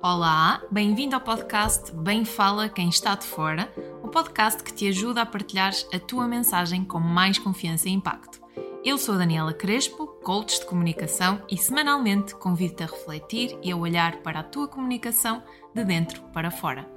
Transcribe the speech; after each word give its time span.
Olá, 0.00 0.62
bem-vindo 0.70 1.16
ao 1.16 1.20
podcast 1.20 1.90
Bem 1.92 2.24
Fala 2.24 2.68
Quem 2.68 2.88
Está 2.88 3.16
de 3.16 3.26
Fora, 3.26 3.68
o 4.00 4.06
podcast 4.06 4.62
que 4.62 4.72
te 4.72 4.86
ajuda 4.86 5.22
a 5.22 5.26
partilhar 5.26 5.72
a 5.92 5.98
tua 5.98 6.28
mensagem 6.28 6.84
com 6.84 7.00
mais 7.00 7.36
confiança 7.36 7.88
e 7.88 7.92
impacto. 7.92 8.40
Eu 8.84 8.96
sou 8.96 9.18
Daniela 9.18 9.52
Crespo, 9.52 10.06
coach 10.22 10.60
de 10.60 10.66
comunicação 10.66 11.44
e 11.50 11.58
semanalmente 11.58 12.32
convido-te 12.36 12.84
a 12.84 12.86
refletir 12.86 13.58
e 13.60 13.72
a 13.72 13.76
olhar 13.76 14.22
para 14.22 14.38
a 14.38 14.44
tua 14.44 14.68
comunicação 14.68 15.42
de 15.74 15.84
dentro 15.84 16.22
para 16.28 16.52
fora. 16.52 16.88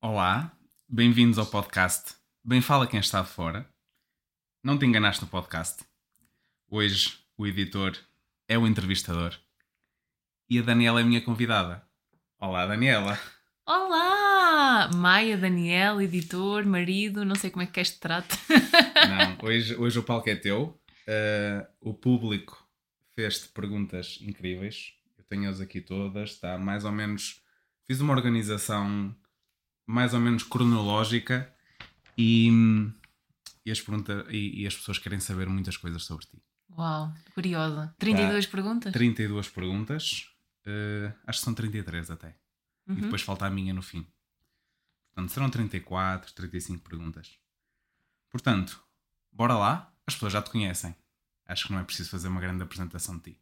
Olá, 0.00 0.52
bem-vindos 0.88 1.36
ao 1.36 1.46
podcast 1.46 2.14
Bem 2.44 2.60
Fala 2.60 2.86
Quem 2.86 3.00
Está 3.00 3.22
de 3.22 3.28
Fora. 3.28 3.68
Não 4.62 4.78
te 4.78 4.86
enganaste 4.86 5.24
no 5.24 5.28
podcast. 5.28 5.84
Hoje 6.70 7.18
o 7.36 7.44
editor 7.44 7.98
é 8.46 8.56
o 8.56 8.64
entrevistador 8.64 9.36
e 10.48 10.58
a 10.58 10.62
Daniela 10.62 11.00
é 11.00 11.02
a 11.02 11.06
minha 11.06 11.20
convidada. 11.20 11.82
Olá, 12.40 12.66
Daniela. 12.66 13.18
Olá! 13.66 14.90
Maia, 14.94 15.36
Daniel, 15.36 16.00
editor, 16.00 16.64
marido, 16.64 17.24
não 17.24 17.34
sei 17.34 17.50
como 17.50 17.62
é 17.62 17.66
que 17.66 17.80
este 17.80 17.98
trata. 18.00 18.34
Não, 18.48 19.38
hoje, 19.46 19.76
hoje 19.76 19.98
o 19.98 20.02
palco 20.02 20.30
é 20.30 20.36
teu. 20.36 20.80
Uh, 21.06 21.66
o 21.80 21.94
público 21.94 22.66
fez-te 23.14 23.48
perguntas 23.48 24.18
incríveis. 24.22 24.94
Eu 25.18 25.24
tenho-as 25.24 25.60
aqui 25.60 25.80
todas. 25.80 26.30
Está 26.30 26.56
mais 26.58 26.84
ou 26.84 26.92
menos. 26.92 27.42
Fiz 27.86 28.00
uma 28.00 28.14
organização 28.14 29.14
mais 29.86 30.14
ou 30.14 30.20
menos 30.20 30.42
cronológica 30.42 31.52
e, 32.16 32.50
e, 33.64 33.70
as, 33.70 33.80
pergunta, 33.80 34.26
e, 34.30 34.62
e 34.62 34.66
as 34.66 34.76
pessoas 34.76 34.98
querem 34.98 35.20
saber 35.20 35.48
muitas 35.48 35.76
coisas 35.76 36.04
sobre 36.04 36.26
ti. 36.26 36.42
Uau, 36.76 37.12
curiosa. 37.34 37.94
32 37.98 38.46
Tá. 38.46 38.52
perguntas? 38.52 38.92
32 38.92 39.48
perguntas. 39.48 40.26
Uh, 40.66 41.12
acho 41.26 41.38
que 41.40 41.44
são 41.44 41.54
33 41.54 42.10
até. 42.10 42.28
E 42.86 42.92
Uhum. 42.92 43.00
depois 43.02 43.20
falta 43.22 43.44
a 43.46 43.50
minha 43.50 43.74
no 43.74 43.82
fim. 43.82 44.06
Portanto, 45.12 45.30
serão 45.32 45.50
34, 45.50 46.32
35 46.32 46.88
perguntas. 46.88 47.38
Portanto, 48.30 48.82
bora 49.30 49.54
lá. 49.54 49.92
As 50.06 50.14
pessoas 50.14 50.32
já 50.32 50.40
te 50.40 50.50
conhecem. 50.50 50.94
Acho 51.46 51.66
que 51.66 51.72
não 51.72 51.80
é 51.80 51.84
preciso 51.84 52.08
fazer 52.10 52.28
uma 52.28 52.40
grande 52.40 52.62
apresentação 52.62 53.16
de 53.18 53.32
ti. 53.32 53.40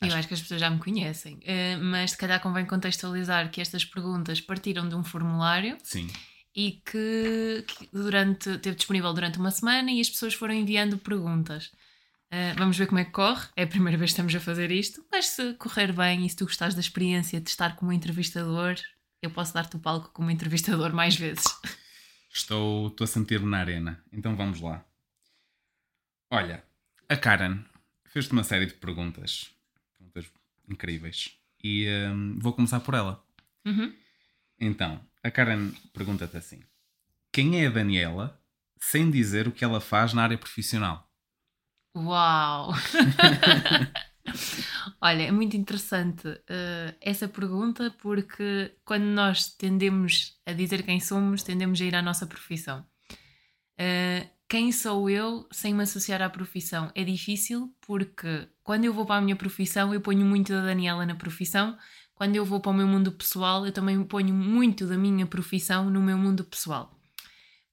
Eu 0.00 0.12
acho 0.16 0.26
que 0.26 0.34
as 0.34 0.42
pessoas 0.42 0.60
já 0.60 0.68
me 0.68 0.80
conhecem, 0.80 1.38
eh, 1.44 1.76
mas 1.76 2.10
se 2.10 2.16
calhar 2.16 2.40
convém 2.40 2.66
contextualizar 2.66 3.48
que 3.52 3.60
estas 3.60 3.84
perguntas 3.84 4.40
partiram 4.40 4.88
de 4.88 4.96
um 4.96 5.04
formulário 5.04 5.78
Sim. 5.84 6.08
e 6.56 6.82
que, 6.84 7.64
que 7.68 7.88
durante, 7.92 8.58
teve 8.58 8.74
disponível 8.74 9.12
durante 9.14 9.38
uma 9.38 9.52
semana 9.52 9.92
e 9.92 10.00
as 10.00 10.10
pessoas 10.10 10.34
foram 10.34 10.54
enviando 10.54 10.98
perguntas. 10.98 11.70
Eh, 12.34 12.54
vamos 12.56 12.78
ver 12.78 12.86
como 12.86 12.98
é 12.98 13.04
que 13.04 13.10
corre. 13.10 13.46
É 13.54 13.64
a 13.64 13.66
primeira 13.66 13.98
vez 13.98 14.10
que 14.10 14.14
estamos 14.14 14.34
a 14.34 14.40
fazer 14.40 14.70
isto, 14.70 15.04
mas 15.12 15.26
se 15.26 15.52
correr 15.54 15.92
bem 15.92 16.24
e 16.24 16.30
se 16.30 16.34
tu 16.34 16.46
gostares 16.46 16.74
da 16.74 16.80
experiência 16.80 17.38
de 17.38 17.50
estar 17.50 17.76
como 17.76 17.92
entrevistador, 17.92 18.76
eu 19.20 19.30
posso 19.30 19.52
dar-te 19.52 19.76
o 19.76 19.78
palco 19.78 20.08
como 20.14 20.30
entrevistador 20.30 20.94
mais 20.94 21.14
vezes. 21.14 21.44
Estou, 22.32 22.88
estou 22.88 23.04
a 23.04 23.08
sentir-me 23.08 23.50
na 23.50 23.58
arena. 23.58 24.02
Então 24.10 24.34
vamos 24.34 24.62
lá. 24.62 24.82
Olha, 26.30 26.64
a 27.06 27.16
Karen 27.18 27.62
fez-te 28.06 28.32
uma 28.32 28.42
série 28.42 28.64
de 28.64 28.72
perguntas. 28.72 29.50
Perguntas 29.98 30.32
incríveis. 30.66 31.36
E 31.62 31.86
hum, 32.10 32.38
vou 32.38 32.54
começar 32.54 32.80
por 32.80 32.94
ela. 32.94 33.22
Uhum. 33.66 33.94
Então, 34.58 35.04
a 35.22 35.30
Karen 35.30 35.70
pergunta-te 35.92 36.38
assim: 36.38 36.62
Quem 37.30 37.62
é 37.62 37.66
a 37.66 37.70
Daniela 37.70 38.40
sem 38.80 39.10
dizer 39.10 39.46
o 39.46 39.52
que 39.52 39.62
ela 39.62 39.82
faz 39.82 40.14
na 40.14 40.22
área 40.22 40.38
profissional? 40.38 41.11
Uau! 41.94 42.72
Olha, 45.00 45.22
é 45.24 45.30
muito 45.32 45.56
interessante 45.56 46.28
eh, 46.48 46.94
essa 47.00 47.28
pergunta 47.28 47.90
porque 48.00 48.74
quando 48.84 49.04
nós 49.04 49.48
tendemos 49.54 50.38
a 50.46 50.52
dizer 50.52 50.82
quem 50.84 51.00
somos, 51.00 51.42
tendemos 51.42 51.80
a 51.80 51.84
ir 51.84 51.94
à 51.94 52.02
nossa 52.02 52.26
profissão. 52.26 52.84
Eh, 53.78 54.28
quem 54.48 54.70
sou 54.72 55.08
eu 55.10 55.46
sem 55.52 55.74
me 55.74 55.82
associar 55.82 56.22
à 56.22 56.30
profissão? 56.30 56.90
É 56.94 57.04
difícil 57.04 57.74
porque 57.80 58.48
quando 58.62 58.84
eu 58.84 58.92
vou 58.94 59.06
para 59.06 59.16
a 59.16 59.20
minha 59.22 59.36
profissão, 59.36 59.92
eu 59.94 60.00
ponho 60.00 60.24
muito 60.26 60.52
da 60.52 60.62
Daniela 60.62 61.06
na 61.06 61.14
profissão. 61.16 61.76
Quando 62.14 62.36
eu 62.36 62.44
vou 62.44 62.60
para 62.60 62.70
o 62.70 62.74
meu 62.74 62.86
mundo 62.86 63.12
pessoal, 63.12 63.66
eu 63.66 63.72
também 63.72 64.02
ponho 64.04 64.34
muito 64.34 64.86
da 64.86 64.96
minha 64.98 65.26
profissão 65.26 65.90
no 65.90 66.00
meu 66.02 66.18
mundo 66.18 66.44
pessoal. 66.44 66.96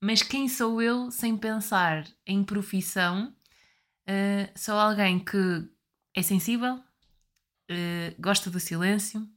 Mas 0.01 0.23
quem 0.23 0.47
sou 0.47 0.81
eu 0.81 1.11
sem 1.11 1.37
pensar 1.37 2.05
em 2.25 2.43
profissão? 2.43 3.33
Uh, 4.09 4.49
sou 4.57 4.73
alguém 4.73 5.19
que 5.19 5.69
é 6.15 6.23
sensível, 6.23 6.77
uh, 6.77 8.15
gosta 8.19 8.49
do 8.49 8.59
silêncio, 8.59 9.29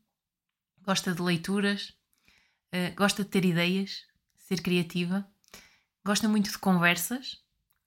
gosta 0.81 1.15
de 1.15 1.21
leituras, 1.21 1.91
uh, 2.75 2.94
gosta 2.97 3.22
de 3.22 3.28
ter 3.28 3.44
ideias, 3.44 4.06
ser 4.34 4.62
criativa, 4.62 5.28
gosta 6.03 6.27
muito 6.27 6.50
de 6.50 6.59
conversas. 6.59 7.43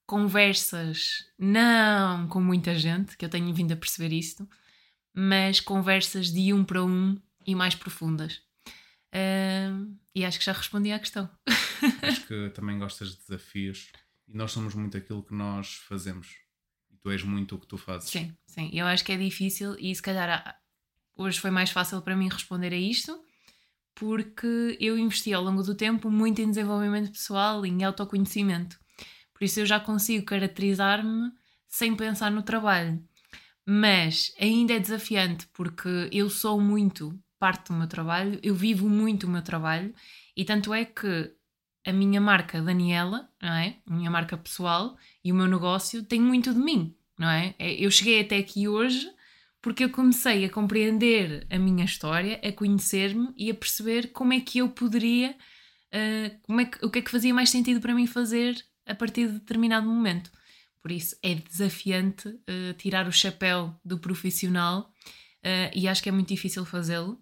Conversas 0.07 1.25
não 1.39 2.27
com 2.27 2.39
muita 2.39 2.77
gente, 2.77 3.17
que 3.17 3.25
eu 3.25 3.29
tenho 3.29 3.51
vindo 3.51 3.71
a 3.71 3.75
perceber 3.75 4.13
isto, 4.13 4.47
mas 5.11 5.59
conversas 5.59 6.31
de 6.31 6.53
um 6.53 6.63
para 6.63 6.83
um 6.83 7.19
e 7.47 7.55
mais 7.55 7.73
profundas. 7.73 8.43
Uh, 9.11 9.97
e 10.13 10.23
acho 10.23 10.37
que 10.37 10.45
já 10.45 10.53
respondi 10.53 10.91
à 10.91 10.99
questão. 10.99 11.27
Acho 12.03 12.27
que 12.27 12.51
também 12.51 12.77
gostas 12.77 13.15
de 13.15 13.17
desafios 13.17 13.91
e 14.27 14.37
nós 14.37 14.51
somos 14.51 14.75
muito 14.75 14.95
aquilo 14.95 15.23
que 15.23 15.33
nós 15.33 15.77
fazemos. 15.87 16.44
Tu 17.05 17.11
és 17.11 17.23
muito 17.23 17.53
o 17.53 17.59
que 17.59 17.67
tu 17.67 17.77
fazes. 17.77 18.09
Sim, 18.09 18.35
sim. 18.47 18.67
Eu 18.73 18.87
acho 18.87 19.05
que 19.05 19.11
é 19.11 19.17
difícil 19.17 19.75
e 19.77 19.93
se 19.93 20.01
calhar 20.01 20.59
hoje 21.15 21.39
foi 21.39 21.51
mais 21.51 21.69
fácil 21.69 22.01
para 22.01 22.15
mim 22.15 22.27
responder 22.27 22.73
a 22.73 22.75
isto 22.75 23.23
porque 23.93 24.75
eu 24.81 24.97
investi 24.97 25.31
ao 25.31 25.43
longo 25.43 25.61
do 25.61 25.75
tempo 25.75 26.09
muito 26.09 26.41
em 26.41 26.49
desenvolvimento 26.49 27.11
pessoal 27.11 27.63
e 27.63 27.69
em 27.69 27.83
autoconhecimento. 27.83 28.79
Por 29.35 29.43
isso 29.43 29.59
eu 29.59 29.67
já 29.67 29.79
consigo 29.79 30.25
caracterizar-me 30.25 31.31
sem 31.67 31.95
pensar 31.95 32.31
no 32.31 32.41
trabalho. 32.41 32.99
Mas 33.63 34.33
ainda 34.41 34.73
é 34.73 34.79
desafiante 34.79 35.47
porque 35.53 36.09
eu 36.11 36.27
sou 36.27 36.59
muito 36.59 37.15
parte 37.37 37.67
do 37.67 37.75
meu 37.75 37.87
trabalho, 37.87 38.39
eu 38.41 38.55
vivo 38.55 38.89
muito 38.89 39.27
o 39.27 39.29
meu 39.29 39.43
trabalho 39.43 39.93
e 40.35 40.43
tanto 40.43 40.73
é 40.73 40.83
que 40.83 41.31
a 41.85 41.93
minha 41.93 42.19
marca 42.19 42.61
Daniela, 42.61 43.29
não 43.41 43.53
é? 43.53 43.77
A 43.85 43.93
minha 43.93 44.09
marca 44.09 44.35
pessoal 44.37 44.97
e 45.23 45.31
o 45.31 45.35
meu 45.35 45.47
negócio 45.47 46.03
tem 46.03 46.19
muito 46.19 46.53
de 46.53 46.59
mim, 46.59 46.95
não 47.17 47.29
é? 47.29 47.53
É- 47.59 47.73
Eu 47.73 47.91
cheguei 47.91 48.21
até 48.21 48.37
aqui 48.37 48.67
hoje 48.67 49.09
porque 49.61 49.83
eu 49.83 49.89
comecei 49.89 50.45
a 50.45 50.49
compreender 50.49 51.47
a 51.49 51.57
minha 51.57 51.85
história, 51.85 52.39
a 52.43 52.51
conhecer-me 52.51 53.33
e 53.35 53.49
a 53.49 53.55
perceber 53.55 54.11
como 54.11 54.31
é 54.33 54.39
que 54.39 54.59
eu 54.59 54.69
poderia, 54.69 55.35
ah, 55.91 56.31
como 56.43 56.61
é 56.61 56.65
que, 56.65 56.85
o 56.85 56.89
que 56.89 56.99
é 56.99 57.01
que 57.01 57.11
fazia 57.11 57.33
mais 57.33 57.49
sentido 57.49 57.79
para 57.81 57.93
mim 57.95 58.05
fazer 58.07 58.55
a 58.85 58.93
partir 58.93 59.27
de 59.27 59.33
determinado 59.39 59.87
momento. 59.87 60.31
Por 60.81 60.91
isso 60.91 61.15
é 61.23 61.33
desafiante 61.35 62.27
ah, 62.47 62.73
tirar 62.77 63.07
o 63.07 63.11
chapéu 63.11 63.73
do 63.83 63.97
profissional 63.99 64.91
ah, 65.43 65.71
e 65.73 65.87
acho 65.87 66.01
que 66.03 66.09
é 66.09 66.11
muito 66.11 66.29
difícil 66.29 66.63
fazê-lo 66.65 67.19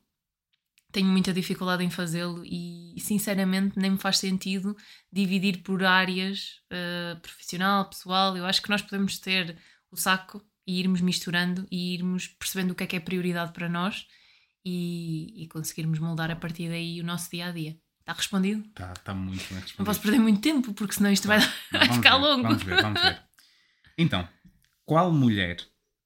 tenho 0.93 1.07
muita 1.07 1.33
dificuldade 1.33 1.83
em 1.83 1.89
fazê-lo 1.89 2.43
e 2.45 2.95
sinceramente 2.99 3.77
nem 3.77 3.91
me 3.91 3.97
faz 3.97 4.19
sentido 4.19 4.77
dividir 5.11 5.63
por 5.63 5.83
áreas 5.83 6.61
eh, 6.69 7.17
profissional, 7.19 7.89
pessoal. 7.89 8.37
Eu 8.37 8.45
acho 8.45 8.61
que 8.61 8.69
nós 8.69 8.81
podemos 8.81 9.17
ter 9.17 9.57
o 9.91 9.97
saco 9.97 10.41
e 10.67 10.79
irmos 10.79 11.01
misturando 11.01 11.67
e 11.71 11.95
irmos 11.95 12.27
percebendo 12.27 12.71
o 12.71 12.75
que 12.75 12.83
é 12.83 12.87
que 12.87 12.95
é 12.95 12.99
prioridade 12.99 13.51
para 13.53 13.67
nós 13.67 14.05
e, 14.63 15.43
e 15.43 15.47
conseguirmos 15.47 15.97
moldar 15.97 16.29
a 16.29 16.35
partir 16.35 16.69
daí 16.69 17.01
o 17.01 17.03
nosso 17.03 17.29
dia 17.31 17.47
a 17.47 17.51
dia. 17.51 17.75
Está 18.01 18.13
respondido? 18.13 18.63
Está 18.67 18.93
tá 18.93 19.13
muito 19.15 19.41
bem 19.49 19.59
respondido. 19.59 19.79
Não 19.79 19.85
posso 19.85 20.01
perder 20.01 20.19
muito 20.19 20.41
tempo 20.41 20.73
porque 20.73 20.93
senão 20.93 21.11
isto 21.11 21.27
vai, 21.27 21.39
Não, 21.39 21.47
vai 21.79 21.87
vamos 21.87 21.95
ficar 21.95 22.17
ver, 22.17 22.23
longo. 22.23 22.43
Vamos 22.43 22.63
ver, 22.63 22.81
vamos 22.81 23.01
ver. 23.01 23.23
Então, 23.97 24.29
qual 24.85 25.11
mulher, 25.11 25.57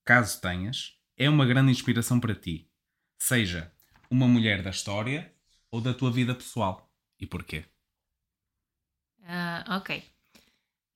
caso 0.05 0.39
tenhas, 0.39 0.93
é 1.17 1.29
uma 1.29 1.45
grande 1.45 1.71
inspiração 1.71 2.21
para 2.21 2.33
ti? 2.33 2.69
Seja 3.19 3.71
uma 4.09 4.27
mulher 4.27 4.61
da 4.61 4.69
história 4.69 5.33
ou 5.71 5.81
da 5.81 5.93
tua 5.93 6.11
vida 6.11 6.33
pessoal. 6.33 6.89
E 7.19 7.25
porquê? 7.25 7.65
Ah, 9.23 9.77
ok. 9.77 10.03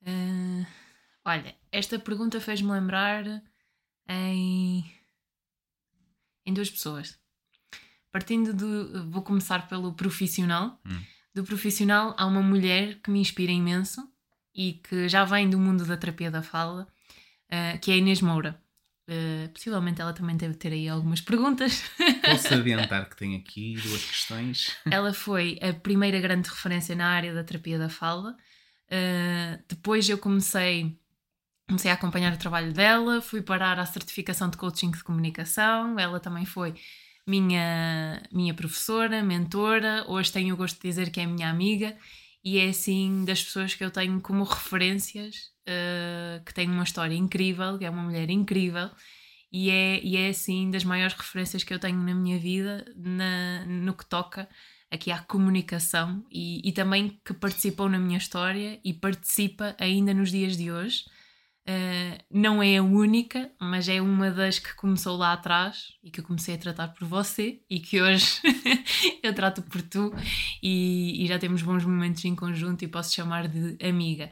Ah, 0.05 0.65
olha, 1.25 1.55
esta 1.71 1.99
pergunta 1.99 2.39
fez-me 2.39 2.71
lembrar 2.71 3.25
em, 4.07 4.85
em 6.45 6.53
duas 6.53 6.69
pessoas. 6.69 7.19
Partindo 8.11 8.53
do. 8.53 9.09
Vou 9.09 9.21
começar 9.21 9.67
pelo 9.67 9.93
profissional. 9.93 10.79
Hum. 10.85 11.01
Do 11.33 11.43
profissional, 11.45 12.13
há 12.17 12.25
uma 12.25 12.41
mulher 12.41 12.99
que 13.01 13.09
me 13.09 13.19
inspira 13.19 13.51
imenso 13.51 14.05
e 14.53 14.73
que 14.73 15.07
já 15.07 15.23
vem 15.23 15.49
do 15.49 15.57
mundo 15.57 15.85
da 15.85 15.95
terapia 15.95 16.29
da 16.29 16.43
fala, 16.43 16.87
ah, 17.49 17.77
que 17.77 17.91
é 17.91 17.95
a 17.95 17.97
Inês 17.97 18.21
Moura. 18.21 18.61
Ah, 19.07 19.49
possivelmente 19.53 20.01
ela 20.01 20.13
também 20.13 20.37
deve 20.37 20.55
ter 20.55 20.71
aí 20.71 20.87
algumas 20.87 21.21
perguntas. 21.21 21.83
Posso 22.23 22.53
adiantar 22.53 23.09
que 23.09 23.17
tenho 23.17 23.37
aqui 23.37 23.75
duas 23.75 24.03
questões? 24.03 24.77
Ela 24.89 25.13
foi 25.13 25.59
a 25.61 25.73
primeira 25.73 26.19
grande 26.19 26.49
referência 26.49 26.95
na 26.95 27.07
área 27.07 27.33
da 27.33 27.43
terapia 27.43 27.77
da 27.77 27.89
fala. 27.89 28.35
Uh, 28.87 29.63
depois 29.67 30.07
eu 30.09 30.17
comecei 30.17 30.97
comecei 31.67 31.89
a 31.89 31.93
acompanhar 31.93 32.33
o 32.33 32.37
trabalho 32.37 32.73
dela, 32.73 33.21
fui 33.21 33.41
parar 33.41 33.79
à 33.79 33.85
certificação 33.85 34.49
de 34.49 34.57
coaching 34.57 34.91
de 34.91 35.01
comunicação, 35.05 35.97
ela 35.97 36.19
também 36.19 36.45
foi 36.45 36.75
minha, 37.25 38.21
minha 38.29 38.53
professora, 38.53 39.23
mentora, 39.23 40.03
hoje 40.09 40.33
tenho 40.33 40.53
o 40.53 40.57
gosto 40.57 40.75
de 40.81 40.89
dizer 40.89 41.09
que 41.11 41.21
é 41.21 41.25
minha 41.25 41.49
amiga 41.49 41.95
e 42.43 42.57
é 42.57 42.67
assim 42.67 43.23
das 43.23 43.41
pessoas 43.41 43.73
que 43.73 43.85
eu 43.85 43.89
tenho 43.89 44.19
como 44.19 44.43
referências, 44.43 45.50
uh, 45.67 46.43
que 46.45 46.53
tem 46.53 46.69
uma 46.69 46.83
história 46.83 47.15
incrível, 47.15 47.77
que 47.77 47.85
é 47.85 47.89
uma 47.89 48.03
mulher 48.03 48.29
incrível 48.29 48.89
e 49.51 49.69
é, 49.69 50.01
e 50.01 50.15
é 50.15 50.29
assim 50.29 50.71
das 50.71 50.83
maiores 50.83 51.13
referências 51.13 51.63
que 51.63 51.73
eu 51.73 51.79
tenho 51.79 51.97
na 51.97 52.15
minha 52.15 52.39
vida 52.39 52.85
na, 52.95 53.65
no 53.65 53.93
que 53.93 54.05
toca 54.05 54.47
aqui 54.89 55.11
à 55.11 55.19
comunicação 55.19 56.23
e, 56.31 56.67
e 56.67 56.71
também 56.71 57.19
que 57.25 57.33
participou 57.33 57.89
na 57.89 57.99
minha 57.99 58.17
história 58.17 58.79
e 58.83 58.93
participa 58.93 59.75
ainda 59.77 60.13
nos 60.13 60.31
dias 60.31 60.55
de 60.55 60.71
hoje. 60.71 61.03
Uh, 61.61 62.17
não 62.31 62.61
é 62.61 62.77
a 62.77 62.83
única, 62.83 63.51
mas 63.61 63.87
é 63.87 64.01
uma 64.01 64.31
das 64.31 64.57
que 64.57 64.73
começou 64.75 65.15
lá 65.15 65.31
atrás 65.31 65.93
e 66.03 66.09
que 66.09 66.19
eu 66.19 66.23
comecei 66.23 66.55
a 66.55 66.57
tratar 66.57 66.87
por 66.87 67.07
você 67.07 67.61
e 67.69 67.79
que 67.79 68.01
hoje 68.01 68.41
eu 69.21 69.33
trato 69.33 69.61
por 69.61 69.81
tu 69.81 70.11
e, 70.61 71.23
e, 71.23 71.27
já 71.27 71.37
temos 71.37 71.61
bons 71.61 71.85
momentos 71.85 72.25
em 72.25 72.35
conjunto 72.35 72.83
e 72.83 72.87
posso 72.87 73.13
chamar 73.13 73.47
de 73.47 73.77
amiga. 73.85 74.31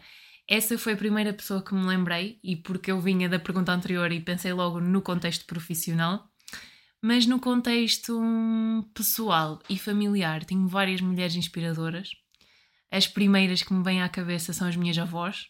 Essa 0.50 0.80
foi 0.80 0.94
a 0.94 0.98
primeira 0.98 1.32
pessoa 1.32 1.62
que 1.62 1.76
me 1.76 1.86
lembrei 1.86 2.40
e 2.44 2.56
porque 2.56 2.92
eu 2.92 3.00
vinha 3.00 3.30
da 3.30 3.38
pergunta 3.38 3.72
anterior 3.72 4.12
e 4.12 4.20
pensei 4.20 4.52
logo 4.52 4.80
no 4.80 5.00
contexto 5.00 5.46
profissional, 5.46 6.28
mas 7.00 7.28
no 7.28 7.40
contexto 7.40 8.20
pessoal 8.92 9.62
e 9.70 9.78
familiar 9.78 10.44
tenho 10.44 10.68
várias 10.68 11.02
mulheres 11.02 11.36
inspiradoras. 11.36 12.10
As 12.90 13.06
primeiras 13.06 13.62
que 13.62 13.72
me 13.72 13.84
vêm 13.84 14.02
à 14.02 14.10
cabeça 14.10 14.52
são 14.52 14.68
as 14.68 14.76
minhas 14.76 14.98
avós, 14.98 15.46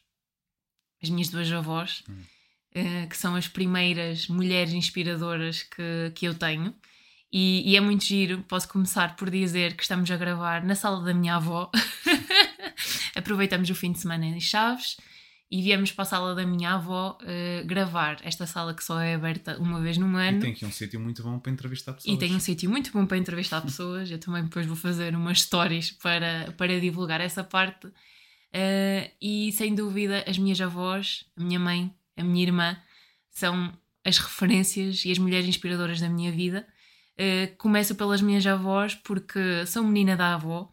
as 1.01 1.09
minhas 1.09 1.29
duas 1.29 1.49
avós, 1.49 2.03
hum. 2.09 2.21
uh, 2.75 3.07
que 3.07 3.15
são 3.15 3.37
as 3.37 3.47
primeiras 3.47 4.27
mulheres 4.27 4.73
inspiradoras 4.73 5.63
que, 5.63 6.11
que 6.13 6.25
eu 6.25 6.35
tenho. 6.35 6.75
E, 7.31 7.71
e, 7.71 7.77
é 7.77 7.79
muito 7.79 8.03
giro. 8.03 8.43
Posso 8.49 8.67
começar 8.67 9.15
por 9.15 9.29
dizer 9.29 9.77
que 9.77 9.83
estamos 9.83 10.11
a 10.11 10.17
gravar 10.17 10.61
na 10.65 10.75
sala 10.75 11.05
da 11.05 11.13
minha 11.13 11.35
avó. 11.35 11.71
Aproveitamos 13.15 13.69
o 13.69 13.75
fim 13.75 13.91
de 13.91 13.99
semana 13.99 14.25
em 14.25 14.39
Chaves 14.39 14.97
e 15.51 15.61
viemos 15.63 15.91
para 15.91 16.03
a 16.03 16.05
sala 16.05 16.35
da 16.35 16.45
minha 16.45 16.75
avó 16.75 17.17
uh, 17.21 17.65
gravar. 17.65 18.17
Esta 18.23 18.45
sala 18.45 18.73
que 18.73 18.83
só 18.83 18.99
é 18.99 19.15
aberta 19.15 19.57
uma 19.57 19.81
vez 19.81 19.97
no 19.97 20.05
ano. 20.15 20.37
E 20.37 20.41
tem 20.41 20.51
aqui 20.51 20.65
um 20.65 20.71
sítio 20.71 20.99
muito 20.99 21.23
bom 21.23 21.39
para 21.39 21.51
entrevistar 21.51 21.93
pessoas. 21.93 22.15
E 22.15 22.19
tem 22.19 22.35
um 22.35 22.39
sítio 22.39 22.69
muito 22.69 22.91
bom 22.91 23.05
para 23.05 23.17
entrevistar 23.17 23.61
pessoas. 23.65 24.11
Eu 24.11 24.19
também 24.19 24.43
depois 24.43 24.67
vou 24.67 24.75
fazer 24.75 25.15
umas 25.15 25.41
stories 25.41 25.91
para, 25.91 26.53
para 26.55 26.79
divulgar 26.79 27.19
essa 27.19 27.43
parte. 27.43 27.87
Uh, 27.87 29.09
e 29.19 29.51
sem 29.53 29.73
dúvida, 29.73 30.23
as 30.27 30.37
minhas 30.37 30.61
avós, 30.61 31.25
a 31.35 31.43
minha 31.43 31.59
mãe, 31.59 31.91
a 32.15 32.23
minha 32.23 32.43
irmã, 32.43 32.77
são 33.31 33.73
as 34.05 34.19
referências 34.19 35.03
e 35.03 35.11
as 35.11 35.17
mulheres 35.17 35.47
inspiradoras 35.47 35.99
da 35.99 36.09
minha 36.09 36.31
vida. 36.31 36.67
Uh, 37.15 37.55
começo 37.57 37.95
pelas 37.95 38.21
minhas 38.21 38.45
avós 38.45 38.93
porque 38.93 39.65
sou 39.65 39.83
menina 39.83 40.15
da 40.15 40.35
avó, 40.35 40.71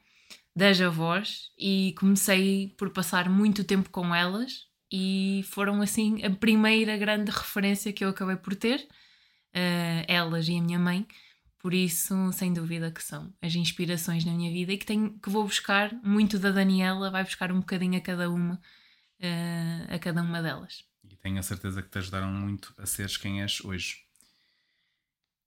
das 0.56 0.80
avós, 0.80 1.50
e 1.58 1.94
comecei 1.98 2.74
por 2.78 2.88
passar 2.88 3.28
muito 3.28 3.62
tempo 3.62 3.90
com 3.90 4.14
elas 4.14 4.66
e 4.90 5.44
foram 5.50 5.82
assim 5.82 6.24
a 6.24 6.30
primeira 6.30 6.96
grande 6.96 7.30
referência 7.30 7.92
que 7.92 8.02
eu 8.02 8.08
acabei 8.08 8.36
por 8.36 8.56
ter, 8.56 8.80
uh, 8.80 10.04
elas 10.08 10.48
e 10.48 10.56
a 10.56 10.62
minha 10.62 10.78
mãe. 10.78 11.06
Por 11.58 11.74
isso, 11.74 12.32
sem 12.32 12.54
dúvida 12.54 12.90
que 12.90 13.02
são 13.02 13.34
as 13.42 13.54
inspirações 13.54 14.24
na 14.24 14.32
minha 14.32 14.50
vida 14.50 14.72
e 14.72 14.78
que, 14.78 14.86
tenho, 14.86 15.18
que 15.18 15.28
vou 15.28 15.44
buscar 15.44 15.92
muito 16.02 16.38
da 16.38 16.50
Daniela, 16.50 17.10
vai 17.10 17.22
buscar 17.22 17.52
um 17.52 17.60
bocadinho 17.60 17.98
a 17.98 18.00
cada 18.00 18.30
uma, 18.30 18.54
uh, 18.54 19.94
a 19.94 19.98
cada 19.98 20.22
uma 20.22 20.40
delas. 20.40 20.84
E 21.04 21.16
tenho 21.16 21.38
a 21.38 21.42
certeza 21.42 21.82
que 21.82 21.90
te 21.90 21.98
ajudaram 21.98 22.32
muito 22.32 22.72
a 22.78 22.86
seres 22.86 23.18
quem 23.18 23.42
és 23.42 23.60
hoje. 23.62 23.98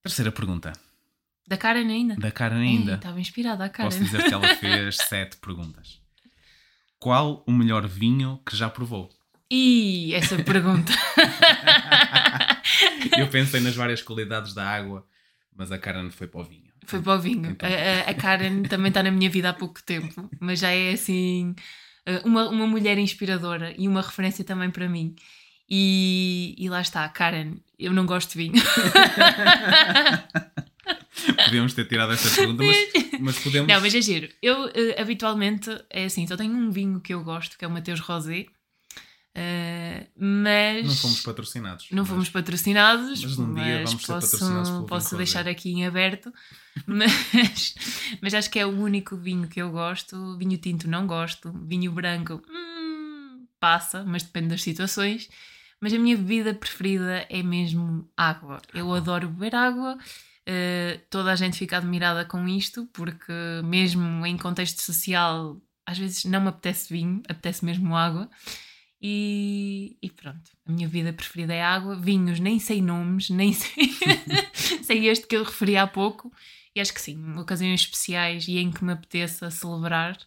Terceira 0.03 0.31
pergunta. 0.31 0.71
Da 1.49 1.57
Karen 1.57 1.89
ainda? 1.89 2.15
Da 2.15 2.31
Karen 2.31 2.61
ainda. 2.61 2.93
Estava 2.93 3.19
inspirada 3.19 3.65
a 3.65 3.69
Karen. 3.69 3.89
Posso 3.89 4.03
dizer 4.03 4.23
que 4.23 4.33
ela 4.33 4.55
fez 4.55 4.97
sete 5.09 5.37
perguntas. 5.37 5.99
Qual 6.99 7.43
o 7.45 7.51
melhor 7.51 7.87
vinho 7.87 8.39
que 8.45 8.55
já 8.55 8.69
provou? 8.69 9.09
E 9.51 10.13
essa 10.13 10.41
pergunta. 10.43 10.93
Eu 13.17 13.27
pensei 13.27 13.59
nas 13.59 13.75
várias 13.75 14.01
qualidades 14.01 14.53
da 14.53 14.65
água 14.65 15.05
mas 15.59 15.73
a 15.73 15.77
Karen 15.77 16.09
foi 16.09 16.25
para 16.25 16.39
o 16.39 16.43
vinho. 16.45 16.71
Foi 16.85 17.01
para 17.01 17.17
o 17.17 17.19
vinho. 17.19 17.51
Então. 17.51 17.67
A, 17.67 18.09
a, 18.09 18.13
Karen 18.13 18.63
também 18.63 18.87
está 18.87 19.03
na 19.03 19.11
minha 19.11 19.29
vida 19.29 19.49
há 19.49 19.53
pouco 19.53 19.83
tempo, 19.83 20.29
mas 20.39 20.59
já 20.59 20.71
é 20.71 20.93
assim 20.93 21.53
eh, 22.05 22.21
uma, 22.23 22.47
uma 22.47 22.65
mulher 22.65 22.97
inspiradora 22.97 23.75
e 23.77 23.85
uma 23.85 24.01
referência 24.01 24.45
também 24.45 24.71
para 24.71 24.87
mim. 24.87 25.13
E, 25.69 26.55
e 26.57 26.69
lá 26.69 26.79
está, 26.79 27.07
Karen, 27.09 27.55
eu 27.77 27.91
não 27.91 28.05
gosto 28.05 28.31
de 28.31 28.37
vinho. 28.37 28.53
podemos 31.45 31.73
ter 31.73 31.85
tirado 31.85 32.13
esta 32.13 32.29
pergunta, 32.29 32.63
mas, 32.63 32.77
mas 33.19 33.39
podemos. 33.39 33.67
Não, 33.67 33.81
mas 33.81 33.95
é 33.95 34.01
giro. 34.01 34.29
Eu 34.41 34.65
uh, 34.65 34.71
habitualmente 34.97 35.69
é 35.89 36.05
assim, 36.05 36.25
só 36.27 36.35
tenho 36.35 36.53
um 36.53 36.71
vinho 36.71 36.99
que 36.99 37.13
eu 37.13 37.23
gosto, 37.23 37.57
que 37.57 37.65
é 37.65 37.67
o 37.67 37.71
Mateus 37.71 37.99
Rosé. 37.99 38.45
Uh, 39.37 40.05
mas 40.17 40.85
não 40.85 40.95
fomos 40.95 41.21
patrocinados. 41.21 41.87
Não 41.91 41.99
mas, 41.99 42.09
fomos 42.09 42.29
patrocinados, 42.29 43.23
mas 43.23 43.37
num 43.37 43.53
dia 43.53 43.83
vamos 43.83 43.93
posso, 43.93 44.01
ser 44.01 44.13
patrocinados 44.13 44.69
pelo 44.69 44.85
Posso 44.85 45.17
deixar 45.17 45.47
aqui 45.47 45.71
em 45.71 45.85
aberto, 45.85 46.33
mas, 46.85 47.75
mas 48.21 48.33
acho 48.33 48.49
que 48.49 48.59
é 48.59 48.65
o 48.65 48.69
único 48.69 49.15
vinho 49.15 49.47
que 49.47 49.61
eu 49.61 49.71
gosto. 49.71 50.37
Vinho 50.37 50.57
tinto 50.57 50.89
não 50.89 51.07
gosto, 51.07 51.53
vinho 51.65 51.91
branco 51.91 52.41
hum, 52.49 53.45
passa, 53.59 54.03
mas 54.03 54.23
depende 54.23 54.49
das 54.49 54.63
situações. 54.63 55.29
Mas 55.79 55.93
a 55.93 55.99
minha 55.99 56.17
bebida 56.17 56.53
preferida 56.53 57.25
é 57.29 57.41
mesmo 57.41 58.09
água. 58.17 58.61
Eu 58.73 58.93
adoro 58.93 59.29
beber 59.29 59.55
água. 59.55 59.97
Uh, 60.49 60.99
toda 61.11 61.31
a 61.31 61.35
gente 61.35 61.59
fica 61.59 61.77
admirada 61.77 62.25
com 62.25 62.47
isto, 62.47 62.87
porque 62.91 63.31
mesmo 63.63 64.25
em 64.25 64.35
contexto 64.35 64.81
social, 64.81 65.61
às 65.85 65.99
vezes 65.99 66.25
não 66.25 66.41
me 66.41 66.47
apetece 66.47 66.91
vinho, 66.91 67.21
apetece 67.29 67.63
mesmo 67.63 67.95
água. 67.95 68.27
E, 68.99 69.95
e, 70.01 70.09
pronto, 70.09 70.51
a 70.65 70.71
minha 70.71 70.87
vida 70.87 71.13
preferida 71.13 71.53
é 71.53 71.61
água. 71.61 71.95
Vinhos, 71.95 72.39
nem 72.39 72.57
sei 72.57 72.81
nomes, 72.81 73.29
nem 73.29 73.53
sei, 73.53 73.91
sei 74.83 75.07
este 75.07 75.27
que 75.27 75.35
eu 75.35 75.43
referi 75.43 75.77
há 75.77 75.85
pouco. 75.85 76.33
E 76.75 76.81
acho 76.81 76.93
que 76.93 77.01
sim, 77.01 77.37
ocasiões 77.37 77.81
especiais 77.81 78.47
e 78.47 78.57
em 78.57 78.71
que 78.71 78.83
me 78.83 78.93
apeteça 78.93 79.51
celebrar, 79.51 80.17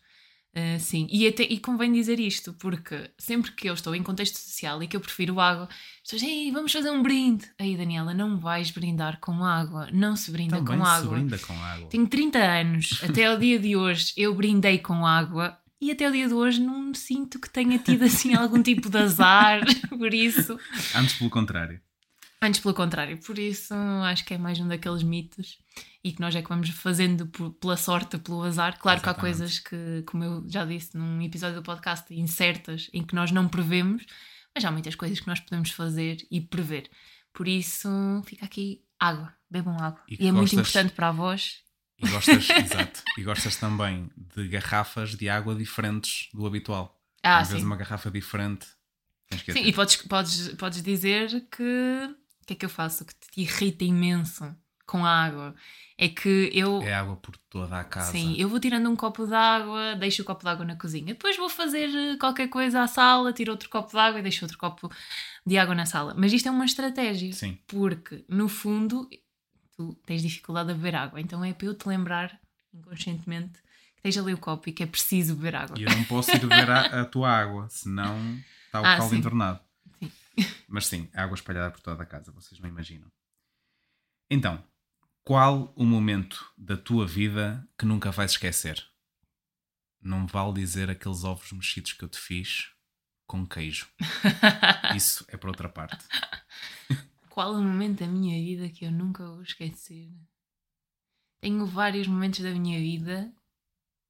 uh, 0.57 0.81
sim. 0.81 1.07
E, 1.11 1.27
até, 1.27 1.43
e 1.43 1.59
convém 1.59 1.93
dizer 1.93 2.19
isto, 2.21 2.53
porque 2.55 3.11
sempre 3.19 3.53
que 3.53 3.69
eu 3.69 3.75
estou 3.75 3.95
em 3.95 4.03
contexto 4.03 4.37
social 4.37 4.83
e 4.83 4.87
que 4.87 4.97
eu 4.97 5.01
prefiro 5.01 5.41
água, 5.41 5.69
estou 6.03 6.19
Ei, 6.29 6.51
vamos 6.51 6.73
fazer 6.73 6.91
um 6.91 7.03
brinde. 7.03 7.47
Aí, 7.59 7.77
Daniela, 7.77 8.15
não 8.15 8.39
vais 8.39 8.71
brindar 8.71 9.19
com 9.21 9.45
água. 9.45 9.89
Não 9.93 10.17
se 10.17 10.31
brinda 10.31 10.57
Também 10.57 10.79
com 10.79 10.85
se 10.85 10.91
água. 10.91 11.11
brinda 11.11 11.39
com 11.39 11.53
água. 11.55 11.89
Tenho 11.89 12.07
30 12.07 12.39
anos, 12.39 13.01
até 13.03 13.27
ao 13.27 13.39
dia 13.39 13.59
de 13.59 13.77
hoje 13.77 14.13
eu 14.17 14.35
brindei 14.35 14.79
com 14.79 15.07
água 15.07 15.59
e 15.81 15.91
até 15.91 16.09
o 16.09 16.13
dia 16.13 16.29
de 16.29 16.35
hoje 16.35 16.61
não 16.61 16.81
me 16.81 16.97
sinto 16.97 17.41
que 17.41 17.51
tenha 17.51 17.77
tido 17.79 18.05
assim 18.05 18.35
algum 18.35 18.63
tipo 18.63 18.89
de 18.89 18.99
azar, 18.99 19.63
por 19.91 20.15
isso. 20.15 20.57
Antes 20.95 21.15
pelo 21.15 21.29
contrário. 21.29 21.81
Antes 22.41 22.61
pelo 22.61 22.75
contrário, 22.75 23.19
por 23.19 23.39
isso 23.39 23.75
acho 24.05 24.25
que 24.25 24.35
é 24.35 24.39
mais 24.39 24.59
um 24.61 24.69
daqueles 24.69 25.03
mitos 25.03 25.59
e 26.05 26.13
que 26.13 26.21
nós 26.21 26.35
é 26.35 26.43
que 26.43 26.49
vamos 26.49 26.69
fazendo 26.71 27.27
por, 27.27 27.51
pela 27.53 27.77
sorte, 27.77 28.19
pelo 28.19 28.43
azar. 28.43 28.79
Claro 28.79 28.99
Exatamente. 28.99 29.03
que 29.03 29.09
há 29.09 29.15
coisas 29.15 29.59
que, 29.61 30.03
como 30.07 30.25
eu 30.25 30.45
já 30.49 30.65
disse 30.65 30.97
num 30.97 31.23
episódio 31.23 31.57
do 31.57 31.63
podcast, 31.63 32.13
incertas, 32.13 32.91
em 32.93 33.05
que 33.05 33.15
nós 33.15 33.31
não 33.31 33.49
prevemos, 33.49 34.05
mas 34.55 34.65
há 34.65 34.71
muitas 34.71 34.95
coisas 34.95 35.21
que 35.21 35.29
nós 35.29 35.39
podemos 35.39 35.71
fazer 35.71 36.27
e 36.31 36.41
prever. 36.41 36.91
Por 37.33 37.47
isso 37.47 37.89
fica 38.27 38.45
aqui 38.45 38.83
água, 38.99 39.33
bebam 39.49 39.77
água. 39.79 40.01
E, 40.09 40.15
e 40.15 40.29
é 40.29 40.33
gostas... 40.33 40.35
muito 40.35 40.55
importante 40.55 40.93
para 40.93 41.09
a 41.09 41.13
voz 41.13 41.63
e 41.99 42.09
gostas, 42.09 42.51
exato, 42.51 43.03
e 43.17 43.23
gostas 43.23 43.57
também 43.57 44.11
de 44.17 44.49
garrafas 44.49 45.15
de 45.15 45.29
água 45.29 45.55
diferentes 45.55 46.29
do 46.35 46.45
habitual. 46.47 47.01
Ah, 47.23 47.39
Às 47.39 47.49
sim. 47.49 47.53
vezes 47.55 47.67
uma 47.67 47.77
garrafa 47.77 48.11
diferente. 48.11 48.67
sim, 49.31 49.63
e 49.65 49.73
podes, 49.73 49.97
podes, 49.97 50.49
podes 50.55 50.83
dizer 50.83 51.47
que 51.49 51.63
o 52.43 52.47
que 52.47 52.55
é 52.55 52.57
que 52.57 52.65
eu 52.65 52.71
faço 52.71 53.05
que 53.05 53.15
te 53.15 53.41
irrita 53.41 53.85
imenso 53.85 54.55
com 54.87 55.05
a 55.05 55.25
água? 55.25 55.55
É 55.97 56.09
que 56.09 56.51
eu. 56.53 56.83
É 56.83 56.95
água 56.95 57.17
por 57.17 57.37
toda 57.49 57.79
a 57.79 57.85
casa. 57.85 58.13
Sim, 58.13 58.35
eu 58.39 58.49
vou 58.49 58.59
tirando 58.59 58.91
um 58.91 58.97
copo 58.97 59.27
de 59.27 59.35
água, 59.35 59.95
deixo 59.97 60.23
o 60.23 60.25
copo 60.25 60.43
de 60.43 60.51
água 60.51 60.65
na 60.65 60.77
cozinha. 60.77 61.07
Depois 61.07 61.37
vou 61.37 61.49
fazer 61.49 61.89
eh, 61.89 62.17
qualquer 62.17 62.49
coisa 62.49 62.83
à 62.83 62.87
sala, 62.87 63.33
tiro 63.33 63.53
outro 63.53 63.69
copo 63.69 63.91
de 63.91 63.99
água 63.99 64.19
e 64.19 64.23
deixo 64.23 64.45
outro 64.45 64.59
copo 64.59 64.91
de 65.47 65.59
água 65.59 65.75
na 65.75 65.87
sala. 65.87 66.15
Mas 66.17 66.33
isto 66.33 66.49
é 66.49 66.51
uma 66.51 66.65
estratégia. 66.65 67.33
Sim. 67.33 67.59
Porque, 67.67 68.25
no 68.29 68.49
fundo, 68.49 69.09
tu 69.77 69.95
tens 70.07 70.23
dificuldade 70.23 70.71
a 70.71 70.75
beber 70.75 70.95
água. 70.95 71.21
Então 71.21 71.45
é 71.45 71.53
para 71.53 71.67
eu 71.67 71.75
te 71.75 71.87
lembrar, 71.89 72.39
inconscientemente, 72.73 73.61
que 73.97 74.03
tens 74.03 74.17
ali 74.17 74.35
o 74.35 74.39
copo 74.39 74.69
e 74.69 74.73
que 74.73 74.83
é 74.83 74.87
preciso 74.87 75.37
beber 75.37 75.57
água. 75.57 75.79
E 75.79 75.85
eu 75.85 75.91
não 75.91 76.05
posso 76.05 76.31
ir 76.31 76.41
beber 76.41 76.71
a, 76.71 77.03
a 77.03 77.05
tua 77.05 77.31
água, 77.31 77.69
senão 77.69 78.19
está 78.67 78.81
o 78.81 78.85
ah, 78.85 78.97
caldo 78.97 79.11
sim. 79.11 79.19
entornado. 79.19 79.61
Sim. 79.99 80.13
Mas 80.69 80.87
sim, 80.87 81.09
água 81.15 81.35
espalhada 81.35 81.71
por 81.71 81.81
toda 81.81 82.03
a 82.03 82.07
casa, 82.07 82.33
vocês 82.33 82.61
não 82.61 82.69
imaginam. 82.69 83.07
Então, 84.31 84.63
qual 85.25 85.73
o 85.77 85.85
momento 85.85 86.53
da 86.57 86.77
tua 86.77 87.07
vida 87.07 87.69
que 87.79 87.87
nunca 87.87 88.11
vais 88.11 88.33
esquecer? 88.33 88.85
Não 90.01 90.27
vale 90.27 90.55
dizer 90.55 90.91
aqueles 90.91 91.23
ovos 91.23 91.53
mexidos 91.53 91.93
que 91.93 92.05
eu 92.05 92.09
te 92.09 92.19
fiz, 92.19 92.73
com 93.27 93.47
queijo. 93.47 93.89
Isso 94.97 95.25
é 95.29 95.37
para 95.37 95.51
outra 95.51 95.69
parte. 95.69 96.05
Qual 97.31 97.55
o 97.55 97.63
momento 97.63 98.01
da 98.01 98.07
minha 98.07 98.39
vida 98.43 98.69
que 98.69 98.85
eu 98.85 98.91
nunca 98.91 99.25
vou 99.25 99.43
esquecer? 99.43 100.11
Tenho 101.41 101.65
vários 101.67 102.07
momentos 102.07 102.41
da 102.41 102.51
minha 102.51 102.79
vida 102.79 103.33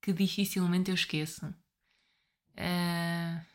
que 0.00 0.12
dificilmente 0.12 0.90
eu 0.90 0.94
esqueço. 0.94 1.46
Uh... 2.56 3.52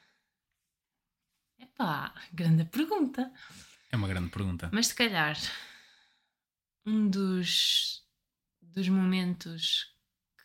Epá, 1.59 2.13
grande 2.31 2.65
pergunta. 2.65 3.31
É 3.91 3.97
uma 3.97 4.07
grande 4.07 4.29
pergunta. 4.29 4.69
Mas 4.71 4.87
se 4.87 4.95
calhar 4.95 5.35
um 6.87 7.09
dos, 7.09 8.01
dos 8.61 8.87
momentos 8.87 9.93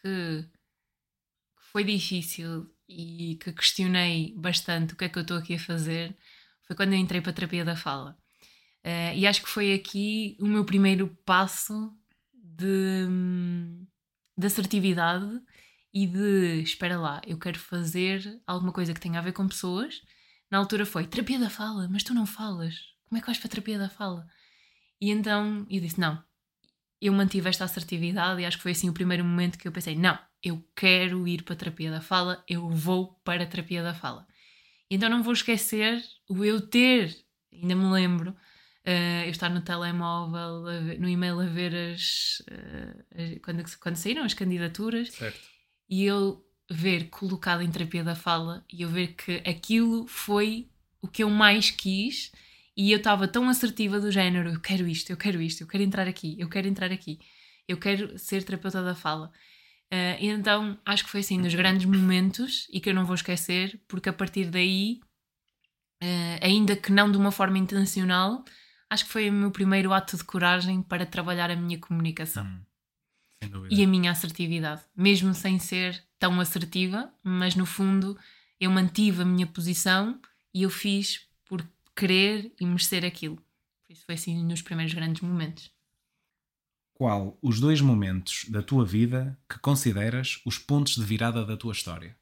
que, 0.03 0.43
que 0.43 1.65
foi 1.71 1.85
difícil 1.85 2.69
e 2.89 3.39
que 3.41 3.53
questionei 3.53 4.35
bastante 4.37 4.93
o 4.93 4.97
que 4.97 5.05
é 5.05 5.09
que 5.09 5.17
eu 5.17 5.23
estou 5.23 5.37
aqui 5.37 5.55
a 5.55 5.59
fazer 5.59 6.17
foi 6.67 6.75
quando 6.75 6.95
eu 6.95 6.99
entrei 6.99 7.21
para 7.21 7.31
a 7.31 7.35
terapia 7.35 7.65
da 7.65 7.77
fala. 7.77 8.19
Uh, 8.85 9.15
e 9.15 9.27
acho 9.27 9.43
que 9.43 9.49
foi 9.49 9.73
aqui 9.73 10.37
o 10.41 10.47
meu 10.47 10.65
primeiro 10.65 11.09
passo 11.25 11.97
de, 12.35 13.07
de 14.37 14.47
assertividade 14.47 15.41
e 15.95 16.07
de 16.07 16.63
espera 16.63 16.99
lá, 16.99 17.21
eu 17.25 17.39
quero 17.39 17.59
fazer 17.59 18.41
alguma 18.47 18.73
coisa 18.73 18.93
que 18.93 19.01
tenha 19.01 19.21
a 19.21 19.23
ver 19.23 19.33
com 19.33 19.47
pessoas. 19.47 20.03
Na 20.51 20.59
altura 20.59 20.85
foi 20.85 21.07
terapia 21.07 21.39
da 21.39 21.49
fala, 21.49 21.89
mas 21.89 22.03
tu 22.03 22.13
não 22.13 22.27
falas. 22.27 22.75
Como 23.05 23.19
é 23.19 23.21
que 23.21 23.27
vais 23.27 23.39
para 23.39 23.47
a 23.47 23.51
terapia 23.51 23.79
da 23.79 23.89
fala? 23.89 24.27
E 25.01 25.11
então 25.11 25.67
eu 25.71 25.81
disse: 25.81 26.01
não, 26.01 26.23
eu 27.03 27.13
mantive 27.13 27.49
esta 27.49 27.65
assertividade 27.65 28.41
e 28.41 28.47
acho 28.47 28.57
que 28.57 28.63
foi 28.63 28.71
assim 28.71 28.89
o 28.89 28.93
primeiro 28.93 29.25
momento 29.25 29.59
que 29.59 29.67
eu 29.67 29.73
pensei: 29.73 29.97
não, 29.97 30.17
eu 30.41 30.65
quero 30.77 31.27
ir 31.27 31.43
para 31.43 31.55
a 31.55 31.57
terapia 31.57 31.91
da 31.91 32.01
fala, 32.01 32.45
eu 32.49 32.71
vou 32.71 33.21
para 33.25 33.43
a 33.43 33.47
terapia 33.47 33.83
da 33.83 33.93
fala. 33.93 34.25
Então 34.89 35.11
não 35.11 35.23
vou 35.23 35.33
esquecer 35.33 36.01
o 36.29 36.45
eu 36.45 36.61
ter, 36.61 37.17
ainda 37.53 37.75
me 37.75 37.91
lembro, 37.91 38.31
uh, 38.31 39.25
eu 39.25 39.31
estar 39.31 39.49
no 39.49 39.63
telemóvel, 39.63 40.63
ver, 40.85 41.01
no 41.01 41.09
e-mail 41.09 41.41
a 41.41 41.47
ver 41.47 41.75
as, 41.75 42.41
uh, 42.41 43.05
as, 43.21 43.39
quando, 43.43 43.79
quando 43.81 43.97
saíram 43.97 44.23
as 44.23 44.35
candidaturas 44.35 45.11
certo. 45.11 45.41
e 45.89 46.05
eu 46.05 46.47
ver 46.71 47.09
colocado 47.09 47.63
em 47.63 47.71
terapia 47.71 48.05
da 48.05 48.15
fala 48.15 48.65
e 48.73 48.83
eu 48.83 48.89
ver 48.89 49.09
que 49.15 49.43
aquilo 49.45 50.07
foi 50.07 50.69
o 51.01 51.09
que 51.09 51.25
eu 51.25 51.31
mais 51.31 51.71
quis 51.71 52.31
e 52.77 52.91
eu 52.91 52.99
estava 52.99 53.29
tão 53.29 53.49
assertiva 53.49 54.01
do 54.01 54.11
género: 54.11 54.51
eu 54.51 54.61
quero 54.61 54.87
isto, 54.87 55.11
eu 55.11 55.17
quero 55.17 55.41
isto, 55.41 55.63
eu 55.63 55.67
quero 55.67 55.83
entrar 55.83 56.09
aqui, 56.09 56.37
eu 56.39 56.49
quero 56.49 56.67
entrar 56.67 56.91
aqui, 56.91 57.19
eu 57.69 57.77
quero 57.77 58.19
ser 58.19 58.43
terapeuta 58.43 58.83
da 58.83 58.95
fala. 58.95 59.31
Uh, 59.93 60.17
então 60.21 60.79
acho 60.87 61.05
que 61.05 61.11
foi 61.11 61.21
assim 61.21 61.41
dos 61.41 61.55
grandes 61.55 61.85
momentos 61.85 62.67
e 62.73 62.81
que 62.81 62.89
eu 62.89 62.95
não 62.95 63.05
vou 63.05 63.15
esquecer, 63.15 63.79
porque 63.87 64.09
a 64.09 64.13
partir 64.13 64.47
daí, 64.47 65.01
uh, 66.03 66.39
ainda 66.41 66.75
que 66.75 66.91
não 66.91 67.13
de 67.13 67.19
uma 67.19 67.31
forma 67.31 67.59
intencional, 67.59 68.43
acho 68.89 69.05
que 69.05 69.13
foi 69.13 69.29
o 69.29 69.33
meu 69.33 69.51
primeiro 69.51 69.93
ato 69.93 70.17
de 70.17 70.25
coragem 70.25 70.83
para 70.83 71.05
trabalhar 71.05 71.51
a 71.51 71.57
minha 71.57 71.79
comunicação. 71.79 72.47
Hum, 72.47 73.67
e 73.71 73.83
a 73.83 73.87
minha 73.87 74.13
assertividade, 74.13 74.83
mesmo 74.97 75.35
sem 75.35 75.59
ser 75.59 76.03
tão 76.19 76.41
assertiva, 76.41 77.13
mas 77.23 77.55
no 77.55 77.67
fundo 77.67 78.17
eu 78.59 78.71
mantive 78.71 79.23
a 79.23 79.27
minha 79.27 79.47
posição 79.47 80.19
e 80.55 80.63
eu 80.63 80.71
fiz 80.71 81.29
querer 81.97 82.53
e 82.61 82.67
merecer 82.67 83.05
aquilo. 83.05 83.37
Por 83.37 83.93
isso 83.93 84.05
foi 84.05 84.15
assim 84.15 84.45
nos 84.45 84.63
primeiros 84.63 84.95
grandes 84.95 85.23
momentos. 85.23 85.71
Qual 86.95 87.39
os 87.43 87.59
dois 87.59 87.81
momentos 87.81 88.45
da 88.49 88.63
tua 88.63 88.85
vida 88.85 89.39
que 89.49 89.59
consideras 89.59 90.41
os 90.47 90.59
pontos 90.59 90.95
de 90.95 91.03
virada 91.03 91.45
da 91.45 91.57
tua 91.57 91.73
história? 91.73 92.17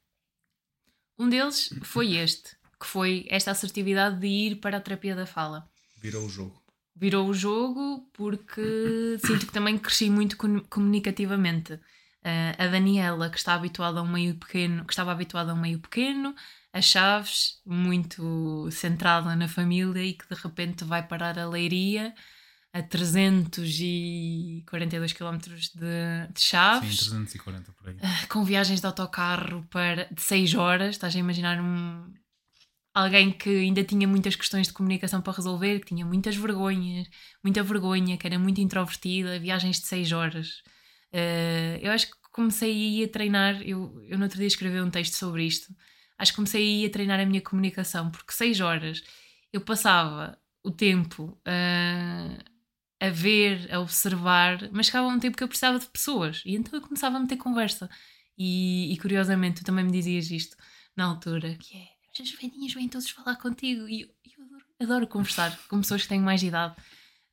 Um 1.17 1.29
deles 1.29 1.69
foi 1.83 2.15
este, 2.15 2.55
que 2.79 2.87
foi 2.87 3.25
esta 3.29 3.51
assertividade 3.51 4.19
de 4.19 4.27
ir 4.27 4.55
para 4.55 4.77
a 4.77 4.81
terapia 4.81 5.15
da 5.15 5.25
fala. 5.25 5.69
Virou 5.97 6.25
o 6.25 6.29
jogo. 6.29 6.61
Virou 6.95 7.29
o 7.29 7.33
jogo 7.33 8.09
porque 8.11 9.17
sinto 9.23 9.45
que 9.45 9.53
também 9.53 9.77
cresci 9.77 10.09
muito 10.09 10.35
comunicativamente. 10.69 11.73
Uh, 11.73 12.53
a 12.57 12.67
Daniela, 12.67 13.29
que 13.29 13.37
está 13.37 13.55
habituada 13.55 13.99
a 13.99 14.03
um 14.03 14.11
meio 14.11 14.35
pequeno, 14.35 14.85
que 14.85 14.93
estava 14.93 15.11
habituada 15.11 15.51
a 15.51 15.55
um 15.55 15.59
meio 15.59 15.79
pequeno, 15.79 16.35
a 16.73 16.81
Chaves, 16.81 17.61
muito 17.65 18.69
centrada 18.71 19.35
na 19.35 19.47
família 19.47 20.03
e 20.03 20.13
que 20.13 20.27
de 20.27 20.35
repente 20.41 20.83
vai 20.83 21.05
parar 21.05 21.37
a 21.37 21.47
Leiria 21.47 22.11
a 22.73 22.81
342 22.81 25.13
km 25.13 25.37
de, 25.37 25.69
de 26.33 26.39
Chaves. 26.39 26.99
Sim, 26.99 27.25
340 27.25 27.71
por 27.73 27.89
aí. 27.89 27.95
Uh, 27.95 28.27
com 28.29 28.45
viagens 28.45 28.79
de 28.79 28.87
autocarro 28.87 29.67
para, 29.69 30.05
de 30.05 30.21
6 30.21 30.55
horas. 30.55 30.91
Estás 30.91 31.13
a 31.15 31.19
imaginar 31.19 31.59
um, 31.59 32.13
alguém 32.93 33.31
que 33.31 33.49
ainda 33.49 33.83
tinha 33.83 34.07
muitas 34.07 34.37
questões 34.37 34.67
de 34.67 34.73
comunicação 34.73 35.21
para 35.21 35.33
resolver, 35.33 35.81
que 35.81 35.87
tinha 35.87 36.05
muitas 36.05 36.37
vergonhas, 36.37 37.09
muita 37.43 37.61
vergonha, 37.61 38.17
que 38.17 38.25
era 38.25 38.39
muito 38.39 38.61
introvertida, 38.61 39.37
viagens 39.37 39.81
de 39.81 39.87
6 39.87 40.13
horas. 40.13 40.61
Uh, 41.13 41.75
eu 41.81 41.91
acho 41.91 42.07
que 42.07 42.13
comecei 42.31 43.03
a 43.03 43.07
treinar, 43.09 43.61
eu, 43.63 44.01
eu 44.07 44.17
no 44.17 44.23
outro 44.23 44.37
dia 44.37 44.47
escrevi 44.47 44.79
um 44.79 44.89
texto 44.89 45.15
sobre 45.15 45.43
isto, 45.43 45.75
acho 46.21 46.31
que 46.31 46.35
comecei 46.35 46.85
a 46.85 46.89
treinar 46.89 47.19
a 47.19 47.25
minha 47.25 47.41
comunicação, 47.41 48.11
porque 48.11 48.31
6 48.31 48.61
horas 48.61 49.03
eu 49.51 49.59
passava 49.59 50.37
o 50.63 50.69
tempo 50.69 51.37
uh, 51.47 52.43
a 52.99 53.09
ver, 53.09 53.73
a 53.73 53.79
observar, 53.79 54.69
mas 54.71 54.85
chegava 54.85 55.07
um 55.07 55.19
tempo 55.19 55.35
que 55.35 55.43
eu 55.43 55.47
precisava 55.47 55.79
de 55.79 55.87
pessoas 55.87 56.43
e 56.45 56.55
então 56.55 56.77
eu 56.79 56.81
começava 56.81 57.17
a 57.17 57.19
meter 57.19 57.37
conversa. 57.37 57.89
E, 58.37 58.93
e 58.93 58.97
curiosamente, 58.97 59.61
tu 59.61 59.65
também 59.65 59.83
me 59.83 59.91
dizias 59.91 60.29
isto 60.29 60.55
na 60.95 61.05
altura, 61.05 61.55
que 61.59 61.77
é 61.77 61.87
as 62.21 62.31
velhinhas 62.31 62.73
vêm 62.73 62.87
todos 62.87 63.09
falar 63.09 63.37
contigo 63.37 63.87
e 63.87 64.01
eu, 64.01 64.07
eu 64.07 64.45
adoro, 64.45 64.65
adoro, 64.79 65.07
conversar 65.07 65.57
com 65.67 65.81
pessoas 65.81 66.03
que 66.03 66.09
têm 66.09 66.21
mais 66.21 66.43
idade. 66.43 66.75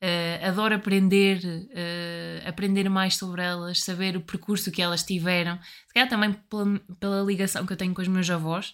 Uh, 0.00 0.47
adoro 0.47 0.76
aprender, 0.76 1.40
uh, 1.45 2.49
aprender 2.49 2.88
mais 2.88 3.17
sobre 3.17 3.43
elas, 3.43 3.83
saber 3.83 4.17
o 4.17 4.21
percurso 4.21 4.71
que 4.71 4.81
elas 4.81 5.02
tiveram, 5.02 5.59
se 5.88 5.93
calhar 5.93 6.09
também 6.09 6.33
pela, 6.33 6.78
pela 7.00 7.23
ligação 7.23 7.67
que 7.67 7.73
eu 7.73 7.76
tenho 7.76 7.93
com 7.93 8.02
os 8.02 8.07
meus 8.07 8.31
avós, 8.31 8.73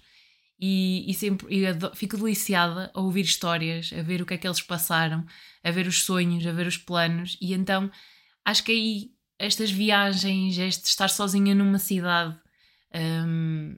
e, 0.61 1.11
e 1.11 1.15
sempre 1.15 1.47
e 1.49 1.67
adoro, 1.67 1.97
fico 1.97 2.19
deliciada 2.19 2.91
a 2.93 3.01
ouvir 3.01 3.23
histórias, 3.23 3.91
a 3.99 4.03
ver 4.03 4.21
o 4.21 4.27
que 4.27 4.35
é 4.35 4.39
que 4.39 4.47
eles 4.47 4.61
passaram, 4.61 5.25
a 5.63 5.71
ver 5.71 5.87
os 5.87 6.03
sonhos, 6.03 6.47
a 6.47 6.53
ver 6.53 6.67
os 6.67 6.77
planos, 6.77 7.39
e 7.41 7.55
então 7.55 7.91
acho 8.45 8.63
que 8.63 8.73
aí 8.73 9.11
estas 9.39 9.71
viagens, 9.71 10.59
este 10.59 10.85
estar 10.85 11.09
sozinha 11.09 11.55
numa 11.55 11.79
cidade 11.79 12.39
um, 12.95 13.77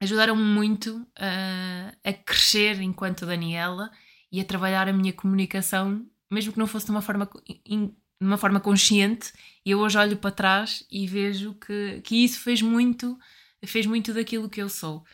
ajudaram-me 0.00 0.42
muito 0.42 1.06
a, 1.16 1.94
a 2.02 2.12
crescer 2.12 2.80
enquanto 2.80 3.26
Daniela 3.26 3.90
e 4.30 4.40
a 4.40 4.44
trabalhar 4.44 4.88
a 4.88 4.92
minha 4.92 5.12
comunicação, 5.12 6.04
mesmo 6.32 6.52
que 6.52 6.58
não 6.58 6.66
fosse 6.66 6.86
de 6.86 6.92
uma 6.92 7.02
forma, 7.02 7.28
de 7.46 7.92
uma 8.20 8.38
forma 8.38 8.60
consciente, 8.60 9.32
eu 9.64 9.78
hoje 9.80 9.98
olho 9.98 10.16
para 10.16 10.30
trás 10.30 10.84
e 10.90 11.06
vejo 11.06 11.54
que, 11.54 12.00
que 12.02 12.24
isso 12.24 12.40
fez 12.40 12.62
muito, 12.62 13.18
fez 13.64 13.86
muito 13.86 14.14
daquilo 14.14 14.48
que 14.48 14.62
eu 14.62 14.68
sou. 14.68 15.04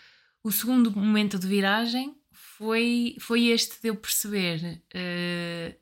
O 0.43 0.53
segundo 0.53 0.91
momento 0.91 1.39
de 1.39 1.47
viragem 1.47 2.15
foi, 2.33 3.17
foi 3.21 3.47
este 3.47 3.81
de 3.81 3.89
eu 3.89 3.97
perceber 3.97 4.83
uh, 4.95 5.75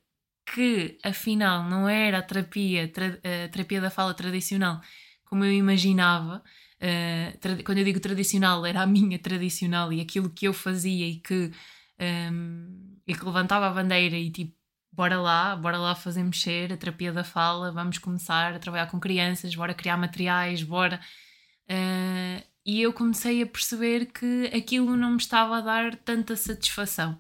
que 0.55 0.99
afinal 1.03 1.69
não 1.69 1.89
era 1.89 2.19
a 2.19 2.23
terapia, 2.23 2.89
tra, 2.89 3.19
a 3.45 3.49
terapia 3.49 3.81
da 3.81 3.91
fala 3.91 4.15
tradicional 4.15 4.81
como 5.27 5.45
eu 5.45 5.53
imaginava. 5.53 6.43
Uh, 6.77 7.63
quando 7.65 7.79
eu 7.79 7.85
digo 7.85 8.01
tradicional, 8.01 8.65
era 8.65 8.83
a 8.83 8.87
minha 8.87 9.19
tradicional 9.19 9.93
e 9.93 10.01
aquilo 10.01 10.31
que 10.31 10.47
eu 10.49 10.53
fazia 10.53 11.07
e 11.07 11.17
que, 11.17 11.35
um, 11.35 11.51
ehm, 11.99 12.99
e 13.07 13.15
que 13.15 13.25
levantava 13.25 13.67
a 13.67 13.71
bandeira 13.71 14.17
e 14.17 14.31
tipo, 14.31 14.56
bora 14.97 15.21
lá, 15.21 15.55
bora 15.55 15.77
lá 15.77 15.95
fazer 15.95 16.23
mexer 16.25 16.73
a 16.73 16.77
terapia 16.77 17.13
da 17.13 17.23
fala, 17.23 17.71
vamos 17.71 17.99
começar 17.99 18.55
a 18.55 18.59
trabalhar 18.59 18.87
com 18.87 18.99
crianças, 18.99 19.55
bora 19.55 19.75
criar 19.75 19.99
materiais, 19.99 20.63
bora. 20.63 20.99
Uh, 21.71 22.43
e 22.65 22.81
eu 22.81 22.93
comecei 22.93 23.43
a 23.43 23.47
perceber 23.47 24.07
que 24.07 24.47
aquilo 24.55 24.97
não 24.97 25.13
me 25.13 25.19
estava 25.19 25.59
a 25.59 25.61
dar 25.61 25.97
tanta 25.97 26.35
satisfação. 26.35 27.19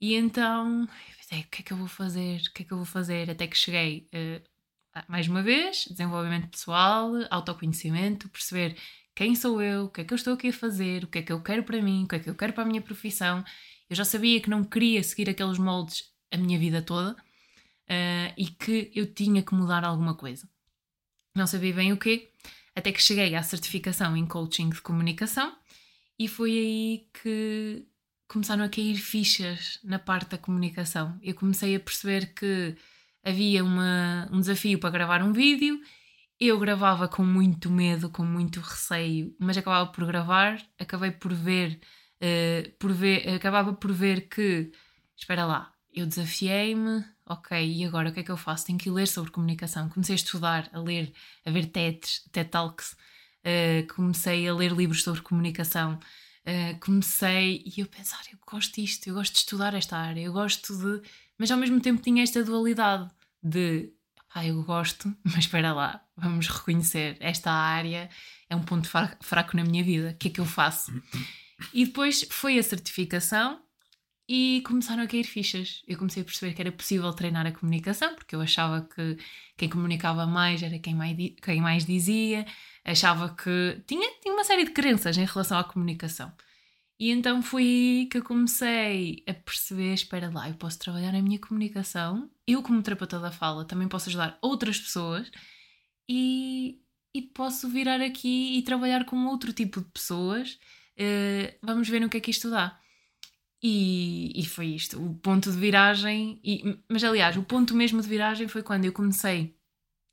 E 0.00 0.14
então 0.14 0.82
eu 0.82 1.16
pensei, 1.16 1.40
o 1.40 1.46
que 1.50 1.62
é 1.62 1.64
que 1.64 1.72
eu 1.72 1.76
vou 1.78 1.88
fazer? 1.88 2.42
O 2.42 2.52
que 2.52 2.62
é 2.62 2.66
que 2.66 2.72
eu 2.72 2.76
vou 2.76 2.86
fazer? 2.86 3.30
Até 3.30 3.46
que 3.46 3.56
cheguei, 3.56 4.08
uh, 4.14 5.02
mais 5.08 5.26
uma 5.28 5.42
vez, 5.42 5.86
desenvolvimento 5.88 6.48
pessoal, 6.48 7.10
autoconhecimento, 7.30 8.28
perceber 8.28 8.76
quem 9.14 9.34
sou 9.34 9.62
eu, 9.62 9.86
o 9.86 9.88
que 9.88 10.02
é 10.02 10.04
que 10.04 10.12
eu 10.12 10.16
estou 10.16 10.34
aqui 10.34 10.48
a 10.48 10.52
fazer, 10.52 11.04
o 11.04 11.06
que 11.06 11.18
é 11.20 11.22
que 11.22 11.32
eu 11.32 11.42
quero 11.42 11.62
para 11.64 11.80
mim, 11.80 12.04
o 12.04 12.08
que 12.08 12.16
é 12.16 12.18
que 12.18 12.28
eu 12.28 12.34
quero 12.34 12.52
para 12.52 12.64
a 12.64 12.66
minha 12.66 12.82
profissão. 12.82 13.42
Eu 13.88 13.96
já 13.96 14.04
sabia 14.04 14.40
que 14.42 14.50
não 14.50 14.62
queria 14.62 15.02
seguir 15.02 15.30
aqueles 15.30 15.58
moldes 15.58 16.15
a 16.30 16.36
minha 16.36 16.58
vida 16.58 16.82
toda 16.82 17.12
uh, 17.12 18.34
e 18.36 18.46
que 18.46 18.90
eu 18.94 19.12
tinha 19.12 19.42
que 19.42 19.54
mudar 19.54 19.84
alguma 19.84 20.14
coisa. 20.14 20.48
Não 21.34 21.46
sabia 21.46 21.74
bem 21.74 21.92
o 21.92 21.96
quê, 21.96 22.30
até 22.74 22.92
que 22.92 23.02
cheguei 23.02 23.34
à 23.34 23.42
certificação 23.42 24.16
em 24.16 24.26
coaching 24.26 24.70
de 24.70 24.80
comunicação 24.80 25.56
e 26.18 26.28
foi 26.28 26.50
aí 26.50 27.08
que 27.22 27.86
começaram 28.28 28.64
a 28.64 28.68
cair 28.68 28.96
fichas 28.96 29.78
na 29.84 29.98
parte 29.98 30.30
da 30.30 30.38
comunicação. 30.38 31.18
Eu 31.22 31.34
comecei 31.34 31.76
a 31.76 31.80
perceber 31.80 32.34
que 32.34 32.76
havia 33.22 33.62
uma, 33.64 34.28
um 34.32 34.40
desafio 34.40 34.78
para 34.78 34.90
gravar 34.90 35.22
um 35.22 35.32
vídeo. 35.32 35.80
Eu 36.38 36.58
gravava 36.58 37.08
com 37.08 37.24
muito 37.24 37.70
medo, 37.70 38.10
com 38.10 38.24
muito 38.24 38.60
receio, 38.60 39.34
mas 39.38 39.56
acabava 39.56 39.90
por 39.90 40.06
gravar. 40.06 40.60
Acabei 40.78 41.10
por 41.10 41.32
ver 41.32 41.80
uh, 42.16 42.70
por 42.78 42.92
ver, 42.92 43.28
acabava 43.34 43.72
por 43.72 43.92
ver 43.92 44.28
que, 44.28 44.70
espera 45.16 45.44
lá, 45.44 45.72
eu 45.96 46.06
desafiei-me, 46.06 47.02
ok, 47.24 47.58
e 47.66 47.84
agora 47.86 48.10
o 48.10 48.12
que 48.12 48.20
é 48.20 48.22
que 48.22 48.30
eu 48.30 48.36
faço? 48.36 48.66
Tenho 48.66 48.78
que 48.78 48.90
ler 48.90 49.08
sobre 49.08 49.30
comunicação. 49.30 49.88
Comecei 49.88 50.12
a 50.12 50.16
estudar, 50.16 50.68
a 50.72 50.78
ler, 50.78 51.10
a 51.44 51.50
ver 51.50 51.66
TEDs, 51.66 52.22
TED 52.30 52.50
Talks, 52.50 52.92
uh, 52.92 53.94
comecei 53.94 54.46
a 54.46 54.54
ler 54.54 54.72
livros 54.72 55.02
sobre 55.02 55.22
comunicação. 55.22 55.98
Uh, 56.46 56.78
comecei 56.80 57.64
e 57.64 57.80
eu 57.80 57.86
pensar, 57.86 58.20
eu 58.30 58.38
gosto 58.46 58.74
disto, 58.78 59.08
eu 59.08 59.14
gosto 59.14 59.32
de 59.32 59.38
estudar 59.38 59.72
esta 59.72 59.96
área, 59.96 60.20
eu 60.20 60.34
gosto 60.34 60.76
de. 60.76 61.08
Mas 61.38 61.50
ao 61.50 61.58
mesmo 61.58 61.80
tempo 61.80 62.02
tinha 62.02 62.22
esta 62.22 62.44
dualidade 62.44 63.10
de 63.42 63.90
ah, 64.34 64.46
eu 64.46 64.62
gosto, 64.62 65.16
mas 65.24 65.38
espera 65.38 65.72
lá, 65.72 66.04
vamos 66.14 66.46
reconhecer, 66.46 67.16
esta 67.20 67.50
área 67.50 68.10
é 68.50 68.54
um 68.54 68.62
ponto 68.62 68.86
fraco 69.22 69.56
na 69.56 69.64
minha 69.64 69.82
vida, 69.82 70.10
o 70.10 70.14
que 70.18 70.28
é 70.28 70.30
que 70.30 70.40
eu 70.40 70.44
faço? 70.44 70.92
E 71.72 71.86
depois 71.86 72.26
foi 72.30 72.58
a 72.58 72.62
certificação 72.62 73.62
e 74.28 74.62
começaram 74.66 75.02
a 75.02 75.06
cair 75.06 75.24
fichas. 75.24 75.82
Eu 75.86 75.98
comecei 75.98 76.22
a 76.22 76.24
perceber 76.24 76.54
que 76.54 76.60
era 76.60 76.72
possível 76.72 77.12
treinar 77.12 77.46
a 77.46 77.52
comunicação, 77.52 78.14
porque 78.14 78.34
eu 78.34 78.40
achava 78.40 78.82
que 78.82 79.16
quem 79.56 79.68
comunicava 79.68 80.26
mais 80.26 80.62
era 80.62 80.78
quem 80.78 80.94
mais, 80.94 81.16
quem 81.42 81.60
mais 81.60 81.84
dizia, 81.84 82.46
achava 82.84 83.34
que 83.34 83.82
tinha, 83.86 84.08
tinha 84.20 84.34
uma 84.34 84.44
série 84.44 84.64
de 84.64 84.72
crenças 84.72 85.16
em 85.16 85.24
relação 85.24 85.58
à 85.58 85.64
comunicação. 85.64 86.32
E 86.98 87.10
então 87.10 87.42
foi 87.42 88.08
que 88.10 88.18
eu 88.18 88.24
comecei 88.24 89.22
a 89.28 89.34
perceber: 89.34 89.92
espera 89.94 90.30
lá, 90.30 90.48
eu 90.48 90.54
posso 90.54 90.78
trabalhar 90.78 91.12
na 91.12 91.22
minha 91.22 91.38
comunicação, 91.38 92.30
eu, 92.46 92.62
como 92.62 92.82
terapeuta 92.82 93.20
da 93.20 93.30
fala, 93.30 93.64
também 93.66 93.88
posso 93.88 94.08
ajudar 94.08 94.38
outras 94.40 94.78
pessoas 94.80 95.30
e, 96.08 96.80
e 97.14 97.22
posso 97.22 97.68
virar 97.68 98.00
aqui 98.00 98.56
e 98.58 98.62
trabalhar 98.62 99.04
com 99.04 99.26
outro 99.26 99.52
tipo 99.52 99.80
de 99.80 99.90
pessoas. 99.90 100.58
Uh, 100.98 101.52
vamos 101.62 101.88
ver 101.88 102.00
no 102.00 102.08
que 102.08 102.16
é 102.16 102.20
que 102.20 102.30
isto 102.30 102.50
dá. 102.50 102.78
E, 103.68 104.30
e 104.36 104.46
foi 104.46 104.66
isto, 104.66 104.96
o 105.04 105.14
ponto 105.16 105.50
de 105.50 105.58
viragem. 105.58 106.38
E, 106.44 106.78
mas 106.88 107.02
aliás, 107.02 107.36
o 107.36 107.42
ponto 107.42 107.74
mesmo 107.74 108.00
de 108.00 108.08
viragem 108.08 108.46
foi 108.46 108.62
quando 108.62 108.84
eu 108.84 108.92
comecei 108.92 109.56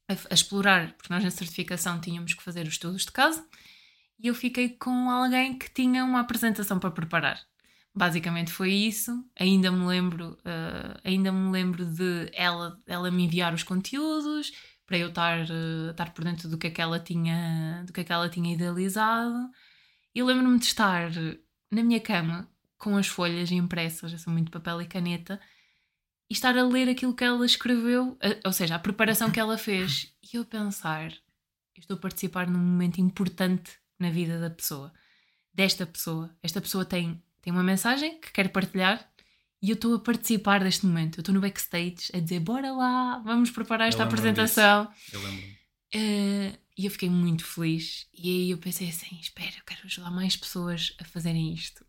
a, 0.10 0.14
a 0.32 0.34
explorar, 0.34 0.94
porque 0.94 1.14
nós 1.14 1.24
na 1.24 1.30
certificação 1.30 2.02
tínhamos 2.02 2.34
que 2.34 2.42
fazer 2.42 2.64
os 2.64 2.74
estudos 2.74 3.06
de 3.06 3.12
casa 3.12 3.48
e 4.20 4.28
eu 4.28 4.34
fiquei 4.34 4.70
com 4.70 5.08
alguém 5.08 5.56
que 5.56 5.70
tinha 5.72 6.04
uma 6.04 6.22
apresentação 6.22 6.80
para 6.80 6.90
preparar. 6.90 7.40
Basicamente 7.94 8.52
foi 8.52 8.72
isso. 8.74 9.24
Ainda 9.40 9.72
me 9.72 9.86
lembro, 9.86 10.32
uh, 10.40 11.00
ainda 11.04 11.32
me 11.32 11.52
lembro 11.52 11.86
de 11.86 12.32
ela, 12.34 12.82
ela 12.88 13.12
me 13.12 13.26
enviar 13.26 13.54
os 13.54 13.62
conteúdos 13.62 14.52
para 14.88 14.98
eu 14.98 15.10
estar, 15.10 15.42
uh, 15.42 15.92
estar 15.92 16.12
por 16.12 16.24
dentro 16.24 16.50
do 16.50 16.58
que 16.58 16.68
é 16.68 16.72
que 16.72 16.82
ela 16.82 17.00
tinha, 17.00 17.84
do 17.86 17.94
que 17.94 18.02
é 18.02 18.04
que 18.04 18.12
ela 18.12 18.30
tinha 18.30 18.52
idealizado. 18.52 19.52
E 20.16 20.24
lembro-me 20.24 20.58
de 20.58 20.66
estar 20.66 21.12
na 21.72 21.84
minha 21.84 22.00
cama 22.00 22.52
com 22.84 22.98
as 22.98 23.08
folhas 23.08 23.50
impressas, 23.50 24.12
eu 24.12 24.20
sou 24.20 24.34
muito 24.34 24.52
papel 24.52 24.82
e 24.82 24.86
caneta, 24.86 25.40
e 26.30 26.34
estar 26.34 26.58
a 26.58 26.64
ler 26.68 26.90
aquilo 26.90 27.16
que 27.16 27.24
ela 27.24 27.46
escreveu, 27.46 28.18
ou 28.46 28.52
seja, 28.52 28.76
a 28.76 28.80
preparação 28.80 29.32
que 29.32 29.40
ela 29.40 29.58
fez, 29.58 30.14
e 30.22 30.36
eu 30.36 30.44
pensar, 30.44 31.14
eu 31.76 31.80
estou 31.80 31.96
a 31.96 32.00
participar 32.00 32.46
num 32.46 32.60
momento 32.60 33.00
importante 33.00 33.72
na 33.98 34.10
vida 34.10 34.38
da 34.38 34.50
pessoa, 34.50 34.92
desta 35.54 35.86
pessoa. 35.86 36.30
Esta 36.44 36.60
pessoa 36.60 36.84
tem, 36.84 37.24
tem 37.42 37.54
uma 37.54 37.64
mensagem 37.64 38.20
que 38.20 38.34
quer 38.34 38.50
partilhar 38.50 39.10
e 39.62 39.70
eu 39.70 39.76
estou 39.76 39.96
a 39.96 40.00
participar 40.00 40.62
deste 40.62 40.86
momento. 40.86 41.20
Eu 41.20 41.22
estou 41.22 41.34
no 41.34 41.40
backstage 41.40 42.12
a 42.14 42.20
dizer: 42.20 42.42
bora 42.42 42.72
lá, 42.74 43.20
vamos 43.20 43.50
preparar 43.50 43.88
esta 43.88 44.04
apresentação. 44.04 44.92
Eu 45.12 45.22
lembro. 45.22 45.46
Uh, 45.96 46.63
e 46.78 46.86
eu 46.86 46.92
fiquei 46.92 47.10
muito 47.10 47.46
feliz. 47.46 48.08
E 48.14 48.30
aí 48.30 48.52
eu 48.52 48.58
pensei 48.58 48.90
assim: 48.90 49.18
espera, 49.20 49.52
eu 49.58 49.64
quero 49.66 49.82
ajudar 49.86 50.10
mais 50.12 50.36
pessoas 50.36 50.96
a 51.00 51.04
fazerem 51.04 51.54
isto. 51.54 51.86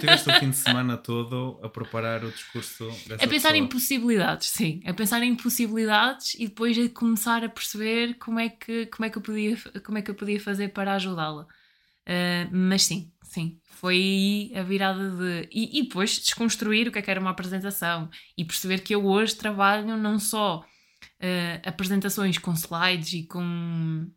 Tiveste 0.00 0.28
o 0.30 0.34
fim 0.34 0.50
de 0.50 0.56
semana 0.56 0.96
todo 0.96 1.58
a 1.62 1.68
preparar 1.68 2.24
o 2.24 2.30
discurso 2.30 2.86
dessa 3.06 3.24
A 3.24 3.28
pensar 3.28 3.50
pessoa. 3.50 3.56
em 3.56 3.66
possibilidades, 3.66 4.48
sim. 4.48 4.80
A 4.84 4.92
pensar 4.92 5.22
em 5.22 5.34
possibilidades 5.34 6.34
e 6.34 6.46
depois 6.46 6.76
a 6.78 6.88
começar 6.90 7.42
a 7.42 7.48
perceber 7.48 8.14
como 8.18 8.38
é 8.38 8.50
que, 8.50 8.86
como 8.86 9.06
é 9.06 9.10
que, 9.10 9.16
eu, 9.18 9.22
podia, 9.22 9.56
como 9.84 9.96
é 9.96 10.02
que 10.02 10.10
eu 10.10 10.14
podia 10.14 10.40
fazer 10.40 10.68
para 10.68 10.94
ajudá-la. 10.94 11.42
Uh, 11.42 12.48
mas 12.52 12.84
sim, 12.84 13.10
sim. 13.22 13.58
Foi 13.64 13.94
aí 13.94 14.52
a 14.54 14.62
virada 14.62 15.10
de. 15.10 15.48
E, 15.50 15.78
e 15.78 15.82
depois 15.84 16.18
desconstruir 16.18 16.88
o 16.88 16.92
que 16.92 16.98
é 16.98 17.02
que 17.02 17.10
era 17.10 17.20
uma 17.20 17.30
apresentação 17.30 18.10
e 18.36 18.44
perceber 18.44 18.80
que 18.80 18.94
eu 18.94 19.06
hoje 19.06 19.36
trabalho 19.36 19.96
não 19.96 20.18
só 20.18 20.60
uh, 20.60 21.68
apresentações 21.68 22.38
com 22.38 22.52
slides 22.52 23.12
e 23.12 23.22
com 23.26 24.10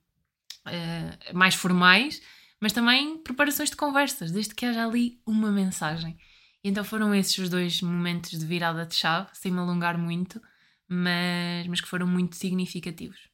uh, 0.67 1.38
mais 1.38 1.56
formais, 1.56 2.21
mas 2.60 2.74
também 2.74 3.17
preparações 3.17 3.69
de 3.69 3.76
conversas, 3.76 4.32
desde 4.32 4.54
que 4.54 4.65
haja 4.65 4.86
ali 4.86 5.19
uma 5.26 5.52
mensagem. 5.52 6.17
E 6.63 6.69
então 6.69 6.84
foram 6.84 7.13
esses 7.15 7.38
os 7.38 7.50
dois 7.50 7.82
momentos 7.82 8.32
de 8.32 8.45
virada 8.45 8.86
de 8.86 8.95
chave, 8.95 9.30
sem 9.34 9.52
me 9.52 9.60
alongar 9.60 9.97
muito, 9.97 10.41
mas, 10.88 11.65
mas 11.67 11.82
que 11.82 11.88
foram 11.88 12.06
muito 12.06 12.36
significativos. 12.36 13.30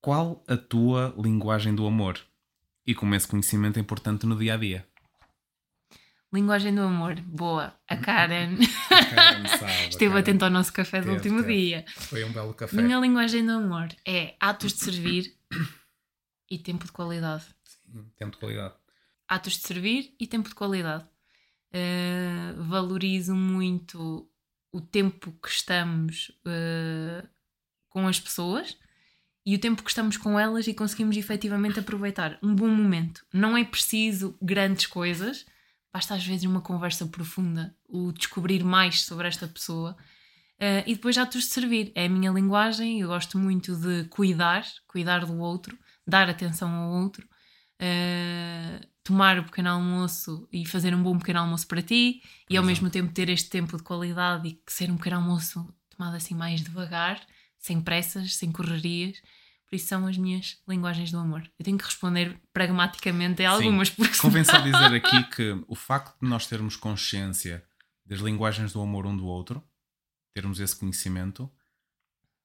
Qual 0.00 0.44
a 0.48 0.56
tua 0.56 1.14
linguagem 1.18 1.74
do 1.74 1.86
amor? 1.86 2.20
E 2.86 2.94
como 2.94 3.14
esse 3.14 3.26
conhecimento 3.26 3.78
é 3.78 3.80
importante 3.80 4.26
no 4.26 4.36
dia 4.36 4.54
a 4.54 4.56
dia? 4.56 4.86
Linguagem 6.32 6.74
do 6.74 6.82
amor, 6.82 7.20
boa. 7.20 7.74
A 7.88 7.96
Karen, 7.98 8.56
a 8.90 9.04
Karen 9.04 9.46
sabe, 9.48 9.88
esteve 9.88 10.10
Karen 10.10 10.20
atento 10.20 10.44
ao 10.44 10.50
nosso 10.50 10.72
café 10.72 11.00
do 11.00 11.12
último 11.12 11.40
teve. 11.42 11.54
dia. 11.54 11.84
Foi 11.88 12.24
um 12.24 12.32
belo 12.32 12.52
café. 12.52 12.80
Minha 12.80 12.98
linguagem 12.98 13.44
do 13.46 13.52
amor 13.52 13.88
é 14.06 14.34
atos 14.40 14.72
de 14.72 14.84
servir 14.84 15.34
e 16.50 16.58
tempo 16.58 16.84
de 16.84 16.92
qualidade. 16.92 17.44
Sim, 17.64 18.10
tempo 18.16 18.32
de 18.32 18.38
qualidade. 18.38 18.74
Atos 19.28 19.54
de 19.54 19.66
servir 19.66 20.14
e 20.18 20.26
tempo 20.26 20.48
de 20.48 20.54
qualidade. 20.54 21.04
Uh, 21.72 22.62
valorizo 22.62 23.34
muito 23.34 24.28
o 24.72 24.80
tempo 24.80 25.32
que 25.42 25.48
estamos 25.48 26.30
uh, 26.46 27.26
com 27.88 28.06
as 28.06 28.20
pessoas 28.20 28.76
e 29.44 29.54
o 29.54 29.58
tempo 29.58 29.82
que 29.82 29.90
estamos 29.90 30.16
com 30.16 30.38
elas 30.38 30.66
e 30.66 30.74
conseguimos 30.74 31.16
efetivamente 31.16 31.80
aproveitar 31.80 32.38
um 32.42 32.54
bom 32.54 32.68
momento. 32.68 33.24
Não 33.32 33.56
é 33.56 33.64
preciso 33.64 34.36
grandes 34.40 34.86
coisas, 34.86 35.46
basta 35.92 36.14
às 36.14 36.26
vezes 36.26 36.44
uma 36.44 36.60
conversa 36.60 37.06
profunda, 37.06 37.74
o 37.88 38.12
descobrir 38.12 38.62
mais 38.64 39.02
sobre 39.02 39.28
esta 39.28 39.46
pessoa. 39.48 39.96
Uh, 40.56 40.82
e 40.86 40.94
depois 40.94 41.18
atos 41.18 41.42
de 41.42 41.50
servir. 41.50 41.92
É 41.94 42.06
a 42.06 42.08
minha 42.08 42.30
linguagem, 42.30 43.00
eu 43.00 43.08
gosto 43.08 43.38
muito 43.38 43.76
de 43.76 44.04
cuidar, 44.08 44.66
cuidar 44.86 45.24
do 45.24 45.38
outro, 45.38 45.78
dar 46.06 46.28
atenção 46.28 46.70
ao 46.70 46.90
outro, 46.92 47.26
uh, 47.80 48.86
tomar 49.02 49.38
o 49.38 49.44
pequeno 49.44 49.70
almoço 49.70 50.48
e 50.52 50.66
fazer 50.66 50.94
um 50.94 51.02
bom 51.02 51.18
pequeno 51.18 51.40
almoço 51.40 51.66
para 51.66 51.82
ti 51.82 52.22
e 52.48 52.56
ao 52.56 52.64
mesmo 52.64 52.90
tempo 52.90 53.12
ter 53.12 53.28
este 53.28 53.50
tempo 53.50 53.76
de 53.76 53.82
qualidade 53.82 54.48
e 54.48 54.60
ser 54.66 54.90
um 54.90 54.96
pequeno 54.96 55.16
almoço 55.16 55.72
tomado 55.96 56.16
assim 56.16 56.34
mais 56.34 56.60
devagar, 56.62 57.24
sem 57.58 57.80
pressas, 57.80 58.36
sem 58.36 58.52
correrias. 58.52 59.20
Por 59.68 59.74
isso 59.74 59.88
são 59.88 60.06
as 60.06 60.16
minhas 60.16 60.58
linguagens 60.68 61.10
do 61.10 61.18
amor. 61.18 61.42
Eu 61.58 61.64
tenho 61.64 61.76
que 61.76 61.84
responder 61.84 62.40
pragmaticamente 62.52 63.44
a 63.44 63.50
algumas. 63.50 63.88
Sim. 63.88 63.94
Porque 63.96 64.18
Convém 64.18 64.44
só 64.44 64.58
dizer 64.58 64.94
aqui 64.94 65.24
que 65.34 65.64
o 65.66 65.74
facto 65.74 66.16
de 66.20 66.28
nós 66.28 66.46
termos 66.46 66.76
consciência 66.76 67.64
das 68.04 68.20
linguagens 68.20 68.72
do 68.72 68.80
amor 68.80 69.06
um 69.06 69.16
do 69.16 69.26
outro, 69.26 69.62
termos 70.32 70.60
esse 70.60 70.76
conhecimento, 70.76 71.50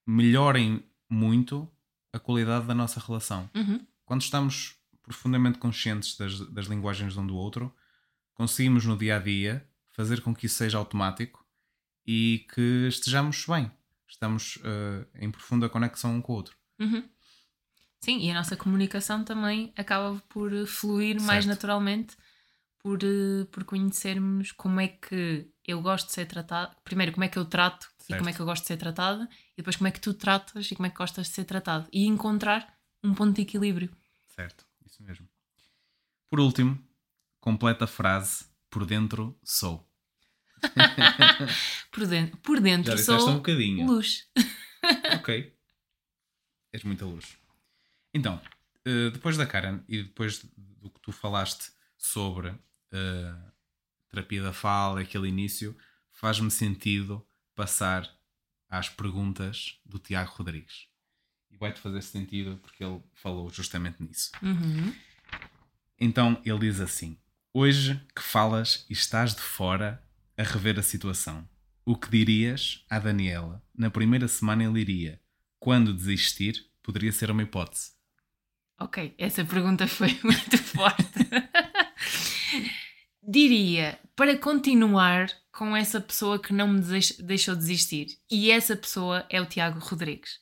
melhorem 0.05 0.83
muito 1.07 1.71
a 2.13 2.19
qualidade 2.19 2.65
da 2.65 2.73
nossa 2.73 2.99
relação. 2.99 3.49
Uhum. 3.55 3.85
Quando 4.05 4.21
estamos 4.21 4.75
profundamente 5.03 5.57
conscientes 5.57 6.17
das, 6.17 6.39
das 6.49 6.65
linguagens 6.67 7.13
de 7.13 7.19
um 7.19 7.25
do 7.25 7.35
outro, 7.35 7.73
conseguimos 8.33 8.85
no 8.85 8.97
dia 8.97 9.17
a 9.17 9.19
dia 9.19 9.67
fazer 9.91 10.21
com 10.21 10.33
que 10.33 10.45
isso 10.45 10.55
seja 10.55 10.77
automático 10.77 11.45
e 12.05 12.45
que 12.53 12.87
estejamos 12.87 13.45
bem. 13.45 13.71
Estamos 14.07 14.57
uh, 14.57 15.07
em 15.15 15.31
profunda 15.31 15.69
conexão 15.69 16.15
um 16.15 16.21
com 16.21 16.33
o 16.33 16.35
outro. 16.35 16.55
Uhum. 16.79 17.03
Sim, 17.99 18.19
e 18.19 18.31
a 18.31 18.33
nossa 18.33 18.57
comunicação 18.57 19.23
também 19.23 19.71
acaba 19.77 20.21
por 20.27 20.51
fluir 20.65 21.15
certo. 21.15 21.27
mais 21.27 21.45
naturalmente 21.45 22.17
por, 22.83 22.99
uh, 23.03 23.45
por 23.51 23.63
conhecermos 23.63 24.51
como 24.51 24.79
é 24.79 24.87
que 24.87 25.47
eu 25.65 25.81
gosto 25.81 26.07
de 26.07 26.13
ser 26.13 26.25
tratado. 26.25 26.75
Primeiro, 26.83 27.11
como 27.11 27.23
é 27.23 27.27
que 27.27 27.37
eu 27.37 27.45
trato 27.45 27.87
certo. 27.97 28.11
e 28.11 28.17
como 28.17 28.29
é 28.29 28.33
que 28.33 28.39
eu 28.39 28.45
gosto 28.45 28.63
de 28.63 28.67
ser 28.67 28.77
tratada, 28.77 29.29
e 29.53 29.57
depois 29.57 29.75
como 29.75 29.87
é 29.87 29.91
que 29.91 29.99
tu 29.99 30.13
tratas 30.13 30.71
e 30.71 30.75
como 30.75 30.87
é 30.87 30.89
que 30.89 30.97
gostas 30.97 31.27
de 31.27 31.33
ser 31.33 31.45
tratado. 31.45 31.87
E 31.91 32.05
encontrar 32.05 32.75
um 33.03 33.13
ponto 33.13 33.35
de 33.35 33.41
equilíbrio. 33.41 33.91
Certo, 34.35 34.65
isso 34.85 35.01
mesmo. 35.03 35.27
Por 36.29 36.39
último, 36.39 36.81
completa 37.39 37.85
a 37.85 37.87
frase: 37.87 38.45
Por 38.69 38.85
dentro 38.85 39.37
sou. 39.43 39.87
por, 41.91 42.05
dentro, 42.05 42.37
por 42.37 42.59
dentro 42.59 42.97
Já 42.97 43.03
sou 43.03 43.29
um 43.29 43.35
bocadinho. 43.37 43.85
luz. 43.85 44.27
ok. 45.15 45.57
És 46.71 46.83
muita 46.83 47.05
luz. 47.05 47.37
Então, 48.13 48.39
eh, 48.85 49.09
depois 49.09 49.37
da 49.37 49.45
Karen 49.45 49.83
e 49.87 50.03
depois 50.03 50.43
do 50.55 50.89
que 50.89 51.01
tu 51.01 51.11
falaste 51.11 51.71
sobre 51.97 52.55
uh, 52.91 53.51
terapia 54.09 54.43
da 54.43 54.53
fala, 54.53 55.01
aquele 55.01 55.27
início, 55.27 55.75
faz-me 56.11 56.51
sentido 56.51 57.25
passar 57.55 58.09
às 58.69 58.89
perguntas 58.89 59.79
do 59.85 59.99
Tiago 59.99 60.31
Rodrigues. 60.35 60.87
E 61.49 61.57
vai-te 61.57 61.79
fazer 61.79 62.01
sentido 62.01 62.57
porque 62.61 62.83
ele 62.83 63.01
falou 63.13 63.49
justamente 63.49 64.01
nisso. 64.01 64.31
Uhum. 64.41 64.93
Então 65.99 66.41
ele 66.45 66.59
diz 66.59 66.79
assim: 66.79 67.17
Hoje 67.53 68.01
que 68.15 68.21
falas 68.21 68.85
e 68.89 68.93
estás 68.93 69.35
de 69.35 69.41
fora 69.41 70.01
a 70.37 70.43
rever 70.43 70.79
a 70.79 70.83
situação, 70.83 71.47
o 71.85 71.95
que 71.95 72.09
dirias 72.09 72.85
à 72.89 72.97
Daniela 72.97 73.61
na 73.75 73.89
primeira 73.89 74.27
semana 74.27 74.63
ele 74.63 74.79
iria? 74.79 75.21
Quando 75.59 75.93
desistir, 75.93 76.65
poderia 76.81 77.11
ser 77.11 77.29
uma 77.29 77.43
hipótese. 77.43 77.91
Ok, 78.79 79.13
essa 79.17 79.45
pergunta 79.45 79.87
foi 79.87 80.17
muito 80.23 80.57
forte. 80.57 81.19
Diria 83.31 83.97
para 84.13 84.37
continuar 84.37 85.31
com 85.53 85.73
essa 85.73 86.01
pessoa 86.01 86.37
que 86.37 86.51
não 86.51 86.67
me 86.67 86.81
deixou 87.19 87.55
desistir. 87.55 88.17
E 88.29 88.51
essa 88.51 88.75
pessoa 88.75 89.25
é 89.29 89.39
o 89.39 89.45
Tiago 89.45 89.79
Rodrigues. 89.79 90.41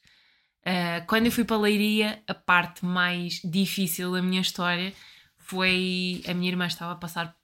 Uh, 0.61 1.05
quando 1.05 1.27
eu 1.27 1.31
fui 1.31 1.43
para 1.43 1.55
a 1.55 1.59
Leiria, 1.59 2.23
a 2.27 2.33
parte 2.33 2.83
mais 2.83 3.41
difícil 3.43 4.11
da 4.11 4.23
minha 4.23 4.41
história 4.41 4.91
foi 5.37 6.23
a 6.27 6.33
minha 6.33 6.51
irmã 6.51 6.65
estava 6.65 6.93
a 6.93 6.95
passar 6.95 7.37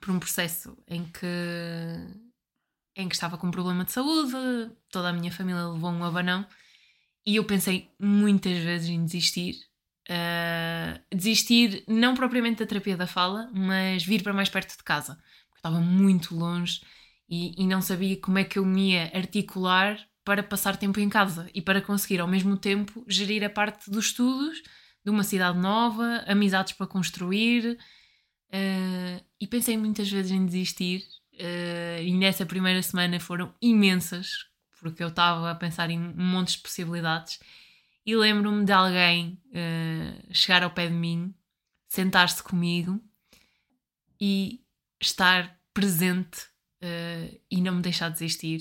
por 0.00 0.12
um 0.12 0.20
processo 0.20 0.78
em 0.86 1.04
que 1.04 1.26
em 2.94 3.08
que 3.08 3.16
estava 3.16 3.36
com 3.36 3.48
um 3.48 3.50
problema 3.50 3.84
de 3.84 3.90
saúde, 3.90 4.70
toda 4.92 5.08
a 5.08 5.12
minha 5.12 5.32
família 5.32 5.66
levou 5.66 5.90
um 5.90 6.04
abanão 6.04 6.46
e 7.26 7.34
eu 7.34 7.44
pensei 7.44 7.90
muitas 7.98 8.58
vezes 8.58 8.88
em 8.88 9.04
desistir. 9.04 9.56
Uh, 10.10 10.98
desistir 11.14 11.84
não 11.86 12.14
propriamente 12.14 12.60
da 12.60 12.66
terapia 12.66 12.96
da 12.96 13.06
fala, 13.06 13.50
mas 13.52 14.04
vir 14.04 14.22
para 14.22 14.32
mais 14.32 14.48
perto 14.48 14.76
de 14.76 14.82
casa, 14.82 15.16
porque 15.48 15.58
estava 15.58 15.80
muito 15.80 16.34
longe 16.34 16.80
e, 17.28 17.62
e 17.62 17.66
não 17.66 17.82
sabia 17.82 18.16
como 18.16 18.38
é 18.38 18.44
que 18.44 18.58
eu 18.58 18.64
me 18.64 18.92
ia 18.92 19.10
articular 19.14 19.98
para 20.24 20.42
passar 20.42 20.76
tempo 20.76 20.98
em 20.98 21.08
casa 21.08 21.48
e 21.54 21.60
para 21.60 21.80
conseguir 21.80 22.20
ao 22.20 22.28
mesmo 22.28 22.56
tempo 22.56 23.04
gerir 23.06 23.44
a 23.44 23.50
parte 23.50 23.90
dos 23.90 24.06
estudos 24.06 24.62
de 25.04 25.10
uma 25.10 25.22
cidade 25.22 25.58
nova, 25.58 26.24
amizades 26.26 26.72
para 26.72 26.86
construir. 26.86 27.78
Uh, 28.48 29.24
e 29.40 29.46
pensei 29.46 29.76
muitas 29.76 30.10
vezes 30.10 30.30
em 30.30 30.44
desistir. 30.44 31.02
Uh, 31.34 32.02
e 32.02 32.12
nessa 32.12 32.44
primeira 32.44 32.82
semana 32.82 33.20
foram 33.20 33.54
imensas, 33.60 34.28
porque 34.80 35.02
eu 35.02 35.08
estava 35.08 35.50
a 35.50 35.54
pensar 35.54 35.90
em 35.90 35.98
um 35.98 36.14
monte 36.16 36.52
de 36.52 36.58
possibilidades. 36.58 37.38
E 38.08 38.16
lembro-me 38.16 38.64
de 38.64 38.72
alguém 38.72 39.38
uh, 39.48 40.34
chegar 40.34 40.62
ao 40.62 40.70
pé 40.70 40.86
de 40.86 40.94
mim, 40.94 41.34
sentar-se 41.90 42.42
comigo 42.42 42.98
e 44.18 44.64
estar 44.98 45.60
presente 45.74 46.46
e 47.50 47.60
não 47.60 47.74
me 47.74 47.82
deixar 47.82 48.08
desistir 48.08 48.60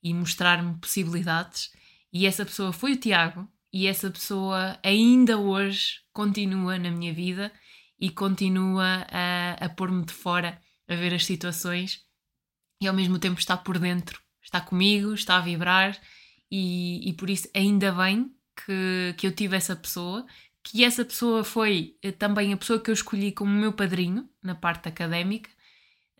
e 0.00 0.14
mostrar-me 0.14 0.78
possibilidades. 0.78 1.72
E 2.12 2.24
essa 2.24 2.44
pessoa 2.44 2.72
foi 2.72 2.92
o 2.92 2.96
Tiago, 2.96 3.48
e 3.72 3.88
essa 3.88 4.08
pessoa 4.12 4.78
ainda 4.80 5.38
hoje 5.38 6.00
continua 6.12 6.78
na 6.78 6.92
minha 6.92 7.12
vida 7.12 7.50
e 7.98 8.10
continua 8.10 9.04
a, 9.10 9.54
a 9.54 9.68
pôr-me 9.70 10.04
de 10.04 10.12
fora 10.12 10.62
a 10.86 10.94
ver 10.94 11.12
as 11.12 11.24
situações 11.24 12.00
e 12.80 12.86
ao 12.86 12.94
mesmo 12.94 13.18
tempo 13.18 13.40
está 13.40 13.56
por 13.56 13.76
dentro, 13.76 14.20
está 14.40 14.60
comigo, 14.60 15.14
está 15.14 15.38
a 15.38 15.40
vibrar 15.40 16.00
e, 16.48 17.10
e 17.10 17.12
por 17.14 17.28
isso 17.28 17.50
ainda 17.52 17.90
bem 17.90 18.32
que, 18.64 19.14
que 19.18 19.26
eu 19.26 19.32
tive 19.32 19.56
essa 19.56 19.76
pessoa, 19.76 20.26
que 20.62 20.84
essa 20.84 21.04
pessoa 21.04 21.44
foi 21.44 21.96
eh, 22.02 22.12
também 22.12 22.52
a 22.52 22.56
pessoa 22.56 22.80
que 22.80 22.90
eu 22.90 22.94
escolhi 22.94 23.32
como 23.32 23.50
meu 23.50 23.72
padrinho 23.72 24.28
na 24.42 24.54
parte 24.54 24.88
académica 24.88 25.50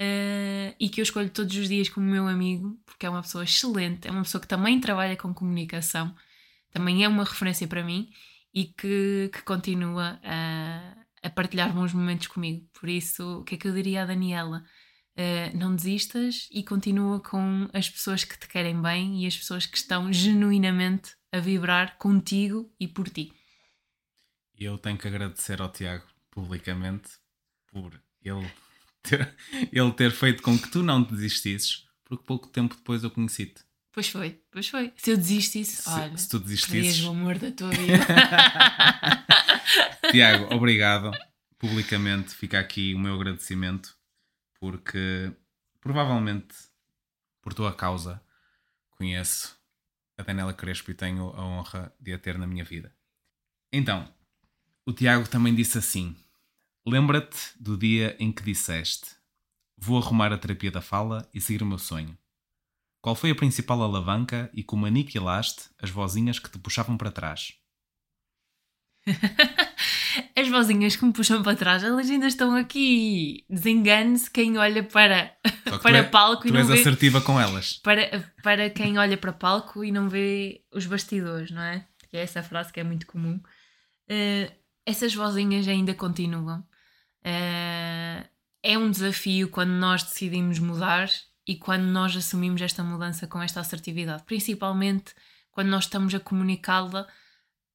uh, 0.01 0.75
e 0.79 0.89
que 0.89 1.01
eu 1.01 1.03
escolho 1.03 1.31
todos 1.31 1.57
os 1.57 1.69
dias 1.69 1.89
como 1.89 2.07
meu 2.07 2.27
amigo, 2.29 2.79
porque 2.85 3.07
é 3.07 3.11
uma 3.11 3.23
pessoa 3.23 3.45
excelente, 3.45 4.09
é 4.09 4.11
uma 4.11 4.23
pessoa 4.23 4.41
que 4.41 4.49
também 4.49 4.81
trabalha 4.81 5.17
com 5.17 5.33
comunicação 5.35 6.15
também 6.75 7.05
é 7.05 7.09
uma 7.09 7.23
referência 7.25 7.69
para 7.69 7.85
mim 7.85 8.11
e 8.53 8.65
que, 8.65 9.31
que 9.33 9.43
continua 9.43 10.19
a, 10.25 10.97
a 11.23 11.31
partilhar 11.31 11.73
bons 11.73 11.95
momentos 11.95 12.27
comigo. 12.27 12.69
Por 12.79 12.89
isso, 12.89 13.41
o 13.41 13.45
que 13.45 13.55
é 13.55 13.59
que 13.59 13.69
eu 13.69 13.73
diria 13.73 14.03
à 14.03 14.07
Daniela? 14.07 14.65
Uh, 15.17 15.57
não 15.57 15.77
desistas 15.77 16.49
e 16.51 16.65
continua 16.65 17.21
com 17.21 17.69
as 17.73 17.89
pessoas 17.89 18.25
que 18.25 18.37
te 18.37 18.49
querem 18.49 18.83
bem 18.83 19.23
e 19.23 19.27
as 19.27 19.37
pessoas 19.37 19.65
que 19.65 19.77
estão 19.77 20.13
genuinamente 20.13 21.13
a 21.31 21.39
vibrar 21.39 21.97
contigo 21.99 22.73
e 22.81 22.89
por 22.89 23.09
ti. 23.09 23.33
Eu 24.59 24.77
tenho 24.77 24.99
que 24.99 25.07
agradecer 25.07 25.61
ao 25.61 25.69
Tiago 25.69 26.05
publicamente 26.31 27.11
por 27.73 27.93
ele 28.23 28.51
ter, 29.03 29.35
ele 29.73 29.93
ter 29.93 30.11
feito 30.11 30.43
com 30.43 30.59
que 30.59 30.69
tu 30.69 30.83
não 30.83 31.03
desistisses, 31.03 31.87
porque 32.05 32.25
pouco 32.25 32.49
tempo 32.49 32.75
depois 32.75 33.05
eu 33.05 33.11
conheci-te. 33.11 33.63
Pois 33.93 34.09
foi, 34.09 34.41
pois 34.51 34.69
foi. 34.69 34.93
Se 34.97 35.13
eu 35.13 35.17
desistisse, 35.17 35.83
se, 35.83 35.89
olha, 35.89 36.17
se 36.17 36.29
tu 36.29 36.41
desistisses. 36.41 37.05
o 37.05 37.11
amor 37.11 37.39
da 37.39 37.53
tua 37.53 37.71
vida. 37.71 38.05
Tiago, 40.11 40.53
obrigado. 40.53 41.13
Publicamente 41.59 42.35
fica 42.35 42.59
aqui 42.59 42.93
o 42.95 42.99
meu 42.99 43.15
agradecimento, 43.15 43.94
porque 44.65 45.31
provavelmente 45.79 46.55
por 47.43 47.53
tua 47.53 47.75
causa 47.75 48.25
conheço 48.93 49.61
a 50.17 50.23
Daniela 50.23 50.55
Crespo 50.55 50.91
e 50.91 50.95
tenho 50.95 51.29
a 51.37 51.45
honra 51.45 51.95
de 52.01 52.15
a 52.15 52.19
ter 52.19 52.39
na 52.39 52.47
minha 52.47 52.65
vida. 52.65 52.97
Então, 53.71 54.11
o 54.87 54.93
Tiago 54.95 55.29
também 55.29 55.55
disse 55.55 55.77
assim: 55.77 56.17
Lembra-te 56.87 57.53
do 57.61 57.77
dia 57.77 58.17
em 58.19 58.33
que 58.33 58.43
disseste: 58.43 59.15
Vou 59.77 59.99
arrumar 59.99 60.33
a 60.33 60.39
terapia 60.39 60.71
da 60.71 60.81
fala 60.81 61.29
e 61.35 61.43
seguir 61.43 61.63
o 61.63 61.67
meu 61.67 61.79
sonho. 61.79 62.17
Qual 63.03 63.15
foi 63.15 63.33
a 63.33 63.35
principal 63.35 63.83
alavanca 63.83 64.51
e 64.55 64.65
como 64.65 64.87
aniquilaste 64.87 65.69
as 65.79 65.91
vozinhas 65.91 66.39
que 66.39 66.49
te 66.49 66.59
puxavam 66.59 66.97
para 66.97 67.13
trás? 67.13 67.53
as 70.37 70.49
vozinhas 70.49 70.97
que 70.97 71.05
me 71.05 71.13
puxam 71.13 71.43
para 71.43 71.57
trás, 71.57 71.85
elas 71.85 72.11
ainda 72.11 72.27
estão 72.27 72.57
aqui. 72.57 73.45
Desengane-se 73.49 74.29
quem 74.31 74.59
olha 74.59 74.83
para, 74.83 75.33
para 75.83 75.99
é, 75.99 76.03
palco 76.03 76.49
e 76.49 76.51
não 76.51 76.65
vê. 76.65 76.75
assertiva 76.75 77.21
com 77.21 77.41
elas. 77.41 77.75
Para, 77.75 78.33
para 78.43 78.69
quem 78.69 78.99
olha 78.99 79.17
para 79.17 79.33
palco 79.33 79.85
e 79.85 79.93
não 79.93 80.09
vê 80.09 80.65
os 80.73 80.87
bastidores, 80.87 81.53
não 81.53 81.63
é? 81.63 81.87
Que 82.11 82.17
é 82.17 82.23
essa 82.23 82.43
frase 82.43 82.73
que 82.73 82.81
é 82.81 82.85
muito 82.85 83.07
comum. 83.07 83.41
Uh, 84.11 84.53
essas 84.85 85.15
vozinhas 85.15 85.69
ainda 85.69 85.95
continuam. 85.95 86.61
Uh, 87.25 88.29
é 88.63 88.77
um 88.77 88.91
desafio 88.91 89.49
quando 89.49 89.71
nós 89.71 90.03
decidimos 90.03 90.59
mudar 90.59 91.09
e 91.47 91.55
quando 91.55 91.85
nós 91.85 92.17
assumimos 92.17 92.61
esta 92.61 92.83
mudança 92.83 93.27
com 93.29 93.41
esta 93.41 93.61
assertividade, 93.61 94.25
principalmente 94.25 95.15
quando 95.53 95.69
nós 95.69 95.85
estamos 95.85 96.13
a 96.13 96.19
comunicá-la 96.19 97.07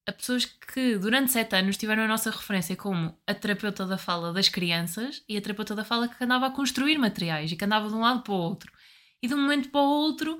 a 0.10 0.12
pessoas 0.12 0.44
que 0.46 0.98
durante 0.98 1.32
sete 1.32 1.56
anos 1.56 1.78
tiveram 1.78 2.04
a 2.04 2.08
nossa 2.08 2.32
referência 2.32 2.76
como 2.76 3.16
a 3.28 3.34
terapeuta 3.34 3.86
da 3.86 3.98
fala 3.98 4.34
das 4.34 4.50
crianças 4.50 5.24
e 5.30 5.38
a 5.38 5.42
terapeuta 5.42 5.76
da 5.76 5.86
fala 5.86 6.08
que 6.08 6.24
andava 6.24 6.48
a 6.48 6.52
construir 6.52 6.98
materiais 6.98 7.52
e 7.52 7.56
que 7.56 7.64
andava 7.64 7.88
de 7.88 7.94
um 7.94 8.00
lado 8.00 8.24
para 8.24 8.34
o 8.34 8.38
outro. 8.38 8.72
E 9.22 9.28
de 9.28 9.36
um 9.36 9.42
momento 9.42 9.70
para 9.70 9.82
o 9.82 9.88
outro, 9.88 10.40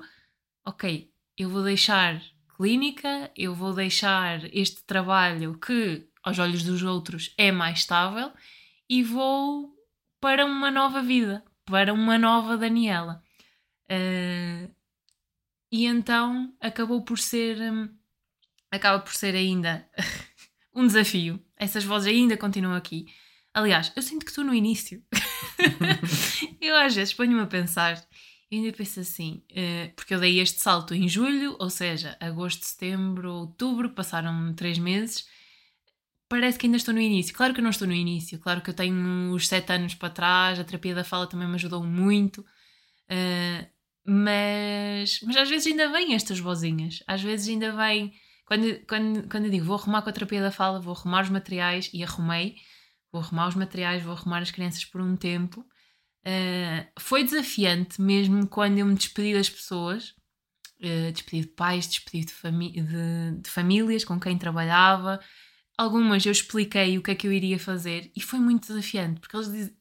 ok, 0.66 1.08
eu 1.38 1.48
vou 1.48 1.62
deixar 1.62 2.20
clínica, 2.56 3.30
eu 3.36 3.54
vou 3.54 3.72
deixar 3.72 4.44
este 4.52 4.82
trabalho 4.82 5.56
que 5.56 6.04
aos 6.24 6.40
olhos 6.40 6.64
dos 6.64 6.82
outros 6.82 7.32
é 7.38 7.52
mais 7.52 7.78
estável 7.78 8.32
e 8.88 9.04
vou 9.04 9.72
para 10.20 10.44
uma 10.44 10.70
nova 10.70 11.00
vida, 11.00 11.44
para 11.64 11.94
uma 11.94 12.18
nova 12.18 12.56
Daniela. 12.56 13.22
Uh, 13.88 14.68
e 15.70 15.86
então 15.86 16.52
acabou 16.60 17.04
por 17.04 17.20
ser. 17.20 17.56
Um, 17.60 17.99
acaba 18.70 19.00
por 19.00 19.14
ser 19.14 19.34
ainda 19.34 19.88
um 20.74 20.86
desafio. 20.86 21.42
Essas 21.56 21.84
vozes 21.84 22.08
ainda 22.08 22.36
continuam 22.36 22.74
aqui. 22.74 23.06
Aliás, 23.52 23.92
eu 23.96 24.02
sinto 24.02 24.24
que 24.24 24.30
estou 24.30 24.44
no 24.44 24.54
início. 24.54 25.02
eu 26.60 26.76
às 26.76 26.94
vezes 26.94 27.12
ponho-me 27.14 27.42
a 27.42 27.46
pensar 27.46 28.02
e 28.50 28.56
ainda 28.56 28.76
penso 28.76 29.00
assim, 29.00 29.42
uh, 29.52 29.94
porque 29.94 30.14
eu 30.14 30.20
dei 30.20 30.40
este 30.40 30.60
salto 30.60 30.94
em 30.94 31.08
julho, 31.08 31.56
ou 31.58 31.70
seja, 31.70 32.16
agosto, 32.20 32.64
setembro, 32.64 33.32
outubro, 33.32 33.90
passaram 33.90 34.52
três 34.54 34.78
meses 34.78 35.24
parece 36.30 36.56
que 36.56 36.66
ainda 36.66 36.76
estou 36.76 36.94
no 36.94 37.00
início. 37.00 37.34
Claro 37.34 37.52
que 37.52 37.60
eu 37.60 37.64
não 37.64 37.70
estou 37.70 37.88
no 37.88 37.92
início, 37.92 38.38
claro 38.38 38.62
que 38.62 38.70
eu 38.70 38.74
tenho 38.74 39.34
os 39.34 39.48
sete 39.48 39.72
anos 39.72 39.94
para 39.96 40.08
trás, 40.08 40.60
a 40.60 40.64
terapia 40.64 40.94
da 40.94 41.02
fala 41.02 41.26
também 41.26 41.48
me 41.48 41.56
ajudou 41.56 41.84
muito, 41.84 42.40
uh, 42.42 43.66
mas, 44.06 45.20
mas 45.24 45.36
às 45.36 45.50
vezes 45.50 45.66
ainda 45.66 45.90
vêm 45.90 46.14
estas 46.14 46.38
vozinhas, 46.38 47.02
às 47.06 47.20
vezes 47.20 47.48
ainda 47.48 47.72
vem. 47.72 48.14
Quando, 48.50 48.86
quando, 48.86 49.28
quando 49.28 49.44
eu 49.44 49.50
digo 49.50 49.64
vou 49.64 49.76
arrumar 49.76 50.02
com 50.02 50.10
a 50.10 50.12
terapia 50.12 50.40
da 50.40 50.50
fala, 50.50 50.80
vou 50.80 50.92
arrumar 50.92 51.22
os 51.22 51.30
materiais, 51.30 51.88
e 51.94 52.02
arrumei, 52.02 52.56
vou 53.12 53.22
arrumar 53.22 53.46
os 53.46 53.54
materiais, 53.54 54.02
vou 54.02 54.12
arrumar 54.12 54.38
as 54.38 54.50
crianças 54.50 54.84
por 54.84 55.00
um 55.00 55.16
tempo. 55.16 55.60
Uh, 56.26 56.84
foi 56.98 57.22
desafiante 57.22 58.02
mesmo 58.02 58.48
quando 58.48 58.78
eu 58.78 58.86
me 58.86 58.94
despedi 58.94 59.34
das 59.34 59.48
pessoas, 59.48 60.10
uh, 60.80 61.12
despedi 61.12 61.42
de 61.42 61.52
pais, 61.52 61.86
despedi 61.86 62.26
de, 62.26 62.32
de, 62.82 63.40
de 63.40 63.50
famílias 63.50 64.04
com 64.04 64.18
quem 64.18 64.36
trabalhava, 64.36 65.20
Algumas 65.80 66.26
eu 66.26 66.32
expliquei 66.32 66.98
o 66.98 67.02
que 67.02 67.10
é 67.10 67.14
que 67.14 67.26
eu 67.26 67.32
iria 67.32 67.58
fazer 67.58 68.12
e 68.14 68.20
foi 68.20 68.38
muito 68.38 68.66
desafiante, 68.66 69.18
porque 69.18 69.34
eles 69.34 69.50
diz... 69.50 69.72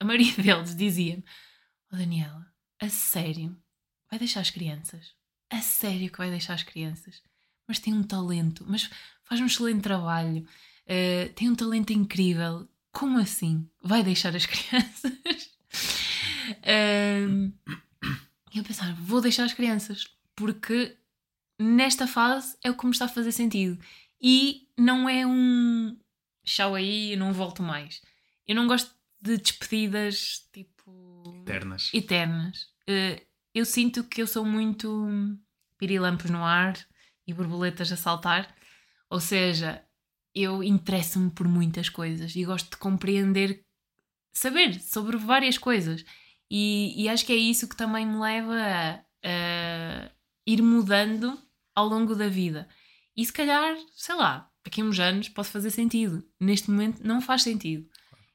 a 0.00 0.04
maioria 0.04 0.34
deles 0.42 0.74
dizia-me: 0.74 1.24
oh 1.92 1.96
Daniela, 1.96 2.52
a 2.80 2.88
sério, 2.88 3.56
vai 4.10 4.18
deixar 4.18 4.40
as 4.40 4.50
crianças? 4.50 5.14
A 5.48 5.60
sério 5.60 6.10
que 6.10 6.18
vai 6.18 6.30
deixar 6.30 6.54
as 6.54 6.64
crianças? 6.64 7.22
Mas 7.66 7.78
tem 7.78 7.92
um 7.92 8.02
talento, 8.02 8.64
mas 8.66 8.90
faz 9.24 9.40
um 9.40 9.46
excelente 9.46 9.82
trabalho, 9.82 10.46
uh, 10.86 11.32
tem 11.34 11.50
um 11.50 11.54
talento 11.54 11.92
incrível. 11.92 12.68
como 12.92 13.18
assim? 13.18 13.68
Vai 13.82 14.02
deixar 14.02 14.34
as 14.34 14.46
crianças? 14.46 15.50
um, 17.28 17.52
eu 18.54 18.64
pensar, 18.64 18.94
vou 18.94 19.20
deixar 19.20 19.44
as 19.44 19.52
crianças, 19.52 20.06
porque 20.34 20.96
nesta 21.58 22.06
fase 22.06 22.56
é 22.62 22.70
o 22.70 22.76
que 22.76 22.86
me 22.86 22.92
está 22.92 23.06
a 23.06 23.08
fazer 23.08 23.32
sentido. 23.32 23.78
E 24.20 24.68
não 24.78 25.08
é 25.08 25.26
um 25.26 25.96
tchau 26.44 26.74
aí, 26.74 27.12
eu 27.12 27.18
não 27.18 27.32
volto 27.32 27.62
mais. 27.62 28.00
Eu 28.46 28.54
não 28.54 28.66
gosto 28.66 28.90
de 29.20 29.36
despedidas 29.36 30.48
tipo. 30.52 31.22
Eternas. 31.42 31.90
Eternas. 31.92 32.62
Uh, 32.88 33.20
eu 33.52 33.64
sinto 33.64 34.04
que 34.04 34.22
eu 34.22 34.26
sou 34.26 34.44
muito 34.44 35.08
pirilampos 35.78 36.30
no 36.30 36.44
ar 36.44 36.76
e 37.26 37.34
borboletas 37.34 37.90
a 37.92 37.96
saltar. 37.96 38.54
Ou 39.10 39.20
seja, 39.20 39.84
eu 40.34 40.62
interesso-me 40.62 41.30
por 41.30 41.48
muitas 41.48 41.88
coisas 41.88 42.36
e 42.36 42.44
gosto 42.44 42.70
de 42.70 42.76
compreender, 42.76 43.64
saber 44.34 44.80
sobre 44.80 45.16
várias 45.16 45.58
coisas. 45.58 46.04
E, 46.50 46.94
e 46.96 47.08
acho 47.08 47.24
que 47.24 47.32
é 47.32 47.36
isso 47.36 47.68
que 47.68 47.76
também 47.76 48.06
me 48.06 48.18
leva 48.18 48.54
a, 48.54 49.00
a 49.24 50.10
ir 50.46 50.62
mudando 50.62 51.40
ao 51.74 51.88
longo 51.88 52.14
da 52.14 52.28
vida. 52.28 52.68
E 53.16 53.24
se 53.24 53.32
calhar, 53.32 53.76
sei 53.94 54.14
lá, 54.14 54.50
daqui 54.64 54.80
a 54.80 54.84
uns 54.84 54.98
anos 55.00 55.28
pode 55.28 55.48
fazer 55.48 55.70
sentido. 55.70 56.22
Neste 56.38 56.70
momento 56.70 57.00
não 57.02 57.20
faz 57.20 57.42
sentido. 57.42 57.88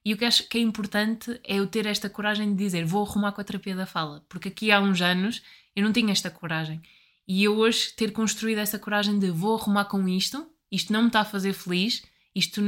E 0.03 0.13
o 0.13 0.17
que 0.17 0.25
acho 0.25 0.49
que 0.49 0.57
é 0.57 0.61
importante 0.61 1.39
é 1.43 1.57
eu 1.57 1.67
ter 1.67 1.85
esta 1.85 2.09
coragem 2.09 2.49
de 2.49 2.63
dizer 2.63 2.85
vou 2.85 3.05
arrumar 3.05 3.31
com 3.31 3.41
a 3.41 3.43
terapia 3.43 3.75
da 3.75 3.85
fala. 3.85 4.25
Porque 4.27 4.47
aqui 4.47 4.71
há 4.71 4.79
uns 4.79 5.01
anos 5.01 5.43
eu 5.75 5.83
não 5.83 5.93
tinha 5.93 6.11
esta 6.11 6.31
coragem. 6.31 6.81
E 7.27 7.43
eu 7.43 7.57
hoje 7.57 7.93
ter 7.95 8.11
construído 8.11 8.59
essa 8.59 8.79
coragem 8.79 9.17
de 9.19 9.29
vou 9.29 9.55
arrumar 9.55 9.85
com 9.85 10.07
isto, 10.07 10.45
isto 10.71 10.91
não 10.91 11.03
me 11.03 11.07
está 11.07 11.21
a 11.21 11.25
fazer 11.25 11.53
feliz, 11.53 12.03
isto 12.35 12.61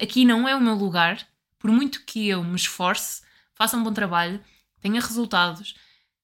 aqui 0.00 0.24
não 0.24 0.48
é 0.48 0.54
o 0.54 0.60
meu 0.60 0.74
lugar, 0.74 1.26
por 1.58 1.70
muito 1.70 2.04
que 2.04 2.28
eu 2.28 2.42
me 2.44 2.56
esforce, 2.56 3.22
faça 3.54 3.76
um 3.76 3.82
bom 3.82 3.92
trabalho, 3.92 4.42
tenha 4.80 5.00
resultados, 5.00 5.74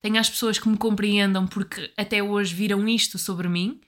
tenha 0.01 0.21
as 0.21 0.29
pessoas 0.29 0.59
que 0.59 0.69
me 0.69 0.77
compreendam 0.77 1.47
porque 1.47 1.93
até 1.97 2.23
hoje 2.23 2.55
viram 2.55 2.89
isto 2.89 3.19
sobre 3.19 3.49
mim, 3.49 3.81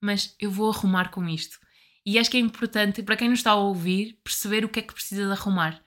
mas 0.00 0.34
eu 0.38 0.50
vou 0.50 0.70
arrumar 0.70 1.10
com 1.10 1.28
isto. 1.28 1.58
E 2.04 2.18
acho 2.18 2.30
que 2.30 2.36
é 2.36 2.40
importante, 2.40 3.02
para 3.02 3.16
quem 3.16 3.28
nos 3.28 3.38
está 3.38 3.52
a 3.52 3.56
ouvir, 3.56 4.18
perceber 4.24 4.64
o 4.64 4.68
que 4.68 4.80
é 4.80 4.82
que 4.82 4.92
precisa 4.92 5.24
de 5.24 5.32
arrumar. 5.32 5.80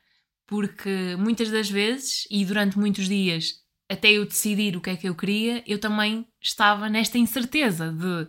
Porque 0.48 1.16
muitas 1.18 1.50
das 1.52 1.70
vezes, 1.70 2.26
e 2.32 2.46
durante 2.46 2.78
muitos 2.78 3.08
dias, 3.08 3.64
até 3.89 4.12
eu 4.12 4.26
decidir 4.26 4.76
o 4.76 4.82
que 4.82 4.89
é 4.89 4.95
que 4.95 5.08
eu 5.08 5.15
queria, 5.15 5.63
eu 5.67 5.80
também 5.80 6.28
estava 6.41 6.89
nesta 6.89 7.17
incerteza 7.17 7.91
de 7.91 8.28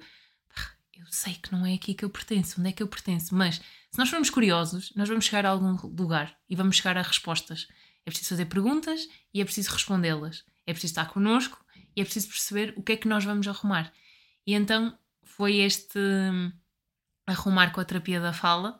eu 0.98 1.06
sei 1.10 1.34
que 1.34 1.52
não 1.52 1.64
é 1.64 1.74
aqui 1.74 1.94
que 1.94 2.04
eu 2.04 2.10
pertenço, 2.10 2.60
onde 2.60 2.70
é 2.70 2.72
que 2.72 2.82
eu 2.82 2.88
pertenço, 2.88 3.34
mas 3.34 3.56
se 3.56 3.98
nós 3.98 4.10
formos 4.10 4.28
curiosos, 4.28 4.92
nós 4.96 5.08
vamos 5.08 5.24
chegar 5.24 5.46
a 5.46 5.50
algum 5.50 5.74
lugar 5.88 6.36
e 6.50 6.56
vamos 6.56 6.76
chegar 6.76 6.98
a 6.98 7.02
respostas. 7.02 7.68
É 8.04 8.10
preciso 8.10 8.30
fazer 8.30 8.46
perguntas 8.46 9.08
e 9.32 9.40
é 9.40 9.44
preciso 9.44 9.72
respondê-las. 9.72 10.44
É 10.66 10.72
preciso 10.72 10.92
estar 10.92 11.08
connosco 11.08 11.64
e 11.94 12.00
é 12.00 12.04
preciso 12.04 12.28
perceber 12.28 12.74
o 12.76 12.82
que 12.82 12.92
é 12.92 12.96
que 12.96 13.08
nós 13.08 13.24
vamos 13.24 13.46
arrumar. 13.48 13.92
E 14.46 14.54
então 14.54 14.98
foi 15.22 15.56
este 15.56 15.98
hum, 15.98 16.52
arrumar 17.26 17.72
com 17.72 17.80
a 17.80 17.84
terapia 17.84 18.20
da 18.20 18.32
fala. 18.32 18.78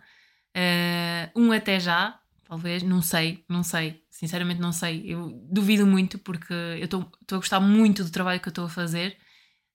Uh, 0.57 1.41
um 1.41 1.53
até 1.53 1.79
já, 1.79 2.21
talvez, 2.47 2.83
não 2.83 3.03
sei, 3.03 3.45
não 3.49 3.63
sei, 3.63 4.03
sinceramente 4.09 4.61
não 4.61 4.73
sei. 4.73 5.03
Eu 5.05 5.31
duvido 5.51 5.87
muito 5.87 6.19
porque 6.19 6.53
eu 6.53 6.85
estou 6.85 7.11
a 7.33 7.37
gostar 7.37 7.61
muito 7.61 8.05
do 8.05 8.11
trabalho 8.11 8.41
que 8.41 8.49
eu 8.49 8.51
estou 8.51 8.67
a 8.67 8.71
fazer. 8.71 9.19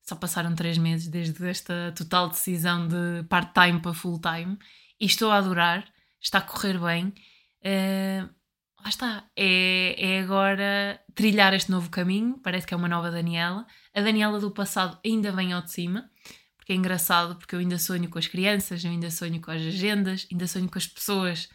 Só 0.01 0.15
passaram 0.15 0.55
três 0.55 0.77
meses 0.77 1.07
desde 1.07 1.45
esta 1.47 1.93
total 1.95 2.29
decisão 2.29 2.87
de 2.87 3.23
part-time 3.29 3.79
para 3.79 3.93
full-time 3.93 4.57
e 4.99 5.05
estou 5.05 5.31
a 5.31 5.37
adorar, 5.37 5.85
está 6.19 6.39
a 6.39 6.41
correr 6.41 6.79
bem. 6.79 7.13
Uh, 7.63 8.27
lá 8.81 8.89
está, 8.89 9.29
é, 9.35 9.95
é 9.97 10.21
agora 10.21 10.99
trilhar 11.13 11.53
este 11.53 11.69
novo 11.69 11.89
caminho. 11.89 12.39
Parece 12.41 12.65
que 12.65 12.73
é 12.73 12.77
uma 12.77 12.87
nova 12.87 13.11
Daniela. 13.11 13.67
A 13.93 14.01
Daniela 14.01 14.39
do 14.39 14.49
passado 14.49 14.97
ainda 15.05 15.31
vem 15.31 15.53
ao 15.53 15.61
de 15.61 15.71
cima, 15.71 16.09
porque 16.57 16.71
é 16.71 16.75
engraçado, 16.75 17.35
porque 17.35 17.53
eu 17.53 17.59
ainda 17.59 17.77
sonho 17.77 18.09
com 18.09 18.17
as 18.17 18.27
crianças, 18.27 18.83
eu 18.83 18.91
ainda 18.91 19.11
sonho 19.11 19.41
com 19.41 19.51
as 19.51 19.61
agendas, 19.61 20.25
ainda 20.31 20.47
sonho 20.47 20.69
com 20.69 20.77
as 20.77 20.87
pessoas 20.87 21.49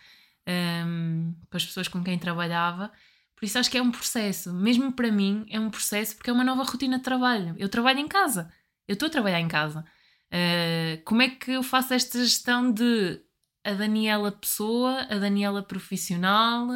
um, 0.48 1.35
as 1.50 1.64
pessoas 1.64 1.88
com 1.88 2.02
quem 2.02 2.18
trabalhava. 2.18 2.92
Por 3.35 3.44
isso 3.44 3.59
acho 3.59 3.70
que 3.70 3.76
é 3.76 3.82
um 3.82 3.90
processo, 3.90 4.52
mesmo 4.52 4.92
para 4.92 5.12
mim 5.12 5.46
é 5.50 5.61
um 5.61 5.70
processo 5.70 6.16
porque 6.16 6.30
é 6.30 6.32
uma 6.32 6.44
nova 6.44 6.62
rotina 6.62 6.98
de 6.98 7.04
trabalho. 7.04 7.54
Eu 7.59 7.68
trabalho 7.68 7.98
em 7.98 8.09
casa, 8.09 8.50
eu 8.88 8.94
estou 8.94 9.09
a 9.09 9.11
trabalhar 9.11 9.40
em 9.40 9.48
casa. 9.48 9.85
Uh, 10.32 11.02
como 11.04 11.22
é 11.22 11.28
que 11.28 11.52
eu 11.52 11.62
faço 11.62 11.94
esta 11.94 12.18
gestão 12.18 12.72
de 12.72 13.20
a 13.62 13.72
Daniela 13.72 14.32
pessoa, 14.32 15.02
a 15.11 15.18
Daniela 15.18 15.62
profissional? 15.62 16.68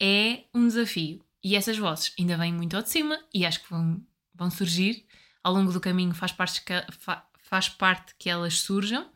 É 0.00 0.44
um 0.54 0.66
desafio. 0.66 1.24
E 1.44 1.54
essas 1.54 1.76
vozes 1.76 2.14
ainda 2.18 2.36
vêm 2.36 2.52
muito 2.52 2.76
ao 2.76 2.82
de 2.82 2.90
cima 2.90 3.18
e 3.32 3.44
acho 3.44 3.62
que 3.62 3.70
vão, 3.70 4.00
vão 4.34 4.50
surgir. 4.50 5.06
Ao 5.44 5.52
longo 5.52 5.72
do 5.72 5.80
caminho 5.80 6.14
faz 6.14 6.32
parte 6.32 6.62
que, 6.62 6.72
faz 7.42 7.68
parte 7.68 8.14
que 8.18 8.30
elas 8.30 8.60
surjam 8.60 9.10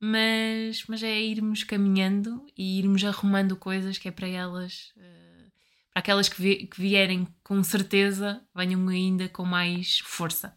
mas, 0.00 0.84
mas 0.86 1.02
é 1.02 1.20
irmos 1.20 1.64
caminhando 1.64 2.46
e 2.56 2.78
irmos 2.78 3.02
arrumando 3.04 3.56
coisas 3.56 3.98
que 3.98 4.08
é 4.08 4.12
para 4.12 4.28
elas, 4.28 4.92
uh, 4.96 5.52
para 5.92 6.00
aquelas 6.00 6.28
que, 6.28 6.40
vi, 6.40 6.66
que 6.66 6.80
vierem 6.80 7.26
com 7.42 7.62
certeza, 7.64 8.42
venham 8.54 8.86
ainda 8.88 9.28
com 9.28 9.44
mais 9.44 9.98
força. 10.00 10.56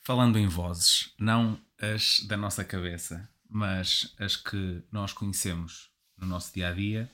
Falando 0.00 0.38
em 0.38 0.48
vozes, 0.48 1.14
não 1.18 1.60
as 1.80 2.20
da 2.20 2.36
nossa 2.36 2.64
cabeça, 2.64 3.28
mas 3.48 4.14
as 4.18 4.36
que 4.36 4.82
nós 4.90 5.12
conhecemos 5.12 5.90
no 6.16 6.26
nosso 6.26 6.52
dia 6.52 6.68
a 6.68 6.72
dia, 6.72 7.10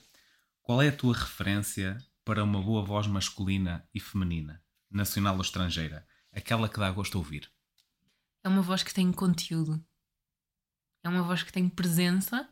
qual 0.61 0.81
é 0.81 0.87
a 0.87 0.95
tua 0.95 1.13
referência 1.13 1.97
para 2.25 2.43
uma 2.43 2.61
boa 2.61 2.83
voz 2.83 3.05
masculina 3.05 3.87
e 3.93 3.99
feminina, 3.99 4.61
nacional 4.89 5.35
ou 5.35 5.41
estrangeira? 5.41 6.07
Aquela 6.31 6.69
que 6.69 6.79
dá 6.79 6.89
gosto 6.89 7.17
a 7.17 7.19
ouvir. 7.19 7.51
É 8.43 8.49
uma 8.49 8.61
voz 8.61 8.81
que 8.81 8.93
tem 8.93 9.11
conteúdo 9.11 9.83
é 11.03 11.09
uma 11.09 11.23
voz 11.23 11.43
que 11.43 11.51
tem 11.51 11.67
presença. 11.67 12.47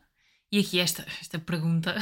E 0.50 0.60
aqui 0.60 0.78
esta, 0.78 1.02
esta 1.20 1.38
pergunta 1.38 1.94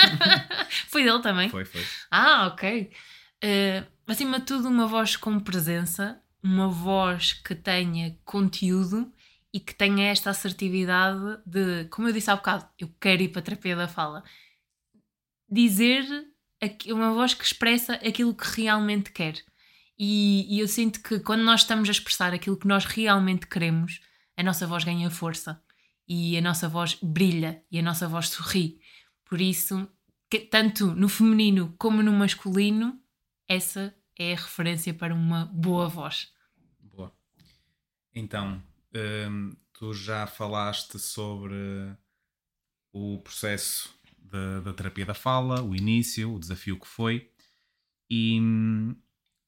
foi 0.88 1.04
dele 1.04 1.22
também? 1.22 1.48
Foi, 1.48 1.64
foi. 1.64 1.82
Ah, 2.10 2.48
ok. 2.48 2.92
Uh, 3.42 3.86
acima 4.06 4.38
de 4.40 4.44
tudo, 4.44 4.68
uma 4.68 4.86
voz 4.86 5.16
com 5.16 5.40
presença, 5.40 6.20
uma 6.42 6.68
voz 6.68 7.32
que 7.32 7.54
tenha 7.54 8.18
conteúdo 8.26 9.10
e 9.54 9.58
que 9.58 9.74
tenha 9.74 10.10
esta 10.10 10.28
assertividade 10.28 11.40
de, 11.46 11.86
como 11.86 12.08
eu 12.08 12.12
disse 12.12 12.30
há 12.30 12.36
bocado, 12.36 12.68
eu 12.78 12.94
quero 13.00 13.22
ir 13.22 13.28
para 13.28 13.40
a 13.40 13.44
terapia 13.44 13.74
da 13.74 13.88
fala. 13.88 14.22
Dizer 15.50 16.04
uma 16.88 17.14
voz 17.14 17.32
que 17.32 17.44
expressa 17.44 17.94
aquilo 17.94 18.34
que 18.34 18.60
realmente 18.60 19.10
quer. 19.12 19.42
E, 19.98 20.46
e 20.54 20.60
eu 20.60 20.68
sinto 20.68 21.02
que 21.02 21.20
quando 21.20 21.42
nós 21.42 21.62
estamos 21.62 21.88
a 21.88 21.92
expressar 21.92 22.34
aquilo 22.34 22.58
que 22.58 22.68
nós 22.68 22.84
realmente 22.84 23.46
queremos, 23.46 24.00
a 24.36 24.42
nossa 24.42 24.66
voz 24.66 24.84
ganha 24.84 25.10
força 25.10 25.62
e 26.08 26.38
a 26.38 26.40
nossa 26.40 26.68
voz 26.68 26.98
brilha 27.02 27.62
e 27.70 27.78
a 27.78 27.82
nossa 27.82 28.08
voz 28.08 28.30
sorri. 28.30 28.80
Por 29.24 29.40
isso, 29.40 29.86
que, 30.30 30.40
tanto 30.40 30.94
no 30.94 31.08
feminino 31.08 31.74
como 31.78 32.02
no 32.02 32.12
masculino, 32.12 32.98
essa 33.46 33.94
é 34.18 34.32
a 34.32 34.36
referência 34.36 34.94
para 34.94 35.14
uma 35.14 35.44
boa 35.46 35.88
voz. 35.88 36.32
Boa. 36.80 37.12
Então, 38.14 38.62
hum, 39.30 39.54
tu 39.72 39.92
já 39.92 40.26
falaste 40.26 40.98
sobre 40.98 41.94
o 42.92 43.18
processo 43.18 43.94
da, 44.18 44.60
da, 44.60 44.72
terapia 44.72 45.04
da 45.04 45.14
fala, 45.14 45.62
o 45.62 45.76
início, 45.76 46.34
o 46.34 46.40
desafio 46.40 46.80
que 46.80 46.86
foi, 46.86 47.30
e 48.08 48.40
hum, 48.40 48.96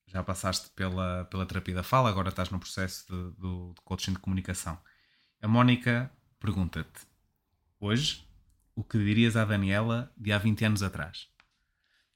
já 0.07 0.23
passaste 0.23 0.71
pela, 0.71 1.25
pela 1.25 1.47
terapia 1.47 1.75
da 1.75 1.83
fala, 1.83 2.11
agora 2.11 2.29
estás 2.29 2.51
no 2.51 2.61
processo 2.61 3.07
de, 3.07 3.41
do, 3.41 3.73
de 3.75 3.81
coaching 3.83 4.13
de 4.13 4.19
comunicação. 4.19 4.79
A 5.41 5.49
Mónica 5.49 6.13
pergunta-te 6.41 7.07
hoje 7.79 8.25
o 8.75 8.83
que 8.83 8.99
dirias 8.99 9.37
à 9.37 9.45
Daniela 9.45 10.11
de 10.17 10.33
há 10.33 10.39
20 10.39 10.65
anos 10.65 10.83
atrás. 10.83 11.29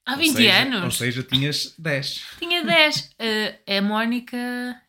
Há 0.07 0.17
20 0.17 0.29
ou 0.29 0.37
seja, 0.37 0.63
anos? 0.63 0.85
Ou 0.85 0.91
seja, 0.91 1.23
tinhas 1.23 1.75
10. 1.79 2.25
Tinha 2.39 2.65
10. 2.65 2.97
Uh, 2.97 3.59
é 3.67 3.79
a 3.79 3.83
Mónica, 3.83 4.37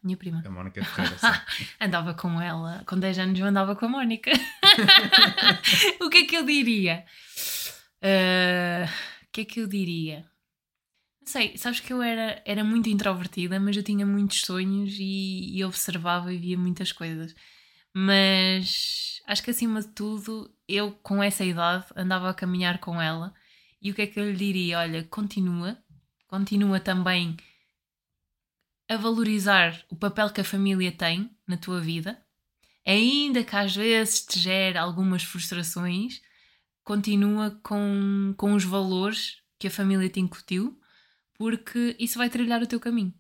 minha 0.04 0.17
prima. 0.17 0.43
A 0.45 0.50
Mónica 0.50 0.84
Ferreira, 0.84 1.17
sim. 1.17 1.65
andava 1.80 2.13
com 2.13 2.41
ela. 2.41 2.84
Com 2.86 2.98
10 2.98 3.19
anos 3.19 3.39
eu 3.39 3.45
andava 3.45 3.76
com 3.76 3.86
a 3.86 3.89
Mónica. 3.89 4.32
o 6.02 6.10
que 6.10 6.17
é 6.17 6.26
que 6.26 6.36
eu 6.36 6.45
diria? 6.45 7.06
Uh, 8.02 8.86
o 9.24 9.32
que 9.32 9.41
é 9.41 9.45
que 9.45 9.62
eu 9.62 9.67
diria? 9.67 10.26
Não 11.21 11.28
sei, 11.28 11.58
sabes 11.58 11.80
que 11.80 11.91
eu 11.91 12.02
era, 12.02 12.41
era 12.45 12.63
muito 12.63 12.89
introvertida, 12.89 13.60
mas 13.60 13.76
eu 13.76 13.84
tinha 13.84 14.06
muitos 14.06 14.41
sonhos 14.41 14.95
e, 15.00 15.58
e 15.58 15.63
observava 15.63 16.32
e 16.34 16.38
via 16.38 16.58
muitas 16.58 16.91
coisas. 16.91 17.34
Mas 17.98 19.22
acho 19.26 19.42
que 19.42 19.52
acima 19.52 19.80
de 19.80 19.88
tudo, 19.88 20.54
eu 20.68 20.92
com 20.92 21.24
essa 21.24 21.46
idade 21.46 21.86
andava 21.96 22.30
a 22.30 22.34
caminhar 22.34 22.80
com 22.80 23.02
ela 23.02 23.34
e 23.82 23.90
o 23.90 23.94
que 23.94 24.02
é 24.02 24.08
que 24.08 24.20
eu 24.20 24.30
lhe 24.30 24.36
diria? 24.36 24.80
Olha, 24.80 25.02
continua, 25.06 25.82
continua 26.28 26.78
também 26.78 27.38
a 28.90 28.98
valorizar 28.98 29.86
o 29.90 29.96
papel 29.96 30.30
que 30.30 30.42
a 30.42 30.44
família 30.44 30.92
tem 30.92 31.32
na 31.48 31.56
tua 31.56 31.80
vida, 31.80 32.22
ainda 32.86 33.46
que 33.46 33.56
às 33.56 33.74
vezes 33.74 34.26
te 34.26 34.40
gere 34.40 34.78
algumas 34.78 35.24
frustrações, 35.24 36.22
continua 36.84 37.52
com, 37.64 38.34
com 38.36 38.56
os 38.56 38.66
valores 38.66 39.42
que 39.58 39.68
a 39.68 39.72
família 39.72 40.10
te 40.10 40.20
incutiu, 40.20 40.78
porque 41.36 41.96
isso 41.98 42.18
vai 42.18 42.30
trilhar 42.30 42.62
o 42.62 42.68
teu 42.68 42.80
caminho. 42.80 43.14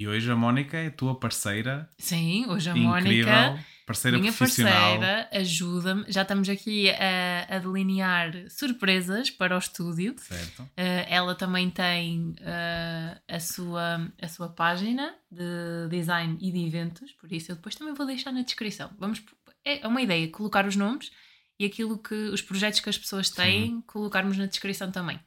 E 0.00 0.08
hoje 0.08 0.32
a 0.32 0.34
Mónica 0.34 0.78
é 0.78 0.86
a 0.86 0.90
tua 0.90 1.14
parceira. 1.14 1.86
Sim, 1.98 2.46
hoje 2.48 2.70
a 2.70 2.72
incrível, 2.74 3.34
Mónica, 3.34 3.64
parceira 3.84 4.18
minha 4.18 4.32
profissional. 4.32 4.98
parceira, 4.98 5.28
ajuda-me. 5.30 6.04
Já 6.08 6.22
estamos 6.22 6.48
aqui 6.48 6.88
a, 6.88 7.56
a 7.56 7.58
delinear 7.58 8.32
surpresas 8.48 9.28
para 9.28 9.54
o 9.54 9.58
estúdio. 9.58 10.14
Certo. 10.16 10.62
Uh, 10.62 10.70
ela 11.06 11.34
também 11.34 11.68
tem 11.68 12.30
uh, 12.30 13.20
a, 13.28 13.38
sua, 13.40 14.10
a 14.22 14.26
sua 14.26 14.48
página 14.48 15.14
de 15.30 15.90
design 15.90 16.38
e 16.40 16.50
de 16.50 16.66
eventos, 16.66 17.12
por 17.12 17.30
isso 17.30 17.52
eu 17.52 17.56
depois 17.56 17.74
também 17.74 17.92
vou 17.92 18.06
deixar 18.06 18.32
na 18.32 18.40
descrição. 18.40 18.90
Vamos, 18.98 19.22
é 19.62 19.86
uma 19.86 20.00
ideia, 20.00 20.26
colocar 20.30 20.66
os 20.66 20.76
nomes 20.76 21.12
e 21.58 21.66
aquilo 21.66 21.98
que 21.98 22.14
os 22.14 22.40
projetos 22.40 22.80
que 22.80 22.88
as 22.88 22.96
pessoas 22.96 23.28
têm, 23.28 23.66
Sim. 23.66 23.84
colocarmos 23.86 24.38
na 24.38 24.46
descrição 24.46 24.90
também. 24.90 25.20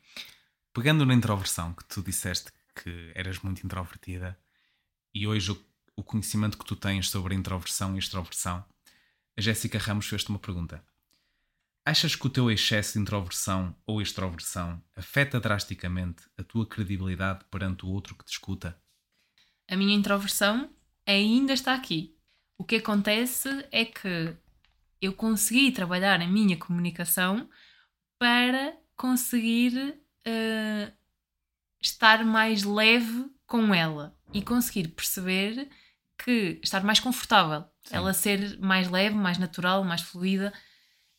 Pegando 0.74 1.06
na 1.06 1.14
introversão, 1.14 1.74
que 1.74 1.86
tu 1.86 2.02
disseste 2.02 2.52
que 2.74 3.12
eras 3.14 3.38
muito 3.38 3.64
introvertida, 3.64 4.36
e 5.14 5.28
hoje 5.28 5.52
o, 5.52 5.66
o 5.96 6.04
conhecimento 6.04 6.58
que 6.58 6.66
tu 6.66 6.76
tens 6.76 7.10
sobre 7.10 7.36
introversão 7.36 7.96
e 7.96 8.00
extroversão, 8.00 8.66
a 9.38 9.42
Jéssica 9.42 9.78
Ramos 9.78 10.08
fez-te 10.08 10.30
uma 10.30 10.40
pergunta. 10.40 10.84
Achas 11.86 12.16
que 12.16 12.26
o 12.26 12.30
teu 12.30 12.50
excesso 12.50 12.94
de 12.94 13.00
introversão 13.00 13.76
ou 13.86 14.02
extroversão 14.02 14.82
afeta 14.96 15.40
drasticamente 15.40 16.24
a 16.38 16.44
tua 16.44 16.66
credibilidade 16.66 17.44
perante 17.52 17.86
o 17.86 17.90
outro 17.90 18.16
que 18.16 18.24
te 18.24 18.32
escuta? 18.32 18.80
A 19.68 19.76
minha 19.76 19.96
introversão 19.96 20.70
ainda 21.06 21.54
está 21.54 21.74
aqui. 21.74 22.16
O 22.58 22.64
que 22.64 22.78
acontece 22.78 23.50
é 23.72 23.84
que 23.84 24.36
eu 25.02 25.14
consegui 25.14 25.72
trabalhar 25.72 26.22
a 26.22 26.28
minha 26.28 26.56
comunicação 26.56 27.50
para 28.18 28.78
conseguir 28.96 30.00
uh, 30.26 30.94
estar 31.82 32.24
mais 32.24 32.64
leve 32.64 33.30
com 33.46 33.76
ela 33.76 34.16
e 34.34 34.42
conseguir 34.42 34.90
perceber 34.90 35.70
que 36.18 36.60
estar 36.64 36.84
mais 36.84 37.00
confortável, 37.00 37.66
Sim. 37.84 37.96
ela 37.96 38.14
ser 38.14 38.58
mais 38.60 38.90
leve, 38.90 39.16
mais 39.16 39.38
natural, 39.38 39.84
mais 39.84 40.02
fluida. 40.02 40.54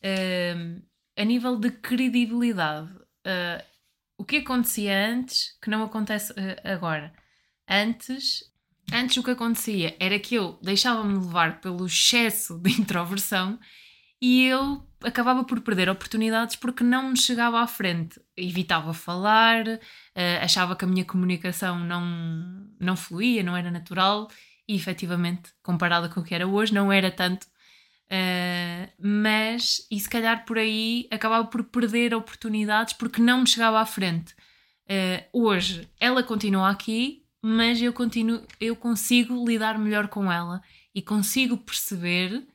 Uh, 0.03 0.81
a 1.17 1.23
nível 1.23 1.57
de 1.57 1.71
credibilidade, 1.71 2.91
uh, 2.93 3.63
o 4.17 4.25
que 4.25 4.37
acontecia 4.37 5.09
antes 5.09 5.57
que 5.61 5.69
não 5.69 5.83
acontece 5.83 6.31
uh, 6.33 6.35
agora? 6.63 7.13
Antes, 7.67 8.43
antes 8.91 9.17
o 9.17 9.23
que 9.23 9.31
acontecia 9.31 9.95
era 9.99 10.19
que 10.19 10.35
eu 10.35 10.59
deixava-me 10.61 11.13
levar 11.13 11.61
pelo 11.61 11.85
excesso 11.85 12.59
de 12.59 12.71
introversão 12.79 13.59
e 14.21 14.45
eu 14.45 14.87
acabava 15.05 15.43
por 15.43 15.61
perder 15.61 15.89
oportunidades 15.89 16.55
porque 16.55 16.83
não 16.83 17.11
me 17.11 17.17
chegava 17.17 17.59
à 17.61 17.67
frente. 17.67 18.19
Evitava 18.35 18.93
falar, 18.93 19.65
uh, 19.67 19.79
achava 20.41 20.75
que 20.75 20.83
a 20.83 20.87
minha 20.87 21.05
comunicação 21.05 21.79
não, 21.79 22.67
não 22.79 22.95
fluía, 22.95 23.43
não 23.43 23.55
era 23.55 23.71
natural 23.71 24.29
e 24.67 24.75
efetivamente, 24.75 25.51
comparada 25.61 26.09
com 26.09 26.19
o 26.19 26.23
que 26.23 26.33
era 26.33 26.47
hoje, 26.47 26.73
não 26.73 26.91
era 26.91 27.11
tanto. 27.11 27.45
Uh, 28.05 28.91
mas, 28.99 29.85
e 29.89 29.99
se 29.99 30.09
calhar 30.09 30.45
por 30.45 30.57
aí 30.57 31.07
acabava 31.11 31.45
por 31.47 31.63
perder 31.63 32.13
oportunidades 32.13 32.93
porque 32.93 33.21
não 33.21 33.41
me 33.41 33.47
chegava 33.47 33.79
à 33.79 33.85
frente. 33.85 34.33
Uh, 34.85 35.45
hoje 35.47 35.87
ela 35.99 36.21
continua 36.21 36.69
aqui, 36.69 37.23
mas 37.41 37.81
eu, 37.81 37.93
continuo, 37.93 38.43
eu 38.59 38.75
consigo 38.75 39.45
lidar 39.45 39.77
melhor 39.77 40.07
com 40.07 40.31
ela 40.31 40.61
e 40.93 41.01
consigo 41.01 41.57
perceber 41.57 42.45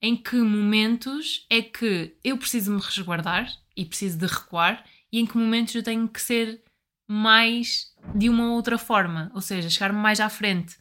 em 0.00 0.16
que 0.16 0.36
momentos 0.36 1.46
é 1.50 1.60
que 1.60 2.16
eu 2.22 2.38
preciso 2.38 2.72
me 2.72 2.80
resguardar 2.80 3.52
e 3.76 3.84
preciso 3.84 4.18
de 4.18 4.26
recuar 4.26 4.84
e 5.12 5.18
em 5.18 5.26
que 5.26 5.36
momentos 5.36 5.74
eu 5.74 5.82
tenho 5.82 6.08
que 6.08 6.20
ser 6.20 6.62
mais 7.08 7.92
de 8.14 8.28
uma 8.28 8.52
outra 8.52 8.76
forma, 8.76 9.30
ou 9.34 9.40
seja, 9.40 9.70
chegar-me 9.70 9.98
mais 9.98 10.20
à 10.20 10.28
frente. 10.28 10.76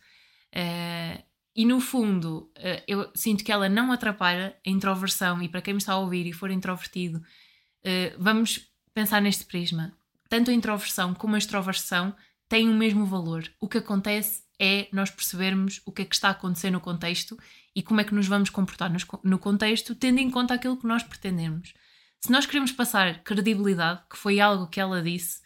Uh, 0.54 1.24
e 1.56 1.66
no 1.66 1.80
fundo, 1.80 2.52
uh, 2.58 2.84
eu 2.88 3.10
sinto 3.16 3.44
que 3.44 3.52
ela 3.52 3.70
não 3.70 3.92
atrapalha 3.92 4.56
a 4.66 4.70
introversão, 4.70 5.42
e 5.42 5.48
para 5.48 5.62
quem 5.62 5.74
me 5.74 5.80
está 5.80 5.94
a 5.94 5.98
ouvir 5.98 6.28
e 6.28 6.34
for 6.34 6.52
introvertido, 6.52 7.20
uh, 7.20 8.16
vamos 8.20 8.70
pensar 8.94 9.22
neste 9.22 9.46
prisma. 9.46 9.94
Tanto 10.30 10.52
a 10.52 10.54
introversão 10.54 11.14
como 11.14 11.36
a 11.36 11.38
extroversão 11.38 12.14
têm 12.50 12.70
o 12.70 12.74
mesmo 12.74 13.06
valor. 13.06 13.50
O 13.60 13.68
que 13.68 13.78
acontece 13.78 14.44
é 14.60 14.88
nós 14.92 15.10
percebermos 15.10 15.82
o 15.86 15.92
que 15.92 16.02
é 16.02 16.06
que 16.06 16.16
está 16.16 16.30
a 16.30 16.32
acontecer 16.32 16.72
no 16.72 16.80
contexto 16.80 17.38
e 17.76 17.84
como 17.84 18.02
é 18.02 18.04
que 18.04 18.14
nos 18.14 18.28
vamos 18.28 18.50
comportar 18.50 18.92
no 19.24 19.38
contexto, 19.40 19.94
tendo 19.94 20.20
em 20.20 20.32
conta 20.32 20.54
aquilo 20.54 20.78
que 20.78 20.88
nós 20.88 21.04
pretendemos. 21.04 21.74
Se 22.20 22.32
nós 22.32 22.46
queremos 22.46 22.72
passar 22.72 23.24
credibilidade, 23.24 24.02
que 24.10 24.18
foi 24.18 24.40
algo 24.40 24.68
que 24.68 24.80
ela 24.80 25.02
disse, 25.02 25.42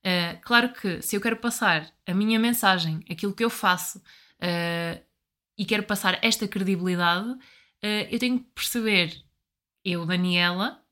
uh, 0.00 0.40
claro 0.42 0.72
que 0.72 1.02
se 1.02 1.14
eu 1.14 1.20
quero 1.20 1.36
passar 1.36 1.92
a 2.06 2.14
minha 2.14 2.38
mensagem, 2.38 3.04
aquilo 3.10 3.34
que 3.34 3.44
eu 3.44 3.50
faço, 3.50 3.98
uh, 3.98 5.04
e 5.58 5.64
quero 5.66 5.82
passar 5.82 6.18
esta 6.24 6.48
credibilidade, 6.48 7.28
uh, 7.28 8.08
eu 8.10 8.18
tenho 8.18 8.38
que 8.38 8.46
perceber, 8.54 9.14
eu, 9.84 10.06
Daniela, 10.06 10.82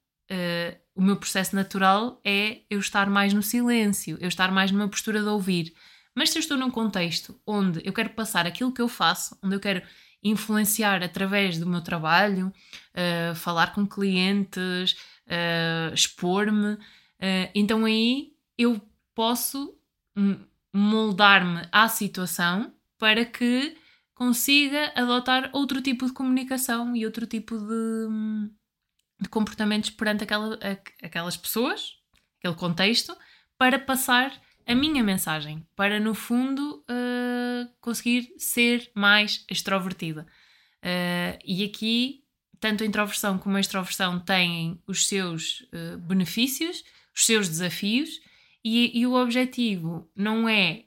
o 0.95 1.03
meu 1.03 1.17
processo 1.17 1.55
natural 1.57 2.21
é 2.25 2.61
eu 2.69 2.79
estar 2.79 3.09
mais 3.09 3.33
no 3.33 3.43
silêncio, 3.43 4.19
eu 4.21 4.29
estar 4.29 4.51
mais 4.51 4.71
numa 4.71 4.89
postura 4.89 5.21
de 5.21 5.29
ouvir. 5.29 5.75
Mas 6.15 6.31
se 6.31 6.39
eu 6.39 6.41
estou 6.41 6.59
num 6.59 6.71
contexto 6.71 7.41
onde 7.47 7.81
eu 7.85 7.93
quero 7.93 8.11
passar 8.11 8.47
aquilo 8.47 8.73
que 8.73 8.83
eu 8.83 8.89
faço, 8.89 9.39
onde 9.43 9.55
eu 9.57 9.61
quero 9.61 9.83
influenciar 10.23 11.03
através 11.03 11.59
do 11.59 11.67
meu 11.67 11.81
trabalho, 11.81 12.53
uh, 12.95 13.35
falar 13.35 13.75
com 13.75 13.87
clientes, 13.87 14.93
uh, 15.27 15.95
expor-me, 15.95 16.75
uh, 16.75 16.79
então 17.55 17.85
aí 17.85 18.33
eu 18.57 18.81
posso 19.15 19.75
moldar-me 20.73 21.67
à 21.73 21.89
situação 21.89 22.73
para 22.99 23.25
que 23.25 23.77
consiga 24.15 24.93
adotar 24.95 25.51
outro 25.53 25.81
tipo 25.81 26.07
de 26.07 26.13
comunicação 26.13 26.95
e 26.95 27.05
outro 27.05 27.27
tipo 27.27 27.57
de, 27.59 28.51
de 29.23 29.29
comportamentos 29.29 29.91
perante 29.91 30.25
aquela, 30.25 30.59
aquelas 31.03 31.37
pessoas, 31.37 31.97
aquele 32.39 32.55
contexto, 32.55 33.17
para 33.57 33.79
passar 33.79 34.33
a 34.67 34.75
minha 34.75 35.03
mensagem, 35.03 35.67
para 35.77 35.99
no 35.99 36.15
fundo 36.15 36.85
uh, 36.89 37.69
conseguir 37.81 38.33
ser 38.39 38.91
mais 38.95 39.45
extrovertida. 39.49 40.27
Uh, 40.79 41.39
e 41.45 41.65
aqui, 41.65 42.25
tanto 42.61 42.83
a 42.83 42.87
introversão 42.87 43.39
como 43.39 43.57
a 43.57 43.61
extroversão 43.61 44.19
têm 44.21 44.81
os 44.87 45.07
seus 45.07 45.61
uh, 45.73 45.99
benefícios, 45.99 46.85
os 47.15 47.27
seus 47.27 47.49
desafios, 47.49 48.21
e, 48.65 48.99
e 49.01 49.07
o 49.07 49.15
objetivo 49.15 50.09
não 50.15 50.49
é 50.49 50.85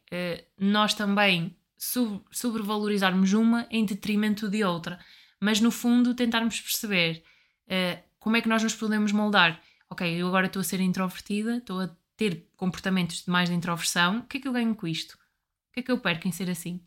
nós 0.58 0.94
também 0.94 1.54
sub 1.78 2.24
sobrevalorizarmos 2.32 3.34
uma 3.34 3.68
em 3.70 3.84
detrimento 3.84 4.50
de 4.50 4.64
outra, 4.64 4.98
mas 5.42 5.60
no 5.60 5.70
fundo 5.70 6.16
tentarmos 6.16 6.62
perceber 6.62 7.22
como 8.26 8.38
é 8.38 8.42
que 8.42 8.50
nós 8.50 8.64
nos 8.64 8.74
podemos 8.74 9.12
moldar. 9.12 9.62
Ok, 9.88 10.20
eu 10.20 10.28
agora 10.28 10.48
estou 10.48 10.60
a 10.60 10.64
ser 10.64 10.80
introvertida, 10.80 11.58
estou 11.58 11.80
a 11.80 11.96
ter 12.18 12.50
comportamentos 12.58 13.24
de 13.24 13.30
mais 13.30 13.50
de 13.50 13.56
introversão, 13.56 14.18
o 14.18 14.24
que 14.24 14.38
é 14.38 14.42
que 14.42 14.48
eu 14.48 14.52
ganho 14.52 14.74
com 14.74 14.88
isto? 14.88 15.12
O 15.12 15.74
que 15.74 15.82
é 15.82 15.84
que 15.84 15.92
eu 15.92 16.00
perco 16.00 16.28
em 16.28 16.32
ser 16.32 16.50
assim? 16.50 16.82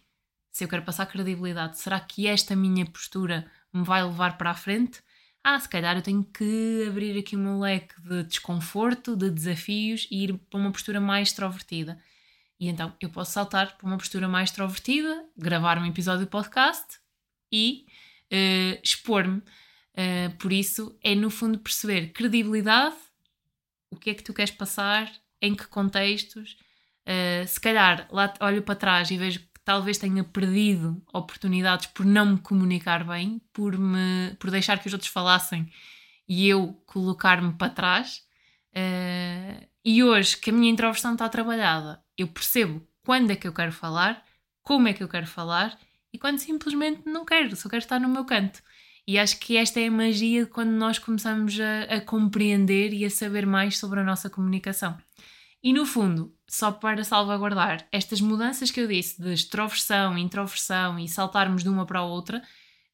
Se 0.51 0.64
eu 0.64 0.68
quero 0.68 0.83
passar 0.83 1.07
credibilidade, 1.07 1.79
será 1.79 2.01
que 2.01 2.27
esta 2.27 2.57
minha 2.57 2.85
postura 2.85 3.48
me 3.72 3.85
vai 3.85 4.03
levar 4.03 4.37
para 4.37 4.51
a 4.51 4.55
frente? 4.55 5.01
Ah, 5.44 5.61
se 5.61 5.68
calhar 5.68 5.94
eu 5.94 6.03
tenho 6.03 6.24
que 6.24 6.87
abrir 6.88 7.16
aqui 7.16 7.37
meu 7.37 7.61
leque 7.61 7.94
de 8.03 8.24
desconforto, 8.24 9.14
de 9.14 9.31
desafios 9.31 10.09
e 10.11 10.24
ir 10.24 10.37
para 10.51 10.59
uma 10.59 10.72
postura 10.72 11.01
mais 11.01 11.29
extrovertida. 11.29 12.01
E 12.59 12.66
então 12.66 12.92
eu 13.01 13.11
posso 13.11 13.31
saltar 13.31 13.77
para 13.77 13.87
uma 13.87 13.96
postura 13.96 14.27
mais 14.27 14.51
extrovertida, 14.51 15.24
gravar 15.37 15.79
um 15.79 15.87
episódio 15.87 16.24
de 16.24 16.31
podcast 16.33 16.98
e 17.53 17.87
uh, 18.24 18.81
expor-me. 18.83 19.40
Uh, 19.94 20.37
por 20.37 20.53
isso 20.53 20.96
é 21.03 21.14
no 21.14 21.29
fundo 21.29 21.59
perceber 21.59 22.12
credibilidade 22.12 22.96
o 23.90 23.96
que 23.96 24.11
é 24.11 24.14
que 24.14 24.22
tu 24.22 24.33
queres 24.33 24.53
passar, 24.53 25.11
em 25.40 25.55
que 25.55 25.66
contextos. 25.66 26.57
Uh, 27.06 27.46
se 27.46 27.58
calhar 27.60 28.06
lá 28.10 28.33
olho 28.40 28.62
para 28.62 28.75
trás 28.75 29.10
e 29.10 29.17
vejo 29.17 29.40
que 29.40 29.60
talvez 29.65 29.98
tenha 29.98 30.23
perdido 30.23 31.02
oportunidades 31.12 31.87
por 31.87 32.04
não 32.04 32.27
me 32.35 32.38
comunicar 32.38 33.04
bem, 33.04 33.40
por, 33.52 33.79
me, 33.79 34.35
por 34.38 34.50
deixar 34.50 34.79
que 34.79 34.87
os 34.87 34.92
outros 34.92 35.10
falassem 35.10 35.71
e 36.29 36.48
eu 36.48 36.75
colocar-me 36.87 37.54
para 37.54 37.73
trás. 37.73 38.23
Uh, 38.75 39.67
e 39.85 40.04
hoje 40.04 40.37
que 40.37 40.50
a 40.50 40.52
minha 40.52 40.71
introversão 40.71 41.12
está 41.15 41.29
trabalhada, 41.29 42.02
eu 42.17 42.29
percebo 42.29 42.87
quando 43.02 43.31
é 43.31 43.37
que 43.37 43.48
eu 43.48 43.52
quero 43.52 43.73
falar, 43.73 44.23
como 44.62 44.87
é 44.87 44.92
que 44.92 45.02
eu 45.02 45.08
quero 45.08 45.27
falar 45.27 45.79
e 46.12 46.19
quando 46.19 46.38
simplesmente 46.38 47.02
não 47.06 47.25
quero, 47.25 47.56
só 47.56 47.69
quero 47.69 47.83
estar 47.83 47.98
no 47.98 48.08
meu 48.08 48.25
canto. 48.25 48.62
E 49.09 49.19
acho 49.19 49.40
que 49.40 49.56
esta 49.56 49.81
é 49.81 49.87
a 49.87 49.90
magia 49.90 50.44
de 50.44 50.50
quando 50.50 50.69
nós 50.69 50.98
começamos 50.98 51.59
a, 51.59 51.94
a 51.94 51.98
compreender 51.98 52.92
e 52.92 53.06
a 53.06 53.11
saber 53.11 53.46
mais 53.46 53.79
sobre 53.79 54.00
a 54.00 54.04
nossa 54.04 54.29
comunicação. 54.29 54.98
E 55.63 55.73
no 55.73 55.87
fundo, 55.87 56.31
só 56.46 56.71
para 56.71 57.02
salvaguardar 57.02 57.88
estas 57.90 58.21
mudanças 58.21 58.71
que 58.71 58.79
eu 58.79 58.87
disse 58.87 59.19
de 59.23 59.33
extroversão, 59.33 60.19
introversão 60.19 60.98
e 60.98 61.09
saltarmos 61.09 61.63
de 61.63 61.71
uma 61.71 61.87
para 61.87 62.00
a 62.00 62.04
outra, 62.04 62.42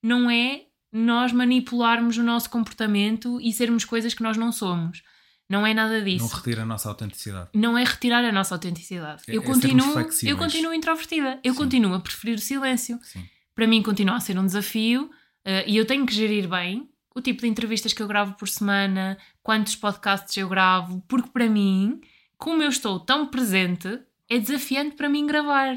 não 0.00 0.30
é 0.30 0.66
nós 0.92 1.32
manipularmos 1.32 2.16
o 2.16 2.22
nosso 2.22 2.48
comportamento 2.48 3.40
e 3.40 3.52
sermos 3.52 3.84
coisas 3.84 4.14
que 4.14 4.22
nós 4.22 4.36
não 4.36 4.52
somos. 4.52 5.02
Não 5.50 5.66
é 5.66 5.74
nada 5.74 6.00
disso. 6.00 6.26
Não 6.26 6.36
retira 6.36 6.62
a 6.62 6.66
nossa 6.66 6.88
autenticidade. 6.88 7.50
Não 7.52 7.76
é 7.76 7.82
retirar 7.82 8.24
a 8.24 8.30
nossa 8.30 8.54
autenticidade. 8.54 9.24
É- 9.26 9.36
eu, 9.36 9.42
é 9.42 9.44
continuo, 9.44 9.98
eu 10.22 10.38
continuo 10.38 10.72
introvertida. 10.72 11.40
Eu 11.42 11.54
Sim. 11.54 11.58
continuo 11.58 11.92
a 11.92 11.98
preferir 11.98 12.36
o 12.36 12.40
silêncio. 12.40 13.00
Sim. 13.02 13.28
Para 13.52 13.66
mim 13.66 13.82
continua 13.82 14.14
a 14.14 14.20
ser 14.20 14.38
um 14.38 14.46
desafio 14.46 15.10
eh, 15.44 15.64
e 15.66 15.76
eu 15.76 15.86
tenho 15.86 16.06
que 16.06 16.14
gerir 16.14 16.48
bem 16.48 16.88
o 17.14 17.20
tipo 17.20 17.42
de 17.42 17.48
entrevistas 17.48 17.92
que 17.92 18.02
eu 18.02 18.08
gravo 18.08 18.34
por 18.34 18.48
semana, 18.48 19.16
quantos 19.42 19.76
podcasts 19.76 20.36
eu 20.36 20.48
gravo, 20.48 21.00
porque 21.06 21.30
para 21.30 21.48
mim, 21.48 22.00
como 22.36 22.62
eu 22.62 22.68
estou 22.68 22.98
tão 22.98 23.28
presente, 23.28 24.00
é 24.28 24.38
desafiante 24.38 24.96
para 24.96 25.08
mim 25.08 25.26
gravar. 25.26 25.76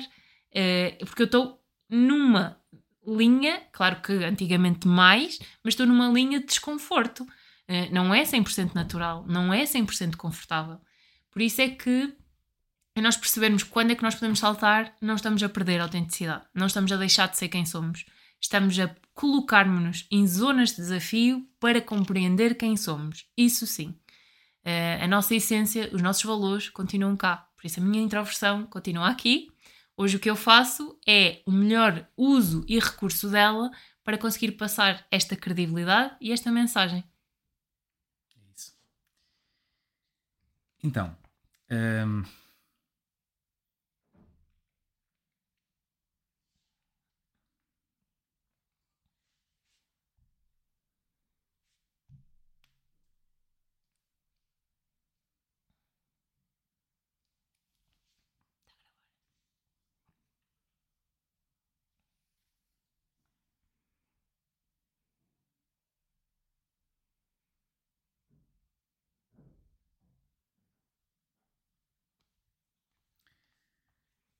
Eh, 0.51 0.97
porque 1.01 1.23
eu 1.23 1.27
estou 1.27 1.61
numa 1.89 2.59
linha, 3.05 3.61
claro 3.71 4.01
que 4.01 4.11
antigamente 4.13 4.87
mais, 4.87 5.39
mas 5.63 5.73
estou 5.73 5.85
numa 5.85 6.09
linha 6.09 6.39
de 6.39 6.45
desconforto. 6.45 7.25
Eh, 7.67 7.89
não 7.91 8.13
é 8.13 8.23
100% 8.23 8.73
natural, 8.73 9.25
não 9.27 9.53
é 9.53 9.63
100% 9.63 10.15
confortável. 10.15 10.79
Por 11.29 11.41
isso 11.41 11.61
é 11.61 11.69
que 11.69 12.13
é 12.95 13.01
nós 13.01 13.15
percebermos 13.15 13.61
quando 13.61 13.91
é 13.91 13.95
que 13.95 14.01
nós 14.01 14.15
podemos 14.15 14.39
saltar, 14.39 14.95
não 14.99 15.15
estamos 15.15 15.43
a 15.43 15.49
perder 15.49 15.79
a 15.79 15.83
autenticidade, 15.83 16.45
não 16.53 16.65
estamos 16.65 16.91
a 16.91 16.97
deixar 16.97 17.27
de 17.27 17.37
ser 17.37 17.47
quem 17.47 17.65
somos. 17.65 18.05
Estamos 18.39 18.79
a 18.79 18.95
colocarmos-nos 19.13 20.07
em 20.11 20.27
zonas 20.27 20.69
de 20.69 20.77
desafio 20.77 21.47
para 21.59 21.81
compreender 21.81 22.55
quem 22.55 22.77
somos. 22.77 23.25
Isso 23.35 23.65
sim. 23.65 23.99
Eh, 24.63 24.99
a 25.01 25.07
nossa 25.07 25.33
essência, 25.33 25.89
os 25.93 26.01
nossos 26.01 26.23
valores 26.23 26.69
continuam 26.69 27.15
cá. 27.17 27.49
Por 27.55 27.65
isso 27.65 27.79
a 27.79 27.83
minha 27.83 28.03
introversão 28.03 28.65
continua 28.65 29.07
aqui. 29.07 29.49
Hoje 29.95 30.17
o 30.17 30.19
que 30.19 30.29
eu 30.29 30.35
faço 30.35 30.99
é 31.07 31.41
o 31.45 31.51
melhor 31.51 32.07
uso 32.15 32.63
e 32.67 32.77
recurso 32.77 33.29
dela 33.29 33.71
para 34.03 34.17
conseguir 34.17 34.51
passar 34.51 35.05
esta 35.09 35.35
credibilidade 35.35 36.15
e 36.21 36.31
esta 36.31 36.51
mensagem. 36.51 37.03
Isso. 38.55 38.73
Então, 40.83 41.17
hum, 41.71 42.23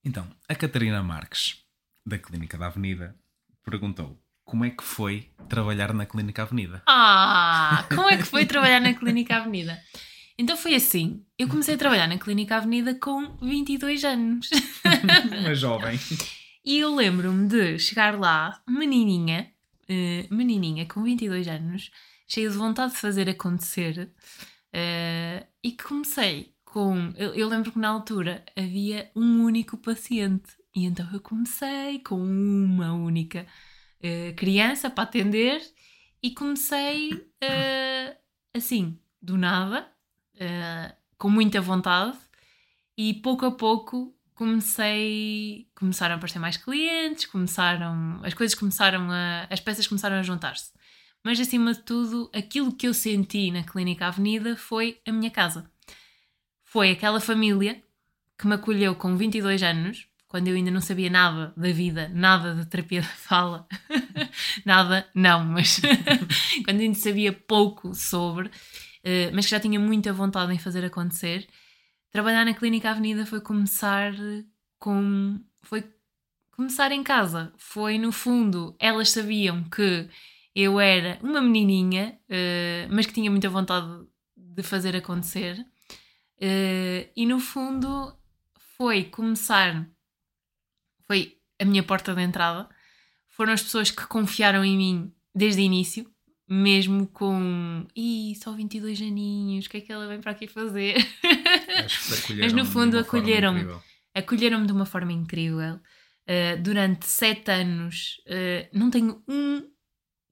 então, 0.08 0.26
a 0.48 0.56
Catarina 0.56 1.04
Marques, 1.04 1.58
da 2.06 2.18
Clínica 2.18 2.58
da 2.58 2.68
Avenida, 2.68 3.14
perguntou 3.62 4.18
como 4.46 4.64
é 4.64 4.70
que 4.70 4.82
foi 4.82 5.30
trabalhar 5.50 5.94
na 5.94 6.06
Clínica 6.06 6.44
Avenida. 6.44 6.82
Ah, 6.88 7.86
como 7.94 8.08
é 8.08 8.16
que 8.16 8.24
foi 8.24 8.46
trabalhar 8.46 8.80
na 8.80 8.94
Clínica 8.94 9.36
Avenida? 9.36 9.78
Então 10.38 10.56
foi 10.56 10.76
assim, 10.76 11.26
eu 11.38 11.50
comecei 11.50 11.76
a 11.76 11.78
trabalhar 11.78 12.08
na 12.08 12.18
Clínica 12.18 12.56
Avenida 12.56 12.96
com 12.96 13.36
22 13.42 14.06
anos. 14.06 14.50
Uma 15.42 15.54
jovem. 15.54 16.00
E 16.64 16.78
eu 16.78 16.96
lembro-me 16.96 17.46
de 17.46 17.78
chegar 17.78 18.18
lá, 18.18 18.62
menininha, 18.66 19.52
eh, 19.90 20.26
menininha 20.32 20.86
com 20.86 21.04
22 21.04 21.50
anos, 21.50 21.92
cheia 22.30 22.50
de 22.50 22.56
vontade 22.56 22.94
de 22.94 23.00
fazer 23.00 23.30
acontecer, 23.30 24.10
eh, 24.72 25.48
e 25.62 25.72
que 25.72 25.84
comecei 25.84 26.54
com. 26.78 27.12
Eu, 27.18 27.34
eu 27.34 27.48
lembro 27.48 27.72
que 27.72 27.80
na 27.80 27.90
altura 27.90 28.46
havia 28.56 29.10
um 29.16 29.44
único 29.44 29.76
paciente, 29.78 30.56
e 30.76 30.86
então 30.86 31.10
eu 31.12 31.20
comecei 31.20 31.98
com 32.02 32.22
uma 32.22 32.94
única 32.94 33.48
eh, 34.00 34.34
criança 34.34 34.88
para 34.88 35.06
atender, 35.06 35.60
e 36.22 36.36
comecei 36.36 37.32
eh, 37.42 38.16
assim, 38.54 38.96
do 39.20 39.40
nada, 39.40 39.88
eh, 40.40 40.94
com 41.18 41.32
muita 41.32 41.60
vontade, 41.60 42.16
e 42.96 43.16
pouco 43.16 43.48
a 43.48 43.52
pouco 43.52 44.16
comecei 44.36 45.68
começaram 45.74 46.14
a 46.14 46.18
aparecer 46.18 46.38
mais 46.38 46.58
clientes 46.58 47.26
começaram 47.26 48.22
as 48.24 48.36
coisas 48.36 48.54
começaram 48.54 49.10
a 49.10 49.48
as 49.50 49.60
peças 49.60 49.88
começaram 49.88 50.18
a 50.18 50.22
juntar-se 50.22 50.72
mas 51.26 51.40
acima 51.40 51.74
de 51.74 51.82
tudo 51.82 52.30
aquilo 52.32 52.72
que 52.72 52.88
eu 52.88 52.94
senti 52.94 53.50
na 53.50 53.64
clínica 53.64 54.06
Avenida 54.06 54.56
foi 54.56 55.02
a 55.08 55.12
minha 55.12 55.32
casa 55.32 55.68
foi 56.78 56.92
aquela 56.92 57.20
família 57.20 57.82
que 58.38 58.46
me 58.46 58.54
acolheu 58.54 58.94
com 58.94 59.18
22 59.18 59.64
anos 59.64 60.08
quando 60.28 60.48
eu 60.48 60.56
ainda 60.56 60.70
não 60.70 60.80
sabia 60.80 61.10
nada 61.10 61.52
da 61.58 61.72
vida 61.72 62.08
nada 62.14 62.54
de 62.54 62.68
terapia 62.68 63.02
da 63.02 63.08
fala 63.08 63.68
nada 64.64 65.10
não 65.16 65.44
mas 65.44 65.82
quando 66.64 66.82
ainda 66.82 66.96
sabia 66.96 67.34
pouco 67.34 67.96
sobre 67.96 68.52
eh, 69.04 69.32
mas 69.34 69.46
que 69.46 69.52
já 69.52 69.60
tinha 69.60 69.80
muita 69.80 70.14
vontade 70.14 70.54
em 70.54 70.60
fazer 70.60 70.86
acontecer 70.86 71.48
trabalhar 72.12 72.46
na 72.46 72.54
Clínica 72.54 72.92
Avenida 72.92 73.26
foi 73.26 73.42
começar 73.42 74.14
com. 74.78 75.40
foi 75.64 75.84
começar 76.52 76.92
em 76.92 77.04
casa. 77.04 77.54
Foi 77.58 77.98
no 77.98 78.12
fundo, 78.12 78.76
elas 78.80 79.12
sabiam 79.12 79.64
que 79.66 80.08
eu 80.56 80.80
era 80.80 81.20
uma 81.24 81.42
menininha, 81.42 82.20
eh, 82.30 82.88
mas 82.92 83.06
que 83.06 83.14
tinha 83.14 83.30
muita 83.30 83.50
vontade 83.50 83.88
de 84.36 84.64
fazer 84.64 84.96
acontecer. 84.96 85.66
Eh, 86.40 87.10
e 87.16 87.26
no 87.26 87.40
fundo 87.40 88.16
foi 88.78 89.06
começar. 89.06 89.88
Foi 91.06 91.38
a 91.60 91.66
minha 91.66 91.84
porta 91.84 92.14
de 92.14 92.22
entrada. 92.22 92.70
Foram 93.28 93.54
as 93.54 93.62
pessoas 93.62 93.92
que 93.92 94.06
confiaram 94.08 94.64
em 94.64 94.78
mim 94.78 95.14
desde 95.34 95.62
o 95.62 95.66
início, 95.66 96.10
mesmo 96.50 97.08
com. 97.08 97.86
Ih, 97.96 98.36
só 98.36 98.52
22 98.52 99.02
aninhos, 99.02 99.66
o 99.66 99.70
que 99.70 99.78
é 99.78 99.82
que 99.82 99.92
ela 99.92 100.08
vem 100.08 100.20
para 100.22 100.32
aqui 100.32 100.48
fazer? 100.48 100.96
Mas 102.40 102.54
no 102.54 102.66
fundo 102.66 102.98
acolheram-me. 103.00 103.62
acolheram-me 104.14 104.66
de 104.68 104.74
uma 104.74 104.86
forma 104.86 105.12
incrível. 105.14 105.80
Uh, 106.30 106.62
durante 106.62 107.06
sete 107.08 107.50
anos 107.52 108.18
uh, 108.28 108.68
não 108.78 108.90
tenho 108.92 109.24
um- 109.30 109.64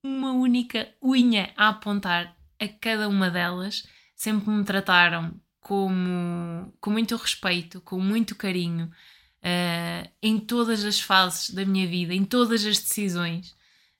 uma 0.03 0.33
única 0.33 0.93
unha 1.01 1.53
a 1.55 1.69
apontar 1.69 2.35
a 2.59 2.67
cada 2.67 3.07
uma 3.07 3.29
delas. 3.31 3.83
Sempre 4.15 4.49
me 4.49 4.63
trataram 4.65 5.39
como, 5.65 6.71
com 6.79 6.91
muito 6.91 7.15
respeito, 7.15 7.81
com 7.81 7.99
muito 7.99 8.35
carinho, 8.35 8.85
uh, 8.85 10.11
em 10.21 10.37
todas 10.37 10.85
as 10.85 10.99
fases 10.99 11.49
da 11.49 11.65
minha 11.65 11.87
vida, 11.87 12.13
em 12.13 12.23
todas 12.23 12.63
as 12.63 12.77
decisões. 12.77 13.49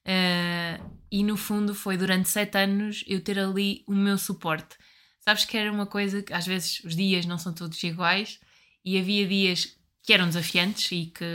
Uh, 0.05 0.99
e 1.11 1.23
no 1.23 1.35
fundo 1.35 1.73
foi 1.73 1.97
durante 1.97 2.29
sete 2.29 2.55
anos 2.59 3.03
eu 3.07 3.19
ter 3.19 3.39
ali 3.39 3.83
o 3.87 3.95
meu 3.95 4.15
suporte. 4.15 4.77
Sabes 5.21 5.43
que 5.43 5.57
era 5.57 5.71
uma 5.71 5.87
coisa 5.87 6.21
que 6.21 6.31
às 6.33 6.45
vezes 6.45 6.83
os 6.83 6.95
dias 6.95 7.25
não 7.25 7.39
são 7.39 7.51
todos 7.51 7.81
iguais 7.81 8.39
e 8.85 8.99
havia 8.99 9.27
dias 9.27 9.75
que 10.03 10.13
eram 10.13 10.27
desafiantes 10.27 10.91
e 10.91 11.07
que 11.07 11.25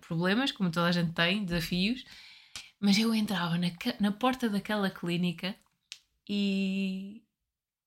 problemas, 0.00 0.50
como 0.50 0.70
toda 0.70 0.88
a 0.88 0.92
gente 0.92 1.12
tem, 1.12 1.44
desafios, 1.44 2.02
mas 2.80 2.96
eu 2.98 3.14
entrava 3.14 3.58
na, 3.58 3.70
na 4.00 4.12
porta 4.12 4.48
daquela 4.48 4.88
clínica 4.88 5.54
e, 6.26 7.22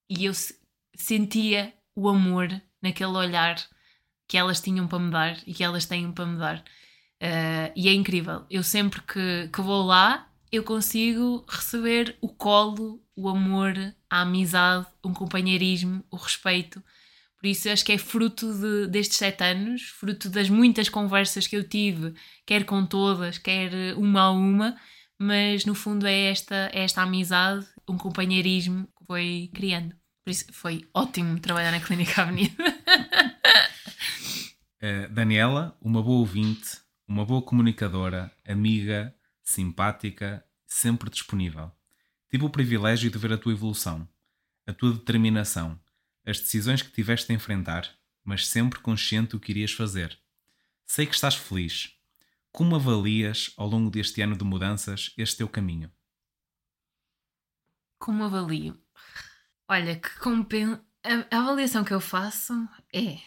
e 0.08 0.26
eu 0.26 0.34
se- 0.36 0.62
sentia 0.96 1.74
o 1.98 2.08
amor 2.08 2.50
naquele 2.80 3.10
olhar 3.10 3.56
que 4.28 4.38
elas 4.38 4.62
tinham 4.62 4.88
para 4.88 5.00
me 5.00 5.10
dar 5.10 5.38
e 5.48 5.54
que 5.54 5.64
elas 5.64 5.88
têm 5.88 6.12
para 6.12 6.28
me 6.28 6.38
dar. 6.38 6.60
Uh, 7.20 7.74
e 7.76 7.90
é 7.90 7.94
incrível. 7.94 8.46
Eu 8.52 8.62
sempre 8.62 9.02
que, 9.02 9.50
que 9.52 9.62
vou 9.62 9.84
lá, 9.84 10.30
eu 10.52 10.64
consigo 10.64 11.44
receber 11.50 12.16
o 12.22 12.30
colo, 12.30 13.02
o 13.16 13.28
amor, 13.28 13.74
a 14.08 14.22
amizade, 14.22 14.86
o 15.02 15.12
companheirismo, 15.12 16.06
o 16.12 16.18
respeito. 16.18 16.84
Por 17.40 17.48
isso 17.48 17.68
acho 17.68 17.84
que 17.84 17.94
é 17.94 17.98
fruto 17.98 18.54
de- 18.54 18.88
destes 18.88 19.18
sete 19.18 19.44
anos, 19.44 19.90
fruto 19.90 20.30
das 20.30 20.50
muitas 20.52 20.90
conversas 20.90 21.48
que 21.48 21.58
eu 21.58 21.68
tive, 21.68 22.14
quer 22.46 22.64
com 22.64 22.86
todas, 22.86 23.40
quer 23.40 23.72
uma 23.98 24.22
a 24.22 24.32
uma, 24.32 24.78
mas 25.18 25.66
no 25.66 25.74
fundo 25.74 26.06
é 26.06 26.30
esta, 26.30 26.70
é 26.72 26.84
esta 26.84 27.02
amizade, 27.02 27.66
um 27.90 27.98
companheirismo 27.98 28.88
que 29.00 29.06
foi 29.08 29.50
criando. 29.54 29.96
Por 30.28 30.32
isso 30.32 30.52
foi 30.52 30.86
ótimo 30.94 31.40
trabalhar 31.40 31.72
na 31.72 31.80
Clínica 31.80 32.22
Avenida. 32.22 32.62
Uh, 34.76 35.08
Daniela, 35.10 35.78
uma 35.80 36.04
boa 36.04 36.20
ouvinte, 36.20 36.82
uma 37.08 37.26
boa 37.26 37.42
comunicadora, 37.42 38.30
amiga, 38.46 39.16
simpática, 39.42 40.44
sempre 40.66 41.10
disponível. 41.10 41.72
Tive 42.30 42.44
o 42.44 42.50
privilégio 42.50 43.10
de 43.10 43.18
ver 43.18 43.32
a 43.32 43.38
tua 43.38 43.54
evolução, 43.54 44.06
a 44.66 44.74
tua 44.74 44.92
determinação, 44.92 45.80
as 46.26 46.42
decisões 46.42 46.82
que 46.82 46.92
tiveste 46.92 47.28
de 47.28 47.34
enfrentar, 47.34 47.90
mas 48.22 48.50
sempre 48.50 48.80
consciente 48.80 49.30
do 49.30 49.40
que 49.40 49.54
irias 49.54 49.72
fazer. 49.72 50.20
Sei 50.86 51.06
que 51.06 51.16
estás 51.16 51.36
feliz. 51.36 51.94
Como 52.52 52.76
avalias, 52.76 53.54
ao 53.56 53.70
longo 53.70 53.90
deste 53.90 54.22
ano 54.22 54.36
de 54.36 54.44
mudanças, 54.44 55.14
este 55.18 55.38
teu 55.38 55.48
caminho? 55.48 55.90
Como 57.98 58.26
avalio? 58.26 58.78
Olha, 59.70 59.98
que 59.98 60.10
compen... 60.20 60.80
a, 61.04 61.36
a 61.36 61.40
avaliação 61.40 61.84
que 61.84 61.94
eu 61.94 62.00
faço 62.00 62.54
é 62.94 63.18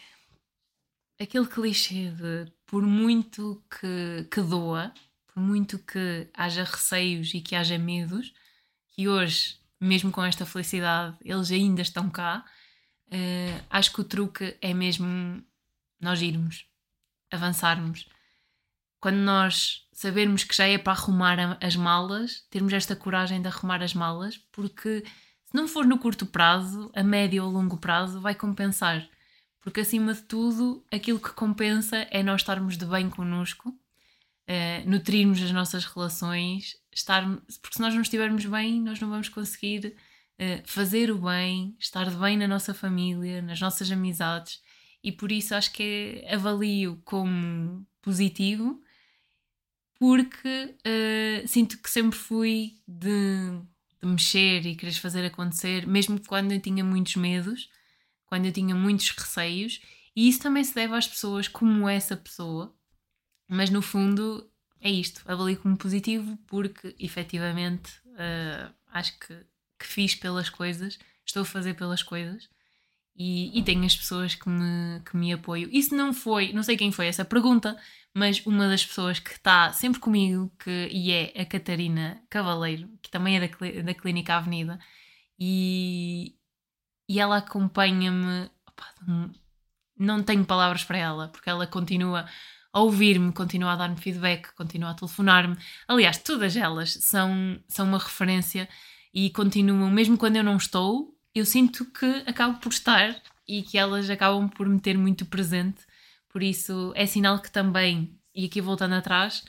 aquele 1.21 1.45
clichê 1.45 2.09
de 2.09 2.51
por 2.65 2.81
muito 2.81 3.63
que, 3.69 4.27
que 4.31 4.41
doa, 4.41 4.91
por 5.27 5.39
muito 5.39 5.77
que 5.77 6.27
haja 6.33 6.63
receios 6.63 7.31
e 7.35 7.41
que 7.41 7.55
haja 7.55 7.77
medos, 7.77 8.33
que 8.87 9.07
hoje, 9.07 9.59
mesmo 9.79 10.11
com 10.11 10.23
esta 10.23 10.45
felicidade, 10.45 11.15
eles 11.23 11.51
ainda 11.51 11.83
estão 11.83 12.09
cá, 12.09 12.43
uh, 13.07 13.65
acho 13.69 13.93
que 13.93 14.01
o 14.01 14.05
truque 14.05 14.57
é 14.61 14.73
mesmo 14.73 15.45
nós 15.99 16.23
irmos, 16.23 16.65
avançarmos. 17.29 18.09
Quando 18.99 19.17
nós 19.17 19.87
sabermos 19.93 20.43
que 20.43 20.55
já 20.55 20.67
é 20.67 20.79
para 20.79 20.93
arrumar 20.93 21.57
as 21.61 21.75
malas, 21.75 22.47
termos 22.49 22.73
esta 22.73 22.95
coragem 22.95 23.41
de 23.41 23.47
arrumar 23.47 23.83
as 23.83 23.93
malas, 23.93 24.37
porque 24.51 25.03
se 25.51 25.57
não 25.57 25.67
for 25.67 25.85
no 25.85 25.97
curto 25.97 26.25
prazo, 26.25 26.89
a 26.95 27.03
médio 27.03 27.43
ou 27.43 27.51
longo 27.51 27.75
prazo 27.75 28.21
vai 28.21 28.33
compensar. 28.33 29.05
Porque 29.59 29.81
acima 29.81 30.13
de 30.13 30.21
tudo, 30.21 30.83
aquilo 30.89 31.19
que 31.19 31.33
compensa 31.33 32.07
é 32.09 32.23
nós 32.23 32.39
estarmos 32.39 32.77
de 32.77 32.85
bem 32.85 33.09
connosco, 33.09 33.69
uh, 33.69 34.89
nutrirmos 34.89 35.41
as 35.43 35.51
nossas 35.51 35.83
relações, 35.83 36.77
estar, 36.93 37.23
porque 37.61 37.75
se 37.75 37.81
nós 37.81 37.93
não 37.93 38.01
estivermos 38.01 38.45
bem, 38.45 38.81
nós 38.81 39.01
não 39.01 39.09
vamos 39.09 39.27
conseguir 39.27 39.93
uh, 40.39 40.61
fazer 40.63 41.11
o 41.11 41.17
bem, 41.17 41.75
estar 41.77 42.09
de 42.09 42.15
bem 42.15 42.37
na 42.37 42.47
nossa 42.47 42.73
família, 42.73 43.41
nas 43.41 43.59
nossas 43.59 43.91
amizades, 43.91 44.61
e 45.03 45.11
por 45.11 45.33
isso 45.33 45.53
acho 45.53 45.73
que 45.73 46.25
avalio 46.31 47.01
como 47.03 47.85
positivo, 48.01 48.81
porque 49.99 50.75
uh, 50.87 51.47
sinto 51.47 51.77
que 51.77 51.89
sempre 51.89 52.17
fui 52.17 52.77
de, 52.87 53.61
de 54.01 54.07
mexer 54.07 54.65
e 54.65 54.75
querer 54.75 54.93
fazer 54.93 55.25
acontecer, 55.25 55.85
mesmo 55.85 56.19
quando 56.25 56.51
eu 56.51 56.59
tinha 56.59 56.83
muitos 56.83 57.15
medos 57.15 57.69
quando 58.31 58.45
eu 58.45 58.53
tinha 58.53 58.73
muitos 58.73 59.09
receios, 59.09 59.81
e 60.15 60.29
isso 60.29 60.39
também 60.39 60.63
se 60.63 60.73
deve 60.73 60.95
às 60.95 61.05
pessoas 61.05 61.49
como 61.49 61.89
essa 61.89 62.15
pessoa, 62.15 62.73
mas 63.45 63.69
no 63.69 63.81
fundo 63.81 64.49
é 64.79 64.89
isto, 64.89 65.21
avalio 65.29 65.59
como 65.59 65.75
positivo 65.75 66.39
porque 66.47 66.95
efetivamente 66.97 67.91
uh, 68.07 68.73
acho 68.87 69.19
que, 69.19 69.35
que 69.77 69.85
fiz 69.85 70.15
pelas 70.15 70.49
coisas, 70.49 70.97
estou 71.25 71.41
a 71.41 71.45
fazer 71.45 71.73
pelas 71.73 72.01
coisas 72.01 72.49
e, 73.15 73.57
e 73.57 73.63
tenho 73.63 73.85
as 73.85 73.95
pessoas 73.95 74.35
que 74.35 74.49
me, 74.49 74.99
que 75.01 75.15
me 75.15 75.33
apoiam. 75.33 75.69
Isso 75.71 75.95
não 75.95 76.13
foi, 76.13 76.53
não 76.53 76.63
sei 76.63 76.77
quem 76.77 76.91
foi 76.91 77.07
essa 77.07 77.25
pergunta, 77.25 77.77
mas 78.13 78.45
uma 78.45 78.67
das 78.67 78.85
pessoas 78.85 79.19
que 79.19 79.31
está 79.31 79.71
sempre 79.73 79.99
comigo 79.99 80.51
que, 80.59 80.89
e 80.91 81.11
é 81.11 81.33
a 81.41 81.45
Catarina 81.45 82.21
Cavaleiro, 82.29 82.89
que 83.01 83.11
também 83.11 83.37
é 83.37 83.47
da, 83.47 83.81
da 83.83 83.93
Clínica 83.93 84.35
Avenida, 84.35 84.79
e, 85.39 86.35
e 87.09 87.19
ela 87.19 87.37
acompanha-me. 87.37 88.49
Não 89.97 90.23
tenho 90.23 90.45
palavras 90.45 90.83
para 90.83 90.97
ela, 90.97 91.27
porque 91.29 91.49
ela 91.49 91.67
continua 91.67 92.27
a 92.73 92.79
ouvir-me, 92.81 93.33
continua 93.33 93.73
a 93.73 93.75
dar-me 93.75 93.97
feedback, 93.97 94.53
continua 94.55 94.91
a 94.91 94.93
telefonar-me. 94.93 95.57
Aliás, 95.87 96.17
todas 96.17 96.55
elas 96.55 96.93
são, 96.93 97.61
são 97.67 97.87
uma 97.87 97.97
referência 97.97 98.67
e 99.13 99.29
continuam, 99.31 99.89
mesmo 99.91 100.17
quando 100.17 100.37
eu 100.37 100.43
não 100.43 100.57
estou, 100.57 101.13
eu 101.33 101.45
sinto 101.45 101.85
que 101.85 102.05
acabo 102.25 102.59
por 102.59 102.71
estar 102.71 103.21
e 103.47 103.63
que 103.63 103.77
elas 103.77 104.09
acabam 104.09 104.49
por 104.49 104.67
me 104.67 104.79
ter 104.79 104.97
muito 104.97 105.25
presente. 105.25 105.81
Por 106.29 106.43
isso 106.43 106.93
é 106.95 107.05
sinal 107.05 107.39
que 107.39 107.51
também, 107.51 108.17
e 108.33 108.45
aqui 108.45 108.61
voltando 108.61 108.95
atrás, 108.95 109.43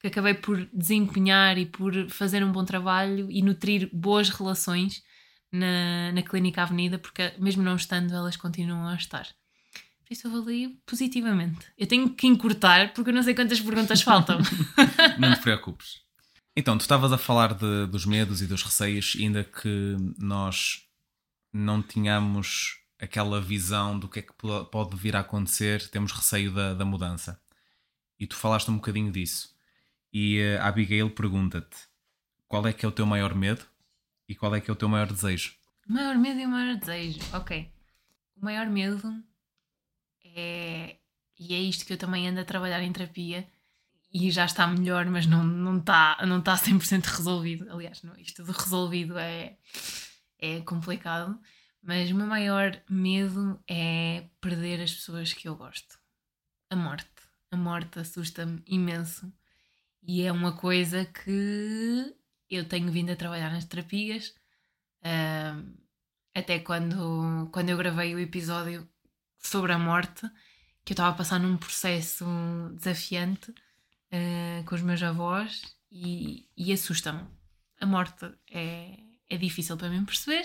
que 0.00 0.06
acabei 0.06 0.34
por 0.34 0.68
desempenhar 0.72 1.58
e 1.58 1.66
por 1.66 2.08
fazer 2.08 2.44
um 2.44 2.52
bom 2.52 2.64
trabalho 2.64 3.30
e 3.30 3.42
nutrir 3.42 3.90
boas 3.92 4.28
relações 4.28 5.02
na, 5.52 6.12
na 6.12 6.22
Clínica 6.22 6.62
Avenida, 6.62 6.98
porque 6.98 7.32
mesmo 7.38 7.62
não 7.62 7.76
estando, 7.76 8.14
elas 8.14 8.36
continuam 8.36 8.86
a 8.88 8.94
estar. 8.94 9.26
Por 10.04 10.14
isso 10.14 10.26
eu 10.26 10.32
avalio 10.32 10.74
positivamente. 10.86 11.66
Eu 11.76 11.86
tenho 11.86 12.08
que 12.10 12.26
encurtar 12.26 12.94
porque 12.94 13.10
eu 13.10 13.14
não 13.14 13.22
sei 13.22 13.34
quantas 13.34 13.60
perguntas 13.60 14.00
faltam. 14.00 14.38
não 15.18 15.34
te 15.34 15.40
preocupes. 15.40 16.06
Então, 16.56 16.76
tu 16.76 16.80
estavas 16.80 17.12
a 17.12 17.18
falar 17.18 17.54
de, 17.54 17.86
dos 17.86 18.04
medos 18.04 18.42
e 18.42 18.46
dos 18.48 18.64
receios, 18.64 19.16
ainda 19.16 19.44
que 19.44 19.94
nós 20.18 20.87
não 21.52 21.82
tínhamos 21.82 22.78
aquela 22.98 23.40
visão 23.40 23.98
do 23.98 24.08
que 24.08 24.18
é 24.18 24.22
que 24.22 24.32
pode 24.70 24.96
vir 24.96 25.16
a 25.16 25.20
acontecer, 25.20 25.88
temos 25.88 26.12
receio 26.12 26.52
da, 26.52 26.74
da 26.74 26.84
mudança. 26.84 27.40
E 28.18 28.26
tu 28.26 28.36
falaste 28.36 28.70
um 28.70 28.76
bocadinho 28.76 29.12
disso. 29.12 29.54
E 30.12 30.42
a 30.60 30.66
Abigail 30.66 31.10
pergunta-te: 31.10 31.76
qual 32.46 32.66
é 32.66 32.72
que 32.72 32.84
é 32.84 32.88
o 32.88 32.92
teu 32.92 33.06
maior 33.06 33.34
medo 33.34 33.64
e 34.28 34.34
qual 34.34 34.54
é 34.54 34.60
que 34.60 34.70
é 34.70 34.72
o 34.72 34.76
teu 34.76 34.88
maior 34.88 35.12
desejo? 35.12 35.54
O 35.88 35.92
maior 35.92 36.16
medo 36.16 36.40
e 36.40 36.46
o 36.46 36.48
maior 36.48 36.76
desejo, 36.76 37.20
ok. 37.32 37.70
O 38.36 38.44
maior 38.44 38.66
medo 38.66 39.22
é. 40.24 40.96
E 41.38 41.54
é 41.54 41.58
isto 41.58 41.86
que 41.86 41.92
eu 41.92 41.96
também 41.98 42.28
ando 42.28 42.40
a 42.40 42.44
trabalhar 42.44 42.82
em 42.82 42.92
terapia 42.92 43.48
e 44.12 44.30
já 44.30 44.44
está 44.44 44.66
melhor, 44.66 45.06
mas 45.06 45.26
não, 45.26 45.44
não 45.44 45.78
está 45.78 46.18
não 46.26 46.40
tá 46.40 46.56
100% 46.56 47.04
resolvido. 47.04 47.70
Aliás, 47.70 48.02
não, 48.02 48.16
isto 48.16 48.42
de 48.42 48.50
resolvido 48.50 49.16
é, 49.18 49.56
é 50.38 50.60
complicado, 50.60 51.38
mas 51.82 52.10
o 52.10 52.14
meu 52.14 52.26
maior 52.26 52.80
medo 52.88 53.62
é 53.68 54.28
perder 54.40 54.80
as 54.82 54.92
pessoas 54.92 55.32
que 55.32 55.48
eu 55.48 55.56
gosto. 55.56 55.98
A 56.70 56.76
morte. 56.76 57.08
A 57.50 57.56
morte 57.56 57.98
assusta-me 57.98 58.62
imenso 58.66 59.32
e 60.02 60.22
é 60.22 60.32
uma 60.32 60.52
coisa 60.52 61.04
que 61.04 62.14
eu 62.50 62.64
tenho 62.66 62.90
vindo 62.90 63.10
a 63.10 63.16
trabalhar 63.16 63.50
nas 63.50 63.64
terapias. 63.64 64.34
Uh, 65.00 65.76
até 66.34 66.58
quando, 66.60 67.48
quando 67.52 67.70
eu 67.70 67.76
gravei 67.76 68.14
o 68.14 68.18
episódio 68.18 68.88
sobre 69.38 69.72
a 69.72 69.78
morte, 69.78 70.28
que 70.84 70.92
eu 70.92 70.94
estava 70.94 71.10
a 71.10 71.16
passar 71.16 71.38
num 71.38 71.56
processo 71.56 72.24
desafiante 72.74 73.50
uh, 73.50 74.64
com 74.64 74.74
os 74.74 74.82
meus 74.82 75.02
avós 75.02 75.62
e, 75.90 76.48
e 76.56 76.72
assusta-me. 76.72 77.26
A 77.80 77.86
morte 77.86 78.30
é, 78.50 78.98
é 79.30 79.36
difícil 79.36 79.76
para 79.76 79.90
mim 79.90 80.04
perceber, 80.04 80.44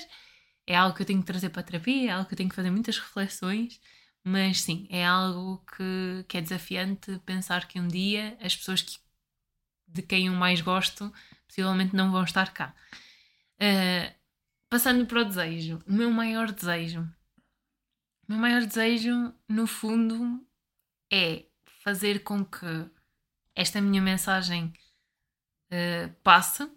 é 0.65 0.75
algo 0.75 0.95
que 0.95 1.01
eu 1.01 1.05
tenho 1.05 1.19
que 1.19 1.25
trazer 1.25 1.49
para 1.49 1.61
a 1.61 1.63
terapia, 1.63 2.09
é 2.09 2.13
algo 2.13 2.27
que 2.27 2.33
eu 2.33 2.37
tenho 2.37 2.49
que 2.49 2.55
fazer 2.55 2.71
muitas 2.71 2.97
reflexões, 2.97 3.79
mas 4.23 4.61
sim, 4.61 4.87
é 4.89 5.05
algo 5.05 5.63
que, 5.75 6.25
que 6.27 6.37
é 6.37 6.41
desafiante 6.41 7.19
pensar 7.25 7.67
que 7.67 7.79
um 7.79 7.87
dia 7.87 8.37
as 8.41 8.55
pessoas 8.55 8.81
que, 8.81 8.97
de 9.87 10.01
quem 10.01 10.27
eu 10.27 10.33
mais 10.33 10.61
gosto 10.61 11.13
possivelmente 11.47 11.95
não 11.95 12.11
vão 12.11 12.23
estar 12.23 12.53
cá. 12.53 12.73
Uh, 13.55 14.13
passando 14.69 15.05
para 15.05 15.21
o 15.21 15.25
desejo, 15.25 15.83
o 15.85 15.93
meu 15.93 16.09
maior 16.09 16.51
desejo. 16.51 17.01
O 18.27 18.31
meu 18.31 18.39
maior 18.39 18.65
desejo, 18.65 19.33
no 19.47 19.67
fundo, 19.67 20.41
é 21.11 21.45
fazer 21.83 22.23
com 22.23 22.43
que 22.45 22.89
esta 23.53 23.81
minha 23.81 24.01
mensagem 24.01 24.73
uh, 25.71 26.13
passe, 26.23 26.67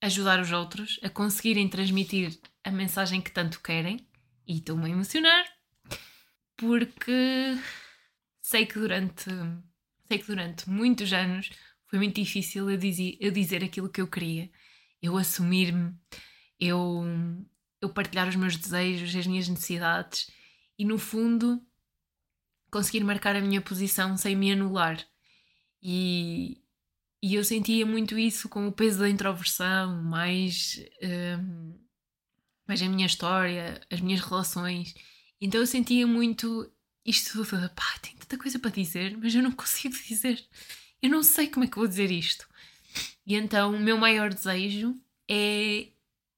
ajudar 0.00 0.40
os 0.40 0.52
outros 0.52 1.00
a 1.02 1.08
conseguirem 1.08 1.68
transmitir 1.68 2.38
a 2.64 2.70
mensagem 2.70 3.20
que 3.20 3.30
tanto 3.30 3.60
querem. 3.60 4.06
E 4.46 4.58
estou-me 4.58 4.86
a 4.86 4.88
emocionar 4.88 5.44
porque 6.56 7.58
sei 8.40 8.64
que 8.64 8.78
durante 8.78 9.28
sei 10.06 10.18
que 10.18 10.26
durante 10.26 10.68
muitos 10.70 11.12
anos 11.12 11.50
foi 11.86 11.98
muito 11.98 12.20
difícil 12.20 12.70
eu 12.70 12.76
dizer, 12.76 13.16
eu 13.20 13.30
dizer 13.30 13.62
aquilo 13.62 13.88
que 13.88 14.00
eu 14.00 14.08
queria, 14.08 14.50
eu 15.00 15.16
assumir-me, 15.16 15.94
eu, 16.58 17.04
eu 17.80 17.88
partilhar 17.90 18.28
os 18.28 18.36
meus 18.36 18.56
desejos, 18.56 19.14
as 19.14 19.26
minhas 19.26 19.48
necessidades 19.48 20.30
e, 20.78 20.84
no 20.84 20.98
fundo, 20.98 21.60
conseguir 22.70 23.04
marcar 23.04 23.36
a 23.36 23.40
minha 23.40 23.60
posição 23.60 24.16
sem 24.16 24.34
me 24.34 24.52
anular. 24.52 25.04
E, 25.82 26.60
e 27.22 27.34
eu 27.34 27.44
sentia 27.44 27.84
muito 27.86 28.18
isso 28.18 28.48
com 28.48 28.66
o 28.68 28.72
peso 28.72 29.00
da 29.00 29.08
introversão, 29.08 30.02
mais, 30.02 30.84
um, 31.02 31.78
mais 32.66 32.80
a 32.82 32.88
minha 32.88 33.06
história, 33.06 33.80
as 33.90 34.00
minhas 34.00 34.20
relações. 34.20 34.94
Então 35.40 35.60
eu 35.60 35.66
sentia 35.66 36.06
muito 36.06 36.70
isto, 37.04 37.44
pá, 37.74 37.98
tenho 38.02 38.18
tanta 38.18 38.38
coisa 38.38 38.58
para 38.58 38.70
dizer, 38.70 39.16
mas 39.16 39.34
eu 39.34 39.42
não 39.42 39.52
consigo 39.52 39.94
dizer 39.96 40.46
eu 41.02 41.10
não 41.10 41.22
sei 41.22 41.48
como 41.48 41.64
é 41.64 41.68
que 41.68 41.76
vou 41.76 41.86
dizer 41.86 42.10
isto. 42.10 42.48
E 43.26 43.34
então 43.34 43.74
o 43.74 43.80
meu 43.80 43.98
maior 43.98 44.32
desejo 44.32 44.96
é 45.28 45.88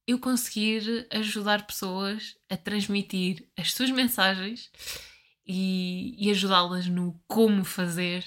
eu 0.07 0.18
conseguir 0.18 1.07
ajudar 1.11 1.66
pessoas 1.66 2.37
a 2.49 2.57
transmitir 2.57 3.47
as 3.57 3.72
suas 3.72 3.91
mensagens 3.91 4.70
e, 5.47 6.14
e 6.18 6.31
ajudá-las 6.31 6.87
no 6.87 7.20
como 7.26 7.64
fazer 7.64 8.24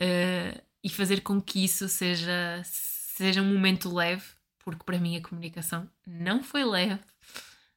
uh, 0.00 0.62
e 0.82 0.88
fazer 0.88 1.20
com 1.20 1.40
que 1.40 1.64
isso 1.64 1.88
seja, 1.88 2.62
seja 2.64 3.42
um 3.42 3.52
momento 3.52 3.92
leve, 3.94 4.24
porque 4.58 4.84
para 4.84 4.98
mim 4.98 5.16
a 5.16 5.22
comunicação 5.22 5.88
não 6.06 6.42
foi 6.42 6.64
leve, 6.64 7.00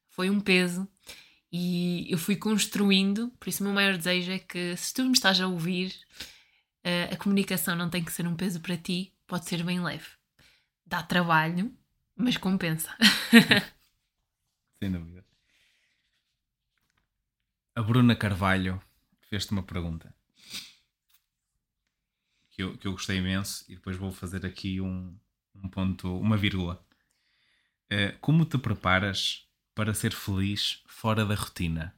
foi 0.10 0.30
um 0.30 0.40
peso 0.40 0.88
e 1.52 2.12
eu 2.12 2.18
fui 2.18 2.36
construindo. 2.36 3.30
Por 3.40 3.50
isso, 3.50 3.64
o 3.64 3.66
meu 3.66 3.74
maior 3.74 3.98
desejo 3.98 4.32
é 4.32 4.40
que 4.40 4.76
se 4.76 4.94
tu 4.94 5.04
me 5.04 5.12
estás 5.12 5.40
a 5.40 5.48
ouvir 5.48 5.94
uh, 6.86 7.14
a 7.14 7.18
comunicação 7.18 7.76
não 7.76 7.90
tem 7.90 8.04
que 8.04 8.12
ser 8.12 8.28
um 8.28 8.36
peso 8.36 8.60
para 8.60 8.78
ti, 8.78 9.14
pode 9.28 9.46
ser 9.46 9.64
bem 9.64 9.82
leve. 9.82 10.08
Dá 10.86 11.02
trabalho, 11.04 11.76
Mas 12.16 12.38
compensa. 12.38 12.96
Sem 14.80 14.92
dúvida. 14.92 15.26
A 17.76 17.82
Bruna 17.82 18.16
Carvalho 18.16 18.82
fez-te 19.30 19.52
uma 19.52 19.64
pergunta 19.64 20.15
que 22.56 22.64
eu, 22.64 22.78
que 22.78 22.88
eu 22.88 22.94
gostei 22.94 23.18
imenso 23.18 23.66
e 23.68 23.76
depois 23.76 23.98
vou 23.98 24.14
fazer 24.14 24.46
aqui 24.46 24.80
um, 24.80 25.14
um 25.54 25.68
ponto, 25.68 26.18
uma 26.18 26.38
vírgula. 26.38 26.82
Uh, 27.92 28.18
como 28.22 28.46
te 28.46 28.58
preparas 28.58 29.46
para 29.76 29.94
ser 29.94 30.14
feliz 30.14 30.82
fora 30.88 31.26
da 31.26 31.36
rotina? 31.36 31.94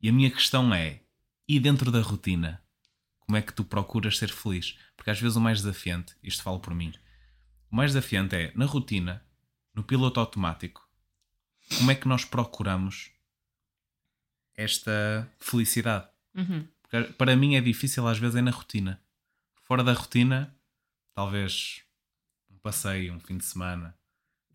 E 0.00 0.08
a 0.08 0.12
minha 0.12 0.30
questão 0.30 0.72
é: 0.72 1.00
e 1.48 1.58
dentro 1.58 1.90
da 1.90 2.00
rotina? 2.00 2.62
Como 3.18 3.36
é 3.36 3.42
que 3.42 3.52
tu 3.52 3.64
procuras 3.64 4.16
ser 4.16 4.28
feliz? 4.28 4.78
Porque 4.96 5.10
às 5.10 5.20
vezes 5.20 5.36
o 5.36 5.40
mais 5.40 5.60
desafiante, 5.60 6.14
isto 6.22 6.44
falo 6.44 6.60
por 6.60 6.72
mim, 6.72 6.92
o 7.68 7.74
mais 7.74 7.92
desafiante 7.92 8.36
é 8.36 8.52
na 8.54 8.64
rotina, 8.64 9.26
no 9.74 9.82
piloto 9.82 10.20
automático, 10.20 10.88
como 11.76 11.90
é 11.90 11.96
que 11.96 12.06
nós 12.06 12.24
procuramos 12.24 13.10
esta 14.54 15.28
felicidade? 15.40 16.08
Uhum. 16.32 16.68
Porque 16.80 17.12
para 17.14 17.34
mim 17.34 17.56
é 17.56 17.60
difícil 17.60 18.06
às 18.06 18.18
vezes 18.18 18.36
é 18.36 18.40
na 18.40 18.52
rotina. 18.52 19.02
Fora 19.66 19.82
da 19.82 19.92
rotina, 19.92 20.56
talvez 21.12 21.82
um 22.48 22.56
passeio, 22.58 23.12
um 23.12 23.18
fim 23.18 23.36
de 23.36 23.44
semana. 23.44 23.98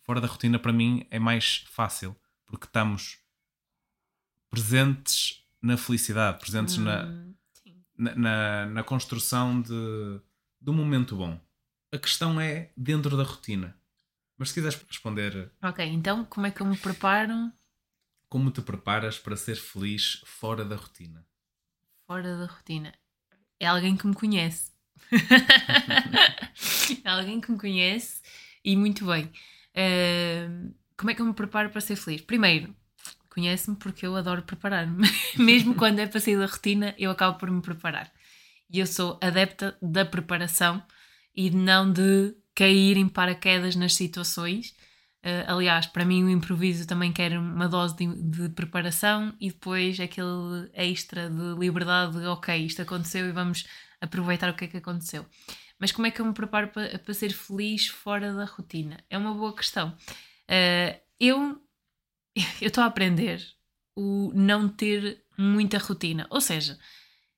Fora 0.03 0.22
da 0.22 0.28
rotina 0.28 0.57
para 0.57 0.72
mim 0.72 1.05
é 1.12 1.20
mais 1.20 1.66
fácil 1.70 2.16
porque 2.45 2.66
estamos 2.66 3.20
presentes 4.49 5.45
na 5.62 5.76
felicidade, 5.76 6.39
presentes 6.39 6.78
Hum, 6.78 6.84
na, 6.86 7.05
na, 7.97 8.16
na, 8.16 8.66
na 8.68 8.84
construção 8.86 9.62
de, 9.62 10.22
de 10.62 10.70
um 10.70 10.74
momento 10.74 11.18
bom. 11.18 11.38
A 11.91 11.97
questão 11.97 12.39
é 12.39 12.72
dentro 12.78 13.18
da 13.18 13.24
rotina. 13.24 13.78
Mas 14.38 14.47
se 14.47 14.53
quiseres 14.55 14.82
responder 14.82 15.51
Ok, 15.62 15.86
então 15.86 16.24
como 16.24 16.47
é 16.47 16.51
que 16.51 16.62
eu 16.62 16.66
me 16.66 16.78
preparo 16.78 17.51
como 18.30 18.49
te 18.49 18.62
preparas 18.62 19.20
para 19.20 19.36
ser 19.36 19.57
feliz 19.57 20.22
fora 20.26 20.64
da 20.64 20.78
rotina? 20.78 21.28
fora 22.07 22.38
da 22.38 22.45
rotina? 22.45 22.93
É 23.59 23.68
alguém 23.68 23.97
que 23.97 24.07
me 24.07 24.16
conhece. 24.16 24.71
alguém 27.04 27.41
que 27.41 27.52
me 27.52 27.58
conhece 27.58 28.22
e 28.64 28.76
muito 28.76 29.06
bem. 29.06 29.32
Ahm, 29.76 30.72
como 30.97 31.12
é 31.12 31.16
que 31.16 31.22
eu 31.22 31.26
me 31.26 31.34
preparo 31.34 31.70
para 31.70 31.82
ser 31.82 31.95
feliz? 31.95 32.22
Primeiro, 32.22 32.76
conhece-me 33.30 33.76
porque 33.76 34.06
eu 34.06 34.16
adoro 34.16 34.43
preparar-me. 34.43 35.08
Mesmo 35.38 35.74
quando 35.76 35.99
é 35.99 36.08
para 36.08 36.20
sair 36.20 36.38
da 36.38 36.45
rotina, 36.45 36.93
eu 36.97 37.10
acabo 37.10 37.38
por 37.38 37.49
me 37.49 37.62
preparar. 37.62 38.12
E 38.70 38.80
eu 38.80 38.88
sou 38.88 39.20
adepta 39.22 39.78
da 39.82 40.06
preparação 40.06 40.84
e 41.36 41.49
não 41.49 41.91
de 41.91 42.36
cair 42.54 42.97
em 42.97 43.08
paraquedas 43.08 43.76
nas 43.76 43.95
situações. 43.95 44.76
Uh, 45.24 45.45
aliás, 45.47 45.86
para 45.86 46.04
mim 46.04 46.24
o 46.24 46.30
improviso 46.30 46.88
também 46.88 47.12
quer 47.12 47.38
uma 47.38 47.68
dose 47.68 47.95
de, 47.95 48.08
de 48.08 48.49
preparação 48.49 49.34
e 49.39 49.49
depois 49.49 49.99
aquele 49.99 50.70
extra 50.74 51.30
de 51.30 51.60
liberdade 51.60 52.20
de 52.20 52.26
ok, 52.26 52.56
isto 52.66 52.82
aconteceu 52.82 53.28
e 53.28 53.32
vamos 53.32 53.66
aproveitar 54.02 54.49
o 54.49 54.56
que 54.56 54.66
é 54.66 54.68
que 54.68 54.78
aconteceu. 54.78 55.26
Mas 55.80 55.91
como 55.91 56.08
é 56.08 56.12
que 56.12 56.20
eu 56.20 56.26
me 56.26 56.34
preparo 56.34 56.68
para, 56.70 57.14
ser 57.14 57.32
feliz 57.32 57.88
fora 57.88 58.34
da 58.34 58.45
rotina? 58.45 59.04
É 59.10 59.18
uma 59.18 59.34
boa 59.34 59.56
questão. 59.56 59.95
Uh, 60.49 60.99
eu 61.20 61.62
eu 62.62 62.68
estou 62.68 62.84
a 62.84 62.88
aprender 62.88 63.41
o 63.95 64.32
não 64.34 64.68
ter 64.70 65.24
muita 65.38 65.78
rotina. 65.78 66.28
Ou 66.30 66.41
seja, 66.41 66.78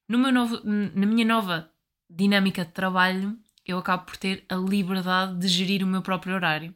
no 0.07 0.17
meu 0.17 0.31
novo, 0.31 0.61
na 0.63 1.05
minha 1.05 1.25
nova 1.25 1.71
dinâmica 2.09 2.65
de 2.65 2.71
trabalho, 2.71 3.37
eu 3.65 3.77
acabo 3.77 4.05
por 4.05 4.17
ter 4.17 4.45
a 4.49 4.55
liberdade 4.55 5.39
de 5.39 5.47
gerir 5.47 5.83
o 5.83 5.87
meu 5.87 6.01
próprio 6.01 6.35
horário. 6.35 6.75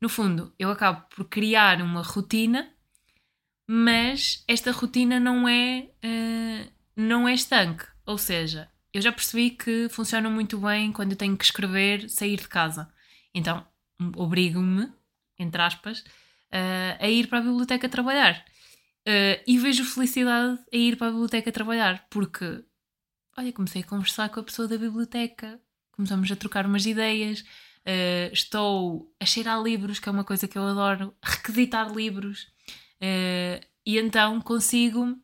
No 0.00 0.08
fundo, 0.08 0.54
eu 0.58 0.70
acabo 0.70 1.04
por 1.08 1.24
criar 1.24 1.82
uma 1.82 2.02
rotina, 2.02 2.70
mas 3.66 4.44
esta 4.46 4.70
rotina 4.70 5.18
não 5.18 5.48
é, 5.48 5.88
uh, 6.04 6.72
não 6.94 7.26
é 7.26 7.34
estanque. 7.34 7.84
Ou 8.06 8.16
seja, 8.16 8.70
eu 8.98 9.02
já 9.02 9.12
percebi 9.12 9.50
que 9.50 9.88
funciona 9.88 10.28
muito 10.28 10.58
bem 10.58 10.90
quando 10.90 11.12
eu 11.12 11.16
tenho 11.16 11.36
que 11.36 11.44
escrever, 11.44 12.10
sair 12.10 12.36
de 12.36 12.48
casa. 12.48 12.92
Então, 13.32 13.64
obrigo-me, 14.16 14.92
entre 15.38 15.62
aspas, 15.62 16.00
uh, 16.00 16.98
a 16.98 17.08
ir 17.08 17.28
para 17.28 17.38
a 17.38 17.42
biblioteca 17.42 17.88
trabalhar. 17.88 18.44
Uh, 19.06 19.40
e 19.46 19.56
vejo 19.56 19.84
felicidade 19.84 20.58
a 20.72 20.76
ir 20.76 20.96
para 20.96 21.06
a 21.06 21.10
biblioteca 21.10 21.52
trabalhar, 21.52 22.08
porque, 22.10 22.64
olha, 23.36 23.52
comecei 23.52 23.82
a 23.82 23.86
conversar 23.86 24.30
com 24.30 24.40
a 24.40 24.42
pessoa 24.42 24.66
da 24.66 24.76
biblioteca, 24.76 25.60
começamos 25.92 26.30
a 26.32 26.34
trocar 26.34 26.66
umas 26.66 26.84
ideias, 26.84 27.42
uh, 27.42 28.32
estou 28.32 29.14
a 29.20 29.24
cheirar 29.24 29.62
livros, 29.62 30.00
que 30.00 30.08
é 30.08 30.12
uma 30.12 30.24
coisa 30.24 30.48
que 30.48 30.58
eu 30.58 30.66
adoro, 30.66 31.14
requisitar 31.22 31.94
livros, 31.94 32.48
e 33.86 33.96
então 33.96 34.40
consigo, 34.40 35.16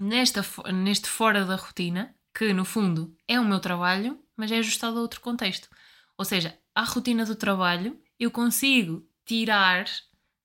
nesta, 0.00 0.42
neste 0.72 1.06
fora 1.06 1.44
da 1.44 1.54
rotina, 1.54 2.17
que 2.38 2.52
no 2.52 2.64
fundo 2.64 3.12
é 3.26 3.40
o 3.40 3.44
meu 3.44 3.58
trabalho, 3.58 4.16
mas 4.36 4.52
é 4.52 4.58
ajustado 4.58 4.96
a 4.96 5.02
outro 5.02 5.20
contexto. 5.20 5.68
Ou 6.16 6.24
seja, 6.24 6.56
à 6.72 6.84
rotina 6.84 7.24
do 7.24 7.34
trabalho, 7.34 8.00
eu 8.16 8.30
consigo 8.30 9.04
tirar 9.26 9.86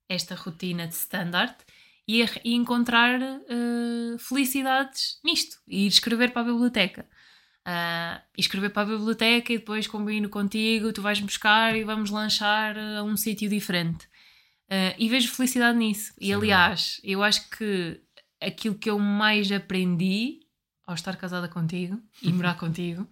esta 0.09 0.33
rotina 0.33 0.87
de 0.87 0.95
standard 0.95 1.55
e, 2.07 2.25
e 2.43 2.55
encontrar 2.55 3.21
uh, 3.21 4.17
felicidades 4.17 5.19
nisto 5.23 5.57
e 5.67 5.85
ir 5.85 5.87
escrever 5.87 6.31
para 6.31 6.41
a 6.41 6.51
biblioteca. 6.51 7.07
Uh, 7.59 8.19
e 8.35 8.41
escrever 8.41 8.71
para 8.71 8.81
a 8.81 8.97
biblioteca 8.97 9.53
e 9.53 9.59
depois 9.59 9.85
combino 9.85 10.29
contigo, 10.29 10.91
tu 10.91 11.01
vais 11.03 11.19
buscar 11.19 11.75
e 11.75 11.83
vamos 11.83 12.09
lanchar 12.09 12.75
a 12.75 13.03
um 13.03 13.15
sítio 13.15 13.47
diferente. 13.47 14.05
Uh, 14.67 14.97
e 14.97 15.07
vejo 15.07 15.31
felicidade 15.31 15.77
nisso. 15.77 16.13
Sim, 16.13 16.15
e 16.19 16.33
aliás, 16.33 16.99
eu 17.03 17.21
acho 17.21 17.47
que 17.51 18.01
aquilo 18.41 18.73
que 18.73 18.89
eu 18.89 18.97
mais 18.97 19.51
aprendi 19.51 20.42
ao 20.85 20.95
estar 20.95 21.15
casada 21.15 21.47
contigo 21.47 22.01
e 22.21 22.31
morar 22.33 22.57
contigo 22.57 23.07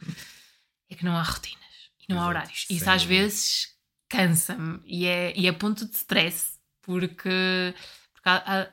é 0.90 0.96
que 0.96 1.06
não 1.06 1.18
há 1.18 1.24
rotinas 1.24 1.62
e 2.00 2.12
não 2.12 2.18
Exato, 2.18 2.20
há 2.20 2.28
horários. 2.28 2.66
Isso 2.70 2.90
às 2.90 3.04
vezes 3.04 3.68
cansa-me 4.10 4.82
e 4.86 5.06
é, 5.06 5.34
e 5.38 5.48
é 5.48 5.52
ponto 5.52 5.86
de 5.86 5.96
stress 5.96 6.60
porque, 6.82 7.74
porque 8.14 8.30
há, 8.30 8.44
há, 8.46 8.68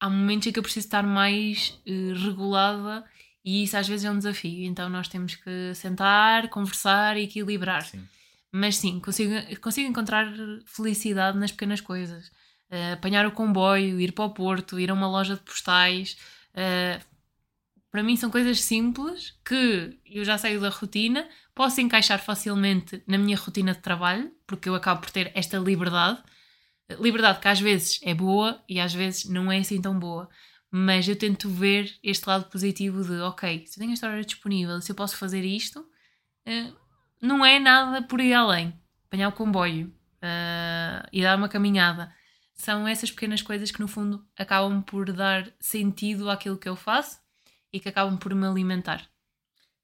há, 0.00 0.10
momentos 0.10 0.46
em 0.46 0.52
que 0.52 0.58
eu 0.58 0.62
preciso 0.62 0.86
estar 0.86 1.02
mais 1.02 1.80
uh, 1.86 2.14
regulada 2.14 3.04
e 3.44 3.64
isso 3.64 3.76
às 3.76 3.88
vezes 3.88 4.04
é 4.04 4.10
um 4.10 4.18
desafio. 4.18 4.64
Então 4.64 4.88
nós 4.88 5.08
temos 5.08 5.34
que 5.34 5.74
sentar, 5.74 6.48
conversar 6.48 7.16
e 7.16 7.24
equilibrar. 7.24 7.84
Sim. 7.84 8.06
Mas 8.52 8.76
sim, 8.76 9.00
consigo, 9.00 9.32
consigo 9.60 9.88
encontrar 9.88 10.32
felicidade 10.64 11.38
nas 11.38 11.50
pequenas 11.50 11.80
coisas. 11.80 12.28
Uh, 12.70 12.94
apanhar 12.94 13.26
o 13.26 13.32
comboio, 13.32 14.00
ir 14.00 14.12
para 14.12 14.24
o 14.24 14.30
Porto, 14.30 14.78
ir 14.78 14.90
a 14.90 14.94
uma 14.94 15.08
loja 15.08 15.34
de 15.34 15.42
postais. 15.42 16.16
Uh, 16.52 17.15
para 17.96 18.02
mim 18.02 18.14
são 18.14 18.30
coisas 18.30 18.62
simples 18.62 19.34
que 19.42 19.98
eu 20.04 20.22
já 20.22 20.36
saio 20.36 20.60
da 20.60 20.68
rotina, 20.68 21.26
posso 21.54 21.80
encaixar 21.80 22.22
facilmente 22.22 23.02
na 23.06 23.16
minha 23.16 23.38
rotina 23.38 23.72
de 23.72 23.80
trabalho, 23.80 24.30
porque 24.46 24.68
eu 24.68 24.74
acabo 24.74 25.00
por 25.00 25.10
ter 25.10 25.32
esta 25.34 25.56
liberdade 25.56 26.22
liberdade 27.00 27.40
que 27.40 27.48
às 27.48 27.58
vezes 27.58 27.98
é 28.02 28.12
boa 28.12 28.62
e 28.68 28.78
às 28.78 28.92
vezes 28.92 29.24
não 29.24 29.50
é 29.50 29.60
assim 29.60 29.80
tão 29.80 29.98
boa. 29.98 30.28
Mas 30.70 31.08
eu 31.08 31.16
tento 31.16 31.48
ver 31.48 31.90
este 32.02 32.28
lado 32.28 32.50
positivo 32.50 33.02
de 33.02 33.18
ok, 33.22 33.64
se 33.66 33.78
eu 33.78 33.80
tenho 33.80 33.94
esta 33.94 34.08
hora 34.08 34.22
disponível, 34.22 34.78
se 34.82 34.92
eu 34.92 34.94
posso 34.94 35.16
fazer 35.16 35.42
isto, 35.42 35.80
uh, 35.80 36.76
não 37.22 37.46
é 37.46 37.58
nada 37.58 38.02
por 38.02 38.20
ir 38.20 38.34
além. 38.34 38.78
Apanhar 39.06 39.28
o 39.28 39.32
comboio 39.32 39.86
uh, 39.86 41.08
e 41.10 41.22
dar 41.22 41.38
uma 41.38 41.48
caminhada. 41.48 42.14
São 42.52 42.86
essas 42.86 43.10
pequenas 43.10 43.40
coisas 43.40 43.70
que 43.70 43.80
no 43.80 43.88
fundo 43.88 44.22
acabam 44.36 44.82
por 44.82 45.10
dar 45.14 45.50
sentido 45.58 46.28
àquilo 46.28 46.58
que 46.58 46.68
eu 46.68 46.76
faço 46.76 47.24
e 47.76 47.80
que 47.80 47.88
acabam 47.88 48.16
por 48.16 48.34
me 48.34 48.46
alimentar. 48.46 49.08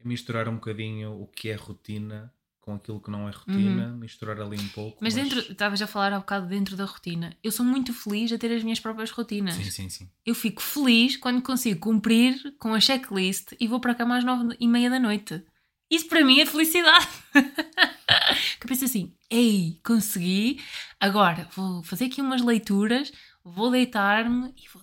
É 0.00 0.08
misturar 0.08 0.48
um 0.48 0.54
bocadinho 0.54 1.20
o 1.20 1.26
que 1.26 1.48
é 1.48 1.54
rotina 1.54 2.32
com 2.62 2.74
aquilo 2.74 3.00
que 3.00 3.10
não 3.10 3.28
é 3.28 3.32
rotina, 3.32 3.88
uhum. 3.88 3.96
misturar 3.96 4.40
ali 4.40 4.56
um 4.56 4.68
pouco. 4.68 4.96
Mas, 5.00 5.14
mas... 5.14 5.24
dentro, 5.24 5.40
estavas 5.40 5.82
a 5.82 5.86
falar 5.86 6.12
há 6.12 6.18
bocado 6.18 6.46
dentro 6.46 6.76
da 6.76 6.84
rotina. 6.84 7.36
Eu 7.42 7.50
sou 7.50 7.66
muito 7.66 7.92
feliz 7.92 8.32
a 8.32 8.38
ter 8.38 8.54
as 8.54 8.62
minhas 8.62 8.78
próprias 8.78 9.10
rotinas. 9.10 9.56
Sim, 9.56 9.64
sim, 9.64 9.88
sim. 9.88 10.10
Eu 10.24 10.34
fico 10.34 10.62
feliz 10.62 11.16
quando 11.16 11.42
consigo 11.42 11.80
cumprir 11.80 12.54
com 12.58 12.72
a 12.72 12.80
checklist 12.80 13.52
e 13.58 13.66
vou 13.66 13.80
para 13.80 13.96
cá 13.96 14.04
às 14.16 14.24
nove 14.24 14.56
e 14.60 14.68
meia 14.68 14.88
da 14.88 15.00
noite. 15.00 15.44
Isso 15.90 16.08
para 16.08 16.24
mim 16.24 16.40
é 16.40 16.46
felicidade. 16.46 17.08
que 17.34 18.64
eu 18.64 18.68
penso 18.68 18.84
assim, 18.84 19.12
ei, 19.28 19.80
consegui, 19.84 20.62
agora 21.00 21.48
vou 21.56 21.82
fazer 21.82 22.04
aqui 22.04 22.22
umas 22.22 22.42
leituras, 22.42 23.12
vou 23.44 23.72
deitar-me 23.72 24.54
e 24.56 24.68
vou 24.72 24.82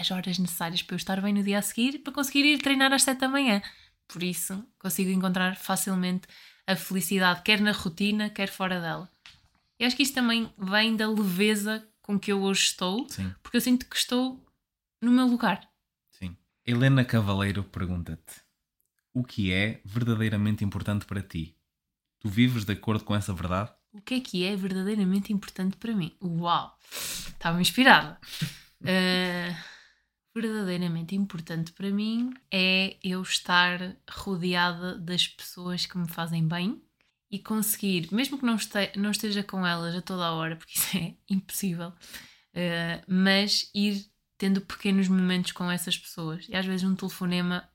as 0.00 0.10
horas 0.10 0.38
necessárias 0.38 0.82
para 0.82 0.94
eu 0.94 0.98
estar 0.98 1.20
bem 1.20 1.34
no 1.34 1.42
dia 1.42 1.58
a 1.58 1.62
seguir 1.62 1.98
para 1.98 2.12
conseguir 2.12 2.44
ir 2.44 2.58
treinar 2.58 2.92
às 2.92 3.02
sete 3.02 3.20
da 3.20 3.28
manhã. 3.28 3.62
Por 4.08 4.22
isso, 4.22 4.64
consigo 4.78 5.10
encontrar 5.10 5.56
facilmente 5.56 6.26
a 6.66 6.74
felicidade, 6.74 7.42
quer 7.42 7.60
na 7.60 7.72
rotina, 7.72 8.30
quer 8.30 8.48
fora 8.48 8.80
dela. 8.80 9.08
Eu 9.78 9.86
acho 9.86 9.96
que 9.96 10.02
isto 10.02 10.14
também 10.14 10.52
vem 10.58 10.96
da 10.96 11.08
leveza 11.08 11.86
com 12.02 12.18
que 12.18 12.32
eu 12.32 12.42
hoje 12.42 12.62
estou, 12.62 13.08
Sim. 13.08 13.32
porque 13.42 13.56
eu 13.56 13.60
sinto 13.60 13.86
que 13.86 13.96
estou 13.96 14.44
no 15.00 15.10
meu 15.10 15.26
lugar. 15.26 15.68
Sim. 16.10 16.36
Helena 16.66 17.04
Cavaleiro 17.04 17.62
pergunta-te: 17.62 18.42
O 19.14 19.22
que 19.22 19.52
é 19.52 19.80
verdadeiramente 19.84 20.64
importante 20.64 21.06
para 21.06 21.22
ti? 21.22 21.56
Tu 22.20 22.28
vives 22.28 22.64
de 22.64 22.72
acordo 22.72 23.04
com 23.04 23.14
essa 23.14 23.32
verdade? 23.32 23.72
O 23.92 24.00
que 24.00 24.14
é 24.14 24.20
que 24.20 24.44
é 24.44 24.54
verdadeiramente 24.54 25.32
importante 25.32 25.76
para 25.76 25.94
mim? 25.94 26.14
Uau! 26.22 26.76
Estava 26.92 27.60
inspirada. 27.60 28.18
Uh, 28.80 29.54
verdadeiramente 30.40 31.14
importante 31.14 31.72
para 31.72 31.90
mim 31.90 32.32
é 32.50 32.96
eu 33.02 33.20
estar 33.22 33.96
rodeada 34.08 34.96
das 34.98 35.28
pessoas 35.28 35.86
que 35.86 35.98
me 35.98 36.08
fazem 36.08 36.46
bem 36.46 36.82
e 37.30 37.38
conseguir, 37.38 38.12
mesmo 38.12 38.38
que 38.38 38.44
não, 38.44 38.56
não 38.96 39.10
esteja 39.10 39.42
com 39.42 39.66
elas 39.66 39.94
a 39.94 40.02
toda 40.02 40.24
a 40.24 40.32
hora, 40.32 40.56
porque 40.56 40.72
isso 40.78 40.96
é 40.96 41.14
impossível, 41.28 41.88
uh, 41.88 43.04
mas 43.06 43.70
ir 43.74 44.10
tendo 44.36 44.60
pequenos 44.60 45.06
momentos 45.06 45.52
com 45.52 45.70
essas 45.70 45.96
pessoas. 45.96 46.48
E 46.48 46.56
às 46.56 46.64
vezes 46.64 46.82
um 46.82 46.96
telefonema 46.96 47.68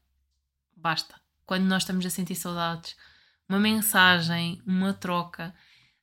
basta. 0.75 1.15
Quando 1.45 1.63
nós 1.65 1.83
estamos 1.83 2.05
a 2.05 2.09
sentir 2.09 2.35
saudades, 2.35 2.95
uma 3.47 3.59
mensagem, 3.59 4.61
uma 4.65 4.93
troca. 4.93 5.53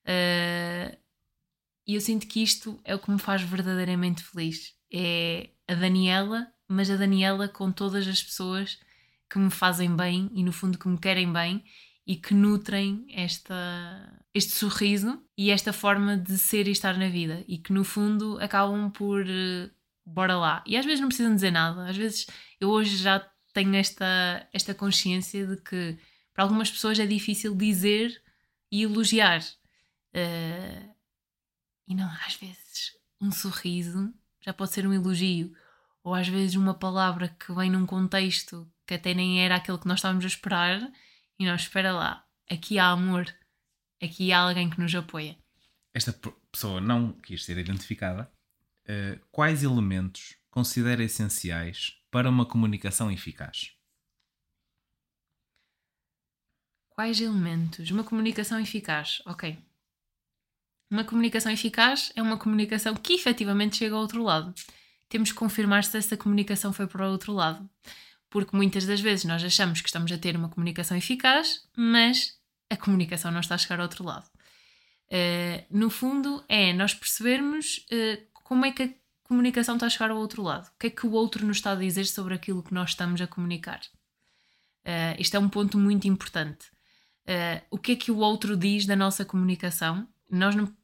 Uh, 0.05 0.97
e 1.87 1.97
eu 1.97 2.01
sinto 2.01 2.27
que 2.27 2.43
isto 2.43 2.81
é 2.85 2.95
o 2.95 2.99
que 2.99 3.11
me 3.11 3.19
faz 3.19 3.43
verdadeiramente 3.43 4.23
feliz. 4.23 4.75
É 4.93 5.51
a 5.66 5.74
Daniela, 5.74 6.53
mas 6.68 6.90
a 6.90 6.97
Daniela 6.97 7.49
com 7.49 7.72
todas 7.72 8.07
as 8.07 8.22
pessoas 8.22 8.78
que 9.28 9.38
me 9.38 9.51
fazem 9.51 9.95
bem 9.97 10.30
e 10.34 10.43
no 10.43 10.53
fundo 10.53 10.78
que 10.78 10.88
me 10.88 10.99
querem 10.99 11.32
bem 11.32 11.64
e 12.07 12.16
que 12.16 12.34
nutrem 12.34 13.07
esta, 13.11 14.24
este 14.34 14.53
sorriso 14.53 15.22
e 15.36 15.51
esta 15.51 15.72
forma 15.72 16.16
de 16.16 16.36
ser 16.36 16.66
e 16.68 16.72
estar 16.72 16.99
na 16.99 17.09
vida 17.09 17.45
e 17.49 17.59
que 17.59 17.72
no 17.72 17.84
fundo 17.84 18.38
acabam 18.40 18.90
por 18.90 19.22
uh, 19.22 19.70
bora 20.05 20.36
lá. 20.36 20.64
E 20.66 20.76
às 20.76 20.84
vezes 20.84 21.01
não 21.01 21.09
precisam 21.09 21.34
dizer 21.34 21.51
nada, 21.51 21.88
às 21.88 21.97
vezes 21.97 22.26
eu 22.61 22.68
hoje 22.68 22.97
já 22.97 23.26
tenho 23.55 23.74
esta, 23.76 24.47
esta 24.53 24.74
consciência 24.74 25.47
de 25.47 25.57
que 25.57 25.97
para 26.34 26.45
algumas 26.45 26.70
pessoas 26.70 26.99
é 26.99 27.07
difícil 27.07 27.55
dizer 27.55 28.20
e 28.70 28.82
elogiar. 28.82 29.40
Uh, 30.14 30.95
e 31.86 31.95
não, 31.95 32.11
às 32.26 32.34
vezes 32.34 32.97
um 33.20 33.30
sorriso 33.30 34.12
já 34.43 34.53
pode 34.53 34.72
ser 34.72 34.86
um 34.86 34.93
elogio, 34.93 35.55
ou 36.03 36.14
às 36.14 36.28
vezes 36.28 36.57
uma 36.57 36.74
palavra 36.74 37.28
que 37.28 37.53
vem 37.55 37.70
num 37.70 37.86
contexto 37.86 38.70
que 38.86 38.95
até 38.95 39.14
nem 39.14 39.43
era 39.43 39.57
aquele 39.57 39.78
que 39.78 39.86
nós 39.86 39.99
estávamos 39.99 40.24
a 40.24 40.28
esperar 40.28 40.93
e 41.38 41.47
nós, 41.47 41.62
espera 41.62 41.93
lá, 41.93 42.26
aqui 42.51 42.78
há 42.78 42.88
amor, 42.88 43.26
aqui 44.03 44.32
há 44.32 44.40
alguém 44.40 44.68
que 44.68 44.80
nos 44.80 44.95
apoia. 44.95 45.36
Esta 45.95 46.12
pessoa 46.51 46.80
não 46.80 47.12
quis 47.12 47.45
ser 47.45 47.59
identificada. 47.59 48.30
Uh, 48.84 49.18
quais 49.30 49.62
elementos 49.62 50.36
considera 50.51 51.03
essenciais 51.03 51.97
para 52.11 52.28
uma 52.28 52.45
comunicação 52.45 53.11
eficaz? 53.11 53.76
Quais 56.90 57.20
elementos? 57.20 57.90
Uma 57.90 58.05
comunicação 58.05 58.61
eficaz, 58.61 59.22
ok. 59.24 59.59
Uma 60.93 61.03
comunicação 61.03 61.51
eficaz 61.51 62.12
é 62.14 62.22
uma 62.22 62.36
comunicação 62.36 62.95
que 62.95 63.14
efetivamente 63.14 63.78
chega 63.78 63.97
ao 63.97 64.03
outro 64.03 64.22
lado. 64.22 64.55
Temos 65.09 65.32
que 65.32 65.38
confirmar 65.38 65.82
se 65.82 65.97
essa 65.99 66.16
comunicação 66.16 66.72
foi 66.72 66.86
para 66.86 67.09
o 67.09 67.11
outro 67.11 67.32
lado 67.32 67.68
porque 68.32 68.57
muitas 68.57 68.86
das 68.86 69.01
vezes 69.01 69.26
nós 69.26 69.45
achamos 69.45 69.82
que 69.82 69.88
estamos 69.88 70.11
a 70.11 70.16
ter 70.16 70.34
uma 70.34 70.49
comunicação 70.49 70.97
eficaz, 70.97 71.68
mas 71.76 72.38
a 72.70 72.76
comunicação 72.78 73.30
não 73.30 73.40
está 73.40 73.55
a 73.55 73.59
chegar 73.59 73.78
ao 73.78 73.82
outro 73.82 74.03
lado. 74.03 74.26
Uh, 75.09 75.62
no 75.70 75.90
fundo, 75.90 76.43
é 76.49 76.72
nós 76.72 76.95
percebermos 76.95 77.86
uh, 77.93 78.26
como 78.43 78.64
é 78.64 78.72
que 78.72 78.82
a 78.84 78.88
comunicação 79.24 79.74
está 79.74 79.84
a 79.84 79.90
chegar 79.90 80.11
ao 80.11 80.16
outro 80.16 80.43
lado. 80.43 80.66
O 80.68 80.78
que 80.78 80.86
é 80.86 80.90
que 80.90 81.07
o 81.07 81.12
outro 81.12 81.47
nos 81.47 81.59
está 81.59 81.72
a 81.72 81.76
dizer 81.76 82.07
sobre 82.07 82.32
aquilo 82.32 82.62
que 82.62 82.72
nós 82.72 82.90
estamos 82.90 83.20
a 83.20 83.26
comunicar. 83.26 83.82
Uh, 84.82 85.14
isto 85.18 85.36
é 85.36 85.38
um 85.38 85.51
ponto 85.51 85.76
muito 85.78 86.09
importante. 86.09 86.72
o 87.70 87.76
que 87.76 87.93
é 87.93 87.97
que 87.97 88.11
o 88.11 88.16
outro 88.16 88.57
diz 88.57 88.86
da 88.86 88.97
nossa 88.97 89.26
comunicação? 89.26 90.09
Nós 90.30 90.55
não, 90.55 90.74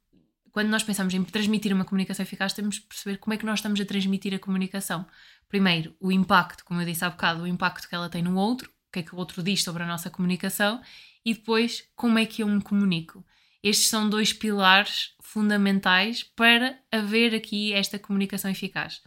quando 0.53 0.69
nós 0.69 0.83
pensamos 0.83 1.15
em 1.15 1.23
transmitir 1.25 1.73
uma 1.73 1.85
comunicação 1.85 2.23
eficaz, 2.23 2.53
temos 2.53 2.77
de 2.77 2.81
perceber 2.83 3.19
como 3.19 3.35
é 3.35 3.37
que 3.37 3.47
nós 3.47 3.59
estamos 3.59 3.81
a 3.81 3.85
transmitir 3.85 4.35
a 4.35 4.39
comunicação 4.39 5.07
primeiro, 5.49 5.97
o 5.99 6.13
impacto, 6.13 6.65
como 6.65 6.81
eu 6.81 6.87
disse 6.87 7.05
há 7.05 7.11
bocado, 7.11 7.43
o 7.43 7.47
impacto 7.47 7.89
que 7.89 7.95
ela 7.95 8.09
tem 8.09 8.23
no 8.23 8.37
outro, 8.37 8.69
o 8.69 8.93
que 8.93 9.01
é 9.01 9.03
que 9.03 9.15
o 9.15 9.19
outro 9.19 9.43
diz 9.43 9.63
sobre 9.63 9.83
a 9.83 9.87
nossa 9.87 10.11
comunicação, 10.11 10.81
e 11.25 11.35
depois, 11.35 11.85
como 11.95 12.19
é 12.19 12.27
que 12.27 12.43
eu 12.43 12.49
me 12.49 12.63
comunico. 12.63 13.25
Estes 13.63 13.89
são 13.89 14.09
dois 14.09 14.33
pilares 14.33 15.15
fundamentais 15.21 16.23
para 16.23 16.79
haver 16.93 17.35
aqui 17.35 17.73
esta 17.73 17.99
comunicação 17.99 18.51
eficaz. 18.51 19.03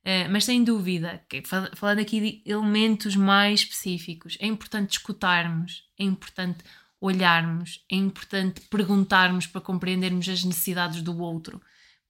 Uh, 0.00 0.30
mas 0.30 0.44
sem 0.44 0.64
dúvida, 0.64 1.22
falando 1.74 1.98
aqui 1.98 2.20
de 2.20 2.50
elementos 2.50 3.14
mais 3.14 3.60
específicos, 3.60 4.38
é 4.40 4.46
importante 4.46 4.92
escutarmos, 4.92 5.84
é 5.98 6.04
importante 6.04 6.64
olharmos, 7.00 7.84
é 7.90 7.96
importante 7.96 8.60
perguntarmos 8.62 9.46
para 9.46 9.60
compreendermos 9.60 10.28
as 10.28 10.44
necessidades 10.44 11.02
do 11.02 11.18
outro 11.18 11.60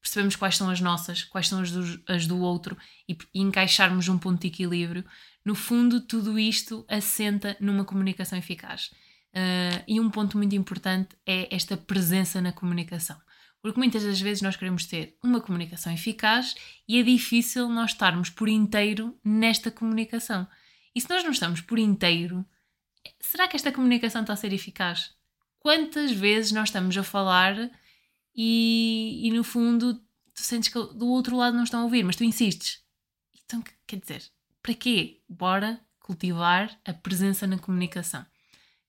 percebemos 0.00 0.36
quais 0.36 0.56
são 0.56 0.70
as 0.70 0.80
nossas, 0.80 1.24
quais 1.24 1.48
são 1.48 1.60
as 1.60 1.70
do, 1.70 2.02
as 2.08 2.26
do 2.26 2.38
outro 2.38 2.76
e, 3.08 3.16
e 3.34 3.40
encaixarmos 3.40 4.08
um 4.08 4.18
ponto 4.18 4.40
de 4.40 4.48
equilíbrio. 4.48 5.04
No 5.44 5.54
fundo, 5.54 6.00
tudo 6.00 6.38
isto 6.38 6.84
assenta 6.88 7.56
numa 7.60 7.84
comunicação 7.84 8.38
eficaz. 8.38 8.90
Uh, 9.32 9.84
e 9.86 10.00
um 10.00 10.10
ponto 10.10 10.36
muito 10.36 10.54
importante 10.56 11.16
é 11.26 11.54
esta 11.54 11.76
presença 11.76 12.40
na 12.40 12.52
comunicação. 12.52 13.16
Porque 13.62 13.78
muitas 13.78 14.02
das 14.02 14.20
vezes 14.20 14.42
nós 14.42 14.56
queremos 14.56 14.86
ter 14.86 15.16
uma 15.22 15.40
comunicação 15.40 15.92
eficaz 15.92 16.54
e 16.88 16.98
é 16.98 17.02
difícil 17.02 17.68
nós 17.68 17.90
estarmos 17.90 18.30
por 18.30 18.48
inteiro 18.48 19.16
nesta 19.22 19.70
comunicação. 19.70 20.48
E 20.94 21.00
se 21.00 21.08
nós 21.10 21.22
não 21.22 21.30
estamos 21.30 21.60
por 21.60 21.78
inteiro, 21.78 22.44
será 23.20 23.48
que 23.48 23.56
esta 23.56 23.72
comunicação 23.72 24.22
está 24.22 24.32
a 24.32 24.36
ser 24.36 24.52
eficaz? 24.52 25.14
Quantas 25.58 26.10
vezes 26.10 26.52
nós 26.52 26.68
estamos 26.68 26.96
a 26.96 27.02
falar 27.02 27.70
e, 28.34 29.20
e 29.24 29.30
no 29.30 29.44
fundo 29.44 29.94
tu 29.94 30.42
sentes 30.42 30.68
que 30.68 30.78
do 30.94 31.08
outro 31.08 31.36
lado 31.36 31.56
não 31.56 31.64
estão 31.64 31.80
a 31.80 31.84
ouvir, 31.84 32.02
mas 32.02 32.16
tu 32.16 32.24
insistes. 32.24 32.82
Então, 33.44 33.62
quer 33.86 34.00
dizer, 34.00 34.22
para 34.62 34.74
quê? 34.74 35.20
Bora 35.28 35.80
cultivar 35.98 36.78
a 36.84 36.92
presença 36.92 37.46
na 37.46 37.58
comunicação. 37.58 38.24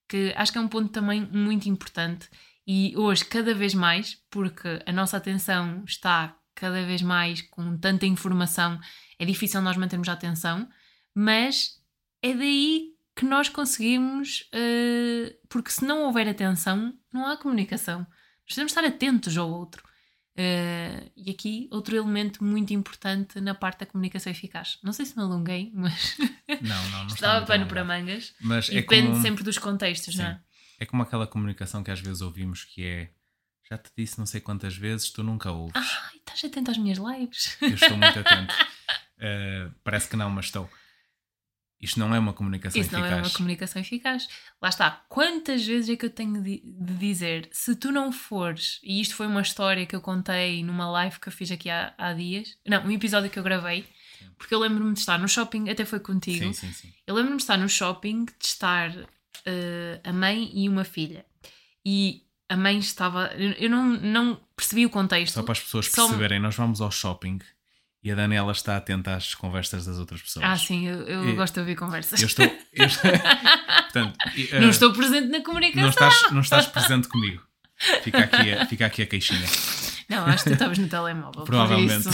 Que 0.07 0.33
acho 0.35 0.51
que 0.51 0.57
é 0.57 0.61
um 0.61 0.67
ponto 0.67 0.89
também 0.89 1.21
muito 1.21 1.67
importante 1.67 2.29
e 2.65 2.95
hoje, 2.95 3.25
cada 3.25 3.53
vez 3.53 3.73
mais, 3.73 4.17
porque 4.29 4.81
a 4.85 4.91
nossa 4.91 5.17
atenção 5.17 5.83
está 5.85 6.37
cada 6.53 6.85
vez 6.85 7.01
mais 7.01 7.41
com 7.41 7.77
tanta 7.77 8.05
informação, 8.05 8.79
é 9.17 9.25
difícil 9.25 9.61
nós 9.61 9.77
mantermos 9.77 10.07
a 10.09 10.13
atenção, 10.13 10.69
mas 11.13 11.81
é 12.21 12.33
daí 12.33 12.90
que 13.15 13.25
nós 13.25 13.49
conseguimos, 13.49 14.49
uh, 14.53 15.47
porque 15.49 15.71
se 15.71 15.85
não 15.85 16.03
houver 16.03 16.27
atenção, 16.27 16.93
não 17.13 17.27
há 17.27 17.37
comunicação. 17.37 18.05
Precisamos 18.45 18.71
estar 18.71 18.85
atentos 18.85 19.37
ao 19.37 19.49
outro. 19.49 19.83
Uh, 20.31 21.11
e 21.15 21.29
aqui 21.29 21.67
outro 21.71 21.95
elemento 21.95 22.43
muito 22.43 22.73
importante 22.73 23.39
na 23.41 23.53
parte 23.53 23.79
da 23.79 23.85
comunicação 23.85 24.31
eficaz. 24.31 24.79
Não 24.81 24.93
sei 24.93 25.05
se 25.05 25.15
me 25.15 25.23
alonguei, 25.23 25.71
mas 25.73 26.17
não, 26.61 26.89
não, 26.89 26.99
não 26.99 27.07
estava 27.13 27.45
pano 27.45 27.67
para 27.67 27.83
mangas. 27.83 28.33
Mas 28.39 28.69
e 28.69 28.77
é 28.77 28.81
depende 28.81 29.09
como... 29.09 29.21
sempre 29.21 29.43
dos 29.43 29.57
contextos, 29.57 30.15
Sim. 30.15 30.23
não 30.23 30.29
é? 30.29 30.41
É 30.79 30.85
como 30.85 31.03
aquela 31.03 31.27
comunicação 31.27 31.83
que 31.83 31.91
às 31.91 31.99
vezes 31.99 32.21
ouvimos 32.21 32.63
que 32.63 32.83
é 32.83 33.11
já 33.69 33.77
te 33.77 33.89
disse 33.97 34.19
não 34.19 34.25
sei 34.25 34.41
quantas 34.41 34.75
vezes, 34.75 35.09
tu 35.11 35.23
nunca 35.23 35.49
ouves. 35.49 35.73
Ai, 35.75 36.17
estás 36.17 36.43
atento 36.43 36.71
às 36.71 36.77
minhas 36.77 36.97
lives. 36.97 37.57
Eu 37.61 37.69
estou 37.69 37.95
muito 37.95 38.19
atento. 38.19 38.53
Uh, 39.17 39.73
parece 39.81 40.09
que 40.09 40.17
não, 40.17 40.29
mas 40.29 40.45
estou. 40.45 40.69
Isto 41.81 41.99
não 41.99 42.13
é 42.13 42.19
uma 42.19 42.31
comunicação 42.31 42.79
Isso 42.79 42.89
eficaz. 42.91 43.11
não 43.11 43.17
é 43.17 43.21
uma 43.21 43.29
comunicação 43.29 43.81
eficaz. 43.81 44.29
Lá 44.61 44.69
está. 44.69 45.03
Quantas 45.09 45.65
vezes 45.65 45.89
é 45.89 45.95
que 45.95 46.05
eu 46.05 46.09
tenho 46.11 46.41
de, 46.43 46.61
dizer 46.99 47.49
se 47.51 47.75
tu 47.75 47.91
não 47.91 48.11
fores, 48.11 48.79
e 48.83 49.01
isto 49.01 49.15
foi 49.15 49.25
uma 49.25 49.41
história 49.41 49.85
que 49.85 49.95
eu 49.95 50.01
contei 50.01 50.63
numa 50.63 50.89
live 50.91 51.19
que 51.19 51.27
eu 51.27 51.31
fiz 51.31 51.49
aqui 51.51 51.69
há, 51.69 51.93
há 51.97 52.13
dias, 52.13 52.55
não, 52.67 52.85
um 52.85 52.91
episódio 52.91 53.31
que 53.31 53.39
eu 53.39 53.43
gravei, 53.43 53.83
sim. 54.19 54.29
porque 54.37 54.53
eu 54.53 54.59
lembro-me 54.59 54.93
de 54.93 54.99
estar 54.99 55.17
no 55.17 55.27
shopping, 55.27 55.69
até 55.69 55.83
foi 55.83 55.99
contigo. 55.99 56.45
Sim, 56.45 56.53
sim, 56.53 56.71
sim. 56.71 56.93
Eu 57.07 57.15
lembro-me 57.15 57.37
de 57.37 57.43
estar 57.43 57.57
no 57.57 57.67
shopping, 57.67 58.25
de 58.25 58.45
estar 58.45 58.91
uh, 58.91 60.01
a 60.03 60.13
mãe 60.13 60.51
e 60.53 60.69
uma 60.69 60.83
filha. 60.83 61.25
E 61.83 62.23
a 62.47 62.55
mãe 62.55 62.77
estava. 62.77 63.31
Eu 63.57 63.69
não, 63.71 63.85
não 63.85 64.39
percebi 64.55 64.85
o 64.85 64.89
contexto. 64.89 65.33
Só 65.33 65.43
para 65.43 65.53
as 65.53 65.61
pessoas 65.61 65.89
perceberem, 65.89 66.39
nós 66.39 66.55
vamos 66.55 66.79
ao 66.79 66.91
shopping 66.91 67.39
e 68.03 68.11
a 68.11 68.15
Daniela 68.15 68.51
está 68.51 68.77
atenta 68.77 69.15
às 69.15 69.35
conversas 69.35 69.85
das 69.85 69.99
outras 69.99 70.21
pessoas. 70.21 70.45
Ah, 70.45 70.57
sim, 70.57 70.87
eu, 70.87 71.01
eu 71.03 71.29
e, 71.29 71.33
gosto 71.33 71.53
de 71.53 71.59
ouvir 71.59 71.75
conversas. 71.75 72.19
Eu 72.19 72.27
estou. 72.27 72.45
Eu, 72.45 72.87
portanto, 73.83 74.17
uh, 74.17 74.61
não 74.61 74.69
estou 74.69 74.91
presente 74.91 75.27
na 75.27 75.43
comunicação. 75.43 75.83
Não 75.83 75.89
estás, 75.89 76.31
não 76.31 76.41
estás 76.41 76.65
presente 76.67 77.07
comigo. 77.07 77.43
Fica 78.03 78.19
aqui, 78.19 78.53
a, 78.53 78.65
fica 78.65 78.85
aqui 78.85 79.01
a 79.03 79.07
queixinha. 79.07 79.45
Não, 80.09 80.25
acho 80.25 80.43
que 80.43 80.49
tu 80.49 80.53
estavas 80.53 80.77
no 80.77 80.87
telemóvel. 80.87 81.43
Provavelmente. 81.43 82.09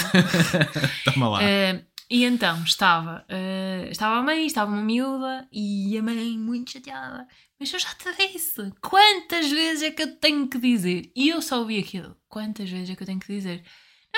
Toma 1.06 1.30
lá. 1.30 1.40
Uh, 1.40 1.86
e 2.10 2.24
então 2.24 2.64
estava, 2.64 3.26
uh, 3.30 3.92
estava 3.92 4.18
a 4.18 4.22
mãe, 4.22 4.46
estava 4.46 4.72
uma 4.72 4.82
miúda 4.82 5.48
e 5.52 5.98
a 5.98 6.04
mãe 6.04 6.38
muito 6.38 6.72
chateada. 6.72 7.28
Mas 7.60 7.74
eu 7.74 7.80
já 7.80 7.90
te 7.96 8.32
disse, 8.32 8.72
quantas 8.82 9.50
vezes 9.50 9.84
é 9.84 9.92
que 9.92 10.04
eu 10.04 10.16
tenho 10.16 10.48
que 10.48 10.60
dizer? 10.60 11.12
E 11.16 11.30
eu 11.30 11.42
só 11.42 11.60
ouvi 11.60 11.80
aquilo. 11.80 12.16
Quantas 12.30 12.70
vezes 12.70 12.92
é 12.92 12.96
que 12.96 13.04
eu 13.04 13.08
tenho 13.08 13.20
que 13.20 13.34
dizer? 13.34 13.64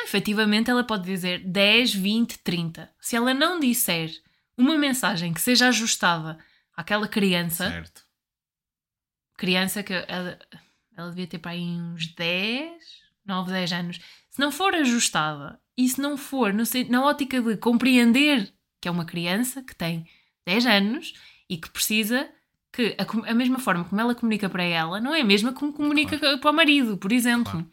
Efetivamente 0.04 0.70
ela 0.70 0.84
pode 0.84 1.04
dizer 1.04 1.39
10, 1.39 1.93
20, 1.93 2.39
30. 2.39 2.91
Se 3.00 3.16
ela 3.16 3.34
não 3.34 3.60
disser 3.60 4.12
uma 4.58 4.78
mensagem 4.78 5.34
que 5.34 5.41
seja 5.41 5.68
ajustada 5.70 6.38
àquela 6.76 7.08
criança, 7.08 7.70
certo. 7.70 8.04
criança 9.38 9.84
que 9.84 9.93
ela 9.93 11.10
devia 11.10 11.28
ter 11.28 11.39
para 11.39 11.52
aí 11.52 11.62
uns 11.62 12.08
10, 12.08 12.72
9, 13.26 13.52
10 13.52 13.72
anos. 13.74 14.00
Se 14.30 14.39
não 14.39 14.52
for 14.52 14.74
ajustada 14.76 15.60
e 15.78 15.88
se 15.88 16.02
não 16.02 16.18
for 16.18 16.54
no, 16.54 16.64
na 16.89 17.06
ótica 17.06 17.41
de 17.41 17.58
compreender 17.58 18.54
que 18.82 18.88
é 18.88 18.91
uma 18.91 19.06
criança 19.06 19.62
que 19.62 19.76
tem 19.76 20.08
10 20.45 20.66
anos 20.66 21.14
e 21.50 21.58
que 21.58 21.70
precisa 21.70 22.30
que 22.72 22.95
a, 22.97 23.32
a, 23.32 23.34
mesma 23.34 23.60
forma 23.60 23.84
como 23.84 24.00
ela 24.00 24.16
comunica 24.16 24.50
para 24.50 24.64
ela 24.64 25.02
não 25.02 25.14
é 25.14 25.22
a 25.22 25.26
mesma 25.26 25.54
como 25.54 25.74
comunica 25.74 26.18
claro. 26.18 26.39
para 26.39 26.52
o 26.52 26.54
marido, 26.54 26.97
por 26.97 27.12
exemplo. 27.12 27.52
Claro. 27.52 27.70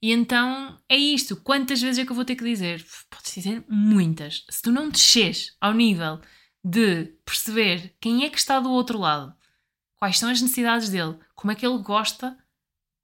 E 0.00 0.12
então 0.12 0.78
é 0.88 0.96
isto. 0.96 1.36
Quantas 1.36 1.82
vezes 1.82 1.98
é 1.98 2.04
que 2.04 2.12
eu 2.12 2.16
vou 2.16 2.24
ter 2.24 2.36
que 2.36 2.44
dizer? 2.44 2.84
Podes 3.10 3.34
dizer 3.34 3.64
muitas. 3.68 4.44
Se 4.48 4.62
tu 4.62 4.70
não 4.70 4.88
desces 4.88 5.56
ao 5.60 5.74
nível 5.74 6.20
de 6.64 7.06
perceber 7.24 7.96
quem 8.00 8.24
é 8.24 8.30
que 8.30 8.38
está 8.38 8.60
do 8.60 8.70
outro 8.70 8.98
lado, 8.98 9.34
quais 9.96 10.18
são 10.18 10.30
as 10.30 10.40
necessidades 10.40 10.88
dele, 10.88 11.18
como 11.34 11.50
é 11.50 11.54
que 11.54 11.66
ele 11.66 11.78
gosta 11.78 12.36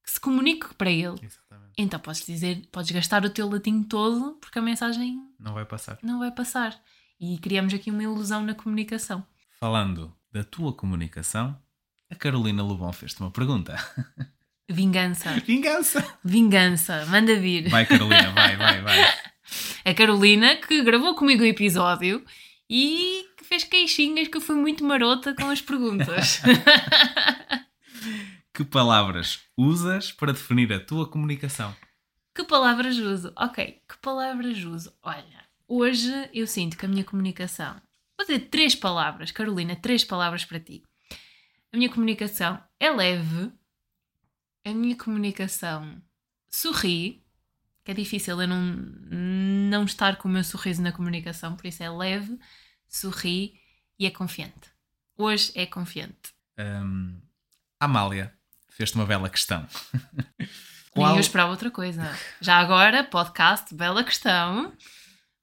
que 0.05 0.11
se 0.11 0.21
comunique 0.21 0.75
para 0.75 0.91
ele. 0.91 1.19
Exatamente. 1.23 1.73
Então 1.77 1.99
podes 1.99 2.25
dizer, 2.25 2.69
podes 2.71 2.91
gastar 2.91 3.25
o 3.25 3.31
teu 3.31 3.49
latim 3.49 3.83
todo 3.83 4.35
porque 4.35 4.59
a 4.59 4.63
mensagem 4.63 5.19
não 5.39 5.55
vai 5.55 5.65
passar. 5.65 5.99
Não 6.03 6.19
vai 6.19 6.31
passar. 6.31 6.79
E 7.19 7.39
criamos 7.39 7.73
aqui 7.73 7.91
uma 7.91 8.03
ilusão 8.03 8.43
na 8.43 8.55
comunicação. 8.55 9.27
Falando 9.59 10.15
da 10.31 10.45
tua 10.45 10.73
comunicação, 10.73 11.59
a 12.11 12.15
Carolina 12.15 12.63
Lobão 12.63 12.93
fez-te 12.93 13.21
uma 13.21 13.31
pergunta. 13.31 13.75
Vingança. 14.69 15.31
Vingança. 15.47 16.19
Vingança. 16.25 17.07
Manda 17.07 17.37
vir. 17.37 17.69
Vai, 17.69 17.85
Carolina, 17.85 18.31
vai, 18.31 18.57
vai, 18.57 18.81
vai. 18.81 19.15
A 19.85 19.95
Carolina 19.95 20.57
que 20.57 20.83
gravou 20.83 21.15
comigo 21.15 21.43
o 21.43 21.47
episódio 21.47 22.25
e 22.69 23.27
que 23.37 23.45
fez 23.45 23.65
queixinhas 23.65 24.29
que 24.29 24.37
eu 24.37 24.41
fui 24.41 24.57
muito 24.57 24.85
marota 24.85 25.35
com 25.35 25.51
as 25.51 25.61
perguntas. 25.61 26.41
que 28.55 28.65
palavras 28.65 29.41
usas 29.57 30.13
para 30.13 30.33
definir 30.33 30.73
a 30.73 30.81
tua 30.81 31.09
comunicação? 31.09 31.75
Que 32.35 32.43
palavras 32.43 32.97
uso? 32.97 33.33
Ok, 33.37 33.83
que 33.89 33.99
palavras 33.99 34.59
uso? 34.65 34.93
Olha, 35.03 35.45
hoje 35.69 36.11
eu 36.33 36.47
sinto 36.47 36.77
que 36.77 36.87
a 36.87 36.89
minha 36.89 37.05
comunicação. 37.05 37.77
Vou 38.19 38.27
dizer 38.27 38.49
três 38.49 38.75
palavras, 38.75 39.31
Carolina, 39.31 39.77
três 39.77 40.05
palavras 40.05 40.45
para 40.45 40.59
ti. 40.59 40.83
A 41.73 41.77
minha 41.77 41.91
comunicação 41.91 42.61
é 42.81 42.91
leve, 42.91 43.53
a 44.65 44.73
minha 44.73 44.97
comunicação 44.97 46.01
sorri, 46.49 47.23
que 47.85 47.91
é 47.91 47.95
difícil 47.95 48.41
eu 48.41 48.49
não, 48.49 48.63
não 48.63 49.85
estar 49.85 50.17
com 50.17 50.29
o 50.29 50.33
meu 50.33 50.43
sorriso 50.43 50.81
na 50.81 50.93
comunicação, 50.93 51.55
por 51.55 51.67
isso 51.67 51.83
é 51.83 51.91
leve, 51.91 52.39
sorri 52.89 53.61
e 53.99 54.07
é 54.07 54.11
confiante. 54.11 54.73
Hoje 55.17 55.53
é 55.55 55.67
confiante. 55.67 56.35
Um, 56.59 57.21
Amália, 57.79 58.33
fez-te 58.71 58.95
uma 58.95 59.07
bela 59.07 59.29
questão. 59.29 59.67
Qual... 60.91 61.09
Nem 61.09 61.17
eu 61.17 61.21
esperava 61.21 61.51
outra 61.51 61.71
coisa. 61.71 62.03
Já 62.41 62.59
agora, 62.59 63.05
podcast, 63.05 63.75
bela 63.75 64.03
questão. 64.03 64.73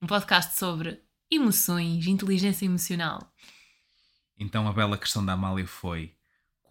Um 0.02 0.08
podcast 0.08 0.58
sobre 0.58 1.02
emoções, 1.30 2.08
inteligência 2.08 2.66
emocional. 2.66 3.32
Então 4.38 4.68
a 4.68 4.74
bela 4.74 4.98
questão 4.98 5.24
da 5.24 5.34
Amália 5.34 5.68
foi: 5.68 6.16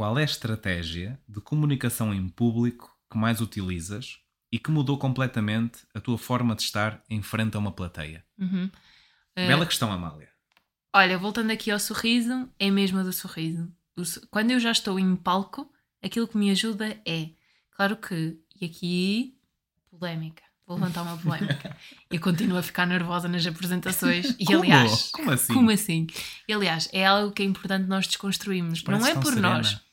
qual 0.01 0.19
é 0.19 0.23
a 0.23 0.25
estratégia 0.25 1.21
de 1.29 1.43
comunicação 1.43 2.15
em 2.15 2.27
público 2.27 2.91
que 3.13 3.19
mais 3.19 3.43
utilizas 3.43 4.19
e 4.51 4.59
que 4.59 4.71
mudou 4.71 4.97
completamente 4.97 5.81
a 5.95 6.01
tua 6.01 6.17
forma 6.17 6.57
de 6.57 6.63
estar 6.63 7.05
em 7.11 7.21
frente 7.21 7.55
a 7.55 7.61
uma 7.61 7.71
plateia? 7.71 8.25
Uhum. 8.39 8.71
Bela 9.37 9.65
uh, 9.65 9.67
questão, 9.67 9.93
Amália. 9.93 10.31
Olha, 10.95 11.19
voltando 11.19 11.51
aqui 11.51 11.71
ao 11.71 11.79
sorriso, 11.79 12.49
é 12.59 12.71
mesmo 12.71 12.99
a 12.99 13.03
do 13.03 13.13
sorriso. 13.13 13.71
Quando 14.31 14.53
eu 14.53 14.59
já 14.59 14.73
estou 14.73 14.99
em 14.99 15.15
palco, 15.15 15.71
aquilo 16.03 16.27
que 16.27 16.39
me 16.39 16.51
ajuda 16.51 16.99
é, 17.07 17.29
claro 17.71 17.95
que, 17.99 18.39
e 18.59 18.65
aqui, 18.65 19.37
polémica, 19.91 20.43
vou 20.67 20.79
levantar 20.79 21.03
uma 21.03 21.19
polémica. 21.19 21.77
eu 22.11 22.21
continuo 22.23 22.57
a 22.57 22.63
ficar 22.63 22.87
nervosa 22.87 23.29
nas 23.29 23.47
apresentações 23.47 24.35
e, 24.39 24.47
como? 24.47 24.61
aliás, 24.61 25.11
como 25.13 25.31
assim? 25.31 25.53
Como 25.53 25.71
assim? 25.71 26.07
E, 26.49 26.55
aliás, 26.55 26.89
é 26.91 27.05
algo 27.05 27.35
que 27.35 27.43
é 27.43 27.45
importante 27.45 27.87
nós 27.87 28.07
desconstruirmos. 28.07 28.81
Parece 28.81 29.05
não 29.05 29.11
é 29.11 29.15
por 29.15 29.35
serena. 29.35 29.57
nós 29.57 29.90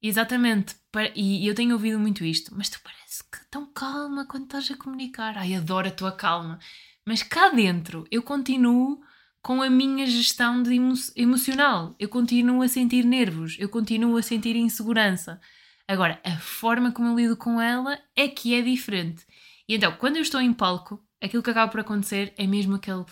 Exatamente, 0.00 0.76
e 1.16 1.46
eu 1.46 1.54
tenho 1.54 1.72
ouvido 1.72 1.98
muito 1.98 2.24
isto, 2.24 2.54
mas 2.56 2.68
tu 2.68 2.80
parece 2.82 3.24
que 3.24 3.38
tão 3.50 3.66
calma 3.72 4.26
quando 4.26 4.44
estás 4.44 4.70
a 4.70 4.76
comunicar. 4.76 5.36
Ai, 5.36 5.54
adoro 5.54 5.88
a 5.88 5.92
tua 5.92 6.12
calma. 6.12 6.58
Mas 7.04 7.22
cá 7.22 7.48
dentro 7.48 8.06
eu 8.10 8.22
continuo 8.22 9.00
com 9.42 9.62
a 9.62 9.68
minha 9.70 10.06
gestão 10.06 10.62
de 10.62 10.74
emo 10.74 10.94
emocional. 11.16 11.96
Eu 11.98 12.08
continuo 12.08 12.62
a 12.62 12.68
sentir 12.68 13.04
nervos, 13.04 13.56
eu 13.58 13.68
continuo 13.68 14.16
a 14.16 14.22
sentir 14.22 14.54
insegurança. 14.56 15.40
Agora, 15.86 16.20
a 16.22 16.36
forma 16.38 16.92
como 16.92 17.08
eu 17.08 17.16
lido 17.16 17.36
com 17.36 17.60
ela 17.60 17.98
é 18.14 18.28
que 18.28 18.54
é 18.54 18.62
diferente. 18.62 19.24
E 19.68 19.74
então, 19.74 19.92
quando 19.92 20.16
eu 20.16 20.22
estou 20.22 20.40
em 20.40 20.52
palco, 20.52 21.02
aquilo 21.20 21.42
que 21.42 21.50
acaba 21.50 21.70
por 21.70 21.80
acontecer 21.80 22.34
é 22.36 22.46
mesmo 22.46 22.76
aquele 22.76 23.04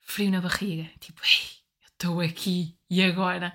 frio 0.00 0.30
na 0.30 0.40
barriga. 0.40 0.88
Tipo, 1.00 1.20
ei, 1.24 1.48
eu 1.82 1.88
estou 1.88 2.20
aqui 2.20 2.76
e 2.88 3.02
agora? 3.02 3.52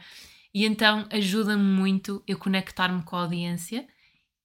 E 0.58 0.66
então 0.66 1.08
ajuda-me 1.12 1.62
muito 1.62 2.24
eu 2.26 2.36
conectar-me 2.36 3.04
com 3.04 3.16
a 3.16 3.22
audiência 3.22 3.88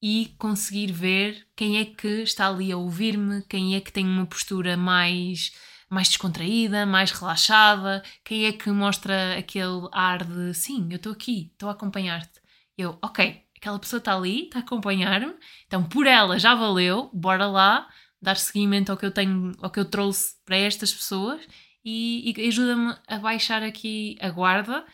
e 0.02 0.34
conseguir 0.36 0.92
ver 0.92 1.46
quem 1.56 1.78
é 1.78 1.86
que 1.86 2.06
está 2.06 2.48
ali 2.48 2.70
a 2.70 2.76
ouvir-me, 2.76 3.40
quem 3.48 3.74
é 3.74 3.80
que 3.80 3.90
tem 3.90 4.04
uma 4.04 4.26
postura 4.26 4.76
mais 4.76 5.52
mais 5.88 6.08
descontraída, 6.08 6.84
mais 6.84 7.12
relaxada, 7.12 8.02
quem 8.22 8.44
é 8.44 8.52
que 8.52 8.70
mostra 8.70 9.38
aquele 9.38 9.88
ar 9.90 10.22
de 10.22 10.52
sim, 10.52 10.86
eu 10.90 10.96
estou 10.96 11.12
aqui, 11.12 11.50
estou 11.50 11.70
a 11.70 11.72
acompanhar-te. 11.72 12.42
Eu, 12.76 12.98
ok, 13.00 13.44
aquela 13.56 13.78
pessoa 13.78 13.98
está 13.98 14.14
ali, 14.14 14.44
está 14.44 14.58
a 14.58 14.62
acompanhar-me, 14.62 15.34
então 15.66 15.82
por 15.82 16.06
ela 16.06 16.38
já 16.38 16.54
valeu, 16.54 17.08
bora 17.14 17.46
lá 17.46 17.88
dar 18.20 18.36
seguimento 18.36 18.92
ao 18.92 18.98
que 18.98 19.06
eu 19.06 19.10
tenho, 19.10 19.52
ao 19.62 19.70
que 19.70 19.80
eu 19.80 19.86
trouxe 19.86 20.34
para 20.44 20.58
estas 20.58 20.92
pessoas 20.92 21.40
e, 21.82 22.34
e 22.36 22.48
ajuda-me 22.48 22.94
a 23.08 23.16
baixar 23.16 23.62
aqui 23.62 24.18
a 24.20 24.28
guarda 24.28 24.84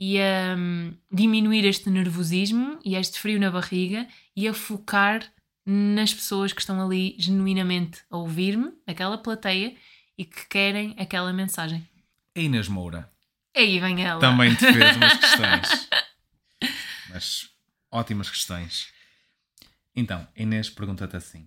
e 0.00 0.18
a 0.18 0.56
um, 0.56 0.94
diminuir 1.12 1.66
este 1.66 1.90
nervosismo 1.90 2.80
e 2.82 2.96
este 2.96 3.20
frio 3.20 3.38
na 3.38 3.50
barriga 3.50 4.08
e 4.34 4.48
a 4.48 4.54
focar 4.54 5.30
nas 5.66 6.14
pessoas 6.14 6.54
que 6.54 6.60
estão 6.62 6.80
ali 6.80 7.14
genuinamente 7.18 8.02
a 8.08 8.16
ouvir-me, 8.16 8.72
aquela 8.86 9.18
plateia, 9.18 9.76
e 10.16 10.24
que 10.24 10.48
querem 10.48 10.94
aquela 10.98 11.32
mensagem. 11.34 11.86
A 12.34 12.40
Inês 12.40 12.66
Moura. 12.66 13.10
Aí 13.54 13.78
vem 13.78 14.02
ela. 14.02 14.20
Também 14.20 14.54
te 14.54 14.60
fez 14.72 14.96
umas 14.96 15.16
questões. 15.20 15.88
Mas 17.10 17.50
ótimas 17.90 18.30
questões. 18.30 18.90
Então, 19.94 20.26
a 20.34 20.42
Inês 20.42 20.70
pergunta-te 20.70 21.16
assim: 21.16 21.46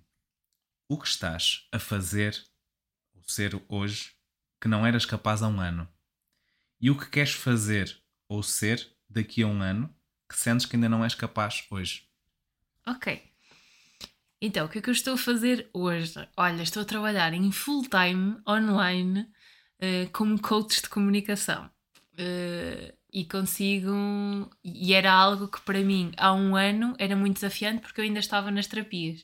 O 0.88 0.98
que 1.00 1.08
estás 1.08 1.68
a 1.72 1.80
fazer 1.80 2.40
ou 3.16 3.24
ser 3.26 3.60
hoje 3.68 4.12
que 4.62 4.68
não 4.68 4.86
eras 4.86 5.06
capaz 5.06 5.42
há 5.42 5.48
um 5.48 5.60
ano? 5.60 5.88
E 6.80 6.92
o 6.92 6.98
que 6.98 7.10
queres 7.10 7.34
fazer 7.34 8.03
ou 8.34 8.42
ser 8.42 8.90
daqui 9.08 9.44
a 9.44 9.48
um 9.48 9.62
ano 9.62 9.94
que 10.28 10.36
sentes 10.36 10.66
que 10.66 10.76
ainda 10.76 10.90
não 10.90 11.04
és 11.04 11.14
capaz 11.14 11.66
hoje? 11.70 12.08
Ok. 12.88 13.22
Então, 14.42 14.66
o 14.66 14.70
que 14.70 14.80
é 14.80 14.82
que 14.82 14.90
eu 14.90 14.94
estou 14.94 15.14
a 15.14 15.18
fazer 15.18 15.70
hoje? 15.72 16.16
Olha, 16.36 16.64
estou 16.64 16.82
a 16.82 16.86
trabalhar 16.86 17.32
em 17.34 17.52
full 17.52 17.84
time 17.84 18.38
online 18.50 19.22
uh, 19.22 20.10
como 20.12 20.42
coach 20.42 20.82
de 20.82 20.90
comunicação. 20.90 21.70
Uh, 22.14 22.92
e 23.12 23.24
consigo. 23.26 24.50
E 24.64 24.94
era 24.94 25.14
algo 25.14 25.48
que 25.48 25.62
para 25.62 25.82
mim 25.82 26.12
há 26.18 26.34
um 26.34 26.56
ano 26.56 26.96
era 26.98 27.16
muito 27.16 27.36
desafiante 27.36 27.82
porque 27.82 28.02
eu 28.02 28.06
ainda 28.06 28.20
estava 28.20 28.50
nas 28.50 28.66
terapias. 28.66 29.24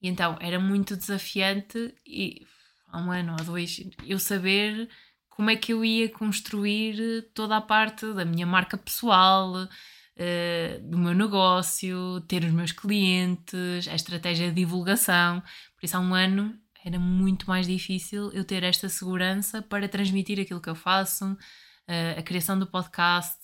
E 0.00 0.08
então 0.08 0.38
era 0.40 0.58
muito 0.58 0.96
desafiante 0.96 1.94
e 2.06 2.46
há 2.88 2.98
um 2.98 3.12
ano 3.12 3.36
ou 3.38 3.44
dois 3.44 3.82
eu 4.06 4.18
saber 4.18 4.88
como 5.36 5.50
é 5.50 5.56
que 5.56 5.74
eu 5.74 5.84
ia 5.84 6.08
construir 6.08 6.98
eh, 6.98 7.22
toda 7.34 7.58
a 7.58 7.60
parte 7.60 8.10
da 8.14 8.24
minha 8.24 8.46
marca 8.46 8.78
pessoal, 8.78 9.52
uh, 9.54 10.80
do 10.90 10.96
meu 10.96 11.14
negócio, 11.14 12.22
ter 12.22 12.42
os 12.42 12.52
meus 12.52 12.72
clientes, 12.72 13.86
a 13.86 13.94
estratégia 13.94 14.48
de 14.48 14.54
divulgação. 14.54 15.42
Por 15.78 15.84
isso, 15.84 15.94
há 15.96 16.00
um 16.00 16.14
ano 16.14 16.58
era 16.82 16.98
muito 16.98 17.46
mais 17.48 17.66
difícil 17.66 18.32
eu 18.32 18.44
ter 18.44 18.62
esta 18.62 18.88
segurança 18.88 19.60
para 19.60 19.88
transmitir 19.88 20.40
aquilo 20.40 20.60
que 20.60 20.70
eu 20.70 20.74
faço, 20.74 21.26
uh, 21.32 22.18
a 22.18 22.22
criação 22.22 22.58
do 22.58 22.66
podcast, 22.66 23.38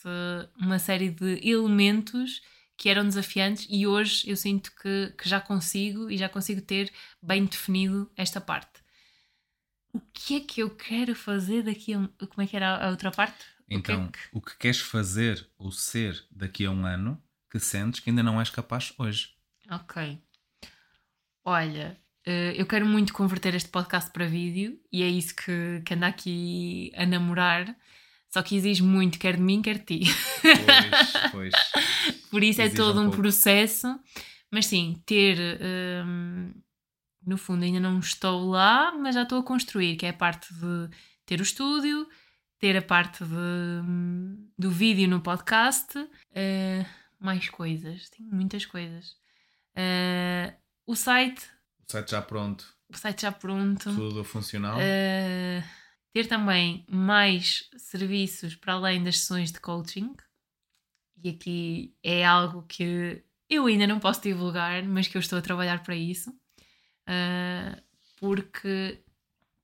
uma 0.59 0.79
série 0.79 1.11
de 1.11 1.47
elementos 1.47 2.41
que 2.75 2.89
eram 2.89 3.05
desafiantes 3.05 3.67
e 3.69 3.87
hoje 3.87 4.25
eu 4.31 4.37
sinto 4.37 4.73
que, 4.81 5.13
que 5.19 5.29
já 5.29 5.41
consigo 5.41 6.11
e 6.11 6.17
já 6.17 6.29
consigo 6.29 6.63
ter 6.63 6.91
bem 7.23 7.45
definido 7.45 8.11
esta 8.17 8.41
parte 8.41 8.72
o 9.93 10.01
que 10.13 10.37
é 10.37 10.41
que 10.41 10.63
eu 10.63 10.71
quero 10.71 11.15
fazer 11.15 11.63
daqui 11.63 11.93
a 11.93 11.99
um... 11.99 12.07
Como 12.07 12.43
é 12.43 12.47
que 12.47 12.57
era 12.57 12.87
a 12.87 12.91
outra 12.91 13.11
parte? 13.11 13.45
Então, 13.69 14.07
o 14.07 14.11
que, 14.11 14.19
é 14.19 14.23
que... 14.23 14.29
o 14.33 14.41
que 14.41 14.57
queres 14.59 14.81
fazer 14.81 15.47
ou 15.59 15.71
ser 15.71 16.25
daqui 16.31 16.65
a 16.65 16.71
um 16.71 16.87
ano 16.87 17.23
que 17.51 17.59
sentes 17.59 18.01
que 18.01 18.11
ainda 18.11 18.23
não 18.23 18.41
és 18.41 18.51
capaz 18.51 18.93
hoje? 18.99 19.31
Ok. 19.71 20.19
Olha, 21.45 21.99
eh, 22.25 22.55
eu 22.57 22.67
quero 22.67 22.87
muito 22.87 23.13
converter 23.13 23.55
este 23.55 23.69
podcast 23.69 24.11
para 24.11 24.27
vídeo 24.27 24.79
e 24.91 25.03
é 25.03 25.09
isso 25.09 25.35
que, 25.35 25.83
que 25.85 25.95
anda 25.95 26.07
aqui 26.07 26.93
a 26.95 27.05
namorar. 27.05 27.77
Só 28.29 28.43
que 28.43 28.57
exige 28.57 28.83
muito, 28.83 29.19
quer 29.19 29.37
de 29.37 29.43
mim, 29.43 29.61
quer 29.61 29.79
de 29.79 29.85
ti. 29.85 30.01
Pois, 30.41 31.53
pois. 31.53 31.53
Por 32.31 32.43
isso 32.43 32.63
é 32.63 32.65
exige 32.65 32.81
é 32.81 32.85
todo 32.85 33.01
um, 33.01 33.09
um 33.09 33.11
processo 33.11 34.01
Mas 34.51 34.67
sim, 34.67 35.03
ter. 35.05 35.39
hum, 36.07 36.53
no 37.27 37.37
fundo, 37.37 37.65
ainda 37.65 37.81
não 37.81 37.99
estou 37.99 38.49
lá, 38.51 38.93
mas 38.93 39.15
já 39.15 39.23
estou 39.23 39.39
a 39.41 39.43
construir, 39.45 39.97
que 39.97 40.07
é 40.07 40.11
a 40.11 40.15
parte 40.15 40.53
de 40.55 40.89
ter 41.25 41.41
o 41.41 41.43
estúdio, 41.43 42.09
ter 42.59 42.77
a 42.77 42.83
parte 42.83 43.25
de, 43.25 43.35
hum, 43.35 44.49
do 44.59 44.71
vídeo 44.71 45.09
no 45.09 45.21
podcast, 45.21 45.93
eh, 46.35 46.85
mais 47.19 47.49
coisas, 47.49 48.09
tenho 48.11 48.29
muitas 48.33 48.67
coisas. 48.67 49.17
Eh, 49.75 50.55
o 50.87 50.95
site, 50.95 51.45
O 51.89 51.91
site 51.91 52.11
já 52.13 52.23
pronto, 52.23 52.65
o 52.89 52.97
site 52.97 53.23
já 53.23 53.33
pronto. 53.33 53.95
tudo 53.95 54.25
funcional. 54.25 54.79
Uh, 54.79 55.63
ter 56.13 56.27
também 56.27 56.85
mais 56.91 57.69
serviços 57.77 58.55
para 58.55 58.75
além 58.75 59.03
das 59.03 59.19
sessões 59.21 59.51
de 59.51 59.61
coaching. 59.61 60.15
E 61.25 61.31
aqui 61.31 61.97
é 62.03 62.25
algo 62.25 62.65
que 62.69 63.25
eu 63.49 63.67
ainda 63.67 63.87
não 63.87 63.99
posso 64.01 64.21
divulgar, 64.23 64.83
mas 64.83 65.09
que 65.09 65.17
eu 65.17 65.21
estou 65.21 65.39
a 65.39 65.43
trabalhar 65.43 65.83
para 65.83 65.95
isso. 65.95 66.33
Uh, 67.09 67.81
porque 68.19 69.03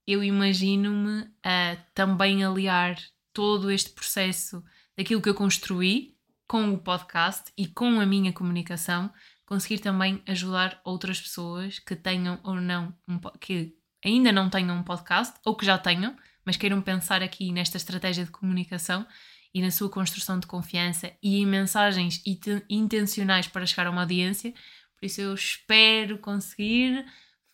eu 0.07 0.23
imagino-me 0.23 1.31
a 1.43 1.77
também 1.95 2.45
aliar 2.45 2.97
todo 3.33 3.71
este 3.71 3.91
processo 3.91 4.65
daquilo 4.97 5.23
que 5.23 5.29
eu 5.29 5.35
construí 5.35 6.17
com 6.47 6.73
o 6.73 6.79
podcast 6.79 7.53
e 7.57 7.67
com 7.67 8.01
a 8.01 8.07
minha 8.07 8.33
comunicação, 8.33 9.13
conseguir 9.45 9.79
também 9.79 10.23
ajudar 10.27 10.81
outras 10.83 11.21
pessoas 11.21 11.79
que 11.79 11.95
tenham 11.95 12.41
ou 12.43 12.57
não 12.57 12.95
um, 13.07 13.19
que 13.39 13.77
ainda 14.05 14.33
não 14.33 14.49
tenham 14.49 14.77
um 14.77 14.83
podcast 14.83 15.39
ou 15.45 15.55
que 15.55 15.67
já 15.67 15.77
tenham, 15.77 16.17
mas 16.45 16.57
queiram 16.57 16.81
pensar 16.81 17.23
aqui 17.23 17.53
nesta 17.53 17.77
estratégia 17.77 18.25
de 18.25 18.31
comunicação 18.31 19.07
e 19.53 19.61
na 19.61 19.71
sua 19.71 19.91
construção 19.91 20.39
de 20.39 20.47
confiança 20.47 21.13
e 21.23 21.39
em 21.39 21.47
mensagens 21.47 22.23
intencionais 22.69 23.47
para 23.47 23.67
chegar 23.67 23.87
a 23.87 23.91
uma 23.91 24.03
audiência. 24.03 24.53
Por 24.97 25.07
isso 25.07 25.21
eu 25.21 25.35
espero 25.35 26.19
conseguir, 26.19 27.05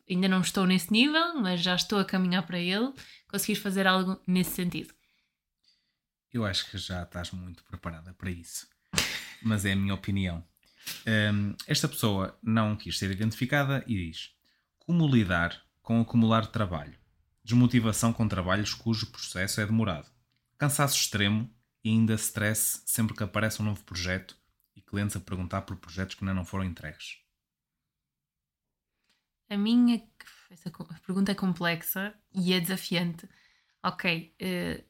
ainda 0.09 0.29
não 0.29 0.41
estou 0.41 0.67
nesse 0.67 0.93
nível, 0.93 1.35
mas 1.41 1.61
já 1.61 1.75
estou 1.75 1.99
a 1.99 2.05
caminhar 2.05 2.47
para 2.47 2.59
ele, 2.59 2.93
conseguir 3.29 3.57
fazer 3.57 3.87
algo 3.87 4.21
nesse 4.27 4.51
sentido. 4.51 4.93
Eu 6.33 6.45
acho 6.45 6.71
que 6.71 6.79
já 6.79 7.03
estás 7.03 7.31
muito 7.31 7.63
preparada 7.65 8.13
para 8.15 8.31
isso. 8.31 8.67
Mas 9.43 9.65
é 9.65 9.73
a 9.73 9.77
minha 9.77 9.95
opinião. 9.95 10.45
Hum, 11.07 11.55
esta 11.67 11.89
pessoa 11.89 12.37
não 12.43 12.77
quis 12.77 12.99
ser 12.99 13.11
identificada 13.11 13.85
e 13.87 13.95
diz: 13.95 14.35
Como 14.79 15.07
lidar 15.07 15.63
com 15.83 16.01
acumular 16.01 16.47
trabalho? 16.47 16.99
Desmotivação 17.45 18.13
com 18.13 18.27
trabalhos 18.27 18.75
cujo 18.75 19.13
processo 19.13 19.61
é 19.61 19.67
demorado. 19.67 20.11
Cansaço 20.59 20.97
extremo 20.97 21.51
e 21.85 21.91
ainda 21.91 22.15
stress 22.15 22.83
sempre 22.87 23.15
que 23.15 23.23
aparece 23.23 23.61
um 23.61 23.67
novo 23.67 23.85
projeto 23.85 24.37
e 24.75 24.81
clientes 24.81 25.15
a 25.17 25.21
perguntar 25.21 25.63
por 25.63 25.77
projetos 25.77 26.15
que 26.15 26.25
ainda 26.25 26.35
não 26.35 26.45
foram 26.45 26.65
entregues. 26.65 27.19
A 29.49 29.57
minha 29.57 30.03
essa 30.51 30.71
co- 30.71 30.87
pergunta 31.07 31.33
é 31.33 31.35
complexa 31.35 32.15
e 32.33 32.53
é 32.53 32.61
desafiante. 32.61 33.29
Ok, 33.83 34.35
eh, 34.39 34.85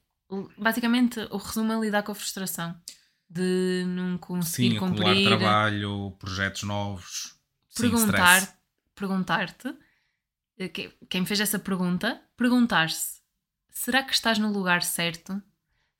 basicamente 0.58 1.20
o 1.30 1.36
resumo 1.36 1.72
é 1.72 1.80
lidar 1.80 2.02
com 2.02 2.12
a 2.12 2.14
frustração 2.14 2.78
de 3.28 3.84
não 3.88 4.16
conseguir 4.18 4.72
Sim, 4.74 4.78
cumprir. 4.78 5.24
trabalho, 5.24 6.12
projetos 6.18 6.62
novos. 6.62 7.36
Sim, 7.68 7.90
perguntar, 7.90 8.38
stress. 8.42 8.58
perguntar-te, 8.94 9.74
eh, 10.58 10.68
que- 10.68 10.92
quem 11.08 11.22
me 11.22 11.26
fez 11.26 11.40
essa 11.40 11.58
pergunta, 11.58 12.22
perguntar-se: 12.36 13.20
será 13.70 14.02
que 14.02 14.12
estás 14.12 14.38
no 14.38 14.52
lugar 14.52 14.82
certo? 14.82 15.42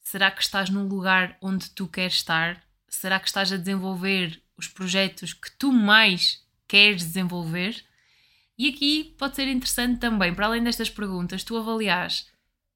Será 0.00 0.30
que 0.30 0.42
estás 0.42 0.68
no 0.70 0.86
lugar 0.86 1.36
onde 1.40 1.70
tu 1.70 1.88
queres 1.88 2.14
estar? 2.14 2.62
Será 2.88 3.18
que 3.18 3.26
estás 3.26 3.50
a 3.50 3.56
desenvolver 3.56 4.40
os 4.56 4.68
projetos 4.68 5.32
que 5.32 5.50
tu 5.52 5.72
mais 5.72 6.46
queres 6.68 7.02
desenvolver? 7.02 7.82
E 8.56 8.68
aqui 8.68 9.14
pode 9.18 9.34
ser 9.36 9.48
interessante 9.48 9.98
também, 9.98 10.34
para 10.34 10.46
além 10.46 10.62
destas 10.62 10.88
perguntas, 10.88 11.42
tu 11.42 11.56
avaliares 11.56 12.26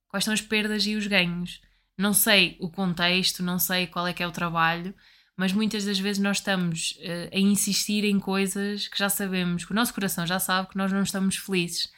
quais 0.09 0.25
são 0.25 0.35
as 0.35 0.41
perdas 0.41 0.87
e 0.87 0.97
os 0.97 1.07
ganhos. 1.07 1.61
Não 1.97 2.13
sei 2.13 2.57
o 2.61 2.71
contexto, 2.71 3.43
não 3.43 3.59
sei 3.59 3.87
qual 3.87 4.07
é 4.07 4.13
que 4.13 4.23
é 4.23 4.27
o 4.27 4.33
trabalho, 4.33 4.95
mas 5.37 5.53
muitas 5.53 5.85
das 5.85 5.99
vezes 5.99 6.21
nós 6.21 6.39
estamos 6.39 6.99
eh, 7.01 7.31
a 7.33 7.39
insistir 7.39 8.05
em 8.05 8.19
coisas 8.19 8.89
que 8.89 8.99
já 8.99 9.09
sabemos, 9.09 9.65
que 9.65 9.73
o 9.73 9.75
nosso 9.75 9.95
coração 9.95 10.27
já 10.27 10.39
sabe 10.39 10.69
que 10.69 10.77
nós 10.77 10.91
não 10.93 11.03
estamos 11.03 11.37
felizes 11.37 11.93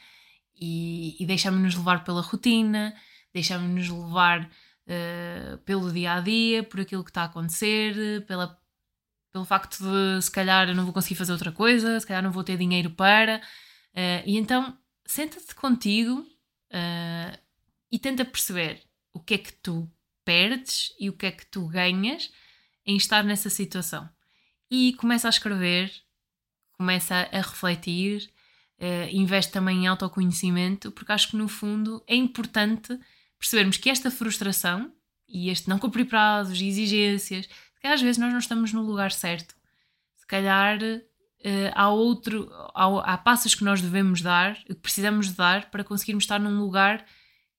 e, 0.60 1.16
e 1.22 1.26
deixamos-nos 1.26 1.74
levar 1.74 2.04
pela 2.04 2.20
rotina, 2.20 2.94
deixamos-nos 3.32 3.88
levar 3.88 4.50
eh, 4.86 5.58
pelo 5.64 5.92
dia 5.92 6.14
a 6.14 6.20
dia, 6.20 6.62
por 6.62 6.80
aquilo 6.80 7.04
que 7.04 7.10
está 7.10 7.22
a 7.22 7.26
acontecer, 7.26 8.24
pela, 8.26 8.58
pelo 9.32 9.44
facto 9.44 9.78
de 9.78 10.22
se 10.22 10.30
calhar 10.30 10.68
eu 10.68 10.74
não 10.74 10.84
vou 10.84 10.92
conseguir 10.92 11.14
fazer 11.14 11.32
outra 11.32 11.52
coisa, 11.52 11.98
se 11.98 12.06
calhar 12.06 12.22
não 12.22 12.32
vou 12.32 12.44
ter 12.44 12.58
dinheiro 12.58 12.90
para. 12.90 13.40
Eh, 13.94 14.22
e 14.26 14.36
então 14.36 14.76
senta-te 15.04 15.54
contigo 15.54 16.26
eh, 16.70 17.38
e 17.90 17.98
tenta 17.98 18.24
perceber 18.24 18.82
o 19.12 19.20
que 19.20 19.34
é 19.34 19.38
que 19.38 19.52
tu 19.52 19.90
perdes 20.24 20.94
e 20.98 21.08
o 21.08 21.12
que 21.12 21.26
é 21.26 21.32
que 21.32 21.46
tu 21.46 21.66
ganhas 21.66 22.30
em 22.86 22.96
estar 22.96 23.24
nessa 23.24 23.50
situação. 23.50 24.08
E 24.70 24.94
começa 24.94 25.28
a 25.28 25.30
escrever, 25.30 25.92
começa 26.72 27.28
a 27.32 27.36
refletir, 27.38 28.32
eh, 28.78 29.10
investe 29.12 29.52
também 29.52 29.84
em 29.84 29.86
autoconhecimento, 29.86 30.92
porque 30.92 31.12
acho 31.12 31.30
que 31.30 31.36
no 31.36 31.48
fundo 31.48 32.02
é 32.06 32.14
importante 32.14 32.98
percebermos 33.38 33.76
que 33.76 33.90
esta 33.90 34.10
frustração 34.10 34.92
e 35.28 35.50
este 35.50 35.68
não 35.68 35.78
cumprir 35.78 36.06
prazos 36.06 36.60
e 36.60 36.66
exigências, 36.66 37.48
calhar 37.80 37.94
às 37.94 38.02
vezes 38.02 38.18
nós 38.18 38.30
não 38.30 38.38
estamos 38.38 38.72
no 38.72 38.82
lugar 38.82 39.10
certo. 39.10 39.54
Se 40.16 40.26
calhar 40.26 40.78
eh, 41.42 41.72
há 41.74 41.88
outro, 41.88 42.50
há, 42.74 43.14
há 43.14 43.18
passos 43.18 43.54
que 43.54 43.64
nós 43.64 43.80
devemos 43.80 44.20
dar, 44.20 44.56
que 44.64 44.74
precisamos 44.74 45.32
dar 45.32 45.70
para 45.70 45.84
conseguirmos 45.84 46.24
estar 46.24 46.38
num 46.38 46.60
lugar 46.60 47.04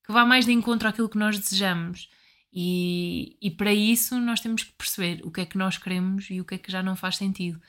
que 0.05 0.11
vá 0.11 0.25
mais 0.25 0.45
de 0.45 0.51
encontro 0.51 0.87
àquilo 0.87 1.09
que 1.09 1.17
nós 1.17 1.37
desejamos. 1.37 2.09
E, 2.53 3.37
e 3.41 3.49
para 3.49 3.73
isso 3.73 4.19
nós 4.19 4.41
temos 4.41 4.63
que 4.63 4.73
perceber 4.73 5.21
o 5.23 5.31
que 5.31 5.41
é 5.41 5.45
que 5.45 5.57
nós 5.57 5.77
queremos 5.77 6.29
e 6.29 6.41
o 6.41 6.45
que 6.45 6.55
é 6.55 6.57
que 6.57 6.71
já 6.71 6.83
não 6.83 6.95
faz 6.95 7.15
sentido. 7.17 7.61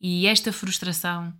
E 0.00 0.26
esta 0.26 0.52
frustração 0.52 1.34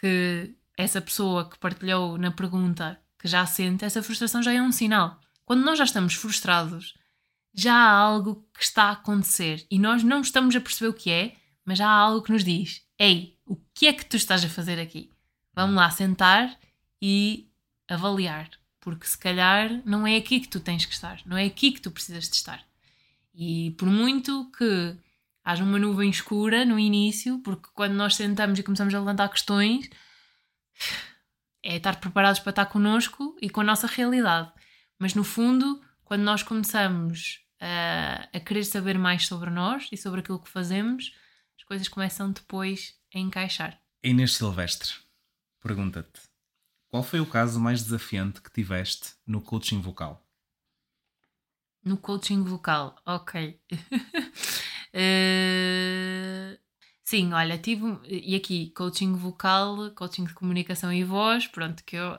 que 0.00 0.54
essa 0.76 1.00
pessoa 1.00 1.48
que 1.48 1.58
partilhou 1.58 2.18
na 2.18 2.30
pergunta 2.30 3.00
que 3.18 3.28
já 3.28 3.46
sente, 3.46 3.84
essa 3.84 4.02
frustração 4.02 4.42
já 4.42 4.52
é 4.52 4.60
um 4.60 4.72
sinal. 4.72 5.18
Quando 5.44 5.64
nós 5.64 5.78
já 5.78 5.84
estamos 5.84 6.14
frustrados, 6.14 6.94
já 7.54 7.74
há 7.74 7.90
algo 7.90 8.46
que 8.52 8.62
está 8.62 8.84
a 8.84 8.92
acontecer 8.92 9.66
e 9.70 9.78
nós 9.78 10.02
não 10.02 10.20
estamos 10.20 10.54
a 10.54 10.60
perceber 10.60 10.90
o 10.90 10.94
que 10.94 11.10
é, 11.10 11.36
mas 11.64 11.78
já 11.78 11.88
há 11.88 11.94
algo 11.94 12.22
que 12.22 12.32
nos 12.32 12.44
diz: 12.44 12.82
Ei, 12.98 13.35
o 13.46 13.56
que 13.72 13.86
é 13.86 13.92
que 13.92 14.04
tu 14.04 14.16
estás 14.16 14.44
a 14.44 14.48
fazer 14.48 14.78
aqui? 14.80 15.10
Vamos 15.54 15.76
lá 15.76 15.88
sentar 15.90 16.58
e 17.00 17.48
avaliar, 17.88 18.50
porque 18.80 19.06
se 19.06 19.16
calhar 19.16 19.70
não 19.86 20.06
é 20.06 20.16
aqui 20.16 20.40
que 20.40 20.48
tu 20.48 20.60
tens 20.60 20.84
que 20.84 20.92
estar, 20.92 21.20
não 21.24 21.36
é 21.36 21.44
aqui 21.44 21.72
que 21.72 21.80
tu 21.80 21.90
precisas 21.90 22.28
de 22.28 22.34
estar. 22.34 22.62
E 23.32 23.70
por 23.72 23.86
muito 23.86 24.50
que 24.50 24.96
haja 25.44 25.62
uma 25.62 25.78
nuvem 25.78 26.10
escura 26.10 26.64
no 26.64 26.78
início, 26.78 27.38
porque 27.40 27.68
quando 27.72 27.92
nós 27.92 28.16
sentamos 28.16 28.58
e 28.58 28.62
começamos 28.62 28.92
a 28.92 28.98
levantar 28.98 29.28
questões, 29.28 29.88
é 31.62 31.76
estar 31.76 32.00
preparados 32.00 32.40
para 32.40 32.50
estar 32.50 32.66
connosco 32.66 33.36
e 33.40 33.48
com 33.48 33.60
a 33.60 33.64
nossa 33.64 33.86
realidade. 33.86 34.52
Mas 34.98 35.14
no 35.14 35.22
fundo, 35.22 35.80
quando 36.04 36.22
nós 36.22 36.42
começamos 36.42 37.40
a, 37.60 38.28
a 38.32 38.40
querer 38.40 38.64
saber 38.64 38.98
mais 38.98 39.26
sobre 39.26 39.50
nós 39.50 39.88
e 39.92 39.96
sobre 39.96 40.20
aquilo 40.20 40.40
que 40.40 40.50
fazemos, 40.50 41.14
as 41.56 41.64
coisas 41.64 41.88
começam 41.88 42.32
depois 42.32 42.95
a 43.14 43.18
encaixar. 43.18 43.80
Inês 44.02 44.34
Silvestre 44.34 44.94
pergunta-te: 45.60 46.20
qual 46.88 47.02
foi 47.02 47.20
o 47.20 47.26
caso 47.26 47.60
mais 47.60 47.82
desafiante 47.82 48.40
que 48.40 48.50
tiveste 48.50 49.14
no 49.26 49.40
coaching 49.40 49.80
vocal? 49.80 50.24
No 51.84 51.96
coaching 51.96 52.42
vocal, 52.42 52.96
ok. 53.04 53.60
Eh, 54.98 56.58
sim, 57.04 57.34
olha, 57.34 57.58
tive. 57.58 57.98
E 58.04 58.34
aqui, 58.34 58.70
coaching 58.70 59.12
vocal, 59.14 59.90
coaching 59.90 60.24
de 60.24 60.32
comunicação 60.32 60.90
e 60.90 61.04
voz, 61.04 61.46
pronto, 61.46 61.84
que 61.84 61.96
eu 61.96 62.18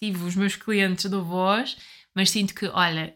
tive 0.00 0.24
os 0.24 0.34
meus 0.34 0.56
clientes 0.56 1.10
do 1.10 1.22
voz, 1.22 1.76
mas 2.14 2.30
sinto 2.30 2.54
que, 2.54 2.66
olha, 2.68 3.14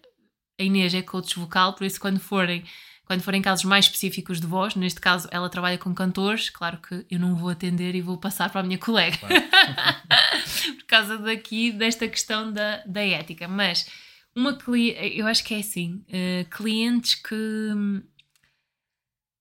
a 0.61 0.63
Inês 0.63 0.93
é 0.93 1.01
coach 1.01 1.39
vocal, 1.39 1.75
por 1.75 1.85
isso 1.85 1.99
quando 1.99 2.21
forem. 2.21 2.63
Quando 3.05 3.23
forem 3.23 3.43
casos 3.43 3.65
mais 3.65 3.87
específicos 3.87 4.41
de 4.41 4.47
voz, 4.47 4.75
neste 4.75 5.01
caso 5.01 5.29
ela 5.31 5.51
trabalha 5.51 5.77
com 5.77 5.95
cantores, 5.95 6.51
claro 6.51 6.79
que 6.79 7.05
eu 7.11 7.19
não 7.19 7.35
vou 7.35 7.51
atender 7.51 7.95
e 7.95 8.01
vou 8.01 8.17
passar 8.17 8.51
para 8.51 8.61
a 8.61 8.65
minha 8.65 8.79
colega. 8.79 9.19
por 10.79 10.85
causa 10.87 11.19
daqui, 11.19 11.73
desta 11.73 12.09
questão 12.09 12.53
da, 12.53 12.83
da 12.87 13.03
ética. 13.03 13.49
Mas 13.49 13.87
uma 14.35 14.57
eu 14.67 15.27
acho 15.27 15.45
que 15.45 15.55
é 15.55 15.59
assim, 15.59 16.05
eh, 16.09 16.47
clientes 16.51 17.17
que 17.17 17.71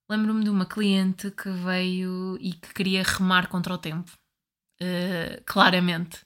lembro-me 0.10 0.44
de 0.44 0.50
uma 0.50 0.66
cliente 0.66 1.32
que 1.32 1.50
veio 1.50 2.38
e 2.42 2.54
que 2.54 2.74
queria 2.74 3.04
remar 3.04 3.48
contra 3.48 3.74
o 3.74 3.78
tempo. 3.78 4.12
Eh, 4.82 5.42
claramente. 5.46 6.20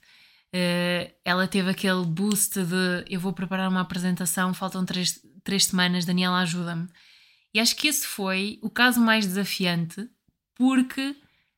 Eh, 0.52 1.14
ela 1.24 1.46
teve 1.46 1.70
aquele 1.70 2.04
boost 2.04 2.64
de 2.64 3.04
eu 3.08 3.20
vou 3.20 3.32
preparar 3.32 3.68
uma 3.68 3.82
apresentação, 3.82 4.54
faltam 4.54 4.84
três, 4.84 5.20
três 5.44 5.66
semanas, 5.66 6.04
Daniela 6.04 6.38
ajuda-me. 6.40 6.88
E 7.56 7.60
acho 7.60 7.74
que 7.74 7.88
esse 7.88 8.06
foi 8.06 8.58
o 8.62 8.68
caso 8.68 9.00
mais 9.00 9.26
desafiante, 9.26 10.08
porque 10.54 11.16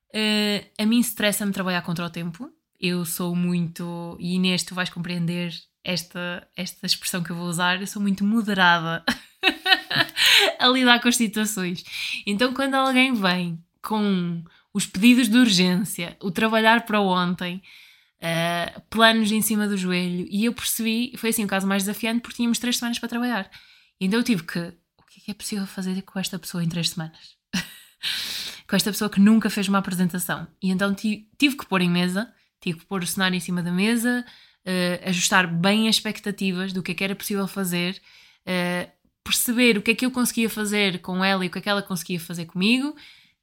Uh, 0.08 0.64
a 0.78 0.86
mim 0.86 1.00
estressa-me 1.00 1.52
trabalhar 1.52 1.82
contra 1.82 2.04
o 2.04 2.10
tempo. 2.10 2.50
Eu 2.80 3.04
sou 3.04 3.34
muito. 3.34 4.16
E 4.18 4.34
Inês, 4.34 4.62
tu 4.62 4.74
vais 4.74 4.88
compreender 4.88 5.52
esta, 5.84 6.46
esta 6.56 6.86
expressão 6.86 7.22
que 7.22 7.30
eu 7.30 7.36
vou 7.36 7.46
usar. 7.46 7.80
Eu 7.80 7.86
sou 7.86 8.00
muito 8.00 8.24
moderada 8.24 9.04
a 10.58 10.68
lidar 10.68 11.00
com 11.00 11.08
as 11.08 11.16
situações. 11.16 11.84
Então, 12.26 12.54
quando 12.54 12.74
alguém 12.74 13.12
vem 13.12 13.62
com 13.82 14.42
os 14.72 14.86
pedidos 14.86 15.28
de 15.28 15.36
urgência, 15.36 16.16
o 16.22 16.30
trabalhar 16.30 16.86
para 16.86 17.00
ontem, 17.00 17.62
uh, 18.16 18.80
planos 18.88 19.30
em 19.30 19.42
cima 19.42 19.66
do 19.66 19.76
joelho, 19.76 20.26
e 20.30 20.44
eu 20.44 20.52
percebi, 20.52 21.12
foi 21.16 21.30
assim 21.30 21.44
o 21.44 21.48
caso 21.48 21.66
mais 21.66 21.82
desafiante, 21.82 22.20
porque 22.20 22.36
tínhamos 22.36 22.58
três 22.58 22.76
semanas 22.78 22.98
para 22.98 23.08
trabalhar. 23.08 23.50
Então 24.00 24.20
eu 24.20 24.24
tive 24.24 24.44
que, 24.44 24.72
que 25.28 25.32
é, 25.32 25.34
possível 25.34 25.66
fazer 25.66 26.00
com 26.02 26.18
esta 26.18 26.38
pessoa 26.38 26.64
em 26.64 26.68
três 26.68 26.90
semanas? 26.90 27.36
com 28.66 28.74
esta 28.74 28.90
pessoa 28.90 29.10
que 29.10 29.20
nunca 29.20 29.50
fez 29.50 29.68
uma 29.68 29.78
apresentação. 29.78 30.46
E 30.62 30.70
então 30.70 30.94
tive 30.94 31.56
que 31.56 31.66
pôr 31.66 31.82
em 31.82 31.90
mesa, 31.90 32.32
tive 32.60 32.78
que 32.78 32.86
pôr 32.86 33.02
o 33.02 33.06
cenário 33.06 33.36
em 33.36 33.40
cima 33.40 33.62
da 33.62 33.70
mesa, 33.70 34.24
uh, 34.66 35.08
ajustar 35.08 35.46
bem 35.46 35.86
as 35.86 35.96
expectativas 35.96 36.72
do 36.72 36.82
que 36.82 36.92
é 36.92 36.94
que 36.94 37.04
era 37.04 37.14
possível 37.14 37.46
fazer, 37.46 38.00
uh, 38.46 38.90
perceber 39.22 39.76
o 39.76 39.82
que 39.82 39.90
é 39.90 39.94
que 39.94 40.06
eu 40.06 40.10
conseguia 40.10 40.48
fazer 40.48 41.00
com 41.00 41.22
ela 41.22 41.44
e 41.44 41.48
o 41.48 41.50
que 41.50 41.58
é 41.58 41.60
que 41.60 41.68
ela 41.68 41.82
conseguia 41.82 42.18
fazer 42.18 42.46
comigo, 42.46 42.96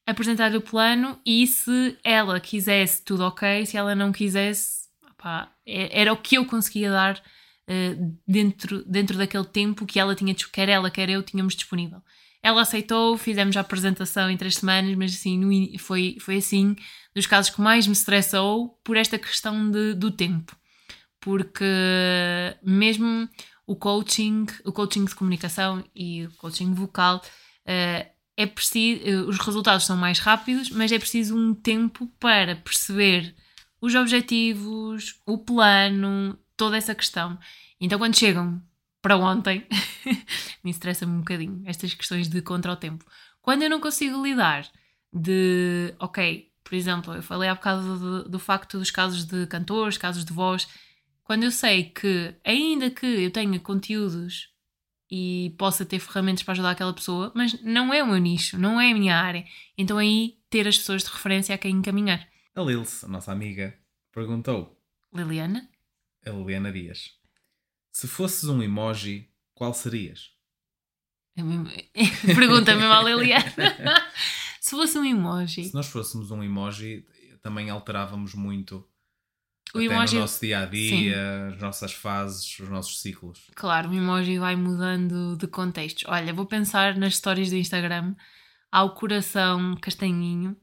apresentar-lhe 0.08 0.58
o 0.58 0.62
plano 0.62 1.20
e 1.24 1.46
se 1.46 1.98
ela 2.04 2.40
quisesse, 2.40 3.04
tudo 3.04 3.24
ok, 3.26 3.64
se 3.68 3.78
ela 3.78 3.94
não 3.94 4.12
quisesse, 4.12 4.88
opá, 5.12 5.52
é, 5.68 6.02
era 6.02 6.12
o 6.12 6.18
que 6.18 6.36
eu 6.36 6.46
conseguia 6.46 6.90
dar 6.90 7.22
uh, 7.70 8.18
dentro, 8.28 8.84
dentro 8.86 9.18
daquele 9.18 9.46
tempo 9.46 9.86
que 9.86 10.00
ela 10.00 10.16
tinha, 10.16 10.36
quer 10.52 10.70
ela, 10.70 10.92
quer 10.92 11.10
eu, 11.10 11.24
tínhamos 11.24 11.56
disponível. 11.56 12.02
Ela 12.42 12.62
aceitou, 12.62 13.18
fizemos 13.18 13.58
a 13.58 13.62
apresentação 13.62 14.30
em 14.30 14.38
três 14.38 14.56
semanas, 14.56 14.96
mas 14.96 15.14
assim, 15.14 15.78
foi, 15.80 16.18
foi 16.20 16.38
assim 16.38 16.76
dos 17.16 17.26
casos 17.26 17.54
que 17.54 17.60
mais 17.60 17.88
me 17.88 17.94
estressou 17.94 18.80
por 18.84 18.98
esta 18.98 19.18
questão 19.18 19.72
de, 19.72 19.96
do 19.96 20.12
tempo. 20.12 20.56
Porque 21.20 21.66
mesmo 22.62 23.28
o 23.66 23.76
coaching, 23.76 24.46
o 24.64 24.72
coaching 24.72 25.06
de 25.06 25.16
comunicação 25.16 25.84
e 25.96 26.26
o 26.26 26.32
coaching 26.38 26.72
vocal, 26.74 27.18
uh, 27.18 28.16
é 28.38 28.46
preciso, 28.46 29.02
uh, 29.02 29.28
os 29.28 29.40
resultados 29.40 29.86
são 29.86 29.98
mais 29.98 30.20
rápidos, 30.20 30.70
mas 30.70 30.92
é 30.92 31.00
preciso 31.00 31.36
um 31.36 31.54
tempo 31.54 32.08
para 32.20 32.56
perceber 32.58 33.34
os 33.82 33.96
objetivos, 33.96 35.20
o 35.26 35.38
plano, 35.38 36.38
toda 36.56 36.78
essa 36.78 36.96
questão. 36.96 37.38
Então, 37.80 38.00
quando 38.00 38.18
chegam 38.18 38.62
para 39.02 39.18
ontem, 39.18 39.68
me 40.64 40.72
estressa-me 40.72 41.14
um 41.14 41.20
bocadinho 41.20 41.62
estas 41.66 41.94
questões 41.94 42.28
de 42.28 42.42
contra 42.42 42.72
o 42.72 42.76
tempo. 42.76 43.06
Quando 43.42 43.64
eu 43.64 43.70
não 43.70 43.80
consigo 43.80 44.24
lidar 44.24 44.68
de, 45.14 45.94
ok, 46.00 46.52
por 46.64 46.74
exemplo, 46.74 47.14
eu 47.14 47.22
falei 47.22 47.48
há 47.48 47.56
bocado 47.56 48.00
do, 48.00 48.30
do 48.30 48.40
facto 48.40 48.80
dos 48.80 48.90
casos 48.90 49.24
de 49.26 49.46
cantores, 49.46 49.98
casos 49.98 50.26
de 50.26 50.34
voz, 50.34 50.68
quando 51.24 51.44
eu 51.44 51.52
sei 51.52 51.86
que, 51.86 52.36
ainda 52.44 52.90
que 52.90 53.06
eu 53.06 53.32
tenha 53.32 53.60
conteúdos 53.60 54.50
e 55.10 55.54
possa 55.58 55.86
ter 55.86 56.00
ferramentas 56.00 56.44
para 56.44 56.54
ajudar 56.54 56.72
aquela 56.72 56.94
pessoa, 56.94 57.32
mas 57.36 57.62
não 57.62 57.94
é 57.94 58.04
o 58.04 58.08
meu 58.08 58.18
nicho, 58.18 58.58
não 58.58 58.82
é 58.82 58.92
a 58.92 58.96
minha 58.96 59.16
área, 59.16 59.46
então 59.78 59.98
aí 59.98 60.40
ter 60.50 60.68
as 60.68 60.78
pessoas 60.78 61.04
de 61.04 61.10
referência 61.10 61.54
a 61.54 61.58
quem 61.58 61.76
encaminhar. 61.76 62.28
A 62.56 62.62
Lils, 62.62 63.04
a 63.04 63.08
nossa 63.08 63.32
amiga, 63.32 63.78
perguntou: 64.12 64.82
Liliana? 65.14 65.70
A 66.26 66.30
Liliana 66.30 66.72
Dias. 66.72 67.12
Se 67.92 68.08
fosses 68.08 68.46
um 68.50 68.62
emoji, 68.62 69.30
qual 69.54 69.74
serias? 69.74 70.32
Pergunta 72.26 72.76
mesmo 72.76 72.92
à 72.92 73.04
Liliana. 73.04 73.46
Se 74.60 74.72
fosse 74.72 74.98
um 74.98 75.06
emoji. 75.06 75.66
Se 75.66 75.74
nós 75.74 75.88
fôssemos 75.88 76.32
um 76.32 76.44
emoji, 76.44 77.06
também 77.42 77.70
alterávamos 77.70 78.34
muito 78.34 78.84
o 79.76 79.82
emoji... 79.82 80.16
no 80.16 80.22
nosso 80.22 80.42
dia 80.42 80.60
a 80.62 80.66
dia, 80.66 81.50
as 81.54 81.62
nossas 81.62 81.94
fases, 81.94 82.60
os 82.60 82.70
nossos 82.70 83.02
ciclos. 83.02 83.52
Claro, 83.56 83.90
o 83.90 83.94
emoji 83.94 84.40
vai 84.40 84.56
mudando 84.56 85.38
de 85.38 85.48
contextos. 85.48 86.06
Olha, 86.08 86.34
vou 86.34 86.46
pensar 86.46 86.98
nas 86.98 87.18
stories 87.18 87.50
do 87.50 87.58
Instagram. 87.58 88.16
Há 88.72 88.84
o 88.84 88.96
coração 88.96 89.76
castanhinho, 89.82 90.58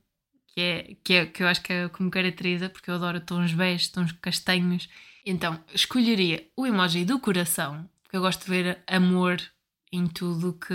que 0.49 0.61
é, 0.61 0.97
que 1.05 1.13
é 1.15 1.27
que 1.27 1.43
eu 1.43 1.47
acho 1.47 1.63
que 1.63 1.73
é 1.73 1.89
como 1.89 2.11
caracteriza, 2.11 2.69
porque 2.69 2.91
eu 2.91 2.95
adoro 2.95 3.21
tons 3.21 3.53
beige, 3.53 3.93
tons 3.93 4.13
castanhos 4.13 4.89
então, 5.25 5.63
escolheria 5.73 6.49
o 6.57 6.67
emoji 6.67 7.05
do 7.05 7.19
coração, 7.19 7.89
porque 8.03 8.17
eu 8.17 8.21
gosto 8.21 8.45
de 8.45 8.51
ver 8.51 8.83
amor 8.87 9.41
em 9.93 10.07
tudo 10.07 10.55
que 10.55 10.75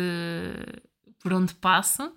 por 1.19 1.33
onde 1.33 1.53
passo. 1.55 2.13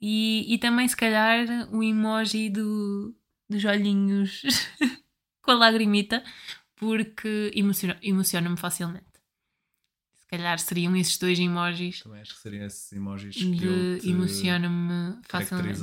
E, 0.00 0.44
e 0.52 0.58
também, 0.58 0.86
se 0.86 0.96
calhar, 0.96 1.46
o 1.72 1.82
emoji 1.82 2.50
do, 2.50 3.14
dos 3.48 3.64
olhinhos 3.64 4.42
com 5.42 5.50
a 5.50 5.54
lagrimita, 5.54 6.22
porque 6.76 7.50
emociona-me 7.54 8.08
emociona 8.08 8.56
facilmente. 8.56 9.06
Se 10.14 10.26
calhar 10.26 10.58
seriam 10.58 10.94
esses 10.94 11.18
dois 11.18 11.38
emojis. 11.38 12.02
Também 12.02 12.20
acho 12.20 12.34
que 12.34 12.40
seriam 12.40 12.66
esses 12.66 12.92
emojis 12.92 13.36
que 13.36 14.08
emociona-me 14.08 15.20
facilmente. 15.24 15.80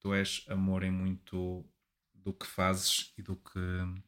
Tu 0.00 0.14
és 0.14 0.44
amor 0.48 0.84
em 0.84 0.90
muito 0.90 1.66
do 2.26 2.32
que 2.32 2.44
fazes 2.44 3.12
e 3.16 3.22
do 3.22 3.36
que 3.36 3.60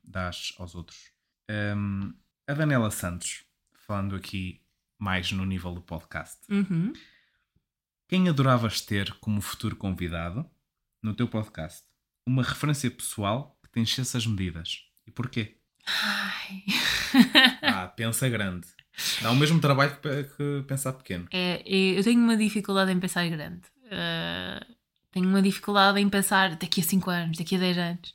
dás 0.02 0.52
aos 0.58 0.74
outros. 0.74 1.12
Um, 1.48 2.12
a 2.48 2.52
Daniela 2.52 2.90
Santos, 2.90 3.44
falando 3.86 4.16
aqui 4.16 4.60
mais 4.98 5.30
no 5.30 5.46
nível 5.46 5.72
do 5.72 5.80
podcast. 5.80 6.40
Uhum. 6.50 6.92
Quem 8.08 8.28
adoravas 8.28 8.80
ter 8.80 9.14
como 9.20 9.40
futuro 9.40 9.76
convidado 9.76 10.44
no 11.00 11.14
teu 11.14 11.28
podcast? 11.28 11.84
Uma 12.26 12.42
referência 12.42 12.90
pessoal 12.90 13.56
que 13.62 13.70
te 13.70 13.78
enchesse 13.78 14.16
as 14.16 14.26
medidas. 14.26 14.80
E 15.06 15.12
porquê? 15.12 15.56
Ai. 15.86 16.64
ah, 17.62 17.86
pensa 17.96 18.28
grande. 18.28 18.66
Dá 19.22 19.30
o 19.30 19.36
mesmo 19.36 19.60
trabalho 19.60 19.96
que, 20.00 20.64
pensar 20.66 20.92
pequeno. 20.94 21.28
É, 21.30 21.62
eu 21.64 22.02
tenho 22.02 22.20
uma 22.20 22.36
dificuldade 22.36 22.90
em 22.90 22.98
pensar 22.98 23.28
grande. 23.28 23.68
Uh, 23.84 24.77
tenho 25.18 25.28
uma 25.28 25.42
dificuldade 25.42 26.00
em 26.00 26.08
pensar 26.08 26.54
daqui 26.54 26.80
a 26.80 26.84
5 26.84 27.10
anos, 27.10 27.38
daqui 27.38 27.56
a 27.56 27.58
10 27.58 27.78
anos. 27.78 28.10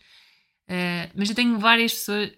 Uh, 0.64 1.12
mas 1.16 1.30
eu 1.30 1.36
tenho 1.36 1.60
várias 1.60 1.94
pessoas, 1.94 2.32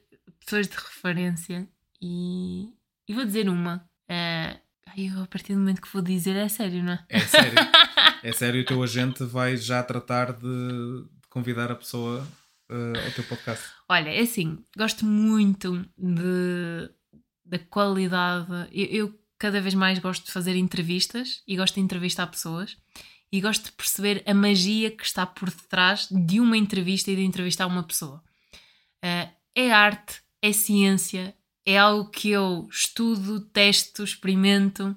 pessoas 0.44 0.68
de 0.68 0.76
referência 0.76 1.68
e, 2.02 2.70
e 3.08 3.14
vou 3.14 3.26
dizer 3.26 3.48
uma. 3.48 3.88
Uh, 4.10 4.60
eu, 4.98 5.24
a 5.24 5.28
partir 5.28 5.54
do 5.54 5.60
momento 5.60 5.82
que 5.82 5.92
vou 5.92 6.02
dizer, 6.02 6.36
é 6.36 6.48
sério, 6.48 6.82
não 6.82 6.94
é? 6.94 7.06
É 7.10 7.20
sério. 7.20 7.54
é 8.24 8.32
sério, 8.32 8.62
o 8.62 8.66
teu 8.66 8.82
agente 8.82 9.24
vai 9.24 9.56
já 9.56 9.84
tratar 9.84 10.34
de, 10.34 10.42
de 10.42 11.28
convidar 11.30 11.72
a 11.72 11.76
pessoa 11.76 12.28
uh, 12.72 13.06
ao 13.06 13.12
teu 13.12 13.24
podcast. 13.26 13.66
Olha, 13.88 14.10
é 14.10 14.22
assim, 14.22 14.58
gosto 14.76 15.06
muito 15.06 15.86
de, 15.98 16.90
da 17.46 17.60
qualidade. 17.60 18.48
Eu, 18.72 18.86
eu 18.86 19.20
cada 19.38 19.62
vez 19.62 19.76
mais 19.76 20.00
gosto 20.00 20.26
de 20.26 20.32
fazer 20.32 20.56
entrevistas 20.56 21.44
e 21.46 21.56
gosto 21.56 21.76
de 21.76 21.82
entrevistar 21.82 22.26
pessoas 22.28 22.78
e 23.36 23.42
gosto 23.42 23.66
de 23.66 23.72
perceber 23.74 24.24
a 24.26 24.34
magia 24.34 24.90
que 24.90 25.04
está 25.04 25.26
por 25.26 25.50
detrás 25.50 26.08
de 26.10 26.40
uma 26.40 26.56
entrevista 26.56 27.12
e 27.12 27.18
de 27.18 27.24
entrevistar 27.24 27.68
uma 27.68 27.84
pessoa. 27.84 28.24
Uh, 29.04 29.30
é 29.54 29.72
arte, 29.72 30.22
é 30.42 30.54
ciência, 30.54 31.36
é 31.66 31.78
algo 31.78 32.10
que 32.10 32.30
eu 32.30 32.66
estudo, 32.72 33.42
testo, 33.42 34.04
experimento 34.04 34.96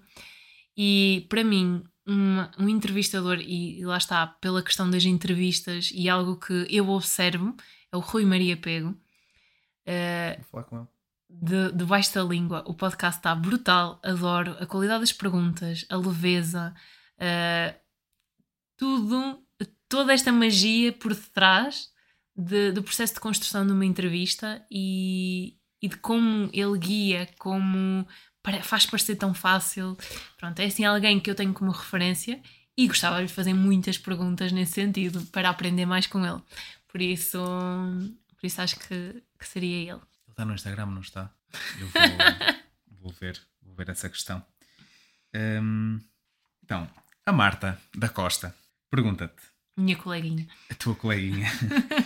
e 0.76 1.26
para 1.28 1.42
mim 1.42 1.82
um, 2.06 2.64
um 2.64 2.68
entrevistador, 2.68 3.40
e 3.40 3.84
lá 3.84 3.98
está, 3.98 4.24
pela 4.24 4.62
questão 4.62 4.88
das 4.88 5.04
entrevistas 5.04 5.90
e 5.92 6.08
algo 6.08 6.36
que 6.36 6.66
eu 6.70 6.88
observo, 6.90 7.56
é 7.92 7.96
o 7.96 8.00
Rui 8.00 8.24
Maria 8.24 8.56
Pego. 8.56 8.90
Uh, 9.86 10.36
Vou 10.36 10.44
falar 10.44 10.64
com 10.64 10.76
ele. 10.76 10.86
De, 11.28 11.72
debaixo 11.72 12.14
da 12.14 12.22
língua, 12.22 12.62
o 12.66 12.72
podcast 12.72 13.18
está 13.18 13.34
brutal, 13.34 14.00
adoro 14.02 14.56
a 14.60 14.66
qualidade 14.66 15.00
das 15.00 15.12
perguntas, 15.12 15.84
a 15.90 15.96
leveza, 15.96 16.72
uh, 17.18 17.87
tudo, 18.78 19.42
toda 19.88 20.14
esta 20.14 20.32
magia 20.32 20.92
por 20.92 21.14
detrás 21.14 21.90
de, 22.34 22.72
do 22.72 22.82
processo 22.82 23.14
de 23.14 23.20
construção 23.20 23.66
de 23.66 23.72
uma 23.72 23.84
entrevista 23.84 24.64
e, 24.70 25.58
e 25.82 25.88
de 25.88 25.96
como 25.96 26.48
ele 26.52 26.78
guia, 26.78 27.28
como 27.38 28.06
faz 28.62 28.86
parecer 28.86 29.16
tão 29.16 29.34
fácil. 29.34 29.98
Pronto, 30.38 30.58
é 30.60 30.66
assim 30.66 30.84
alguém 30.84 31.20
que 31.20 31.28
eu 31.30 31.34
tenho 31.34 31.52
como 31.52 31.70
referência 31.70 32.40
e 32.76 32.86
gostava 32.86 33.26
de 33.26 33.32
fazer 33.32 33.52
muitas 33.52 33.98
perguntas 33.98 34.52
nesse 34.52 34.72
sentido 34.72 35.26
para 35.26 35.50
aprender 35.50 35.84
mais 35.84 36.06
com 36.06 36.24
ele. 36.24 36.40
Por 36.86 37.02
isso, 37.02 37.38
por 38.36 38.46
isso 38.46 38.62
acho 38.62 38.78
que, 38.78 39.22
que 39.38 39.46
seria 39.46 39.76
ele. 39.76 40.00
Ele 40.00 40.30
está 40.30 40.44
no 40.44 40.54
Instagram, 40.54 40.86
não 40.86 41.00
está? 41.00 41.30
Eu 41.80 41.88
vou, 41.88 43.00
vou 43.00 43.12
ver, 43.12 43.40
vou 43.62 43.74
ver 43.74 43.88
essa 43.88 44.08
questão. 44.08 44.42
Um, 45.34 46.00
então, 46.62 46.88
a 47.26 47.32
Marta 47.32 47.78
da 47.94 48.08
Costa 48.08 48.54
Pergunta-te. 48.90 49.42
Minha 49.76 49.96
coleguinha. 49.96 50.46
A 50.70 50.74
tua 50.74 50.94
coleguinha. 50.94 51.48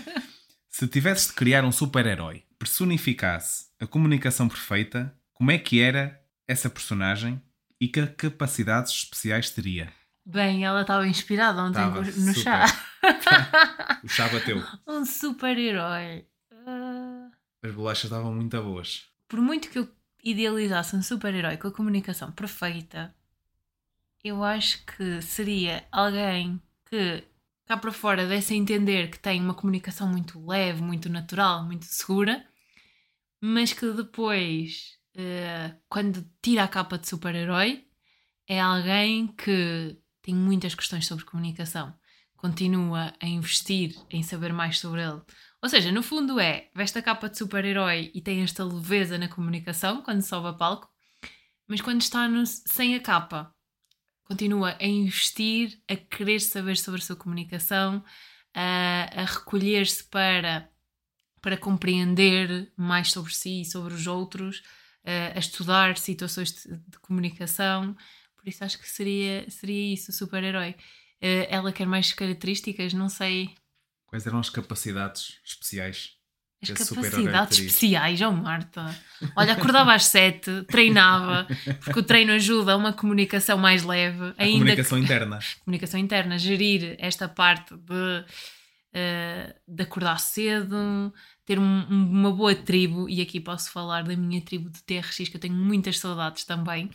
Se 0.69 0.87
tivesses 0.89 1.29
de 1.29 1.35
criar 1.35 1.65
um 1.65 1.73
super-herói 1.73 2.45
personificasse 2.59 3.67
a 3.81 3.87
comunicação 3.87 4.49
perfeita, 4.49 5.15
como 5.33 5.51
é 5.51 5.59
que 5.59 5.81
era 5.81 6.21
essa 6.47 6.71
personagem 6.71 7.41
e 7.81 7.89
que 7.89 8.07
capacidades 8.07 8.93
especiais 8.93 9.51
teria? 9.51 9.93
Bem, 10.25 10.65
ela 10.65 10.83
estava 10.83 11.07
inspirada 11.07 11.61
ontem 11.63 11.85
no 11.85 12.05
super. 12.05 12.35
chá. 12.35 12.67
O 14.05 14.09
chá 14.09 14.29
bateu. 14.29 14.63
um 14.87 15.05
super-herói. 15.05 16.25
Ah, 16.67 17.31
As 17.63 17.73
bolachas 17.75 18.05
estavam 18.05 18.33
muito 18.35 18.61
boas. 18.63 19.07
por 19.29 19.41
muito 19.41 19.69
que 19.71 19.79
eu 19.81 19.89
idealizasse 20.23 20.95
um 20.95 21.03
super-herói 21.03 21.57
com 21.57 21.67
a 21.69 21.73
comunicação 21.73 22.31
perfeita, 22.31 23.13
eu 24.23 24.45
acho 24.45 24.85
que 24.87 25.21
seria 25.21 25.85
alguém 25.91 26.61
que 26.93 27.25
cá 27.65 27.79
para 27.79 27.91
fora 27.91 28.27
desse 28.27 28.53
a 28.53 28.57
entender 28.57 29.11
que 29.11 29.19
tem 29.19 29.41
uma 29.41 29.55
comunicação 29.55 30.07
muito 30.07 30.45
leve, 30.47 30.83
muito 30.83 31.09
natural, 31.09 31.65
muito 31.65 31.87
segura, 31.87 32.47
mas 33.41 33.73
que 33.73 33.91
depois, 33.93 34.99
eh, 35.15 35.75
quando 35.89 36.23
tira 36.43 36.65
a 36.65 36.69
capa 36.69 36.99
de 36.99 37.09
super-herói, 37.09 37.87
é 38.47 38.61
alguém 38.61 39.29
que 39.29 39.97
tem 40.21 40.35
muitas 40.35 40.75
questões 40.75 41.07
sobre 41.07 41.25
comunicação, 41.25 41.95
continua 42.37 43.15
a 43.19 43.27
investir 43.27 43.95
em 44.11 44.23
saber 44.23 44.53
mais 44.53 44.79
sobre 44.79 45.01
ele. 45.03 45.23
Ou 45.63 45.69
seja, 45.71 45.91
no 45.91 46.03
fundo 46.03 46.39
é, 46.39 46.69
veste 46.75 46.99
a 46.99 47.03
capa 47.03 47.31
de 47.31 47.39
super-herói 47.39 48.11
e 48.15 48.21
tem 48.21 48.43
esta 48.43 48.63
leveza 48.65 49.17
na 49.17 49.29
comunicação 49.29 50.03
quando 50.03 50.21
sobe 50.21 50.49
a 50.49 50.53
palco, 50.53 50.91
mas 51.67 51.81
quando 51.81 52.03
está 52.03 52.29
no- 52.29 52.45
sem 52.47 52.95
a 52.95 53.01
capa, 53.01 53.55
continua 54.25 54.77
a 54.81 54.87
investir, 54.87 55.81
a 55.89 55.97
querer 55.97 56.41
saber 56.41 56.77
sobre 56.77 57.01
a 57.01 57.05
sua 57.05 57.17
comunicação, 57.17 58.05
a, 58.55 59.23
a 59.23 59.25
recolher-se 59.25 60.05
para, 60.05 60.69
para 61.41 61.57
compreender 61.57 62.73
mais 62.77 63.11
sobre 63.11 63.35
si 63.35 63.63
e 63.63 63.65
sobre 63.65 63.95
os 63.95 64.07
outros, 64.07 64.63
a, 65.05 65.37
a 65.37 65.39
estudar 65.39 65.97
situações 65.99 66.53
de, 66.53 66.77
de 66.77 66.99
comunicação. 67.01 67.97
Por 68.37 68.49
isso 68.49 68.65
acho 68.65 68.79
que 68.79 68.89
seria, 68.89 69.49
seria 69.51 69.95
isso, 69.95 70.11
o 70.11 70.15
super-herói. 70.15 70.75
Eh, 71.21 71.47
ela 71.49 71.73
quer 71.73 71.87
mais 71.87 72.13
características, 72.13 72.93
não 72.93 73.09
sei. 73.09 73.55
Quais 74.07 74.27
eram 74.27 74.41
as 74.41 74.51
capacidades 74.51 75.41
especiais? 75.45 76.19
As 76.63 76.69
super-herói 76.87 77.11
capacidades 77.25 77.59
especiais, 77.59 78.21
oh 78.23 78.31
Marta. 78.33 78.95
Olha, 79.37 79.53
acordava 79.55 79.93
às 79.95 80.05
sete, 80.07 80.63
treinava, 80.69 81.47
porque 81.85 81.99
o 81.99 82.03
treino 82.03 82.33
ajuda 82.33 82.73
a 82.73 82.77
uma 82.77 82.93
comunicação 82.93 83.59
mais 83.59 83.83
leve, 83.83 84.33
A 84.39 84.43
ainda 84.45 84.59
comunicação 84.59 84.99
interna. 84.99 85.39
comunicação 85.65 85.99
interna, 86.01 86.39
gerir 86.39 86.95
esta 86.99 87.29
parte 87.29 87.75
de, 87.77 88.25
eh, 88.95 89.55
de 89.67 89.83
acordar 89.83 90.19
cedo, 90.21 91.13
ter 91.45 91.59
um- 91.59 91.87
um- 91.91 92.11
uma 92.11 92.31
boa 92.31 92.55
tribo, 92.55 93.09
e 93.09 93.21
aqui 93.21 93.41
posso 93.41 93.71
falar 93.71 94.03
da 94.05 94.17
minha 94.17 94.41
tribo 94.41 94.71
de 94.71 94.83
TRX, 94.83 95.29
que 95.29 95.37
eu 95.37 95.41
tenho 95.41 95.55
muitas 95.55 95.99
saudades 95.99 96.45
também, 96.45 96.91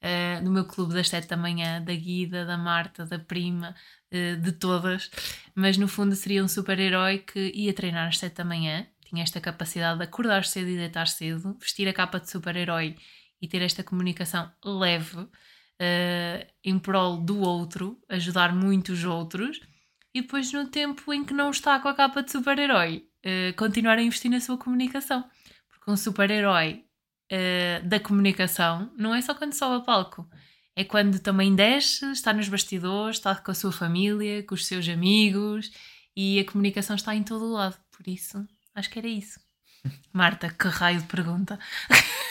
eh, 0.00 0.40
do 0.40 0.50
meu 0.50 0.64
clube 0.64 0.94
das 0.94 1.08
7 1.08 1.28
da 1.28 1.36
manhã, 1.36 1.82
da 1.82 1.94
Guida, 1.94 2.44
da 2.46 2.56
Marta, 2.56 3.04
da 3.04 3.18
Prima, 3.18 3.74
eh, 4.10 4.36
de 4.36 4.52
todas, 4.52 5.10
mas 5.54 5.76
no 5.76 5.86
fundo 5.86 6.14
seria 6.16 6.42
um 6.42 6.48
super-herói 6.48 7.18
que 7.18 7.52
ia 7.54 7.72
treinar 7.74 8.08
às 8.08 8.18
7 8.18 8.36
da 8.36 8.44
manhã, 8.44 8.86
tinha 9.10 9.24
esta 9.24 9.40
capacidade 9.40 9.98
de 9.98 10.04
acordar 10.04 10.44
cedo 10.44 10.70
e 10.70 10.76
deitar 10.76 11.08
cedo, 11.08 11.56
vestir 11.60 11.88
a 11.88 11.92
capa 11.92 12.20
de 12.20 12.30
super-herói 12.30 12.96
e 13.42 13.48
ter 13.48 13.60
esta 13.60 13.82
comunicação 13.82 14.50
leve, 14.64 15.28
eh, 15.80 16.46
em 16.64 16.78
prol 16.78 17.16
do 17.18 17.40
outro, 17.40 18.00
ajudar 18.08 18.54
muito 18.54 18.92
os 18.92 19.04
outros, 19.04 19.60
e 20.14 20.22
depois 20.22 20.52
no 20.52 20.68
tempo 20.68 21.12
em 21.12 21.24
que 21.24 21.34
não 21.34 21.50
está 21.50 21.80
com 21.80 21.88
a 21.88 21.94
capa 21.94 22.22
de 22.22 22.30
super-herói, 22.30 23.04
eh, 23.22 23.52
continuar 23.54 23.98
a 23.98 24.02
investir 24.02 24.30
na 24.30 24.40
sua 24.40 24.56
comunicação. 24.56 25.28
Porque 25.68 25.90
um 25.90 25.96
super-herói 25.96 26.84
eh, 27.30 27.80
da 27.84 27.98
comunicação 27.98 28.92
não 28.96 29.14
é 29.14 29.20
só 29.20 29.34
quando 29.34 29.54
sobe 29.54 29.76
a 29.76 29.80
palco, 29.80 30.28
é 30.76 30.84
quando 30.84 31.18
também 31.20 31.54
desce, 31.54 32.04
está 32.12 32.32
nos 32.32 32.48
bastidores, 32.48 33.16
está 33.16 33.34
com 33.34 33.50
a 33.50 33.54
sua 33.54 33.72
família, 33.72 34.42
com 34.44 34.54
os 34.54 34.66
seus 34.66 34.88
amigos, 34.88 35.70
e 36.16 36.38
a 36.40 36.44
comunicação 36.44 36.96
está 36.96 37.14
em 37.14 37.22
todo 37.22 37.44
o 37.44 37.52
lado. 37.52 37.76
Por 37.90 38.06
isso, 38.08 38.46
acho 38.80 38.90
que 38.90 38.98
era 38.98 39.08
isso. 39.08 39.38
Marta, 40.12 40.50
que 40.50 40.68
raio 40.68 41.00
de 41.00 41.06
pergunta. 41.06 41.58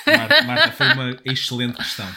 Marta, 0.06 0.42
Marta, 0.44 0.72
foi 0.72 0.94
uma 0.94 1.18
excelente 1.26 1.78
questão. 1.78 2.08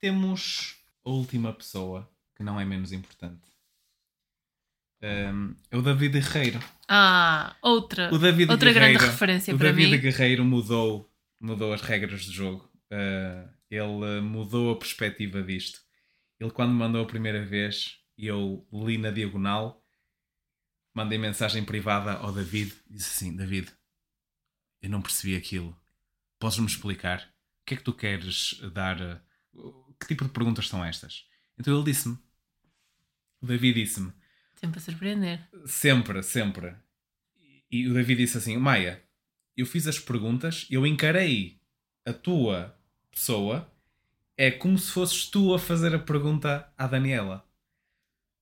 Temos 0.00 0.76
a 1.04 1.10
última 1.10 1.52
pessoa, 1.52 2.10
que 2.36 2.42
não 2.42 2.58
é 2.58 2.64
menos 2.64 2.92
importante. 2.92 3.52
Um, 5.02 5.54
é 5.70 5.76
o 5.76 5.82
David 5.82 6.20
Guerreiro. 6.20 6.60
Ah, 6.88 7.56
outra, 7.60 8.12
O 8.14 8.18
David 8.18 8.50
outra 8.50 8.72
grande 8.72 8.92
Guerreiro, 8.92 9.12
referência 9.12 9.54
o 9.54 9.58
para 9.58 9.72
David 9.72 9.92
mim. 9.92 10.00
Guerreiro 10.00 10.44
mudou, 10.44 11.10
mudou 11.40 11.72
as 11.72 11.80
regras 11.80 12.24
do 12.26 12.32
jogo. 12.32 12.70
Uh, 12.90 13.48
ele 13.70 14.20
mudou 14.20 14.72
a 14.72 14.76
perspectiva 14.76 15.42
disto. 15.42 15.80
Ele, 16.38 16.50
quando 16.50 16.70
me 16.70 16.78
mandou 16.78 17.02
a 17.02 17.06
primeira 17.06 17.44
vez, 17.44 17.96
eu 18.16 18.66
li 18.72 18.98
na 18.98 19.10
diagonal, 19.10 19.81
mandei 20.94 21.18
mensagem 21.18 21.64
privada 21.64 22.12
ao 22.12 22.32
David 22.32 22.72
e 22.90 22.94
disse 22.94 23.24
assim: 23.24 23.36
David, 23.36 23.70
eu 24.80 24.90
não 24.90 25.02
percebi 25.02 25.36
aquilo. 25.36 25.76
Podes-me 26.38 26.66
explicar? 26.66 27.32
O 27.62 27.64
que 27.64 27.74
é 27.74 27.76
que 27.76 27.84
tu 27.84 27.92
queres 27.92 28.60
dar? 28.72 29.24
Que 30.00 30.08
tipo 30.08 30.24
de 30.24 30.30
perguntas 30.30 30.68
são 30.68 30.84
estas? 30.84 31.26
Então 31.58 31.74
ele 31.74 31.84
disse-me. 31.84 32.18
O 33.40 33.46
David 33.46 33.80
disse-me: 33.80 34.12
Sempre 34.54 34.78
a 34.78 34.82
surpreender. 34.82 35.48
Sempre, 35.66 36.22
sempre. 36.22 36.76
E 37.70 37.88
o 37.88 37.94
David 37.94 38.22
disse 38.22 38.38
assim: 38.38 38.56
Maia, 38.56 39.02
eu 39.56 39.66
fiz 39.66 39.86
as 39.86 39.98
perguntas, 39.98 40.66
eu 40.70 40.86
encarei 40.86 41.60
a 42.04 42.12
tua 42.12 42.76
pessoa, 43.10 43.70
é 44.36 44.50
como 44.50 44.78
se 44.78 44.90
fosses 44.90 45.26
tu 45.26 45.54
a 45.54 45.58
fazer 45.58 45.94
a 45.94 45.98
pergunta 45.98 46.72
à 46.76 46.86
Daniela. 46.86 47.46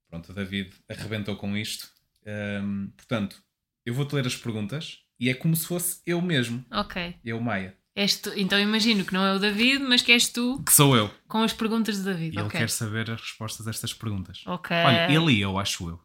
Pronto, 0.09 0.33
o 0.33 0.35
David 0.35 0.75
arrebentou 0.89 1.37
com 1.37 1.57
isto. 1.57 1.91
Hum, 2.27 2.91
portanto, 2.97 3.43
eu 3.85 3.95
vou-te 3.95 4.15
ler 4.15 4.27
as 4.27 4.37
perguntas 4.37 4.99
e 5.19 5.29
é 5.29 5.35
como 5.35 5.55
se 5.57 5.67
fosse 5.67 6.01
eu 6.07 6.21
mesmo, 6.21 6.65
Ok. 6.71 7.17
eu, 7.25 7.41
Maia. 7.41 7.77
És 7.95 8.17
tu- 8.17 8.33
Então 8.37 8.59
imagino 8.59 9.05
que 9.05 9.13
não 9.13 9.25
é 9.27 9.35
o 9.35 9.39
David, 9.39 9.83
mas 9.83 10.01
que 10.03 10.13
és 10.13 10.29
tu 10.29 10.63
Que 10.63 10.73
sou 10.73 10.97
eu. 10.97 11.13
com 11.27 11.43
as 11.43 11.53
perguntas 11.53 11.99
do 11.99 12.05
David. 12.05 12.35
E 12.37 12.39
ele 12.39 12.47
ok. 12.47 12.61
quer 12.61 12.71
saber 12.71 13.11
as 13.11 13.21
respostas 13.21 13.67
a 13.67 13.71
estas 13.71 13.93
perguntas. 13.93 14.43
Ok. 14.47 14.75
Olha, 14.77 15.11
ele 15.11 15.33
e 15.33 15.41
eu, 15.41 15.59
acho 15.59 15.89
eu. 15.89 16.01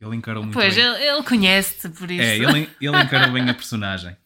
Ele 0.00 0.16
encarou 0.16 0.42
muito 0.42 0.54
Pois, 0.54 0.74
bem. 0.74 0.84
ele, 0.84 1.04
ele 1.04 1.22
conhece-te 1.24 1.88
por 1.90 2.10
isso. 2.10 2.22
É, 2.22 2.36
ele, 2.36 2.70
ele 2.80 2.96
encarou 3.02 3.32
bem 3.32 3.48
a 3.48 3.54
personagem. 3.54 4.16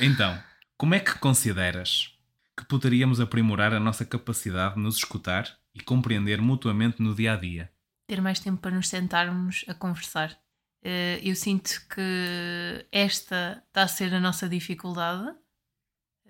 Então, 0.00 0.40
como 0.76 0.94
é 0.94 1.00
que 1.00 1.18
consideras 1.18 2.12
que 2.56 2.64
poderíamos 2.66 3.20
aprimorar 3.20 3.72
a 3.72 3.80
nossa 3.80 4.04
capacidade 4.04 4.74
de 4.74 4.80
nos 4.80 4.96
escutar 4.96 5.48
e 5.74 5.80
compreender 5.80 6.40
mutuamente 6.42 7.00
no 7.00 7.14
dia 7.14 7.32
a 7.32 7.36
dia? 7.36 7.70
Ter 8.06 8.20
mais 8.20 8.38
tempo 8.40 8.60
para 8.60 8.72
nos 8.74 8.88
sentarmos 8.88 9.64
a 9.68 9.72
conversar. 9.74 10.36
Eh, 10.82 11.20
eu 11.22 11.34
sinto 11.36 11.82
que 11.94 12.86
esta 12.90 13.62
está 13.68 13.82
a 13.82 13.88
ser 13.88 14.14
a 14.14 14.20
nossa 14.20 14.48
dificuldade. 14.48 15.34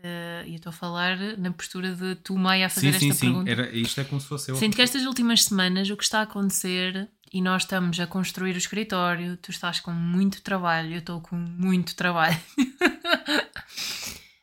Eh, 0.02 0.44
E 0.46 0.50
eu 0.50 0.56
estou 0.56 0.70
a 0.70 0.72
falar 0.72 1.16
na 1.38 1.52
postura 1.52 1.94
de 1.94 2.16
tu, 2.16 2.36
Maia, 2.36 2.66
a 2.66 2.68
fazer 2.68 2.92
sim, 2.94 2.98
sim, 2.98 3.10
esta 3.10 3.20
sim. 3.20 3.26
pergunta. 3.26 3.50
Era, 3.50 3.70
isto 3.76 4.00
é 4.00 4.04
como 4.04 4.20
se 4.20 4.26
fosse 4.26 4.50
eu. 4.50 4.56
Sinto 4.56 4.74
que 4.76 4.82
estas 4.82 5.04
últimas 5.04 5.44
semanas 5.44 5.88
o 5.90 5.96
que 5.96 6.04
está 6.04 6.20
a 6.20 6.22
acontecer 6.22 7.08
e 7.32 7.40
nós 7.40 7.62
estamos 7.62 8.00
a 8.00 8.06
construir 8.06 8.54
o 8.54 8.58
escritório, 8.58 9.36
tu 9.36 9.50
estás 9.50 9.78
com 9.78 9.92
muito 9.92 10.42
trabalho, 10.42 10.94
eu 10.94 10.98
estou 10.98 11.20
com 11.20 11.36
muito 11.36 11.94
trabalho. 11.94 12.40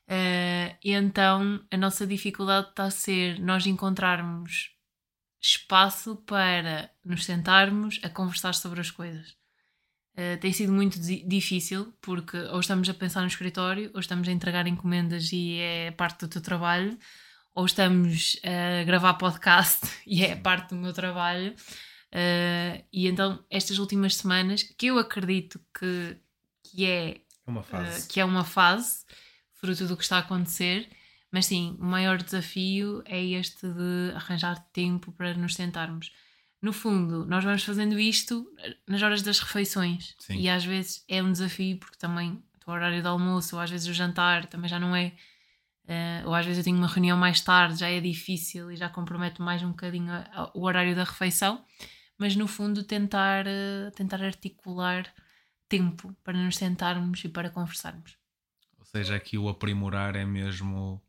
Eh, 0.09 0.77
e 0.81 0.93
então 0.93 1.61
a 1.69 1.75
nossa 1.75 2.07
dificuldade 2.07 2.69
está 2.69 2.85
a 2.85 2.89
ser 2.89 3.41
nós 3.41 3.65
encontrarmos 3.65 4.71
espaço 5.41 6.15
para 6.25 6.89
nos 7.03 7.25
sentarmos 7.25 7.99
a 8.01 8.09
conversar 8.09 8.55
sobre 8.55 8.79
as 8.79 8.89
coisas. 8.89 9.35
Eh, 10.19 10.35
tem 10.38 10.52
sido 10.52 10.73
muito 10.73 10.99
di- 10.99 11.23
difícil 11.27 11.94
porque 12.02 12.35
ou 12.38 12.60
estamos 12.60 12.89
a 12.89 12.94
pensar 12.94 13.22
no 13.22 13.27
escritório 13.27 13.91
ou 13.94 13.99
estamos 13.99 14.27
a 14.27 14.31
entregar 14.31 14.65
encomendas 14.65 15.31
e 15.31 15.60
é 15.60 15.91
parte 15.91 16.22
do 16.22 16.27
teu 16.27 16.41
trabalho 16.41 16.98
ou 17.53 17.64
estamos 17.68 18.35
a 18.44 18.84
gravar 18.84 19.14
podcast 19.14 19.81
e 20.07 20.23
é 20.26 20.35
parte 20.35 20.69
do 20.69 20.76
meu 20.81 20.91
trabalho. 20.91 21.53
Uh, 22.11 22.84
e 22.91 23.07
então, 23.07 23.44
estas 23.49 23.77
últimas 23.80 24.15
semanas, 24.15 24.64
que 24.64 24.88
eu 24.88 24.98
acredito 24.98 25.60
que, 25.77 26.18
que, 26.64 26.85
é, 26.85 27.10
É 27.45 27.49
uma 27.52 27.61
uh, 27.61 27.64
fase. 27.64 28.07
que 28.07 28.19
é 28.19 28.26
uma 28.26 28.44
fase, 28.44 29.06
fruto 29.53 29.85
do 29.88 29.95
que 29.98 30.03
está 30.03 30.18
a 30.18 30.19
acontecer, 30.22 30.89
mas 31.31 31.45
sim, 31.45 31.76
o 31.80 31.85
maior 31.85 32.22
desafio 32.23 33.03
é 33.06 33.23
este 33.23 33.68
de 33.68 34.14
arranjar 34.15 34.57
tempo 34.72 35.11
para 35.11 35.34
nos 35.35 35.53
sentarmos. 35.56 36.11
No 36.61 36.73
fundo, 36.73 37.25
nós 37.25 37.43
vamos 37.43 37.63
fazendo 37.63 37.99
isto 37.99 38.51
nas 38.88 39.01
horas 39.01 39.21
das 39.21 39.39
refeições 39.39 40.15
Sim. 40.19 40.39
e 40.39 40.49
às 40.49 40.65
vezes 40.65 41.03
é 41.07 41.21
um 41.21 41.31
desafio 41.31 41.77
porque 41.77 41.97
também 41.97 42.41
o 42.65 42.71
horário 42.71 43.01
do 43.01 43.07
almoço 43.09 43.55
ou 43.55 43.61
às 43.61 43.69
vezes 43.69 43.88
o 43.88 43.93
jantar 43.93 44.45
também 44.47 44.69
já 44.69 44.79
não 44.79 44.95
é 44.95 45.13
Uh, 45.89 46.27
ou 46.27 46.35
às 46.35 46.45
vezes 46.45 46.57
eu 46.57 46.63
tenho 46.65 46.75
uma 46.77 46.85
reunião 46.88 47.17
mais 47.17 47.39
tarde, 47.39 47.79
já 47.79 47.88
é 47.88 48.01
difícil 48.01 48.69
e 48.69 48.75
já 48.75 48.89
comprometo 48.89 49.41
mais 49.41 49.63
um 49.63 49.69
bocadinho 49.69 50.11
a- 50.11 50.27
a- 50.34 50.51
o 50.53 50.63
horário 50.65 50.93
da 50.93 51.05
refeição, 51.05 51.63
mas 52.17 52.35
no 52.35 52.45
fundo 52.45 52.84
tentar, 52.84 53.45
uh, 53.47 53.89
tentar 53.95 54.21
articular 54.21 55.09
tempo 55.69 56.13
para 56.25 56.38
nos 56.38 56.57
sentarmos 56.57 57.23
e 57.23 57.29
para 57.29 57.49
conversarmos. 57.49 58.17
Ou 58.77 58.84
seja, 58.84 59.15
aqui 59.15 59.38
o 59.38 59.47
aprimorar 59.47 60.17
é 60.17 60.25
mesmo 60.25 61.01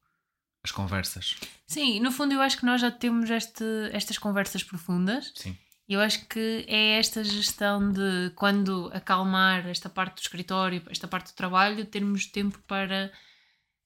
as 0.63 0.71
conversas. 0.71 1.37
Sim, 1.67 2.01
no 2.01 2.11
fundo 2.11 2.35
eu 2.35 2.41
acho 2.41 2.59
que 2.59 2.67
nós 2.67 2.81
já 2.81 2.91
temos 2.91 3.31
este, 3.31 3.65
estas 3.93 4.19
conversas 4.19 4.63
profundas. 4.63 5.33
Sim. 5.35 5.57
Eu 5.89 6.01
acho 6.01 6.27
que 6.27 6.67
é 6.69 6.99
esta 6.99 7.25
gestão 7.25 7.91
de 7.91 8.31
quando 8.37 8.91
acalmar 8.93 9.67
esta 9.67 9.89
parte 9.89 10.17
do 10.17 10.21
escritório, 10.21 10.83
esta 10.91 11.09
parte 11.09 11.33
do 11.33 11.35
trabalho, 11.35 11.87
termos 11.87 12.27
tempo 12.27 12.59
para 12.67 13.11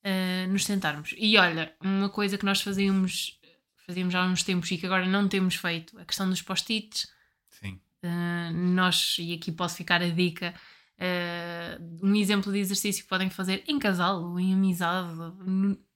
uh, 0.04 0.50
nos 0.50 0.64
sentarmos. 0.64 1.14
E 1.16 1.38
olha, 1.38 1.72
uma 1.80 2.08
coisa 2.08 2.36
que 2.36 2.44
nós 2.44 2.60
fazíamos, 2.60 3.38
fazíamos 3.86 4.14
há 4.16 4.24
uns 4.24 4.42
tempos 4.42 4.68
e 4.72 4.78
que 4.78 4.86
agora 4.86 5.06
não 5.06 5.28
temos 5.28 5.54
feito, 5.54 5.96
a 6.00 6.04
questão 6.04 6.28
dos 6.28 6.42
post-its. 6.42 7.06
Sim. 7.50 7.80
Uh, 8.02 8.52
nós, 8.52 9.16
e 9.20 9.34
aqui 9.34 9.52
posso 9.52 9.76
ficar 9.76 10.02
a 10.02 10.08
dica, 10.08 10.52
uh, 10.98 12.04
um 12.04 12.16
exemplo 12.16 12.52
de 12.52 12.58
exercício 12.58 13.04
que 13.04 13.08
podem 13.08 13.30
fazer 13.30 13.62
em 13.68 13.78
casal 13.78 14.24
ou 14.24 14.40
em 14.40 14.52
amizade, 14.52 15.20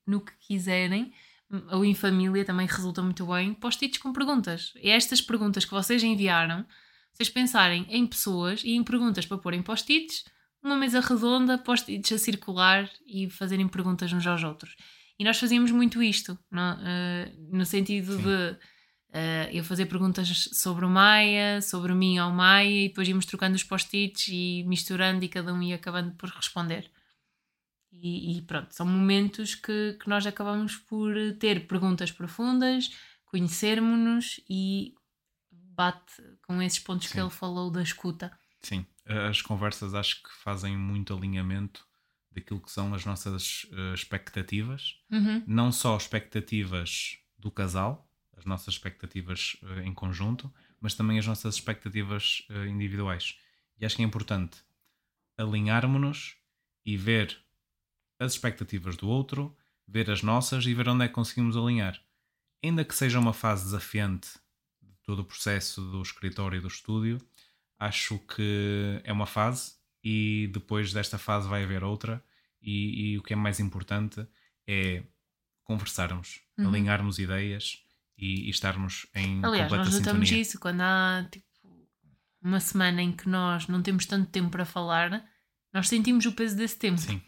no, 0.07 0.20
que 0.20 0.33
quiserem, 0.39 1.12
ou 1.70 1.85
em 1.85 1.95
família 1.95 2.45
também 2.45 2.66
resulta 2.66 3.03
muito 3.03 3.27
bem, 3.27 3.55
post-its 3.55 3.99
com 3.99 4.12
perguntas. 4.12 4.73
E 4.83 4.91
estas 4.91 5.20
perguntas 5.20 5.65
que 5.65 5.70
vocês 5.70 6.03
enviaram, 6.03 6.66
vocês 7.12 7.28
pensarem 7.28 7.87
em 7.89 8.07
pessoas 8.07 8.62
e 8.65 8.74
em 8.74 8.83
perguntas 8.83 9.24
para 9.24 9.39
pôr 9.39 9.55
em 9.55 9.62
post-its, 9.62 10.24
uma 10.62 10.77
mesa 10.77 11.01
redonda, 11.01 11.57
post-its 11.57 12.12
a 12.12 12.19
circular 12.19 12.91
e 13.07 13.31
fazerem 13.31 13.69
perguntas 13.69 14.12
uns 14.12 14.27
aos 14.27 14.43
outros. 14.43 14.77
E 15.19 15.24
nós 15.24 15.39
fazíamos 15.39 15.70
muito 15.70 16.03
isto, 16.03 16.39
no, 16.51 16.61
uh, 16.61 17.57
no 17.57 17.65
sentido 17.65 18.16
Sim. 18.16 18.23
de 18.23 18.28
uh, 18.28 19.51
eu 19.53 19.65
fazer 19.65 19.87
perguntas 19.87 20.51
sobre 20.53 20.85
o 20.85 20.91
Maia, 20.91 21.62
sobre 21.62 21.95
mim 21.95 22.19
ao 22.19 22.31
Maia, 22.31 22.69
e 22.69 22.89
depois 22.89 23.09
íamos 23.09 23.24
trocando 23.24 23.55
os 23.55 23.65
post-its 23.65 24.28
e 24.28 24.65
misturando 24.66 25.24
e 25.24 25.28
cada 25.28 25.55
um 25.55 25.62
ia 25.62 25.77
acabando 25.77 26.12
por 26.16 26.28
responder. 26.28 26.91
E, 28.02 28.39
e, 28.39 28.43
pronto, 28.43 28.74
são 28.74 28.86
momentos 28.86 29.55
que, 29.55 29.97
que 30.01 30.09
nós 30.09 30.27
acabamos 30.27 30.77
por 30.77 31.14
ter 31.39 31.66
perguntas 31.66 32.10
profundas, 32.10 32.90
conhecermos-nos 33.27 34.40
e 34.48 34.94
bate 35.51 36.23
com 36.47 36.60
esses 36.62 36.78
pontos 36.78 37.09
Sim. 37.09 37.14
que 37.14 37.20
ele 37.20 37.31
falou 37.31 37.70
da 37.70 37.82
escuta. 37.82 38.36
Sim, 38.62 38.85
as 39.05 39.43
conversas 39.43 39.94
acho 39.94 40.23
que 40.23 40.31
fazem 40.43 40.77
muito 40.77 41.14
alinhamento 41.14 41.86
daquilo 42.32 42.60
que 42.60 42.70
são 42.70 42.93
as 42.94 43.05
nossas 43.05 43.64
uh, 43.64 43.94
expectativas, 43.94 45.01
uhum. 45.10 45.43
não 45.47 45.73
só 45.73 45.97
expectativas 45.97 47.18
do 47.39 47.51
casal, 47.51 48.10
as 48.36 48.44
nossas 48.44 48.74
expectativas 48.74 49.56
uh, 49.62 49.81
em 49.81 49.94
conjunto, 49.94 50.52
mas 50.81 50.94
também 50.94 51.18
as 51.18 51.27
nossas 51.27 51.55
expectativas 51.55 52.47
uh, 52.51 52.66
individuais. 52.66 53.39
E 53.78 53.86
acho 53.86 53.97
que 53.97 54.02
é 54.02 54.05
importante 54.05 54.59
alinharmos-nos 55.39 56.36
e 56.85 56.97
ver 56.97 57.39
as 58.18 58.32
expectativas 58.32 58.97
do 58.97 59.09
outro, 59.09 59.56
ver 59.86 60.10
as 60.10 60.22
nossas 60.22 60.64
e 60.64 60.74
ver 60.74 60.88
onde 60.88 61.05
é 61.05 61.09
que 61.09 61.14
conseguimos 61.14 61.56
alinhar. 61.56 62.01
Ainda 62.62 62.84
que 62.84 62.94
seja 62.94 63.18
uma 63.18 63.32
fase 63.32 63.64
desafiante 63.64 64.30
de 64.82 64.94
todo 65.05 65.20
o 65.20 65.24
processo 65.24 65.80
do 65.80 66.02
escritório 66.02 66.59
e 66.59 66.60
do 66.60 66.68
estúdio, 66.68 67.18
acho 67.78 68.18
que 68.18 69.01
é 69.05 69.12
uma 69.12 69.26
fase 69.26 69.74
e 70.02 70.48
depois 70.52 70.93
desta 70.93 71.18
fase 71.18 71.48
vai 71.48 71.64
haver 71.64 71.84
outra. 71.84 72.22
E, 72.62 73.12
e 73.12 73.18
o 73.18 73.22
que 73.22 73.32
é 73.32 73.36
mais 73.36 73.60
importante 73.60 74.26
é 74.66 75.02
conversarmos, 75.62 76.40
uhum. 76.59 76.68
alinharmos 76.68 77.18
ideias 77.18 77.84
e, 78.16 78.47
e, 78.47 78.51
estarmos 78.51 79.06
em 79.14 79.44
Aliás, 79.44 79.68
completa 79.68 79.84
nós 79.84 79.94
notamos 79.94 80.28
sintonia. 80.28 80.43
isso 80.43 80.59
quando 80.59 80.80
há 80.80 81.28
tipo, 81.30 81.47
uma 82.43 82.60
semana 82.60 83.02
em 83.02 83.12
que 83.12 83.28
nós 83.28 83.68
não 83.68 83.82
temos 83.82 84.06
tanto 84.06 84.30
tempo 84.30 84.51
para 84.51 84.64
falar, 84.64 85.24
nós 85.72 85.88
sentimos 85.88 86.24
o 86.24 86.32
peso 86.32 86.56
desse 86.56 86.76
tempo. 86.76 86.98
Sim. 86.98 87.20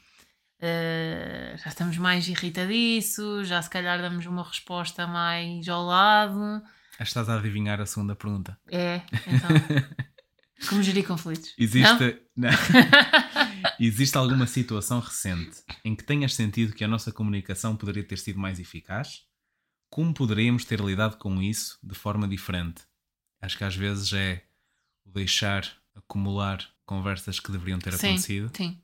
Uh, 0.60 1.56
já 1.56 1.68
estamos 1.68 1.96
mais 1.98 2.26
irritadiços, 2.26 3.46
já 3.46 3.62
se 3.62 3.70
calhar 3.70 4.00
damos 4.02 4.26
uma 4.26 4.42
resposta 4.42 5.06
mais 5.06 5.68
ao 5.68 5.84
lado. 5.84 6.62
Estás 6.98 7.28
a 7.28 7.38
adivinhar 7.38 7.80
a 7.80 7.86
segunda 7.86 8.16
pergunta. 8.16 8.58
É, 8.68 9.02
então. 9.28 9.50
como 10.68 10.82
gerir 10.82 11.06
conflitos? 11.06 11.54
Existe, 11.56 12.20
não? 12.36 12.50
Não. 12.50 13.70
Existe 13.78 14.18
alguma 14.18 14.48
situação 14.48 14.98
recente 14.98 15.62
em 15.84 15.94
que 15.94 16.02
tenhas 16.02 16.34
sentido 16.34 16.74
que 16.74 16.82
a 16.82 16.88
nossa 16.88 17.12
comunicação 17.12 17.76
poderia 17.76 18.02
ter 18.02 18.18
sido 18.18 18.38
mais 18.40 18.58
eficaz? 18.58 19.22
Como 19.88 20.12
poderíamos 20.12 20.64
ter 20.64 20.80
lidado 20.80 21.18
com 21.18 21.40
isso 21.40 21.78
de 21.82 21.94
forma 21.94 22.26
diferente? 22.26 22.82
Acho 23.40 23.56
que 23.56 23.64
às 23.64 23.76
vezes 23.76 24.12
é 24.12 24.42
deixar 25.06 25.64
acumular 25.94 26.68
conversas 26.84 27.38
que 27.38 27.52
deveriam 27.52 27.78
ter 27.78 27.92
sim, 27.92 28.08
acontecido. 28.08 28.50
Sim 28.56 28.80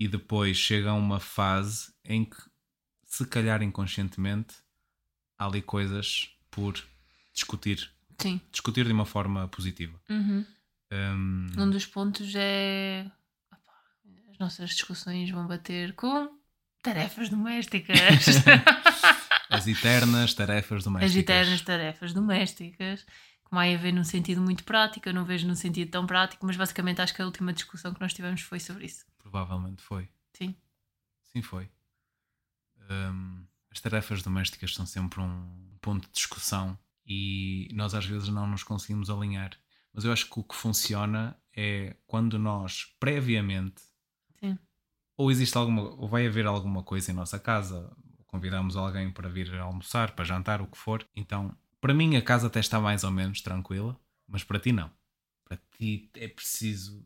e 0.00 0.08
depois 0.08 0.56
chega 0.56 0.90
a 0.90 0.94
uma 0.94 1.20
fase 1.20 1.92
em 2.02 2.24
que, 2.24 2.38
se 3.04 3.26
calhar 3.26 3.62
inconscientemente, 3.62 4.54
há 5.38 5.44
ali 5.44 5.60
coisas 5.60 6.30
por 6.50 6.82
discutir. 7.34 7.92
Sim. 8.18 8.40
Discutir 8.50 8.86
de 8.86 8.92
uma 8.92 9.04
forma 9.04 9.46
positiva. 9.48 10.00
Uhum. 10.08 10.46
Um... 10.90 11.46
um 11.58 11.70
dos 11.70 11.84
pontos 11.84 12.32
é. 12.34 13.06
As 14.30 14.38
nossas 14.38 14.70
discussões 14.70 15.30
vão 15.30 15.46
bater 15.46 15.92
com 15.94 16.30
tarefas 16.82 17.28
domésticas. 17.28 17.98
As 19.50 19.66
eternas 19.66 20.32
tarefas 20.32 20.82
domésticas. 20.84 21.10
As 21.10 21.16
eternas 21.16 21.60
tarefas 21.60 22.12
domésticas 22.14 23.02
que 23.02 23.50
vai 23.50 23.74
haver 23.74 23.92
num 23.92 24.04
sentido 24.04 24.40
muito 24.40 24.64
prático, 24.64 25.08
eu 25.08 25.12
não 25.12 25.24
vejo 25.24 25.46
num 25.46 25.56
sentido 25.56 25.90
tão 25.90 26.06
prático, 26.06 26.46
mas 26.46 26.56
basicamente 26.56 27.02
acho 27.02 27.14
que 27.14 27.20
a 27.20 27.26
última 27.26 27.52
discussão 27.52 27.92
que 27.92 28.00
nós 28.00 28.14
tivemos 28.14 28.40
foi 28.40 28.60
sobre 28.60 28.86
isso. 28.86 29.04
Provavelmente 29.22 29.82
foi. 29.82 30.08
Sim. 30.32 30.54
Sim, 31.22 31.42
foi. 31.42 31.70
Um, 32.90 33.44
as 33.70 33.80
tarefas 33.80 34.22
domésticas 34.22 34.74
são 34.74 34.84
sempre 34.84 35.20
um 35.20 35.76
ponto 35.80 36.06
de 36.06 36.12
discussão 36.12 36.76
e 37.06 37.68
nós 37.72 37.94
às 37.94 38.04
vezes 38.04 38.28
não 38.28 38.46
nos 38.46 38.62
conseguimos 38.62 39.08
alinhar. 39.08 39.52
Mas 39.92 40.04
eu 40.04 40.12
acho 40.12 40.28
que 40.28 40.38
o 40.40 40.44
que 40.44 40.54
funciona 40.54 41.36
é 41.54 41.96
quando 42.06 42.38
nós 42.38 42.84
previamente 42.98 43.82
Sim. 44.38 44.58
ou 45.16 45.30
existe 45.30 45.56
alguma 45.56 45.82
ou 45.82 46.08
vai 46.08 46.26
haver 46.26 46.46
alguma 46.46 46.82
coisa 46.82 47.10
em 47.10 47.14
nossa 47.14 47.38
casa, 47.38 47.94
convidamos 48.26 48.76
alguém 48.76 49.10
para 49.12 49.28
vir 49.28 49.52
almoçar, 49.56 50.12
para 50.14 50.24
jantar, 50.24 50.60
o 50.60 50.66
que 50.66 50.78
for. 50.78 51.06
Então 51.14 51.56
para 51.80 51.94
mim 51.94 52.16
a 52.16 52.22
casa 52.22 52.46
até 52.46 52.60
está 52.60 52.80
mais 52.80 53.04
ou 53.04 53.10
menos 53.10 53.40
tranquila, 53.40 53.98
mas 54.26 54.44
para 54.44 54.60
ti 54.60 54.72
não. 54.72 54.90
Para 55.44 55.58
ti 55.76 56.10
é 56.14 56.28
preciso 56.28 57.04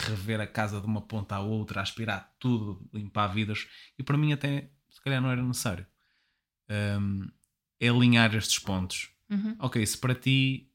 rever 0.00 0.40
a 0.40 0.46
casa 0.46 0.80
de 0.80 0.86
uma 0.86 1.02
ponta 1.02 1.36
à 1.36 1.40
outra, 1.40 1.80
aspirar 1.80 2.34
tudo, 2.38 2.88
limpar 2.92 3.28
vidas. 3.28 3.66
E 3.98 4.02
para 4.02 4.18
mim 4.18 4.32
até 4.32 4.70
se 4.90 5.00
calhar 5.02 5.20
não 5.20 5.30
era 5.30 5.42
necessário. 5.42 5.86
Um, 6.68 7.28
é 7.80 7.88
alinhar 7.88 8.34
estes 8.34 8.58
pontos. 8.58 9.10
Uhum. 9.28 9.56
Ok, 9.58 9.84
se 9.84 9.98
para 9.98 10.14
ti 10.14 10.70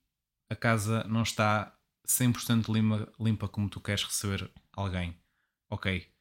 a 0.49 0.55
casa 0.55 1.03
não 1.05 1.23
está 1.23 1.75
100% 2.07 2.73
limpa, 2.73 3.11
limpa 3.19 3.47
como 3.47 3.69
tu 3.69 3.79
queres 3.79 4.03
receber 4.03 4.51
alguém, 4.73 5.15
ok, 5.69 6.11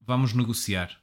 vamos 0.00 0.32
negociar. 0.32 1.02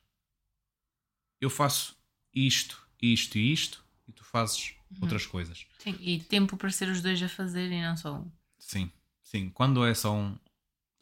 Eu 1.39 1.49
faço 1.49 1.95
isto, 2.33 2.87
isto 3.01 3.37
e 3.37 3.53
isto, 3.53 3.85
e 4.07 4.11
tu 4.11 4.23
fazes 4.23 4.73
uhum. 4.91 4.97
outras 5.01 5.25
coisas. 5.25 5.67
Sim, 5.77 5.95
e 5.99 6.19
tempo 6.19 6.57
para 6.57 6.71
ser 6.71 6.89
os 6.89 7.01
dois 7.01 7.21
a 7.21 7.29
fazer 7.29 7.71
e 7.71 7.81
não 7.81 7.95
só 7.95 8.17
um. 8.17 8.31
Sim, 8.57 8.91
sim. 9.21 9.49
Quando 9.51 9.85
é 9.85 9.93
só 9.93 10.15
um, 10.15 10.37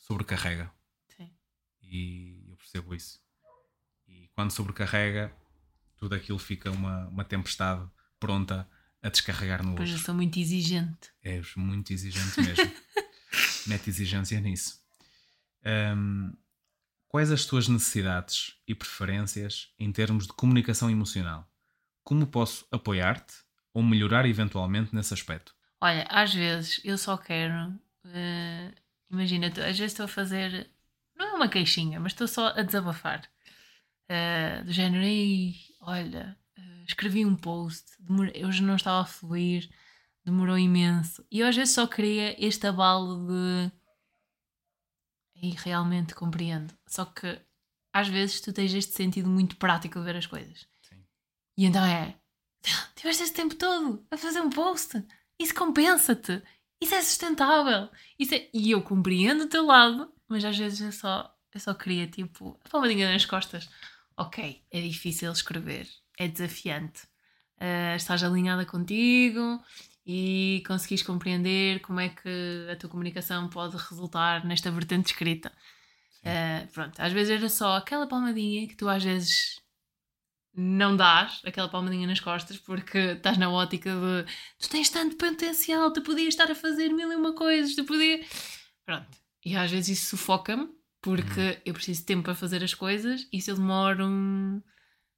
sobrecarrega. 0.06 0.72
Sim. 1.16 1.32
E 1.82 2.46
eu 2.48 2.58
percebo 2.58 2.94
isso. 2.94 3.20
E 4.08 4.30
quando 4.36 4.52
sobrecarrega, 4.52 5.36
tudo 5.98 6.16
aquilo 6.16 6.38
fica 6.38 6.70
uma, 6.72 7.08
uma 7.08 7.24
tempestade 7.24 7.90
pronta 8.20 8.70
a 9.02 9.10
descarregar 9.10 9.64
no 9.64 9.76
pois 9.76 9.90
outro. 9.90 9.94
Pois 9.94 10.00
eu 10.00 10.06
sou 10.06 10.16
muito 10.16 10.40
exigente. 10.40 11.12
És 11.24 11.56
muito 11.56 11.92
exigente 11.92 12.40
mesmo. 12.40 12.72
Mete 13.68 13.90
exigência 13.90 14.40
nisso. 14.40 14.80
Um, 15.66 16.32
quais 17.08 17.32
as 17.32 17.46
tuas 17.46 17.68
necessidades 17.68 18.56
e 18.68 18.76
preferências 18.76 19.74
em 19.80 19.92
termos 19.92 20.28
de 20.28 20.34
comunicação 20.34 20.90
emocional? 20.90 21.50
Como 22.04 22.28
posso 22.28 22.68
apoiar-te 22.72 23.34
ou 23.74 23.82
melhorar 23.82 24.28
eventualmente 24.28 24.94
nesse 24.94 25.14
aspecto? 25.14 25.56
Olha, 25.82 26.04
às 26.10 26.34
vezes 26.34 26.80
eu 26.84 26.98
só 26.98 27.18
quero. 27.18 27.70
Uh, 28.06 28.85
imagina, 29.10 29.48
às 29.48 29.78
vezes 29.78 29.92
estou 29.94 30.06
a 30.06 30.10
fazer. 30.10 30.70
Não 31.16 31.28
é 31.28 31.34
uma 31.34 31.50
queixinha, 31.50 32.00
mas 32.00 32.12
estou 32.12 32.28
só 32.28 32.48
a 32.48 32.62
desabafar. 32.62 33.30
Uh, 34.10 34.64
do 34.66 34.72
género, 34.72 35.04
Ei, 35.04 35.56
olha, 35.82 36.38
uh, 36.58 36.84
escrevi 36.88 37.26
um 37.26 37.36
post, 37.36 37.86
demorei, 38.00 38.46
hoje 38.46 38.62
não 38.62 38.76
estava 38.76 39.02
a 39.02 39.06
fluir, 39.06 39.70
demorou 40.24 40.58
imenso. 40.58 41.26
E 41.32 41.40
eu 41.40 41.48
às 41.48 41.56
vezes 41.56 41.74
só 41.74 41.88
queria 41.88 42.36
este 42.44 42.68
abalo 42.68 43.28
de. 43.28 43.72
E 45.36 45.52
realmente 45.52 46.16
compreendo. 46.16 46.74
Só 46.88 47.06
que 47.06 47.40
às 47.94 48.08
vezes 48.08 48.42
tu 48.42 48.52
tens 48.52 48.74
este 48.74 48.94
sentido 48.94 49.30
muito 49.30 49.56
prático 49.58 50.00
de 50.00 50.06
ver 50.06 50.18
as 50.18 50.26
coisas. 50.26 50.68
E 51.58 51.66
então 51.66 51.84
é. 51.84 52.16
Tiveste 52.96 53.24
este 53.24 53.36
tempo 53.36 53.56
todo 53.56 54.06
a 54.12 54.18
fazer 54.18 54.42
um 54.42 54.50
post. 54.50 55.04
Isso 55.40 55.54
compensa-te. 55.54 56.42
Isso 56.82 56.96
é 56.96 57.02
sustentável. 57.02 57.90
Isso 58.20 58.36
é... 58.36 58.50
E 58.54 58.72
eu 58.72 58.82
compreendo 58.82 59.44
o 59.44 59.50
teu 59.50 59.66
lado, 59.66 60.12
mas 60.28 60.44
às 60.44 60.58
vezes 60.58 60.82
eu 60.82 60.92
só, 60.92 61.34
eu 61.54 61.60
só 61.60 61.74
queria 61.74 62.08
tipo 62.08 62.60
a 62.66 62.70
palmadinha 62.70 63.12
nas 63.12 63.26
costas. 63.26 63.70
Ok, 64.18 64.64
é 64.72 64.82
difícil 64.82 65.32
escrever 65.32 65.88
é 66.18 66.28
desafiante. 66.28 67.04
Uh, 67.58 67.96
estás 67.96 68.24
alinhada 68.24 68.66
contigo 68.66 69.62
e 70.06 70.64
conseguis 70.68 71.02
compreender 71.02 71.80
como 71.82 72.00
é 72.00 72.10
que 72.10 72.68
a 72.72 72.76
tua 72.76 72.90
comunicação 72.90 73.50
pode 73.50 73.78
resultar 73.78 74.46
nesta 74.46 74.72
vertente 74.72 75.08
escrita. 75.08 75.52
Uh, 76.22 76.68
pronto, 76.74 77.00
às 77.00 77.14
vezes 77.14 77.38
era 77.38 77.50
só 77.50 77.78
aquela 77.78 78.08
palmadinha 78.08 78.68
que 78.68 78.76
tu 78.76 78.90
às 78.90 79.04
vezes 79.04 79.62
não 80.56 80.96
dás, 80.96 81.42
aquela 81.46 81.70
palmadinha 81.70 82.08
nas 82.08 82.20
costas, 82.20 82.58
porque 82.58 82.98
estás 82.98 83.38
na 83.38 83.50
ótica 83.50 83.92
de 83.92 84.32
tu 84.60 84.70
tens 84.70 84.90
tanto 84.90 85.16
potencial, 85.16 85.92
tu 85.92 86.02
podias 86.02 86.30
estar 86.30 86.50
a 86.50 86.56
fazer 86.56 86.90
mil 86.90 87.12
e 87.12 87.16
uma 87.16 87.34
coisas, 87.34 87.76
tu 87.76 87.84
podias. 87.84 88.26
Pronto. 88.86 89.08
E 89.44 89.56
às 89.56 89.70
vezes 89.70 90.00
isso 90.00 90.18
sufoca-me, 90.18 90.68
porque 91.02 91.40
uhum. 91.40 91.58
eu 91.66 91.74
preciso 91.74 92.02
de 92.02 92.06
tempo 92.06 92.24
para 92.24 92.36
fazer 92.36 92.64
as 92.64 92.74
coisas 92.74 93.28
e 93.32 93.42
se 93.42 93.52
eu 93.52 93.56
demoro 93.56 94.06
um... 94.06 94.62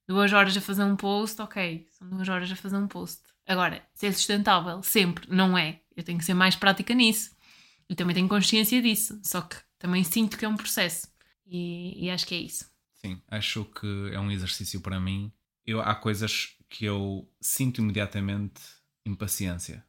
duas 0.06 0.32
horas 0.32 0.56
a 0.56 0.60
fazer 0.60 0.84
um 0.84 0.96
post, 0.96 1.40
ok, 1.40 1.86
são 1.90 2.08
duas 2.10 2.28
horas 2.28 2.50
a 2.50 2.56
fazer 2.56 2.76
um 2.76 2.88
post. 2.88 3.22
Agora, 3.46 3.82
se 3.94 4.06
é 4.06 4.12
sustentável, 4.12 4.82
sempre, 4.82 5.26
não 5.30 5.56
é. 5.56 5.80
Eu 5.96 6.04
tenho 6.04 6.18
que 6.18 6.24
ser 6.24 6.34
mais 6.34 6.54
prática 6.54 6.92
nisso. 6.92 7.34
E 7.88 7.94
também 7.94 8.14
tenho 8.14 8.28
consciência 8.28 8.82
disso. 8.82 9.18
Só 9.24 9.40
que 9.40 9.56
também 9.78 10.04
sinto 10.04 10.36
que 10.36 10.44
é 10.44 10.48
um 10.48 10.56
processo. 10.56 11.08
E, 11.46 12.04
e 12.04 12.10
acho 12.10 12.26
que 12.26 12.34
é 12.34 12.38
isso. 12.38 12.70
Sim, 12.98 13.22
acho 13.28 13.64
que 13.64 14.10
é 14.12 14.20
um 14.20 14.30
exercício 14.30 14.80
para 14.80 15.00
mim. 15.00 15.32
Eu, 15.64 15.80
há 15.80 15.94
coisas 15.94 16.56
que 16.68 16.84
eu 16.84 17.30
sinto 17.40 17.80
imediatamente 17.80 18.60
impaciência. 19.04 19.84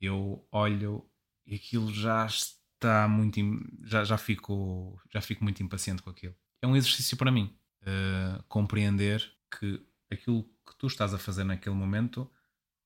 Eu 0.00 0.46
olho 0.52 1.08
e 1.46 1.54
aquilo 1.54 1.92
já 1.92 2.26
está 2.26 3.08
muito. 3.08 3.40
Já, 3.82 4.04
já, 4.04 4.18
fico, 4.18 5.00
já 5.12 5.20
fico 5.20 5.42
muito 5.42 5.62
impaciente 5.62 6.02
com 6.02 6.10
aquilo. 6.10 6.34
É 6.62 6.66
um 6.66 6.76
exercício 6.76 7.16
para 7.16 7.30
mim. 7.30 7.56
Uh, 7.82 8.42
compreender 8.44 9.30
que 9.50 9.84
aquilo 10.10 10.44
que 10.66 10.74
tu 10.78 10.86
estás 10.86 11.12
a 11.12 11.18
fazer 11.18 11.44
naquele 11.44 11.74
momento 11.74 12.30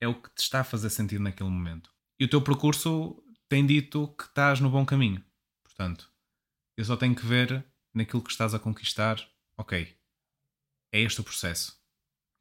é 0.01 0.09
o 0.09 0.14
que 0.14 0.28
te 0.30 0.43
está 0.43 0.60
a 0.60 0.64
fazer 0.64 0.90
sentido 0.90 1.22
naquele 1.22 1.48
momento. 1.48 1.90
E 2.18 2.24
o 2.24 2.28
teu 2.28 2.43
percurso 2.43 3.22
tem 3.48 3.64
dito 3.64 4.09
que 4.18 4.24
estás 4.24 4.60
no 4.60 4.70
bom 4.70 4.85
caminho. 4.85 5.24
Portanto, 5.62 6.10
eu 6.76 6.85
só 6.85 6.97
tenho 6.97 7.14
que 7.14 7.24
ver 7.24 7.64
naquilo 7.94 8.22
que 8.22 8.30
estás 8.30 8.55
a 8.55 8.59
conquistar. 8.59 9.20
Ok, 9.59 9.94
é 10.93 11.01
este 11.01 11.20
o 11.20 11.24
processo. 11.24 11.76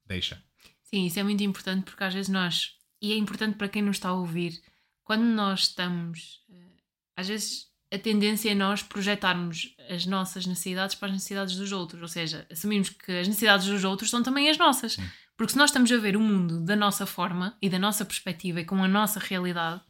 Deixa. 0.06 0.42
Sim, 0.84 1.06
isso 1.06 1.20
é 1.20 1.24
muito 1.24 1.44
importante 1.44 1.84
porque 1.84 2.04
às 2.04 2.14
vezes 2.14 2.30
nós, 2.30 2.78
e 3.02 3.12
é 3.12 3.16
importante 3.18 3.58
para 3.58 3.68
quem 3.68 3.82
nos 3.82 3.98
está 3.98 4.10
a 4.10 4.14
ouvir, 4.14 4.62
quando 5.04 5.24
nós 5.24 5.62
estamos, 5.62 6.46
eh, 6.50 6.82
às 7.16 7.28
vezes 7.28 7.68
a 7.92 7.98
tendência 7.98 8.52
é 8.52 8.56
nós 8.56 8.84
projetarmos 8.84 9.76
as 9.90 10.06
nossas 10.06 10.46
necessidades 10.46 10.96
para 10.96 11.08
as 11.08 11.14
necessidades 11.14 11.56
dos 11.56 11.72
outros, 11.72 12.02
ou 12.02 12.08
seja, 12.08 12.46
assumimos 12.52 12.90
que 12.90 13.12
as 13.12 13.28
necessidades 13.28 13.68
dos 13.68 13.84
outros 13.84 14.10
são 14.10 14.22
também 14.22 14.50
as 14.50 14.58
nossas. 14.58 14.94
Sim. 14.94 15.10
Porque 15.36 15.54
se 15.54 15.58
nós 15.58 15.70
estamos 15.70 15.92
a 15.92 15.98
ver 15.98 16.18
o 16.18 16.22
mundo 16.22 16.62
da 16.62 16.76
nossa 16.76 17.06
forma 17.06 17.58
e 17.62 17.70
da 17.70 17.80
nossa 17.80 18.04
perspectiva 18.04 18.62
e 18.62 18.66
com 18.66 18.84
a 18.84 18.88
nossa 18.88 19.20
realidade, 19.20 19.82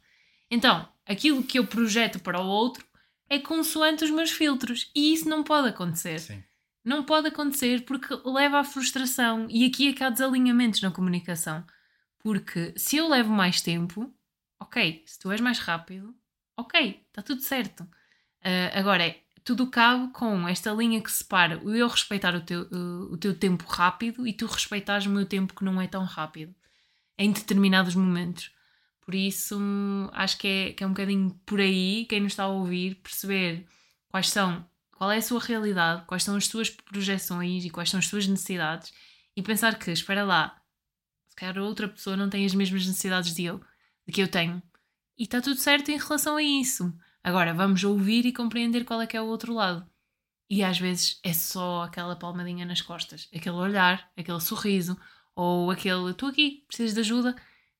então 0.50 0.88
aquilo 1.06 1.42
que 1.42 1.58
eu 1.58 1.66
projeto 1.66 2.20
para 2.20 2.40
o 2.40 2.46
outro 2.46 2.86
é 3.28 3.38
consoante 3.38 4.04
os 4.04 4.10
meus 4.10 4.30
filtros. 4.30 4.90
E 4.94 5.12
isso 5.12 5.28
não 5.28 5.42
pode 5.42 5.68
acontecer. 5.68 6.18
Sim. 6.20 6.42
Não 6.88 7.04
pode 7.04 7.28
acontecer 7.28 7.84
porque 7.84 8.18
leva 8.24 8.60
à 8.60 8.64
frustração. 8.64 9.46
E 9.50 9.66
aqui 9.66 9.88
é 9.88 9.92
que 9.92 10.02
há 10.02 10.08
desalinhamentos 10.08 10.80
na 10.80 10.90
comunicação. 10.90 11.62
Porque 12.18 12.72
se 12.78 12.96
eu 12.96 13.06
levo 13.06 13.30
mais 13.30 13.60
tempo, 13.60 14.10
ok. 14.58 15.02
Se 15.04 15.18
tu 15.18 15.30
és 15.30 15.38
mais 15.38 15.58
rápido, 15.58 16.16
ok. 16.56 17.04
Está 17.06 17.20
tudo 17.20 17.42
certo. 17.42 17.82
Uh, 17.82 18.72
agora, 18.72 19.06
é, 19.06 19.20
tudo 19.44 19.66
cabe 19.66 20.10
com 20.14 20.48
esta 20.48 20.72
linha 20.72 21.02
que 21.02 21.12
separa 21.12 21.62
o 21.62 21.74
eu 21.74 21.86
respeitar 21.88 22.34
o 22.34 22.40
teu, 22.40 22.62
uh, 22.62 23.12
o 23.12 23.18
teu 23.18 23.38
tempo 23.38 23.66
rápido 23.68 24.26
e 24.26 24.32
tu 24.32 24.46
respeitares 24.46 25.04
o 25.04 25.10
meu 25.10 25.26
tempo 25.26 25.54
que 25.54 25.64
não 25.64 25.78
é 25.78 25.86
tão 25.86 26.04
rápido 26.04 26.54
em 27.18 27.30
determinados 27.30 27.94
momentos. 27.94 28.50
Por 29.02 29.14
isso, 29.14 29.58
acho 30.14 30.38
que 30.38 30.48
é, 30.48 30.72
que 30.72 30.82
é 30.82 30.86
um 30.86 30.90
bocadinho 30.94 31.38
por 31.44 31.60
aí, 31.60 32.06
quem 32.08 32.20
nos 32.20 32.32
está 32.32 32.44
a 32.44 32.48
ouvir, 32.48 32.94
perceber 33.02 33.66
quais 34.08 34.30
são, 34.30 34.66
qual 34.98 35.12
é 35.12 35.18
a 35.18 35.22
sua 35.22 35.38
realidade, 35.38 36.04
quais 36.06 36.24
são 36.24 36.34
as 36.34 36.48
suas 36.48 36.70
projeções 36.70 37.64
e 37.64 37.70
quais 37.70 37.88
são 37.88 38.00
as 38.00 38.08
suas 38.08 38.26
necessidades 38.26 38.92
e 39.36 39.40
pensar 39.40 39.78
que, 39.78 39.92
espera 39.92 40.24
lá, 40.24 40.60
se 41.28 41.36
calhar 41.36 41.56
outra 41.58 41.88
pessoa 41.88 42.16
não 42.16 42.28
tem 42.28 42.44
as 42.44 42.52
mesmas 42.52 42.84
necessidades 42.84 43.32
de 43.32 43.44
eu, 43.44 43.60
de 44.04 44.12
que 44.12 44.20
eu 44.20 44.26
tenho. 44.26 44.60
E 45.16 45.22
está 45.22 45.40
tudo 45.40 45.54
certo 45.60 45.92
em 45.92 45.98
relação 45.98 46.34
a 46.34 46.42
isso. 46.42 46.92
Agora, 47.22 47.54
vamos 47.54 47.84
ouvir 47.84 48.26
e 48.26 48.32
compreender 48.32 48.84
qual 48.84 49.00
é 49.00 49.06
que 49.06 49.16
é 49.16 49.22
o 49.22 49.26
outro 49.26 49.54
lado. 49.54 49.88
E 50.50 50.64
às 50.64 50.80
vezes 50.80 51.20
é 51.22 51.32
só 51.32 51.84
aquela 51.84 52.16
palmadinha 52.16 52.66
nas 52.66 52.80
costas, 52.80 53.28
aquele 53.32 53.54
olhar, 53.54 54.10
aquele 54.16 54.40
sorriso, 54.40 54.98
ou 55.32 55.70
aquele 55.70 56.10
estou 56.10 56.28
aqui, 56.28 56.64
precisas 56.66 56.94
de 56.94 57.00
ajuda. 57.00 57.36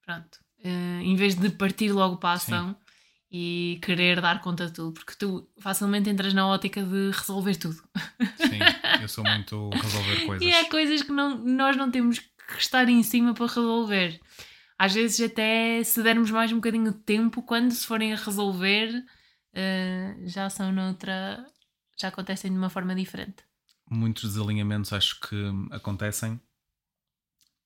Pronto, 0.07 0.39
uh, 0.65 1.01
em 1.03 1.17
vez 1.17 1.35
de 1.35 1.51
partir 1.51 1.91
logo 1.91 2.19
para 2.19 2.31
a 2.31 2.35
ação 2.35 2.69
Sim. 2.69 2.88
E 3.31 3.79
querer 3.83 4.21
dar 4.21 4.41
conta 4.41 4.67
de 4.67 4.73
tudo, 4.73 4.93
porque 4.93 5.15
tu 5.15 5.49
facilmente 5.59 6.09
entras 6.09 6.33
na 6.33 6.47
ótica 6.47 6.83
de 6.83 7.11
resolver 7.11 7.57
tudo. 7.57 7.77
Sim, 8.37 8.59
eu 9.03 9.09
sou 9.09 9.23
muito 9.25 9.69
resolver 9.71 10.25
coisas. 10.27 10.47
E 10.47 10.53
há 10.53 10.69
coisas 10.71 11.03
que 11.03 11.13
não, 11.13 11.39
nós 11.39 11.77
não 11.77 11.91
temos 11.91 12.19
que 12.19 12.59
estar 12.59 12.89
em 12.89 13.03
cima 13.03 13.35
para 13.35 13.47
resolver. 13.47 14.19
Às 14.79 14.95
vezes, 14.95 15.21
até 15.21 15.83
se 15.83 16.03
dermos 16.03 16.31
mais 16.31 16.53
um 16.53 16.57
bocadinho 16.57 16.93
de 16.93 16.99
tempo, 16.99 17.43
quando 17.43 17.73
se 17.73 17.85
forem 17.85 18.13
a 18.13 18.17
resolver, 18.17 18.91
uh, 18.95 20.29
já 20.29 20.49
são 20.49 20.73
noutra. 20.73 21.45
já 22.01 22.09
acontecem 22.09 22.51
de 22.51 22.57
uma 22.57 22.71
forma 22.71 22.95
diferente. 22.95 23.45
Muitos 23.91 24.23
desalinhamentos 24.23 24.93
acho 24.93 25.21
que 25.21 25.37
acontecem 25.71 26.41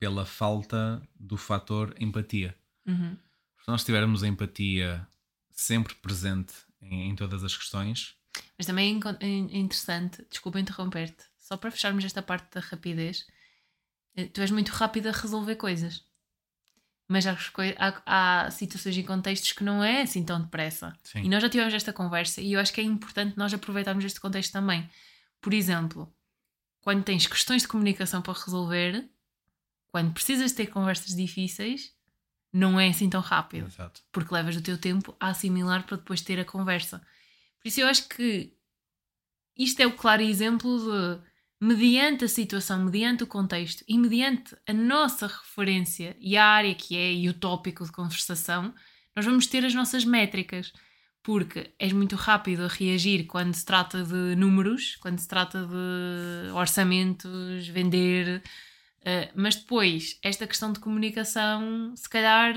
pela 0.00 0.24
falta 0.24 1.00
do 1.14 1.36
fator 1.36 1.94
empatia. 2.00 2.56
Uhum. 2.86 3.16
Se 3.62 3.68
nós 3.68 3.84
tivermos 3.84 4.24
a 4.24 4.28
empatia 4.28 5.06
sempre 5.52 5.94
presente 5.96 6.54
em, 6.80 7.10
em 7.10 7.16
todas 7.16 7.44
as 7.44 7.56
questões. 7.56 8.16
Mas 8.56 8.66
também 8.66 9.00
é, 9.20 9.26
é 9.26 9.58
interessante, 9.58 10.24
desculpa 10.30 10.60
interromper-te, 10.60 11.24
só 11.38 11.56
para 11.56 11.70
fecharmos 11.70 12.04
esta 12.04 12.22
parte 12.22 12.54
da 12.54 12.60
rapidez, 12.60 13.26
eh, 14.16 14.26
tu 14.26 14.40
és 14.40 14.50
muito 14.50 14.70
rápido 14.70 15.08
a 15.08 15.12
resolver 15.12 15.56
coisas. 15.56 16.04
Mas 17.08 17.26
há, 17.26 17.36
há, 17.78 18.46
há, 18.46 18.50
situações 18.50 18.96
e 18.96 19.02
contextos 19.02 19.52
que 19.52 19.64
não 19.64 19.84
é 19.84 20.02
assim 20.02 20.24
tão 20.24 20.40
depressa. 20.40 20.96
Sim. 21.04 21.24
E 21.24 21.28
nós 21.28 21.42
já 21.42 21.50
tivemos 21.50 21.74
esta 21.74 21.92
conversa 21.92 22.40
e 22.40 22.54
eu 22.54 22.60
acho 22.60 22.72
que 22.72 22.80
é 22.80 22.84
importante 22.84 23.36
nós 23.36 23.52
aproveitarmos 23.52 24.04
este 24.04 24.20
contexto 24.20 24.52
também. 24.52 24.88
Por 25.40 25.52
exemplo, 25.52 26.10
quando 26.80 27.04
tens 27.04 27.26
questões 27.26 27.62
de 27.62 27.68
comunicação 27.68 28.22
para 28.22 28.32
resolver, 28.32 29.08
quando 29.88 30.12
precisas 30.12 30.52
ter 30.52 30.68
conversas 30.68 31.14
difíceis, 31.14 31.92
não 32.52 32.78
é 32.78 32.88
assim 32.88 33.08
tão 33.08 33.20
rápido. 33.20 33.66
Exato. 33.66 34.02
Porque 34.12 34.34
levas 34.34 34.56
o 34.56 34.62
teu 34.62 34.76
tempo 34.76 35.16
a 35.18 35.28
assimilar 35.28 35.84
para 35.84 35.96
depois 35.96 36.20
ter 36.20 36.38
a 36.38 36.44
conversa. 36.44 36.98
Por 37.60 37.68
isso 37.68 37.80
eu 37.80 37.86
acho 37.86 38.08
que 38.08 38.52
isto 39.56 39.80
é 39.80 39.86
o 39.86 39.92
claro 39.92 40.22
exemplo 40.22 40.78
de, 40.78 41.20
mediante 41.60 42.24
a 42.24 42.28
situação, 42.28 42.84
mediante 42.84 43.22
o 43.22 43.26
contexto 43.26 43.84
e 43.88 43.96
mediante 43.96 44.56
a 44.66 44.72
nossa 44.72 45.26
referência 45.26 46.16
e 46.20 46.36
a 46.36 46.44
área 46.44 46.74
que 46.74 46.96
é 46.96 47.12
e 47.12 47.28
o 47.28 47.34
tópico 47.34 47.84
de 47.84 47.92
conversação, 47.92 48.74
nós 49.14 49.24
vamos 49.24 49.46
ter 49.46 49.64
as 49.64 49.74
nossas 49.74 50.04
métricas. 50.04 50.72
Porque 51.24 51.72
és 51.78 51.92
muito 51.92 52.16
rápido 52.16 52.64
a 52.64 52.68
reagir 52.68 53.26
quando 53.26 53.54
se 53.54 53.64
trata 53.64 54.02
de 54.02 54.34
números, 54.34 54.96
quando 54.96 55.20
se 55.20 55.28
trata 55.28 55.64
de 55.64 56.50
orçamentos, 56.52 57.68
vender, 57.68 58.42
Uh, 59.02 59.30
mas 59.34 59.56
depois, 59.56 60.18
esta 60.22 60.46
questão 60.46 60.72
de 60.72 60.78
comunicação, 60.80 61.92
se 61.96 62.08
calhar 62.08 62.54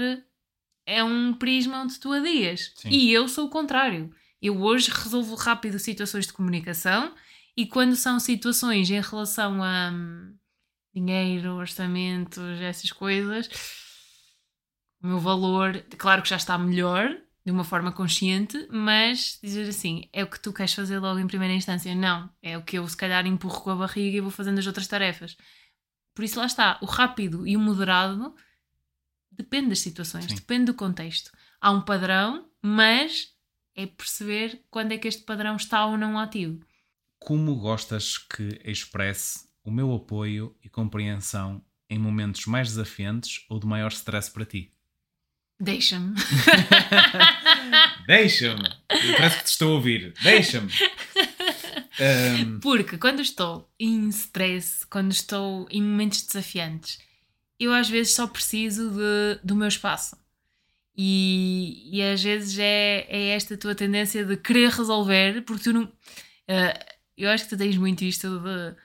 é 0.85 1.03
um 1.03 1.33
prisma 1.33 1.81
onde 1.81 1.99
tu 1.99 2.11
adias. 2.11 2.71
Sim. 2.75 2.89
E 2.89 3.11
eu 3.11 3.27
sou 3.27 3.47
o 3.47 3.49
contrário. 3.49 4.13
Eu 4.41 4.61
hoje 4.61 4.91
resolvo 4.91 5.33
rápido 5.35 5.79
situações 5.79 6.27
de 6.27 6.33
comunicação 6.33 7.13
e 7.57 7.65
quando 7.65 7.95
são 7.95 8.19
situações 8.19 8.89
em 8.91 9.01
relação 9.01 9.63
a 9.63 9.91
hum, 9.91 10.35
dinheiro, 10.93 11.55
orçamentos, 11.55 12.61
essas 12.61 12.91
coisas, 12.91 13.49
o 15.01 15.07
meu 15.07 15.19
valor, 15.19 15.83
claro 15.97 16.21
que 16.21 16.29
já 16.29 16.35
está 16.35 16.57
melhor, 16.57 17.17
de 17.45 17.51
uma 17.51 17.63
forma 17.63 17.91
consciente, 17.91 18.67
mas 18.71 19.39
dizer 19.41 19.69
assim, 19.69 20.09
é 20.11 20.23
o 20.23 20.27
que 20.27 20.39
tu 20.39 20.51
queres 20.51 20.73
fazer 20.73 20.97
logo 20.99 21.19
em 21.19 21.27
primeira 21.27 21.53
instância. 21.53 21.93
Não, 21.93 22.29
é 22.41 22.57
o 22.57 22.63
que 22.63 22.77
eu 22.77 22.87
se 22.87 22.97
calhar 22.97 23.25
empurro 23.27 23.61
com 23.61 23.69
a 23.69 23.75
barriga 23.75 24.17
e 24.17 24.21
vou 24.21 24.31
fazendo 24.31 24.57
as 24.57 24.65
outras 24.67 24.87
tarefas. 24.87 25.37
Por 26.15 26.23
isso 26.23 26.39
lá 26.39 26.45
está, 26.45 26.79
o 26.81 26.85
rápido 26.85 27.45
e 27.45 27.57
o 27.57 27.59
moderado 27.59 28.33
depende 29.29 29.69
das 29.69 29.79
situações, 29.79 30.25
Sim. 30.25 30.35
depende 30.35 30.65
do 30.65 30.73
contexto. 30.73 31.29
Há 31.59 31.71
um 31.71 31.81
padrão, 31.81 32.49
mas 32.61 33.33
é 33.75 33.85
perceber 33.85 34.63
quando 34.71 34.93
é 34.93 34.97
que 34.97 35.09
este 35.09 35.23
padrão 35.23 35.57
está 35.57 35.85
ou 35.85 35.97
não 35.97 36.17
ativo. 36.17 36.65
Como 37.19 37.55
gostas 37.57 38.17
que 38.17 38.61
expresse 38.63 39.45
o 39.61 39.69
meu 39.69 39.93
apoio 39.93 40.55
e 40.63 40.69
compreensão 40.69 41.61
em 41.89 41.99
momentos 41.99 42.45
mais 42.45 42.69
desafiantes 42.69 43.45
ou 43.49 43.59
de 43.59 43.67
maior 43.67 43.91
stress 43.91 44.31
para 44.31 44.45
ti? 44.45 44.71
Deixa-me. 45.59 46.15
Deixa-me. 48.07 48.69
Parece 48.87 49.37
que 49.37 49.43
te 49.43 49.47
estou 49.47 49.71
a 49.71 49.75
ouvir. 49.75 50.13
Deixa-me. 50.21 50.71
Porque 52.61 52.97
quando 52.97 53.21
estou 53.21 53.69
em 53.79 54.09
stress, 54.09 54.85
quando 54.87 55.11
estou 55.11 55.67
em 55.69 55.81
momentos 55.81 56.21
desafiantes 56.23 56.99
eu 57.59 57.73
às 57.73 57.89
vezes 57.89 58.13
só 58.13 58.27
preciso 58.27 58.91
de, 58.91 59.39
do 59.43 59.55
meu 59.55 59.67
espaço. 59.67 60.17
E, 60.97 61.89
e 61.91 62.01
às 62.01 62.23
vezes 62.23 62.57
é, 62.57 63.05
é 63.09 63.29
esta 63.29 63.57
tua 63.57 63.75
tendência 63.75 64.25
de 64.25 64.37
querer 64.37 64.69
resolver, 64.69 65.41
porque 65.43 65.63
tu 65.63 65.73
não. 65.73 65.83
Uh, 65.83 66.95
eu 67.17 67.29
acho 67.29 67.45
que 67.45 67.49
tu 67.49 67.57
tens 67.57 67.77
muito 67.77 68.03
isto 68.03 68.39
de. 68.39 68.75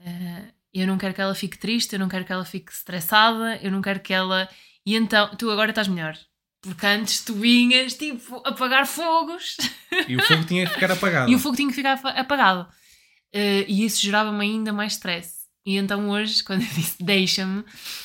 Uh, 0.00 0.52
eu 0.72 0.86
não 0.86 0.96
quero 0.96 1.14
que 1.14 1.20
ela 1.20 1.34
fique 1.34 1.58
triste, 1.58 1.94
eu 1.94 1.98
não 1.98 2.08
quero 2.08 2.24
que 2.24 2.32
ela 2.32 2.44
fique 2.44 2.72
estressada, 2.72 3.58
eu 3.62 3.70
não 3.70 3.82
quero 3.82 4.00
que 4.00 4.12
ela. 4.12 4.48
E 4.86 4.96
então, 4.96 5.34
tu 5.36 5.50
agora 5.50 5.70
estás 5.70 5.88
melhor. 5.88 6.16
Porque 6.60 6.86
antes 6.86 7.24
tu 7.24 7.34
vinhas, 7.34 7.94
tipo, 7.94 8.36
apagar 8.44 8.86
fogos. 8.86 9.56
E 10.06 10.16
o 10.16 10.22
fogo 10.22 10.44
tinha 10.44 10.66
que 10.66 10.74
ficar 10.74 10.92
apagado. 10.92 11.30
e 11.30 11.34
o 11.34 11.38
fogo 11.38 11.56
tinha 11.56 11.68
que 11.68 11.74
ficar 11.74 11.94
apagado. 11.94 12.68
Uh, 13.34 13.64
e 13.66 13.84
isso 13.84 14.02
gerava-me 14.02 14.44
ainda 14.44 14.72
mais 14.72 14.92
stress. 14.92 15.40
E 15.64 15.76
então 15.76 16.10
hoje, 16.10 16.42
quando 16.44 16.62
eu 16.62 16.68
disse 16.68 17.02
deixa-me, 17.02 17.64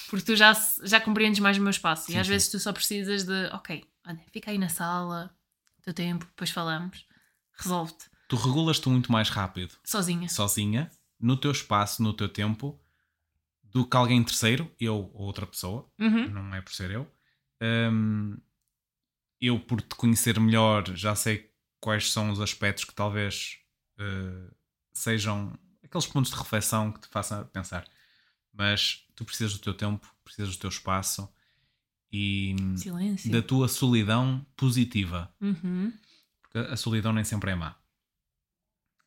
porque 0.10 0.26
tu 0.26 0.36
já, 0.36 0.54
já 0.84 1.02
compreendes 1.02 1.40
mais 1.40 1.58
o 1.58 1.62
meu 1.62 1.70
espaço. 1.70 2.08
Sim, 2.08 2.14
e 2.14 2.18
às 2.18 2.28
sim. 2.28 2.34
vezes 2.34 2.50
tu 2.50 2.60
só 2.60 2.72
precisas 2.72 3.24
de, 3.24 3.46
ok, 3.52 3.84
olha, 4.08 4.20
fica 4.32 4.52
aí 4.52 4.58
na 4.58 4.70
sala, 4.70 5.36
teu 5.82 5.94
tempo, 5.94 6.26
depois 6.26 6.50
falamos, 6.50 7.06
resolve-te. 7.58 8.06
Tu 8.28 8.36
regulas-te 8.36 8.90
muito 8.90 9.12
mais 9.12 9.30
rápido. 9.30 9.76
Sozinha. 9.84 10.28
Sozinha, 10.30 10.90
no 11.20 11.38
teu 11.38 11.52
espaço, 11.52 12.02
no 12.02 12.14
teu 12.14 12.28
tempo, 12.28 12.80
do 13.64 13.86
que 13.86 13.96
alguém 13.96 14.24
terceiro, 14.24 14.72
eu 14.80 15.12
ou 15.14 15.24
outra 15.26 15.46
pessoa, 15.46 15.88
uhum. 16.00 16.30
não 16.30 16.56
é 16.56 16.62
por 16.62 16.74
ser 16.74 16.92
eu. 16.92 17.08
Um, 17.62 18.38
eu, 19.48 19.60
por 19.60 19.82
te 19.82 19.96
conhecer 19.96 20.40
melhor, 20.40 20.96
já 20.96 21.16
sei 21.16 21.52
quais 21.80 22.12
são 22.12 22.32
os 22.32 22.40
aspectos 22.40 22.86
que 22.86 22.94
talvez 22.94 23.60
uh, 24.00 24.56
sejam 24.94 25.58
aqueles 25.84 26.08
pontos 26.08 26.32
de 26.32 26.38
reflexão 26.38 26.92
que 26.92 27.02
te 27.02 27.08
façam 27.08 27.46
pensar. 27.48 27.88
Mas 28.52 29.06
tu 29.16 29.26
precisas 29.26 29.54
do 29.54 29.60
teu 29.60 29.74
tempo, 29.74 30.08
precisas 30.24 30.56
do 30.56 30.60
teu 30.60 30.70
espaço 30.70 31.32
e 32.12 32.56
Silêncio. 32.78 33.32
da 33.32 33.42
tua 33.42 33.68
solidão 33.68 34.46
positiva. 34.56 35.34
Uhum. 35.42 35.94
Porque 36.42 36.58
a 36.58 36.78
solidão 36.78 37.12
nem 37.12 37.24
sempre 37.24 37.52
é 37.52 37.56
má. 37.56 37.76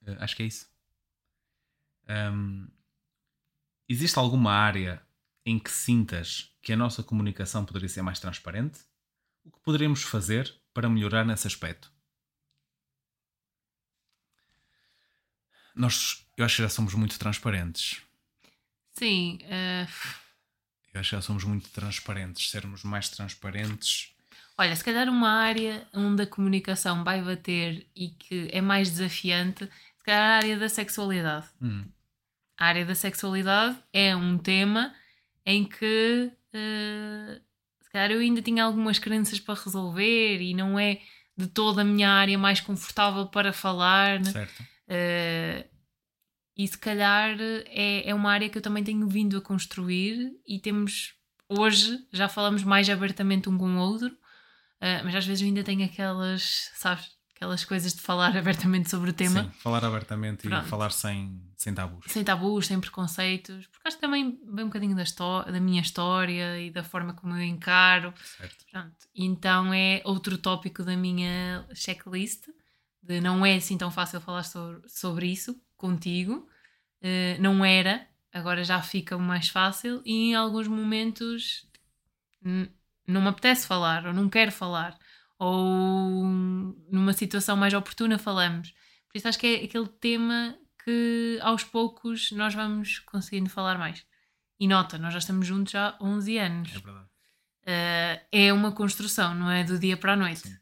Uh, 0.02 0.16
acho 0.20 0.36
que 0.36 0.42
é 0.42 0.46
isso. 0.46 0.68
Um, 2.08 2.68
existe 3.88 4.18
alguma 4.18 4.52
área 4.52 5.02
em 5.44 5.58
que 5.58 5.70
sintas 5.70 6.54
que 6.62 6.72
a 6.72 6.76
nossa 6.76 7.02
comunicação 7.02 7.64
poderia 7.64 7.88
ser 7.88 8.02
mais 8.02 8.20
transparente? 8.20 8.80
O 9.48 9.50
que 9.50 9.60
poderíamos 9.64 10.02
fazer 10.02 10.54
para 10.74 10.90
melhorar 10.90 11.24
nesse 11.24 11.46
aspecto? 11.46 11.90
Nós, 15.74 16.26
eu 16.36 16.44
acho 16.44 16.56
que 16.56 16.62
já 16.62 16.68
somos 16.68 16.92
muito 16.92 17.18
transparentes. 17.18 18.02
Sim. 18.92 19.38
Uh... 19.44 19.88
Eu 20.92 21.00
acho 21.00 21.10
que 21.10 21.16
já 21.16 21.22
somos 21.22 21.44
muito 21.44 21.70
transparentes. 21.70 22.50
Sermos 22.50 22.84
mais 22.84 23.08
transparentes. 23.08 24.12
Olha, 24.58 24.76
se 24.76 24.84
calhar 24.84 25.08
uma 25.08 25.30
área 25.30 25.88
onde 25.94 26.24
a 26.24 26.26
comunicação 26.26 27.02
vai 27.04 27.22
bater 27.22 27.86
e 27.96 28.10
que 28.10 28.50
é 28.52 28.60
mais 28.60 28.90
desafiante, 28.90 29.64
se 29.96 30.04
calhar 30.04 30.22
a 30.22 30.36
área 30.36 30.58
da 30.58 30.68
sexualidade. 30.68 31.46
Hum. 31.62 31.86
A 32.58 32.66
área 32.66 32.84
da 32.84 32.94
sexualidade 32.94 33.78
é 33.92 34.14
um 34.14 34.36
tema 34.36 34.94
em 35.46 35.64
que 35.64 36.30
uh, 36.52 37.47
se 37.88 37.92
calhar 37.92 38.10
eu 38.10 38.20
ainda 38.20 38.42
tinha 38.42 38.64
algumas 38.64 38.98
crenças 38.98 39.40
para 39.40 39.58
resolver 39.58 40.42
e 40.42 40.52
não 40.52 40.78
é 40.78 41.00
de 41.34 41.46
toda 41.46 41.80
a 41.80 41.84
minha 41.84 42.10
área 42.10 42.36
mais 42.36 42.60
confortável 42.60 43.26
para 43.26 43.50
falar. 43.50 44.20
Né? 44.20 44.30
Certo. 44.30 44.60
Uh, 44.60 45.68
e 46.54 46.68
se 46.68 46.76
calhar 46.76 47.34
é, 47.40 48.10
é 48.10 48.14
uma 48.14 48.30
área 48.30 48.48
que 48.50 48.58
eu 48.58 48.62
também 48.62 48.84
tenho 48.84 49.08
vindo 49.08 49.38
a 49.38 49.40
construir 49.40 50.32
e 50.46 50.58
temos 50.58 51.14
hoje 51.48 51.98
já 52.12 52.28
falamos 52.28 52.62
mais 52.62 52.90
abertamente 52.90 53.48
um 53.48 53.56
com 53.56 53.70
o 53.70 53.78
outro, 53.78 54.08
uh, 54.08 55.04
mas 55.04 55.14
às 55.14 55.26
vezes 55.26 55.40
eu 55.40 55.48
ainda 55.48 55.64
tenho 55.64 55.82
aquelas, 55.86 56.70
sabes, 56.74 57.10
aquelas 57.38 57.64
coisas 57.64 57.94
de 57.94 58.00
falar 58.00 58.34
abertamente 58.36 58.90
sobre 58.90 59.10
o 59.10 59.12
tema. 59.12 59.44
Sim, 59.44 59.50
falar 59.50 59.84
abertamente 59.84 60.48
Pronto. 60.48 60.66
e 60.66 60.68
falar 60.68 60.90
sem, 60.90 61.40
sem 61.56 61.72
tabus. 61.72 62.04
Sem 62.08 62.24
tabus, 62.24 62.66
sem 62.66 62.80
preconceitos, 62.80 63.66
porque 63.68 63.86
acho 63.88 63.96
que 63.96 64.00
também 64.00 64.38
vem 64.52 64.64
um 64.64 64.68
bocadinho 64.68 64.96
da, 64.96 65.04
da 65.44 65.60
minha 65.60 65.80
história 65.80 66.60
e 66.60 66.70
da 66.70 66.82
forma 66.82 67.14
como 67.14 67.36
eu 67.36 67.42
encaro. 67.42 68.12
Certo. 68.36 68.66
Pronto. 68.70 68.96
Então 69.14 69.72
é 69.72 70.02
outro 70.04 70.36
tópico 70.36 70.82
da 70.82 70.96
minha 70.96 71.64
checklist, 71.72 72.48
de 73.00 73.20
não 73.20 73.46
é 73.46 73.54
assim 73.54 73.78
tão 73.78 73.90
fácil 73.90 74.20
falar 74.20 74.42
sobre, 74.42 74.88
sobre 74.88 75.26
isso 75.28 75.56
contigo. 75.76 76.48
Uh, 77.00 77.40
não 77.40 77.64
era, 77.64 78.04
agora 78.32 78.64
já 78.64 78.82
fica 78.82 79.16
mais 79.16 79.48
fácil 79.48 80.02
e 80.04 80.30
em 80.30 80.34
alguns 80.34 80.66
momentos 80.66 81.64
não 83.06 83.20
me 83.20 83.28
apetece 83.28 83.66
falar 83.66 84.06
ou 84.06 84.12
não 84.12 84.28
quero 84.28 84.50
falar 84.50 84.98
ou 85.38 86.24
numa 86.90 87.12
situação 87.12 87.56
mais 87.56 87.72
oportuna 87.74 88.18
falamos. 88.18 88.72
Por 89.08 89.16
isso 89.16 89.28
acho 89.28 89.38
que 89.38 89.46
é 89.46 89.64
aquele 89.64 89.88
tema 89.88 90.58
que 90.84 91.38
aos 91.42 91.64
poucos 91.64 92.32
nós 92.32 92.54
vamos 92.54 92.98
conseguindo 93.00 93.48
falar 93.48 93.78
mais. 93.78 94.04
E 94.58 94.66
nota, 94.66 94.98
nós 94.98 95.12
já 95.12 95.18
estamos 95.18 95.46
juntos 95.46 95.74
há 95.74 95.96
11 96.00 96.38
anos. 96.38 96.70
É 96.70 96.78
verdade. 96.78 97.06
Uh, 97.62 98.26
é 98.32 98.52
uma 98.52 98.72
construção, 98.72 99.34
não 99.34 99.50
é 99.50 99.62
do 99.62 99.78
dia 99.78 99.96
para 99.96 100.14
a 100.14 100.16
noite. 100.16 100.48
Sim. 100.48 100.56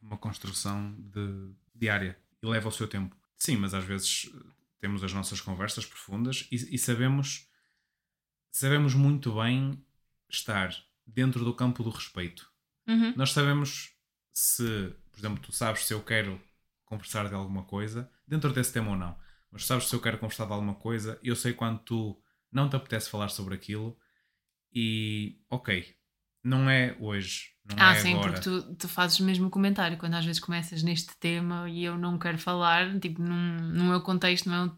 Uma 0.00 0.16
construção 0.16 0.94
de, 0.98 1.50
diária 1.74 2.18
e 2.40 2.46
leva 2.46 2.68
o 2.68 2.72
seu 2.72 2.88
tempo. 2.88 3.16
Sim, 3.36 3.56
mas 3.56 3.74
às 3.74 3.84
vezes 3.84 4.30
eh, 4.32 4.38
temos 4.80 5.02
as 5.02 5.12
nossas 5.12 5.40
conversas 5.40 5.84
profundas 5.84 6.48
e, 6.50 6.74
e 6.74 6.78
sabemos 6.78 7.48
sabemos 8.50 8.94
muito 8.94 9.34
bem 9.34 9.84
estar 10.30 10.74
dentro 11.06 11.44
do 11.44 11.52
campo 11.52 11.82
do 11.82 11.90
respeito. 11.90 12.50
Uhum. 12.86 13.12
Nós 13.16 13.32
sabemos 13.32 13.95
se, 14.36 14.94
por 15.10 15.18
exemplo, 15.18 15.42
tu 15.42 15.50
sabes 15.50 15.86
se 15.86 15.94
eu 15.94 16.02
quero 16.02 16.38
conversar 16.84 17.26
de 17.26 17.34
alguma 17.34 17.62
coisa, 17.62 18.10
dentro 18.28 18.52
desse 18.52 18.70
tema 18.70 18.90
ou 18.90 18.96
não, 18.96 19.16
mas 19.50 19.64
sabes 19.64 19.88
se 19.88 19.96
eu 19.96 20.00
quero 20.00 20.18
conversar 20.18 20.44
de 20.44 20.52
alguma 20.52 20.74
coisa, 20.74 21.18
eu 21.22 21.34
sei 21.34 21.54
quando 21.54 21.78
tu 21.78 22.22
não 22.52 22.68
te 22.68 22.76
apetece 22.76 23.08
falar 23.08 23.30
sobre 23.30 23.54
aquilo 23.54 23.96
e, 24.70 25.40
ok, 25.48 25.96
não 26.44 26.68
é 26.68 26.94
hoje, 27.00 27.52
não 27.64 27.76
ah, 27.82 27.96
é 27.96 27.98
sim, 27.98 28.12
agora. 28.12 28.32
porque 28.34 28.42
tu, 28.42 28.74
tu 28.74 28.88
fazes 28.88 29.18
mesmo 29.20 29.46
o 29.46 29.50
comentário 29.50 29.96
quando 29.96 30.12
às 30.12 30.24
vezes 30.26 30.38
começas 30.38 30.82
neste 30.82 31.16
tema 31.16 31.66
e 31.70 31.82
eu 31.82 31.96
não 31.96 32.18
quero 32.18 32.36
falar, 32.36 33.00
tipo, 33.00 33.22
num, 33.22 33.56
no 33.56 33.84
meu 33.84 34.02
contexto, 34.02 34.50
não 34.50 34.66
é? 34.66 34.70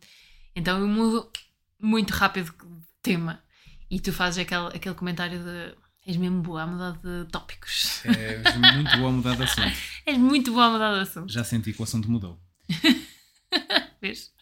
Então 0.54 0.78
eu 0.78 0.86
mudo 0.86 1.32
muito 1.80 2.12
rápido 2.12 2.52
de 2.52 2.86
tema 3.02 3.42
e 3.90 3.98
tu 3.98 4.12
fazes 4.12 4.38
aquele, 4.38 4.68
aquele 4.68 4.94
comentário 4.94 5.42
de 5.42 5.76
És 6.08 6.16
mesmo 6.16 6.40
boa 6.40 6.62
a 6.62 6.66
mudar 6.66 6.92
de 6.92 7.30
tópicos. 7.30 8.02
És 8.06 8.56
muito 8.56 8.96
boa 8.96 9.10
a 9.10 9.12
mudar 9.12 9.36
de 9.36 9.42
assunto. 9.42 9.76
És 10.06 10.16
muito 10.16 10.52
boa 10.52 10.64
a 10.64 10.70
mudar 10.70 10.94
de 10.94 11.00
assunto. 11.00 11.30
Já 11.30 11.44
senti 11.44 11.70
que 11.70 11.82
o 11.82 11.84
assunto 11.84 12.10
mudou. 12.10 12.40
Vês? 14.00 14.32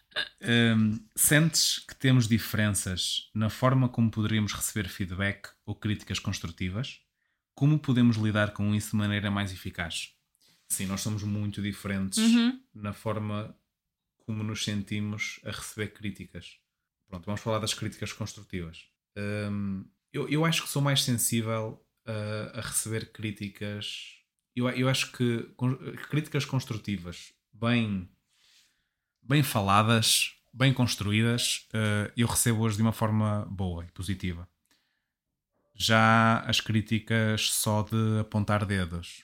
Um, 0.41 0.97
sentes 1.13 1.79
que 1.79 1.93
temos 1.93 2.25
diferenças 2.25 3.29
na 3.35 3.49
forma 3.49 3.89
como 3.89 4.09
poderíamos 4.09 4.53
receber 4.53 4.87
feedback 4.87 5.49
ou 5.65 5.75
críticas 5.75 6.19
construtivas? 6.19 7.01
Como 7.53 7.77
podemos 7.77 8.15
lidar 8.15 8.53
com 8.53 8.73
isso 8.73 8.91
de 8.91 8.95
maneira 8.95 9.29
mais 9.29 9.51
eficaz? 9.51 10.13
Sim, 10.69 10.85
nós 10.85 11.01
somos 11.01 11.23
muito 11.23 11.61
diferentes 11.61 12.17
uhum. 12.19 12.61
na 12.73 12.93
forma 12.93 13.53
como 14.25 14.41
nos 14.41 14.63
sentimos 14.63 15.41
a 15.43 15.51
receber 15.51 15.87
críticas. 15.87 16.59
Pronto, 17.09 17.25
vamos 17.25 17.41
falar 17.41 17.59
das 17.59 17.73
críticas 17.73 18.13
construtivas. 18.13 18.85
Um, 19.17 19.83
eu, 20.17 20.27
eu 20.27 20.45
acho 20.45 20.63
que 20.63 20.69
sou 20.69 20.81
mais 20.81 21.03
sensível 21.03 21.79
a, 22.05 22.59
a 22.59 22.61
receber 22.61 23.11
críticas. 23.11 24.15
Eu, 24.55 24.67
eu 24.69 24.89
acho 24.89 25.11
que 25.11 25.47
críticas 26.09 26.43
construtivas, 26.43 27.33
bem, 27.53 28.09
bem 29.21 29.43
faladas, 29.43 30.33
bem 30.51 30.73
construídas, 30.73 31.67
uh, 31.69 32.11
eu 32.17 32.27
recebo 32.27 32.61
hoje 32.61 32.77
de 32.77 32.81
uma 32.81 32.91
forma 32.91 33.45
boa 33.45 33.85
e 33.85 33.91
positiva. 33.91 34.49
Já 35.75 36.39
as 36.39 36.59
críticas 36.59 37.51
só 37.51 37.83
de 37.83 38.19
apontar 38.19 38.65
dedos, 38.65 39.23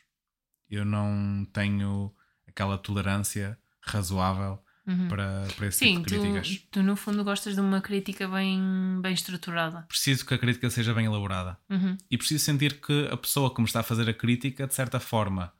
eu 0.70 0.86
não 0.86 1.44
tenho 1.52 2.16
aquela 2.48 2.78
tolerância 2.78 3.58
razoável 3.82 4.64
uhum. 4.88 5.08
para, 5.08 5.48
para 5.56 5.68
esse 5.68 5.80
Sim, 5.80 6.04
tipo 6.04 6.10
de 6.10 6.20
críticas. 6.20 6.48
Tu, 6.50 6.68
tu, 6.72 6.84
no 6.84 6.96
fundo 6.96 7.24
gostas 7.24 7.56
de 7.56 7.62
uma 7.62 7.82
crítica 7.82 8.28
bem, 8.28 9.00
bem 9.02 9.14
estruturada. 9.14 9.84
Preciso 9.88 10.26
que 10.26 10.34
a 10.34 10.38
crítica 10.38 10.70
seja 10.70 10.94
bem 10.94 11.06
elaborada. 11.06 11.58
Uhum. 11.70 11.98
E 12.10 12.18
preciso 12.18 12.44
sentir 12.44 12.80
que 12.80 13.08
a 13.12 13.18
pessoa 13.18 13.54
que 13.54 13.62
me 13.62 13.68
está 13.68 13.82
a 13.82 13.84
fazer 13.84 14.10
a 14.10 14.14
crítica, 14.14 14.68
de 14.68 14.74
certa 14.74 15.00
forma, 15.00 15.54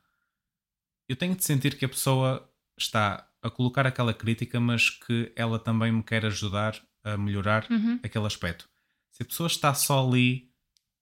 eu 1.08 1.16
tenho 1.16 1.34
de 1.34 1.44
sentir 1.44 1.76
que 1.76 1.84
a 1.84 1.88
pessoa 1.88 2.50
está 2.78 3.28
a 3.42 3.50
colocar 3.50 3.86
aquela 3.86 4.14
crítica, 4.14 4.58
mas 4.58 4.90
que 4.90 5.32
ela 5.36 5.58
também 5.58 5.92
me 5.92 6.02
quer 6.02 6.24
ajudar 6.24 6.80
a 7.02 7.16
melhorar 7.16 7.66
uhum. 7.70 8.00
aquele 8.02 8.26
aspecto. 8.26 8.68
Se 9.10 9.22
a 9.22 9.26
pessoa 9.26 9.46
está 9.46 9.74
só 9.74 10.06
ali 10.06 10.50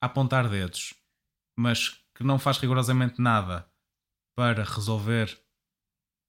a 0.00 0.06
apontar 0.06 0.48
dedos, 0.48 0.94
mas 1.56 2.00
que 2.14 2.24
não 2.24 2.38
faz 2.38 2.58
rigorosamente 2.58 3.20
nada 3.20 3.66
para 4.34 4.64
resolver 4.64 5.38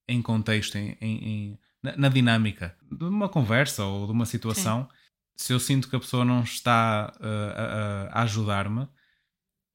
em 0.08 0.22
contexto, 0.22 0.76
em, 0.76 0.98
em, 1.02 1.60
na, 1.84 1.96
na, 1.98 2.10
dinâmica 2.10 2.76
de 2.90 3.04
uma 3.04 3.30
conversa 3.30 3.84
ou 3.84 4.08
de 4.08 4.14
uma 4.14 4.26
situação, 4.26 4.88
Sim. 4.90 4.98
se 5.36 5.54
eu 5.54 5.60
sinto 5.60 5.90
que 5.90 5.96
a 5.96 6.00
pessoa 6.00 6.24
não 6.24 6.42
está 6.42 7.14
uh, 7.20 8.10
a, 8.14 8.20
a 8.20 8.24
ajudar-me, 8.24 8.88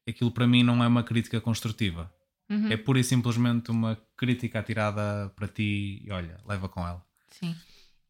aquilo 0.08 0.30
para 0.30 0.46
mim 0.46 0.62
não 0.62 0.82
é 0.82 0.86
uma 0.86 1.02
crítica 1.02 1.40
construtiva. 1.40 2.12
Uhum. 2.50 2.72
É 2.72 2.76
pura 2.76 2.98
e 2.98 3.04
simplesmente 3.04 3.70
uma 3.70 3.96
crítica 4.16 4.58
atirada 4.60 5.30
para 5.36 5.46
ti 5.46 6.02
e 6.02 6.10
olha, 6.10 6.40
leva 6.46 6.68
com 6.68 6.86
ela. 6.86 7.04
Sim. 7.28 7.54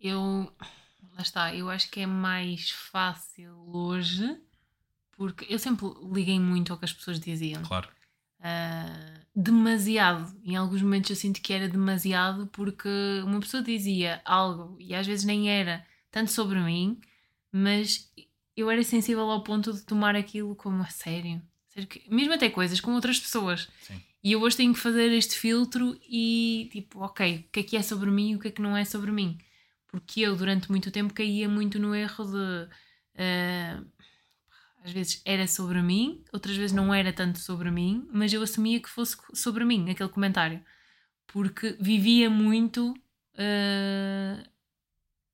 Eu. 0.01 0.53
Lá 1.15 1.23
está, 1.23 1.55
eu 1.55 1.69
acho 1.69 1.91
que 1.91 2.01
é 2.01 2.07
mais 2.07 2.71
fácil 2.71 3.53
hoje, 3.67 4.41
porque 5.17 5.45
eu 5.53 5.59
sempre 5.59 5.87
liguei 6.13 6.39
muito 6.39 6.73
ao 6.73 6.79
que 6.79 6.85
as 6.85 6.93
pessoas 6.93 7.19
diziam. 7.19 7.63
Claro. 7.63 7.89
Ah, 8.41 9.21
demasiado. 9.35 10.37
Em 10.45 10.57
alguns 10.57 10.83
momentos 10.83 11.11
eu 11.11 11.17
sinto 11.17 11.41
que 11.41 11.53
era 11.53 11.69
demasiado 11.69 12.47
porque 12.49 12.89
uma 13.25 13.41
pessoa 13.41 13.63
dizia 13.63 14.21
algo 14.25 14.77
e 14.81 14.95
às 14.95 15.07
vezes 15.07 15.25
nem 15.25 15.51
era 15.51 15.85
tanto 16.11 16.31
sobre 16.31 16.59
mim, 16.61 17.01
mas 17.53 18.13
eu 18.57 18.71
era 18.71 18.83
sensível 18.83 19.31
ao 19.31 19.43
ponto 19.43 19.73
de 19.73 19.83
tomar 19.83 20.17
aquilo 20.17 20.55
como 20.57 20.83
a 20.83 20.87
sério. 20.87 21.43
Mesmo 22.11 22.35
até 22.35 22.51
coisas 22.51 22.81
com 22.81 22.93
outras 22.93 23.21
pessoas. 23.21 23.69
Sim. 23.83 24.01
E 24.23 24.33
eu 24.33 24.41
hoje 24.43 24.57
tenho 24.57 24.75
que 24.75 24.81
fazer 24.81 25.13
este 25.13 25.39
filtro 25.39 25.97
e 26.09 26.69
tipo, 26.73 27.01
ok, 27.01 27.47
o 27.49 27.53
que 27.53 27.61
é 27.61 27.63
que 27.63 27.77
é 27.77 27.83
sobre 27.83 28.11
mim 28.11 28.33
e 28.33 28.37
o 28.37 28.41
que 28.41 28.49
é 28.49 28.51
que 28.51 28.61
não 28.63 28.77
é 28.77 28.85
sobre 28.85 29.13
mim. 29.13 29.39
Porque 29.87 30.21
eu 30.21 30.37
durante 30.37 30.71
muito 30.71 30.91
tempo 30.91 31.15
caía 31.15 31.49
muito 31.49 31.79
no 31.79 31.95
erro 31.95 32.25
de 32.25 32.69
ah, 33.17 33.83
às 34.89 34.93
vezes 34.93 35.23
era 35.25 35.47
sobre 35.47 35.83
mim, 35.83 36.25
outras 36.33 36.57
vezes 36.57 36.73
não 36.73 36.93
era 36.93 37.13
tanto 37.13 37.39
sobre 37.39 37.71
mim, 37.71 38.09
mas 38.11 38.33
eu 38.33 38.43
assumia 38.43 38.81
que 38.81 38.89
fosse 38.89 39.17
sobre 39.35 39.65
mim 39.65 39.91
aquele 39.91 40.09
comentário. 40.09 40.63
Porque 41.27 41.77
vivia 41.79 42.31
muito 42.31 42.95
ah, 43.37 44.43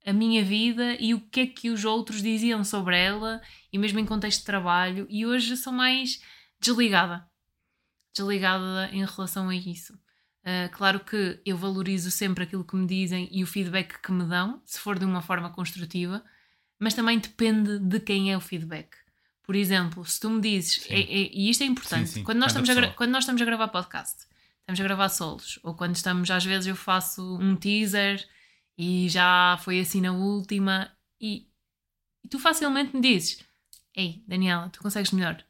a 0.04 0.12
minha 0.12 0.44
vida 0.44 0.96
e 1.00 1.14
o 1.14 1.20
que 1.20 1.40
é 1.40 1.46
que 1.46 1.70
os 1.70 1.84
outros 1.84 2.20
diziam 2.20 2.64
sobre 2.64 2.98
ela, 2.98 3.40
e 3.72 3.78
mesmo 3.78 4.00
em 4.00 4.04
contexto 4.04 4.40
de 4.40 4.46
trabalho, 4.46 5.06
e 5.08 5.24
hoje 5.24 5.56
sou 5.56 5.72
mais 5.72 6.20
desligada. 6.60 7.26
Desligada 8.14 8.90
em 8.92 9.04
relação 9.04 9.48
a 9.48 9.54
isso. 9.54 9.94
Uh, 10.44 10.68
claro 10.72 11.00
que 11.00 11.40
eu 11.46 11.56
valorizo 11.56 12.10
sempre 12.10 12.44
aquilo 12.44 12.64
que 12.64 12.76
me 12.76 12.86
dizem 12.86 13.30
e 13.32 13.42
o 13.42 13.46
feedback 13.46 13.98
que 14.02 14.12
me 14.12 14.24
dão, 14.24 14.60
se 14.66 14.78
for 14.78 14.98
de 14.98 15.04
uma 15.06 15.22
forma 15.22 15.48
construtiva, 15.48 16.22
mas 16.78 16.92
também 16.92 17.18
depende 17.18 17.78
de 17.78 17.98
quem 17.98 18.30
é 18.30 18.36
o 18.36 18.40
feedback. 18.40 19.03
Por 19.44 19.54
exemplo, 19.54 20.04
se 20.04 20.18
tu 20.18 20.30
me 20.30 20.40
dizes, 20.40 20.84
é- 20.90 20.98
é- 21.00 21.30
e 21.32 21.50
isto 21.50 21.62
é 21.62 21.66
importante, 21.66 22.08
Sim, 22.08 22.14
sim, 22.14 22.24
Quando, 22.24 22.38
nós 22.38 22.52
cada 22.52 22.62
estamos 22.64 22.84
a 22.90 22.94
quando 22.94 23.10
nós 23.10 23.22
estamos 23.24 23.40
a 23.42 23.44
gravar 23.44 23.68
podcast, 23.68 24.24
estamos 24.60 24.80
a 24.80 24.82
gravar 24.82 25.08
solos, 25.10 25.58
ou 25.62 25.74
quando 25.74 25.94
estamos, 25.94 26.30
às 26.30 26.44
vezes 26.44 26.66
eu 26.66 26.74
faço 26.74 27.38
um 27.38 27.54
teaser 27.54 28.26
e 28.76 29.08
já 29.08 29.58
foi 29.62 29.80
assim 29.80 30.00
na 30.00 30.12
última, 30.12 30.90
e, 31.20 31.46
e 32.24 32.28
tu 32.28 32.38
facilmente 32.38 32.96
me 32.96 33.02
dizes: 33.02 33.44
Ei, 33.94 34.24
Daniela, 34.26 34.68
tu 34.70 34.80
consegues 34.80 35.12
melhor, 35.12 35.44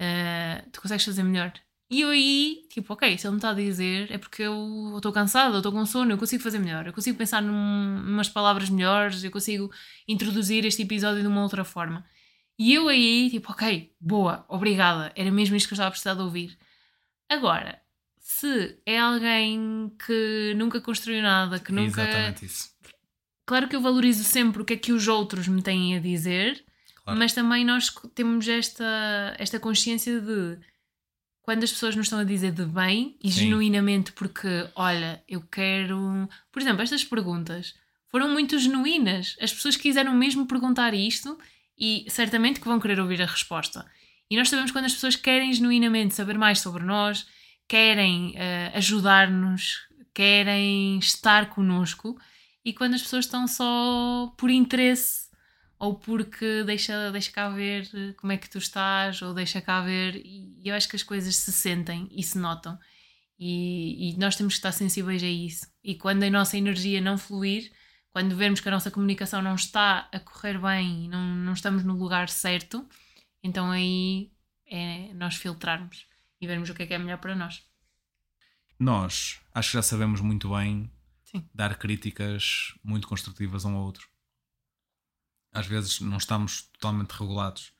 Uh, 0.00 0.70
tu 0.70 0.80
consegues 0.80 1.04
fazer 1.04 1.24
melhor. 1.24 1.52
E 1.90 2.02
eu 2.02 2.10
aí, 2.10 2.66
tipo, 2.70 2.92
ok, 2.92 3.18
se 3.18 3.26
ele 3.26 3.32
me 3.32 3.38
está 3.38 3.50
a 3.50 3.54
dizer 3.54 4.12
é 4.12 4.18
porque 4.18 4.42
eu 4.42 4.92
estou 4.96 5.10
cansada, 5.10 5.54
eu 5.54 5.58
estou 5.58 5.72
com 5.72 5.84
sono, 5.86 6.12
eu 6.12 6.18
consigo 6.18 6.40
fazer 6.42 6.58
melhor, 6.60 6.86
eu 6.86 6.92
consigo 6.92 7.18
pensar 7.18 7.40
num, 7.42 8.00
numas 8.04 8.28
palavras 8.28 8.70
melhores, 8.70 9.24
eu 9.24 9.30
consigo 9.32 9.72
introduzir 10.06 10.64
este 10.64 10.82
episódio 10.82 11.20
de 11.22 11.26
uma 11.26 11.42
outra 11.42 11.64
forma. 11.64 12.04
E 12.58 12.74
eu 12.74 12.88
aí, 12.88 13.30
tipo, 13.30 13.52
ok, 13.52 13.92
boa, 14.00 14.44
obrigada, 14.48 15.12
era 15.14 15.30
mesmo 15.30 15.54
isto 15.54 15.68
que 15.68 15.74
eu 15.74 15.76
estava 15.76 15.88
a 15.88 15.90
precisar 15.92 16.14
de 16.14 16.22
ouvir. 16.22 16.58
Agora, 17.28 17.80
se 18.18 18.76
é 18.84 18.98
alguém 18.98 19.92
que 20.04 20.54
nunca 20.56 20.80
construiu 20.80 21.22
nada, 21.22 21.60
que 21.60 21.70
nunca. 21.72 22.02
Exatamente 22.02 22.44
isso. 22.46 22.70
Claro 23.46 23.68
que 23.68 23.76
eu 23.76 23.80
valorizo 23.80 24.24
sempre 24.24 24.60
o 24.60 24.64
que 24.64 24.74
é 24.74 24.76
que 24.76 24.92
os 24.92 25.08
outros 25.08 25.46
me 25.48 25.62
têm 25.62 25.96
a 25.96 26.00
dizer, 26.00 26.64
Claro. 27.04 27.18
mas 27.18 27.32
também 27.32 27.64
nós 27.64 27.90
temos 28.14 28.46
esta, 28.46 29.34
esta 29.38 29.58
consciência 29.58 30.20
de 30.20 30.58
quando 31.40 31.64
as 31.64 31.72
pessoas 31.72 31.96
nos 31.96 32.06
estão 32.06 32.18
a 32.18 32.24
dizer 32.24 32.52
de 32.52 32.66
bem 32.66 33.16
e 33.24 33.30
Sim. 33.32 33.40
genuinamente 33.44 34.12
porque, 34.12 34.68
olha, 34.74 35.22
eu 35.26 35.40
quero. 35.40 36.28
Por 36.52 36.60
exemplo, 36.60 36.82
estas 36.82 37.02
perguntas 37.04 37.74
foram 38.10 38.30
muito 38.30 38.58
genuínas. 38.58 39.36
As 39.40 39.54
pessoas 39.54 39.76
quiseram 39.76 40.12
mesmo 40.14 40.46
perguntar 40.46 40.92
isto 40.92 41.38
e 41.78 42.06
certamente 42.08 42.60
que 42.60 42.68
vão 42.68 42.80
querer 42.80 43.00
ouvir 43.00 43.22
a 43.22 43.26
resposta. 43.26 43.86
E 44.30 44.36
nós 44.36 44.48
sabemos 44.48 44.70
quando 44.70 44.86
as 44.86 44.94
pessoas 44.94 45.16
querem 45.16 45.52
genuinamente 45.52 46.14
saber 46.14 46.36
mais 46.36 46.60
sobre 46.60 46.84
nós, 46.84 47.26
querem 47.66 48.34
eh, 48.36 48.72
ajudar-nos, 48.74 49.78
querem 50.12 50.98
estar 50.98 51.50
connosco, 51.50 52.18
e 52.64 52.72
quando 52.72 52.94
as 52.94 53.02
pessoas 53.02 53.24
estão 53.24 53.46
só 53.46 54.34
por 54.36 54.50
interesse 54.50 55.28
ou 55.78 55.94
porque 55.94 56.64
deixa, 56.64 57.10
deixa 57.12 57.30
cá 57.30 57.48
ver 57.48 57.88
eh, 57.94 58.12
como 58.14 58.32
é 58.32 58.36
que 58.36 58.50
tu 58.50 58.58
estás, 58.58 59.22
ou 59.22 59.32
deixa 59.32 59.60
cá 59.60 59.80
ver, 59.80 60.16
e 60.16 60.60
eu 60.64 60.74
acho 60.74 60.88
que 60.88 60.96
as 60.96 61.02
coisas 61.02 61.36
se 61.36 61.52
sentem 61.52 62.08
e 62.10 62.22
se 62.22 62.36
notam. 62.36 62.78
E, 63.38 64.10
e 64.10 64.18
nós 64.18 64.34
temos 64.34 64.54
que 64.54 64.58
estar 64.58 64.72
sensíveis 64.72 65.22
a 65.22 65.26
isso. 65.26 65.66
E 65.82 65.94
quando 65.94 66.24
a 66.24 66.30
nossa 66.30 66.58
energia 66.58 67.00
não 67.00 67.16
fluir, 67.16 67.70
quando 68.10 68.36
vemos 68.36 68.60
que 68.60 68.68
a 68.68 68.72
nossa 68.72 68.90
comunicação 68.90 69.42
não 69.42 69.54
está 69.54 70.08
a 70.12 70.20
correr 70.20 70.58
bem 70.58 71.04
e 71.04 71.08
não, 71.08 71.22
não 71.36 71.52
estamos 71.52 71.84
no 71.84 71.94
lugar 71.94 72.28
certo, 72.28 72.88
então 73.42 73.70
aí 73.70 74.32
é 74.66 75.12
nós 75.14 75.36
filtrarmos 75.36 76.06
e 76.40 76.46
vermos 76.46 76.70
o 76.70 76.74
que 76.74 76.82
é 76.82 76.86
que 76.86 76.94
é 76.94 76.98
melhor 76.98 77.18
para 77.18 77.34
nós. 77.34 77.62
Nós 78.78 79.40
acho 79.54 79.70
que 79.70 79.74
já 79.76 79.82
sabemos 79.82 80.20
muito 80.20 80.50
bem 80.50 80.90
Sim. 81.24 81.48
dar 81.52 81.76
críticas 81.76 82.74
muito 82.82 83.08
construtivas 83.08 83.64
um 83.64 83.74
ao 83.74 83.84
outro. 83.84 84.08
Às 85.52 85.66
vezes 85.66 86.00
não 86.00 86.18
estamos 86.18 86.62
totalmente 86.72 87.10
regulados 87.12 87.72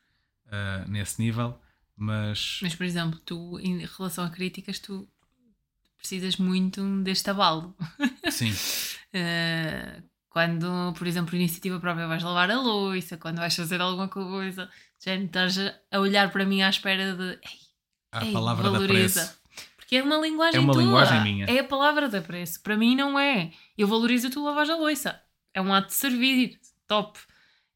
ah, 0.50 0.84
nesse 0.88 1.20
nível, 1.20 1.60
mas 1.96 2.60
Mas, 2.62 2.74
por 2.74 2.84
exemplo, 2.84 3.18
tu, 3.20 3.58
em 3.60 3.84
relação 3.84 4.24
a 4.24 4.30
críticas, 4.30 4.78
tu 4.78 5.08
precisas 5.96 6.36
muito 6.36 6.82
deste 7.02 7.28
abalo. 7.30 7.76
sim, 8.30 8.52
Uh, 9.08 10.02
quando, 10.30 10.92
por 10.96 11.06
exemplo, 11.06 11.34
iniciativa 11.36 11.80
própria 11.80 12.06
vais 12.06 12.22
lavar 12.22 12.50
a 12.50 12.60
louça, 12.60 13.16
quando 13.16 13.38
vais 13.38 13.54
fazer 13.54 13.80
alguma 13.80 14.08
coisa, 14.08 14.68
já 15.04 15.14
estás 15.14 15.58
a 15.90 15.98
olhar 16.00 16.30
para 16.30 16.44
mim 16.44 16.62
à 16.62 16.68
espera 16.70 17.14
de 17.14 17.30
"Ei, 17.30 17.58
a 18.12 18.24
ei, 18.24 18.32
palavra 18.32 18.64
da 18.64 18.70
valoriza." 18.78 19.20
preço. 19.20 19.38
Porque 19.76 19.96
é 19.96 20.02
uma 20.02 20.18
linguagem 20.18 20.60
É 20.60 20.62
uma 20.62 20.72
tua. 20.74 20.82
linguagem 20.82 21.22
minha. 21.22 21.46
É 21.46 21.60
a 21.60 21.64
palavra 21.64 22.08
da 22.10 22.20
preço. 22.20 22.62
Para 22.62 22.76
mim 22.76 22.94
não 22.94 23.18
é. 23.18 23.50
Eu 23.76 23.88
valorizo 23.88 24.28
tu 24.28 24.44
lavas 24.44 24.68
a 24.68 24.76
louça. 24.76 25.18
É 25.54 25.62
um 25.62 25.72
ato 25.72 25.88
de 25.88 25.94
servir. 25.94 26.60
Top. 26.86 27.18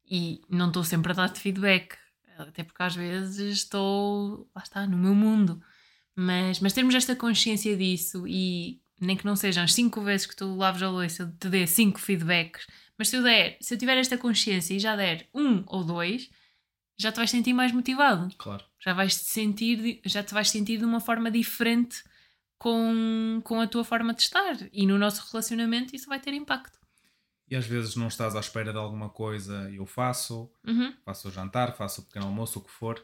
E 0.05 0.41
não 0.47 0.67
estou 0.67 0.83
sempre 0.83 1.11
a 1.11 1.15
dar-te 1.15 1.39
feedback. 1.39 1.95
Até 2.37 2.63
porque 2.63 2.83
às 2.83 2.95
vezes 2.95 3.57
estou, 3.57 4.47
lá 4.55 4.61
está, 4.61 4.85
no 4.85 4.95
meu 4.95 5.15
mundo. 5.15 5.59
Mas, 6.15 6.59
mas 6.59 6.73
termos 6.73 6.93
esta 6.93 7.15
consciência 7.15 7.75
disso 7.75 8.27
e 8.27 8.79
nem 9.05 9.17
que 9.17 9.25
não 9.25 9.35
sejam 9.35 9.63
as 9.63 9.73
cinco 9.73 10.01
vezes 10.01 10.25
que 10.27 10.35
tu 10.35 10.55
laves 10.55 10.81
a 10.83 10.89
louça, 10.89 11.35
te 11.39 11.49
dê 11.49 11.65
cinco 11.67 11.99
feedbacks, 11.99 12.65
mas 12.97 13.09
se 13.09 13.17
eu 13.17 13.23
der, 13.23 13.57
se 13.61 13.73
eu 13.73 13.77
tiver 13.77 13.97
esta 13.97 14.17
consciência 14.17 14.73
e 14.75 14.79
já 14.79 14.95
der 14.95 15.27
um 15.33 15.63
ou 15.67 15.83
dois, 15.83 16.29
já 16.97 17.11
te 17.11 17.17
vais 17.17 17.29
sentir 17.31 17.53
mais 17.53 17.71
motivado 17.71 18.33
Claro. 18.37 18.63
já 18.79 18.93
vais 18.93 19.15
te 19.17 19.23
sentir 19.25 20.01
já 20.05 20.23
te 20.23 20.33
vais 20.33 20.49
sentir 20.49 20.77
de 20.77 20.85
uma 20.85 20.99
forma 20.99 21.31
diferente 21.31 22.03
com, 22.57 23.41
com 23.43 23.59
a 23.59 23.67
tua 23.67 23.83
forma 23.83 24.13
de 24.13 24.21
estar 24.21 24.55
e 24.71 24.85
no 24.85 24.97
nosso 24.97 25.27
relacionamento 25.31 25.95
isso 25.95 26.07
vai 26.07 26.19
ter 26.19 26.33
impacto 26.33 26.79
E 27.49 27.55
às 27.55 27.65
vezes 27.65 27.95
não 27.95 28.07
estás 28.07 28.35
à 28.35 28.39
espera 28.39 28.71
de 28.71 28.77
alguma 28.77 29.09
coisa 29.09 29.69
e 29.71 29.75
eu 29.77 29.85
faço, 29.85 30.49
Uhum. 30.65 30.93
faço 31.03 31.27
o 31.27 31.31
jantar, 31.31 31.75
faço 31.75 32.01
o 32.01 32.05
pequeno 32.05 32.27
almoço, 32.27 32.59
o 32.59 32.63
que 32.63 32.71
for, 32.71 33.03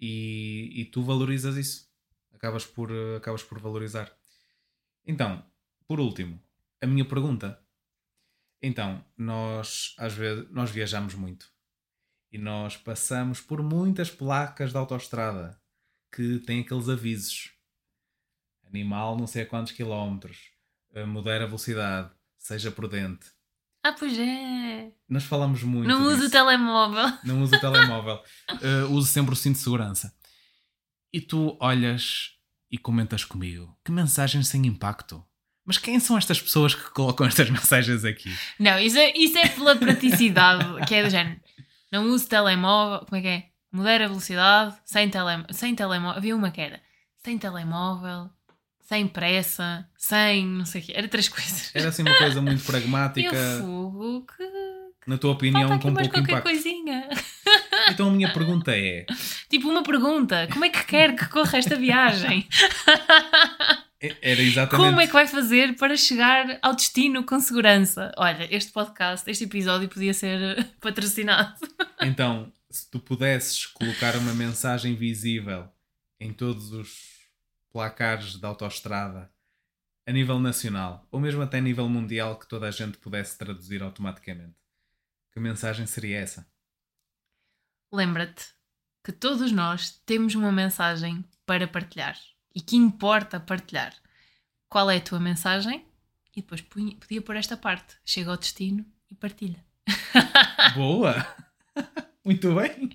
e, 0.00 0.72
e 0.80 0.84
tu 0.86 1.02
valorizas 1.02 1.56
isso. 1.56 1.88
Acabas 2.34 2.64
por, 2.66 2.90
acabas 3.16 3.42
por 3.42 3.58
valorizar. 3.60 4.16
Então, 5.08 5.42
por 5.86 5.98
último, 5.98 6.38
a 6.82 6.86
minha 6.86 7.04
pergunta. 7.04 7.58
Então, 8.60 9.02
nós 9.16 9.94
às 9.96 10.12
vezes 10.12 10.50
nós 10.50 10.70
viajamos 10.70 11.14
muito 11.14 11.50
e 12.30 12.36
nós 12.36 12.76
passamos 12.76 13.40
por 13.40 13.62
muitas 13.62 14.10
placas 14.10 14.70
de 14.70 14.76
autoestrada 14.76 15.58
que 16.14 16.40
têm 16.40 16.60
aqueles 16.60 16.90
avisos. 16.90 17.52
Animal 18.66 19.16
não 19.16 19.26
sei 19.26 19.44
a 19.44 19.46
quantos 19.46 19.72
quilómetros, 19.72 20.50
eh, 20.92 21.06
modera 21.06 21.44
a 21.44 21.46
velocidade, 21.46 22.10
seja 22.36 22.70
prudente. 22.70 23.28
ah 23.82 23.94
pois 23.98 24.18
é 24.18 24.92
Nós 25.08 25.24
falamos 25.24 25.62
muito 25.62 25.88
não 25.88 26.02
use 26.02 26.16
o 26.16 26.16
disso. 26.16 26.30
telemóvel 26.32 27.18
Não 27.24 27.40
uso 27.40 27.56
o 27.56 27.60
telemóvel. 27.60 28.22
Uh, 28.60 28.92
uso 28.92 29.08
sempre 29.08 29.32
o 29.32 29.36
cinto 29.36 29.56
de 29.56 29.62
segurança. 29.62 30.14
E 31.10 31.18
tu 31.18 31.56
olhas 31.60 32.37
e 32.70 32.76
comentas 32.78 33.24
comigo. 33.24 33.76
Que 33.84 33.90
mensagens 33.92 34.48
sem 34.48 34.66
impacto. 34.66 35.24
Mas 35.64 35.76
quem 35.78 36.00
são 36.00 36.16
estas 36.16 36.40
pessoas 36.40 36.74
que 36.74 36.90
colocam 36.90 37.26
estas 37.26 37.48
mensagens 37.50 38.04
aqui? 38.04 38.34
não, 38.58 38.78
isso 38.78 38.96
é, 38.98 39.12
isso 39.16 39.36
é 39.38 39.48
pela 39.48 39.76
praticidade 39.76 40.86
que 40.86 40.94
é 40.94 41.04
do 41.04 41.10
género 41.10 41.38
não 41.92 42.04
use 42.06 42.26
telemóvel 42.28 43.06
como 43.06 43.16
é 43.16 43.20
que 43.20 43.28
é? 43.28 43.44
modera 43.70 44.04
a 44.06 44.08
velocidade 44.08 44.76
sem, 44.84 45.08
tele, 45.10 45.44
sem 45.50 45.74
telemóvel 45.74 46.16
havia 46.16 46.34
uma 46.36 46.50
que 46.50 46.60
era 46.60 46.80
sem 47.22 47.36
telemóvel 47.38 48.30
sem 48.80 49.06
pressa 49.06 49.86
sem 49.96 50.46
não 50.46 50.64
sei 50.64 50.80
o 50.80 50.84
quê 50.84 50.92
era 50.96 51.06
três 51.08 51.28
coisas 51.28 51.70
Era 51.74 51.88
assim 51.90 52.00
uma 52.02 52.16
coisa 52.16 52.40
muito 52.40 52.60
e 52.64 52.66
pragmática. 52.66 53.36
o 53.58 53.60
fogo 53.60 54.26
que, 54.26 54.42
na 55.08 55.18
tua 55.18 55.32
opinião, 55.32 55.68
Falta 55.68 55.82
com 55.82 55.90
mais 55.90 56.06
pouco 56.08 56.18
qualquer 56.26 56.32
impacto. 56.32 56.44
coisinha. 56.44 57.08
Então 57.90 58.08
a 58.08 58.12
minha 58.12 58.30
pergunta 58.30 58.76
é: 58.76 59.06
Tipo, 59.48 59.68
uma 59.70 59.82
pergunta: 59.82 60.46
como 60.52 60.64
é 60.64 60.68
que 60.68 60.84
quer 60.84 61.16
que 61.16 61.26
corra 61.28 61.56
esta 61.56 61.74
viagem? 61.74 62.46
é- 64.00 64.16
era 64.20 64.42
exatamente. 64.42 64.86
Como 64.86 65.00
é 65.00 65.06
que 65.06 65.12
vai 65.12 65.26
fazer 65.26 65.74
para 65.76 65.96
chegar 65.96 66.58
ao 66.62 66.74
destino 66.74 67.24
com 67.24 67.40
segurança? 67.40 68.12
Olha, 68.18 68.46
este 68.54 68.70
podcast, 68.72 69.28
este 69.30 69.44
episódio 69.44 69.88
podia 69.88 70.12
ser 70.12 70.64
patrocinado. 70.80 71.54
Então, 72.02 72.52
se 72.70 72.90
tu 72.90 72.98
pudesses 73.00 73.64
colocar 73.66 74.14
uma 74.16 74.34
mensagem 74.34 74.94
visível 74.94 75.66
em 76.20 76.32
todos 76.32 76.70
os 76.72 76.90
placares 77.72 78.36
da 78.38 78.48
autoestrada, 78.48 79.30
a 80.06 80.12
nível 80.12 80.38
nacional, 80.38 81.06
ou 81.10 81.20
mesmo 81.20 81.42
até 81.42 81.58
a 81.58 81.62
nível 81.62 81.88
mundial, 81.88 82.38
que 82.38 82.46
toda 82.48 82.66
a 82.66 82.70
gente 82.70 82.98
pudesse 82.98 83.38
traduzir 83.38 83.82
automaticamente, 83.82 84.54
que 85.38 85.42
mensagem 85.42 85.86
seria 85.86 86.18
essa? 86.18 86.44
Lembra-te 87.92 88.44
que 89.04 89.12
todos 89.12 89.52
nós 89.52 90.02
temos 90.04 90.34
uma 90.34 90.50
mensagem 90.50 91.24
para 91.46 91.68
partilhar 91.68 92.18
e 92.52 92.60
que 92.60 92.76
importa 92.76 93.38
partilhar. 93.38 93.94
Qual 94.68 94.90
é 94.90 94.96
a 94.96 95.00
tua 95.00 95.20
mensagem? 95.20 95.86
E 96.36 96.42
depois 96.42 96.60
podia 96.60 97.22
pôr 97.22 97.36
esta 97.36 97.56
parte: 97.56 97.96
chega 98.04 98.30
ao 98.30 98.36
destino 98.36 98.84
e 99.08 99.14
partilha. 99.14 99.64
Boa! 100.74 101.14
Muito 102.24 102.54
bem! 102.56 102.90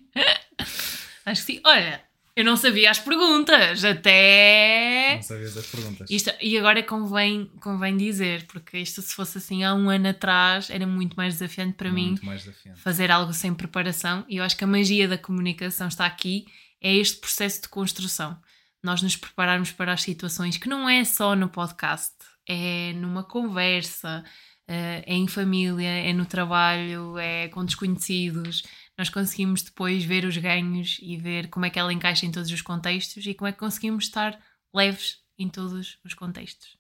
Acho 1.26 1.46
que 1.46 1.54
sim. 1.54 1.62
Olha, 1.66 2.04
eu 2.36 2.44
não 2.44 2.58
sabia 2.58 2.90
as 2.90 3.00
perguntas, 3.00 3.84
até. 3.84 5.16
Não 5.16 5.22
sabias 5.22 5.56
as 5.58 5.66
perguntas. 5.68 6.10
Isto, 6.10 6.32
e 6.42 6.58
agora 6.58 6.82
convém, 6.82 7.46
convém 7.62 7.96
dizer, 7.96 8.46
porque 8.48 8.78
isto, 8.80 9.02
se 9.02 9.14
fosse 9.14 9.38
assim 9.38 9.64
há 9.64 9.74
um 9.74 9.90
ano 9.90 10.10
atrás, 10.10 10.70
era 10.70 10.86
muito 10.88 11.16
mais 11.16 11.36
desafiante 11.36 11.74
para 11.74 11.92
mim 11.92 12.10
Muito 12.10 12.26
mais 12.26 12.44
desafiante. 12.44 12.80
fazer 12.82 13.12
algo 13.12 13.34
sem 13.34 13.54
preparação. 13.54 14.26
E 14.28 14.38
eu 14.38 14.44
acho 14.44 14.58
que 14.58 14.64
a 14.64 14.68
magia 14.68 15.08
da 15.08 15.18
comunicação 15.18 15.88
está 15.88 16.06
aqui, 16.06 16.46
é 16.82 16.94
este 16.96 17.18
processo 17.20 17.62
de 17.62 17.70
construção. 17.70 18.38
Nós 18.84 19.02
nos 19.02 19.16
prepararmos 19.16 19.72
para 19.72 19.94
as 19.94 20.02
situações 20.02 20.58
que 20.58 20.68
não 20.68 20.90
é 20.90 21.04
só 21.06 21.36
no 21.36 21.48
podcast, 21.48 22.14
é 22.50 22.92
numa 22.94 23.24
conversa, 23.24 24.24
eh, 24.68 25.04
é 25.06 25.14
em 25.16 25.28
família, 25.28 25.88
é 25.88 26.12
no 26.12 26.26
trabalho, 26.26 27.18
é 27.18 27.48
com 27.48 27.64
desconhecidos. 27.64 28.64
Nós 28.98 29.10
conseguimos 29.10 29.62
depois 29.64 30.04
ver 30.04 30.24
os 30.26 30.38
ganhos 30.38 30.98
e 31.02 31.18
ver 31.18 31.48
como 31.50 31.66
é 31.66 31.70
que 31.70 31.80
ela 31.80 31.92
encaixa 31.92 32.26
em 32.26 32.32
todos 32.32 32.52
os 32.52 32.62
contextos 32.62 33.26
e 33.26 33.34
como 33.34 33.48
é 33.48 33.52
que 33.52 33.58
conseguimos 33.60 34.06
estar 34.06 34.40
leves 34.74 35.18
em 35.38 35.50
todos 35.50 35.98
os 36.04 36.14
contextos. 36.14 36.78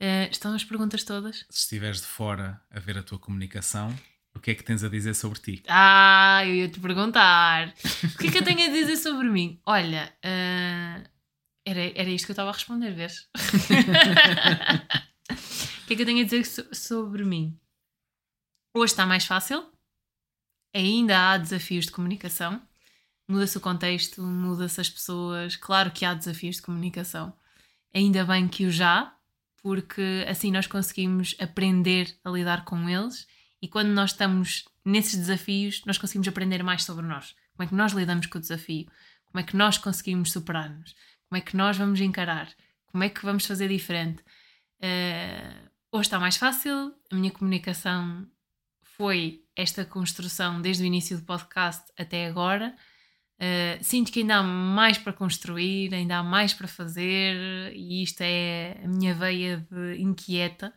Eh, 0.00 0.28
estão 0.30 0.54
as 0.54 0.64
perguntas 0.64 1.04
todas? 1.04 1.44
Se 1.50 1.60
estiveres 1.60 2.00
de 2.00 2.06
fora 2.06 2.60
a 2.70 2.80
ver 2.80 2.98
a 2.98 3.02
tua 3.02 3.18
comunicação, 3.18 3.94
o 4.34 4.40
que 4.40 4.50
é 4.50 4.54
que 4.54 4.64
tens 4.64 4.82
a 4.82 4.88
dizer 4.88 5.14
sobre 5.14 5.38
ti? 5.40 5.62
Ah, 5.68 6.42
eu 6.44 6.54
ia 6.54 6.68
te 6.68 6.80
perguntar. 6.80 7.68
O 8.14 8.18
que 8.18 8.26
é 8.28 8.30
que 8.32 8.38
eu 8.38 8.44
tenho 8.44 8.64
a 8.68 8.72
dizer 8.72 8.96
sobre 8.96 9.28
mim? 9.28 9.60
Olha, 9.64 10.12
ah, 10.24 11.02
era, 11.64 11.80
era 12.00 12.10
isto 12.10 12.24
que 12.26 12.30
eu 12.30 12.34
estava 12.34 12.50
a 12.50 12.52
responder, 12.54 12.92
vês? 12.92 13.28
o 15.82 15.86
que 15.86 15.92
é 15.92 15.96
que 15.96 16.02
eu 16.02 16.06
tenho 16.06 16.20
a 16.22 16.24
dizer 16.24 16.44
so- 16.44 16.74
sobre 16.74 17.24
mim? 17.24 17.56
Hoje 18.74 18.92
está 18.92 19.04
mais 19.06 19.24
fácil. 19.26 19.70
Ainda 20.74 21.32
há 21.32 21.38
desafios 21.38 21.86
de 21.86 21.92
comunicação. 21.92 22.60
Muda-se 23.26 23.56
o 23.56 23.60
contexto, 23.60 24.22
muda-se 24.22 24.80
as 24.80 24.90
pessoas. 24.90 25.56
Claro 25.56 25.90
que 25.90 26.04
há 26.04 26.14
desafios 26.14 26.56
de 26.56 26.62
comunicação. 26.62 27.32
Ainda 27.94 28.24
bem 28.24 28.46
que 28.48 28.66
o 28.66 28.70
já, 28.70 29.14
porque 29.62 30.24
assim 30.28 30.50
nós 30.50 30.66
conseguimos 30.66 31.34
aprender 31.40 32.14
a 32.24 32.30
lidar 32.30 32.64
com 32.64 32.88
eles 32.88 33.26
e 33.62 33.68
quando 33.68 33.88
nós 33.88 34.12
estamos 34.12 34.64
nesses 34.84 35.16
desafios, 35.16 35.82
nós 35.84 35.98
conseguimos 35.98 36.28
aprender 36.28 36.62
mais 36.62 36.84
sobre 36.84 37.04
nós. 37.04 37.34
Como 37.52 37.64
é 37.64 37.66
que 37.66 37.74
nós 37.74 37.92
lidamos 37.92 38.26
com 38.26 38.38
o 38.38 38.40
desafio? 38.40 38.86
Como 39.26 39.40
é 39.40 39.42
que 39.42 39.56
nós 39.56 39.76
conseguimos 39.76 40.32
superar-nos? 40.32 40.94
Como 41.28 41.38
é 41.38 41.40
que 41.40 41.56
nós 41.56 41.76
vamos 41.76 42.00
encarar? 42.00 42.48
Como 42.86 43.04
é 43.04 43.08
que 43.08 43.24
vamos 43.24 43.44
fazer 43.44 43.68
diferente? 43.68 44.24
Eh, 44.80 45.54
hoje 45.92 46.06
está 46.06 46.18
mais 46.18 46.36
fácil, 46.36 46.94
a 47.10 47.14
minha 47.14 47.30
comunicação 47.30 48.26
foi 48.82 49.44
esta 49.56 49.84
construção 49.84 50.60
desde 50.60 50.82
o 50.82 50.86
início 50.86 51.18
do 51.18 51.24
podcast 51.24 51.84
até 51.98 52.26
agora. 52.26 52.74
Eh, 53.38 53.78
sinto 53.82 54.12
que 54.12 54.20
ainda 54.20 54.36
há 54.36 54.42
mais 54.42 54.98
para 54.98 55.12
construir, 55.12 55.94
ainda 55.94 56.18
há 56.18 56.22
mais 56.22 56.52
para 56.52 56.68
fazer, 56.68 57.72
e 57.74 58.02
isto 58.02 58.20
é 58.22 58.80
a 58.84 58.88
minha 58.88 59.14
veia 59.14 59.66
de 59.70 60.00
inquieta 60.00 60.72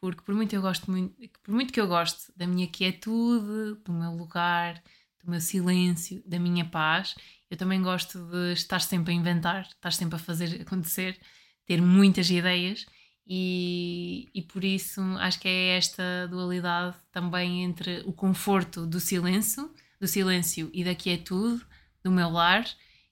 porque 0.00 0.22
por 0.22 0.34
muito 0.34 0.54
eu 0.54 0.62
gosto 0.62 0.90
muito, 0.90 1.14
por 1.42 1.52
muito 1.52 1.72
que 1.72 1.80
eu 1.80 1.88
goste 1.88 2.32
da 2.36 2.46
minha 2.46 2.66
quietude, 2.68 3.80
do 3.84 3.92
meu 3.92 4.12
lugar, 4.12 4.82
do 5.22 5.30
meu 5.30 5.40
silêncio, 5.40 6.22
da 6.26 6.38
minha 6.38 6.64
paz, 6.64 7.14
eu 7.50 7.56
também 7.56 7.82
gosto 7.82 8.18
de 8.30 8.52
estar 8.52 8.80
sempre 8.80 9.12
a 9.12 9.16
inventar, 9.16 9.66
estar 9.66 9.92
sempre 9.92 10.16
a 10.16 10.18
fazer 10.18 10.60
acontecer, 10.62 11.18
ter 11.66 11.80
muitas 11.80 12.30
ideias 12.30 12.86
e, 13.26 14.28
e 14.32 14.42
por 14.42 14.62
isso 14.62 15.00
acho 15.18 15.40
que 15.40 15.48
é 15.48 15.76
esta 15.76 16.28
dualidade 16.28 16.96
também 17.10 17.64
entre 17.64 18.02
o 18.06 18.12
conforto 18.12 18.86
do 18.86 19.00
silêncio, 19.00 19.74
do 20.00 20.06
silêncio 20.06 20.70
e 20.72 20.84
da 20.84 20.94
quietude 20.94 21.64
do 22.04 22.10
meu 22.10 22.30
lar 22.30 22.64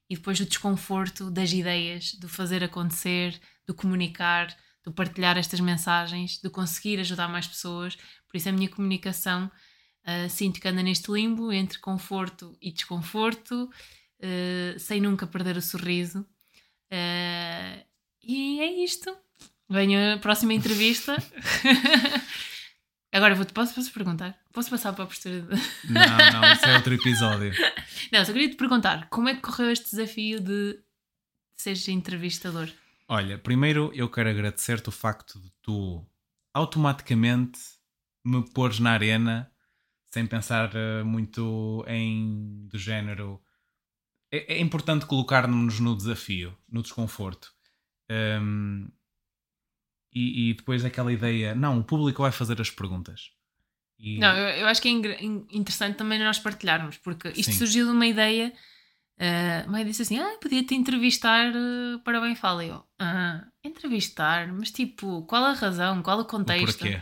e 0.08 0.14
depois 0.14 0.38
o 0.38 0.44
desconforto 0.44 1.30
das 1.30 1.52
ideias, 1.52 2.14
do 2.14 2.28
fazer 2.28 2.62
acontecer, 2.62 3.40
do 3.66 3.74
comunicar, 3.74 4.54
do 4.84 4.92
partilhar 4.92 5.36
estas 5.36 5.58
mensagens, 5.60 6.38
de 6.38 6.50
conseguir 6.50 7.00
ajudar 7.00 7.26
mais 7.26 7.46
pessoas. 7.46 7.96
Por 8.28 8.36
isso 8.36 8.48
a 8.48 8.52
minha 8.52 8.68
comunicação 8.68 9.50
ah, 10.04 10.28
sinto 10.28 10.60
que 10.60 10.68
anda 10.68 10.82
neste 10.82 11.10
limbo 11.10 11.50
entre 11.50 11.78
conforto 11.78 12.56
e 12.60 12.70
desconforto, 12.70 13.70
ah, 14.22 14.78
sem 14.78 15.00
nunca 15.00 15.26
perder 15.26 15.56
o 15.56 15.62
sorriso. 15.62 16.26
Ah, 16.90 17.82
e 18.22 18.60
é 18.60 18.84
isto. 18.84 19.16
Venho 19.68 20.14
a 20.14 20.18
próxima 20.18 20.54
entrevista. 20.54 21.16
Agora 23.12 23.34
vou-te 23.34 23.52
posso, 23.52 23.74
posso 23.74 23.92
perguntar? 23.92 24.36
Posso 24.52 24.70
passar 24.70 24.92
para 24.92 25.04
a 25.04 25.06
postura 25.06 25.40
de... 25.40 25.48
Não, 25.90 26.40
não, 26.40 26.52
isso 26.52 26.66
é 26.66 26.74
outro 26.74 26.94
episódio. 26.94 27.52
Não, 28.12 28.24
só 28.24 28.32
queria 28.32 28.50
te 28.50 28.56
perguntar 28.56 29.08
como 29.08 29.28
é 29.28 29.34
que 29.34 29.40
correu 29.40 29.70
este 29.70 29.90
desafio 29.90 30.40
de 30.40 30.78
seres 31.56 31.86
entrevistador? 31.88 32.68
Olha, 33.08 33.38
primeiro 33.38 33.92
eu 33.94 34.10
quero 34.10 34.30
agradecer-te 34.30 34.88
o 34.88 34.92
facto 34.92 35.40
de 35.40 35.50
tu 35.62 36.04
automaticamente 36.52 37.58
me 38.24 38.42
pôres 38.52 38.78
na 38.78 38.92
arena 38.92 39.50
sem 40.12 40.26
pensar 40.26 40.70
eh, 40.74 41.02
muito 41.02 41.84
em 41.88 42.68
do 42.68 42.78
género. 42.78 43.40
É, 44.30 44.54
é 44.54 44.60
importante 44.60 45.06
colocar-nos 45.06 45.80
no 45.80 45.96
desafio, 45.96 46.56
no 46.68 46.82
desconforto. 46.82 47.52
Hum, 48.10 48.88
e, 50.14 50.50
e 50.50 50.54
depois 50.54 50.84
aquela 50.84 51.12
ideia, 51.12 51.54
não, 51.54 51.78
o 51.80 51.84
público 51.84 52.22
vai 52.22 52.30
fazer 52.32 52.60
as 52.60 52.70
perguntas. 52.70 53.30
E- 53.98 54.18
Não, 54.18 54.36
eu, 54.36 54.48
eu 54.60 54.66
acho 54.66 54.80
que 54.82 54.88
é 54.88 54.92
interessante 55.56 55.96
também 55.96 56.18
nós 56.18 56.38
partilharmos, 56.38 56.96
porque 56.98 57.28
isto 57.30 57.52
Sim. 57.52 57.58
surgiu 57.58 57.86
de 57.86 57.92
uma 57.92 58.06
ideia. 58.06 58.52
Uh, 59.16 59.70
mãe 59.70 59.84
disse 59.84 60.02
assim: 60.02 60.18
Ah, 60.18 60.36
podia-te 60.42 60.74
entrevistar 60.74 61.52
uh, 61.54 62.00
para 62.04 62.20
bem 62.20 62.34
fala. 62.34 62.64
E 62.64 62.68
eu, 62.68 62.84
ah, 62.98 63.44
entrevistar, 63.64 64.52
mas 64.52 64.70
tipo, 64.72 65.22
qual 65.22 65.44
a 65.44 65.52
razão, 65.52 66.02
qual 66.02 66.18
o 66.18 66.22
o 66.22 66.24
contexto? 66.24 66.78
porquê. 66.80 67.00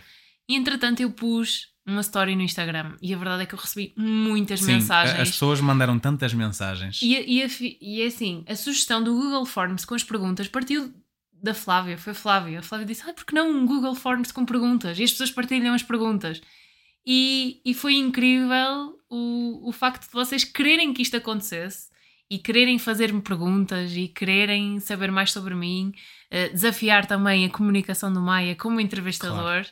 E 0.48 0.54
entretanto 0.54 1.00
eu 1.00 1.10
pus 1.10 1.68
uma 1.86 2.02
story 2.02 2.36
no 2.36 2.42
Instagram 2.42 2.96
e 3.00 3.12
a 3.14 3.16
verdade 3.16 3.42
é 3.44 3.46
que 3.46 3.54
eu 3.54 3.58
recebi 3.58 3.94
muitas 3.96 4.60
Sim, 4.60 4.72
a- 4.72 4.74
mensagens. 4.76 5.20
as 5.20 5.30
pessoas 5.30 5.60
mandaram 5.62 5.98
tantas 5.98 6.34
mensagens. 6.34 7.00
E, 7.02 7.16
a- 7.16 7.20
e, 7.22 7.42
a 7.42 7.46
e 7.80 8.02
é 8.02 8.06
assim, 8.06 8.44
a 8.46 8.54
sugestão 8.54 9.02
do 9.02 9.14
Google 9.14 9.46
Forms 9.46 9.84
com 9.86 9.94
as 9.94 10.04
perguntas 10.04 10.46
partiu 10.48 10.92
da 11.42 11.52
Flávia, 11.52 11.98
foi 11.98 12.12
a 12.12 12.14
Flávia. 12.14 12.58
A 12.60 12.62
Flávia 12.62 12.86
disse: 12.86 13.02
ah, 13.08 13.12
porque 13.12 13.34
não 13.34 13.50
um 13.50 13.66
Google 13.66 13.94
Forms 13.94 14.30
com 14.30 14.46
perguntas? 14.46 14.98
E 14.98 15.02
as 15.02 15.10
pessoas 15.10 15.30
partilham 15.30 15.74
as 15.74 15.82
perguntas. 15.82 16.40
E, 17.04 17.60
e 17.64 17.74
foi 17.74 17.94
incrível 17.96 18.96
o, 19.10 19.68
o 19.68 19.72
facto 19.72 20.06
de 20.06 20.12
vocês 20.12 20.44
quererem 20.44 20.94
que 20.94 21.02
isto 21.02 21.16
acontecesse 21.16 21.90
e 22.30 22.38
quererem 22.38 22.78
fazer-me 22.78 23.20
perguntas 23.20 23.92
e 23.94 24.06
quererem 24.06 24.78
saber 24.78 25.10
mais 25.10 25.32
sobre 25.32 25.54
mim, 25.54 25.92
eh, 26.30 26.48
desafiar 26.48 27.04
também 27.04 27.44
a 27.44 27.50
comunicação 27.50 28.10
do 28.10 28.22
Maia 28.22 28.54
como 28.54 28.80
entrevistador. 28.80 29.66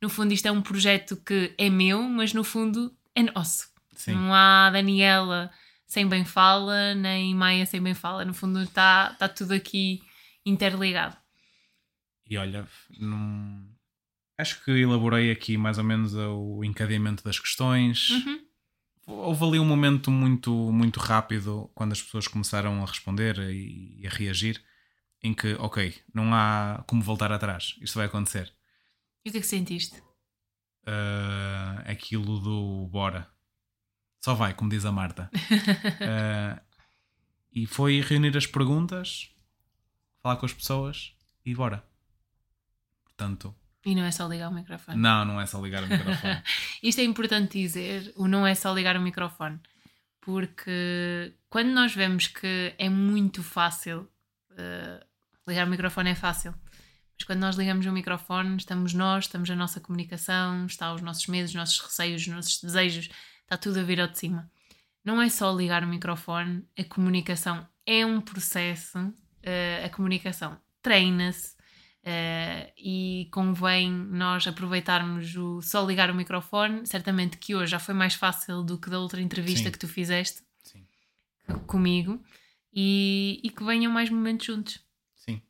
No 0.00 0.08
fundo, 0.08 0.32
isto 0.32 0.46
é 0.46 0.52
um 0.52 0.62
projeto 0.62 1.16
que 1.16 1.52
é 1.58 1.68
meu, 1.68 2.02
mas 2.02 2.32
no 2.32 2.44
fundo 2.44 2.94
é 3.16 3.22
nosso. 3.22 3.66
Sim. 3.96 4.12
Não 4.12 4.32
há 4.32 4.70
Daniela 4.70 5.50
sem 5.86 6.06
bem 6.06 6.24
fala, 6.24 6.94
nem 6.94 7.34
Maia 7.34 7.66
sem 7.66 7.82
bem 7.82 7.94
fala. 7.94 8.24
No 8.24 8.34
fundo, 8.34 8.60
está 8.62 9.14
tá 9.14 9.28
tudo 9.28 9.52
aqui 9.52 10.00
interligado. 10.44 11.16
E 12.28 12.36
olha, 12.36 12.66
não... 12.98 13.68
acho 14.38 14.62
que 14.64 14.70
elaborei 14.70 15.30
aqui 15.30 15.56
mais 15.56 15.78
ou 15.78 15.84
menos 15.84 16.14
o 16.14 16.64
encadeamento 16.64 17.22
das 17.22 17.38
questões. 17.38 18.10
Uhum. 18.10 18.44
Houve 19.06 19.44
ali 19.44 19.58
um 19.58 19.66
momento 19.66 20.10
muito, 20.10 20.50
muito 20.72 20.98
rápido 20.98 21.70
quando 21.74 21.92
as 21.92 22.02
pessoas 22.02 22.26
começaram 22.26 22.82
a 22.82 22.86
responder 22.86 23.38
e, 23.38 24.00
e 24.00 24.06
a 24.06 24.10
reagir, 24.10 24.62
em 25.22 25.34
que, 25.34 25.54
ok, 25.54 25.94
não 26.12 26.34
há 26.34 26.82
como 26.86 27.02
voltar 27.02 27.30
atrás, 27.30 27.76
isto 27.80 27.96
vai 27.96 28.06
acontecer. 28.06 28.52
E 29.24 29.28
o 29.28 29.32
que 29.32 29.38
é 29.38 29.40
que 29.40 29.46
sentiste? 29.46 30.02
uh, 30.86 31.90
aquilo 31.90 32.38
do 32.38 32.86
bora. 32.88 33.28
Só 34.22 34.34
vai, 34.34 34.54
como 34.54 34.70
diz 34.70 34.84
a 34.84 34.92
Marta. 34.92 35.30
uh, 35.34 36.60
e 37.52 37.66
foi 37.66 38.00
reunir 38.00 38.36
as 38.36 38.46
perguntas, 38.46 39.30
falar 40.24 40.36
com 40.36 40.46
as 40.46 40.54
pessoas 40.54 41.12
e 41.44 41.54
bora. 41.54 41.84
Portanto. 43.04 43.54
E 43.84 43.94
não 43.94 44.04
é 44.04 44.10
só 44.10 44.26
ligar 44.26 44.50
o 44.50 44.54
microfone. 44.54 44.98
Não, 44.98 45.22
não 45.22 45.38
é 45.38 45.44
só 45.44 45.60
ligar 45.60 45.84
o 45.84 45.86
microfone. 45.86 46.42
Isto 46.82 47.02
é 47.02 47.04
importante 47.04 47.60
dizer, 47.60 48.10
o 48.16 48.26
não 48.26 48.46
é 48.46 48.54
só 48.54 48.72
ligar 48.72 48.96
o 48.96 49.02
microfone. 49.02 49.60
Porque 50.22 51.34
quando 51.50 51.68
nós 51.68 51.94
vemos 51.94 52.26
que 52.26 52.74
é 52.78 52.88
muito 52.88 53.42
fácil, 53.42 54.08
uh, 54.52 55.06
ligar 55.46 55.66
o 55.66 55.70
microfone 55.70 56.08
é 56.08 56.14
fácil, 56.14 56.54
mas 57.14 57.26
quando 57.26 57.40
nós 57.40 57.56
ligamos 57.56 57.84
o 57.84 57.92
microfone, 57.92 58.56
estamos 58.56 58.94
nós, 58.94 59.24
estamos 59.26 59.50
a 59.50 59.54
nossa 59.54 59.78
comunicação, 59.78 60.64
está 60.64 60.94
os 60.94 61.02
nossos 61.02 61.26
medos, 61.26 61.50
os 61.50 61.56
nossos 61.56 61.78
receios, 61.80 62.22
os 62.22 62.28
nossos 62.28 62.62
desejos, 62.62 63.10
está 63.42 63.58
tudo 63.58 63.78
a 63.78 63.82
vir 63.82 64.00
ao 64.00 64.08
de 64.08 64.18
cima. 64.18 64.50
Não 65.04 65.20
é 65.20 65.28
só 65.28 65.54
ligar 65.54 65.84
o 65.84 65.86
microfone, 65.86 66.66
a 66.78 66.84
comunicação 66.84 67.68
é 67.84 68.06
um 68.06 68.22
processo, 68.22 69.12
uh, 69.44 69.86
a 69.86 69.88
comunicação 69.90 70.58
treina-se, 70.82 71.54
Uh, 72.04 72.68
e 72.76 73.28
convém 73.32 73.90
nós 73.90 74.46
aproveitarmos 74.46 75.34
o 75.36 75.62
só 75.62 75.82
ligar 75.86 76.10
o 76.10 76.14
microfone. 76.14 76.86
Certamente 76.86 77.38
que 77.38 77.54
hoje 77.54 77.70
já 77.70 77.78
foi 77.78 77.94
mais 77.94 78.12
fácil 78.12 78.62
do 78.62 78.78
que 78.78 78.90
da 78.90 78.98
outra 78.98 79.22
entrevista 79.22 79.64
Sim. 79.64 79.72
que 79.72 79.78
tu 79.78 79.88
fizeste 79.88 80.42
Sim. 80.62 80.86
comigo 81.66 82.22
e, 82.70 83.40
e, 83.42 83.48
que 83.48 83.64
venham 83.64 83.90
mais 83.90 84.10
momentos 84.10 84.44
juntos. 84.44 84.84
Sim, 85.14 85.40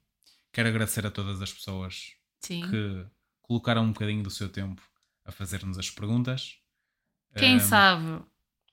quero 0.53 0.69
agradecer 0.69 1.05
a 1.05 1.11
todas 1.11 1.43
as 1.43 1.53
pessoas 1.53 2.13
Sim. 2.41 2.71
que 2.71 3.05
colocaram 3.43 3.83
um 3.83 3.93
bocadinho 3.93 4.23
do 4.23 4.31
seu 4.31 4.49
tempo 4.49 4.81
a 5.25 5.33
fazer-nos 5.33 5.77
as 5.77 5.91
perguntas. 5.91 6.57
Quem 7.37 7.57
um... 7.57 7.61
sabe, 7.61 8.23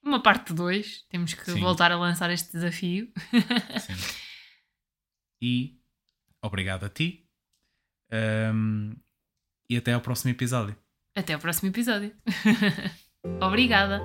uma 0.03 0.21
parte 0.21 0.53
2, 0.53 1.05
temos 1.09 1.33
que 1.33 1.45
Sim. 1.45 1.59
voltar 1.59 1.91
a 1.91 1.97
lançar 1.97 2.29
este 2.29 2.51
desafio. 2.51 3.11
Sim. 3.31 3.95
E 5.41 5.79
obrigado 6.43 6.85
a 6.85 6.89
ti 6.89 7.25
um, 8.53 8.93
e 9.69 9.77
até 9.77 9.93
ao 9.93 10.01
próximo 10.01 10.31
episódio. 10.31 10.75
Até 11.15 11.33
ao 11.33 11.39
próximo 11.39 11.69
episódio. 11.69 12.13
Obrigada. 13.41 14.01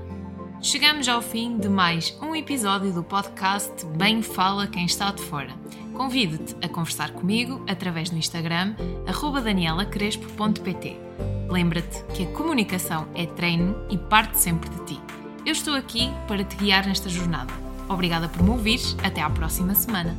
Chegamos 0.62 1.06
ao 1.08 1.20
fim 1.20 1.58
de 1.58 1.68
mais 1.68 2.16
um 2.20 2.34
episódio 2.34 2.92
do 2.92 3.04
podcast 3.04 3.84
Bem 3.98 4.22
Fala 4.22 4.66
Quem 4.66 4.86
Está 4.86 5.12
de 5.12 5.22
Fora. 5.22 5.52
Convido-te 5.94 6.54
a 6.64 6.68
conversar 6.68 7.12
comigo 7.12 7.64
através 7.68 8.10
do 8.10 8.16
Instagram 8.16 8.74
danielacrespo.pt. 9.44 10.96
Lembra-te 11.48 12.04
que 12.14 12.24
a 12.24 12.32
comunicação 12.32 13.08
é 13.14 13.26
treino 13.26 13.86
e 13.90 13.98
parte 13.98 14.38
sempre 14.38 14.68
de 14.70 14.84
ti. 14.84 15.00
Eu 15.44 15.52
estou 15.52 15.74
aqui 15.74 16.08
para 16.26 16.44
te 16.44 16.56
guiar 16.56 16.86
nesta 16.86 17.08
jornada. 17.08 17.52
Obrigada 17.88 18.28
por 18.28 18.42
me 18.42 18.50
ouvires. 18.50 18.96
Até 19.04 19.20
à 19.20 19.30
próxima 19.30 19.74
semana. 19.74 20.16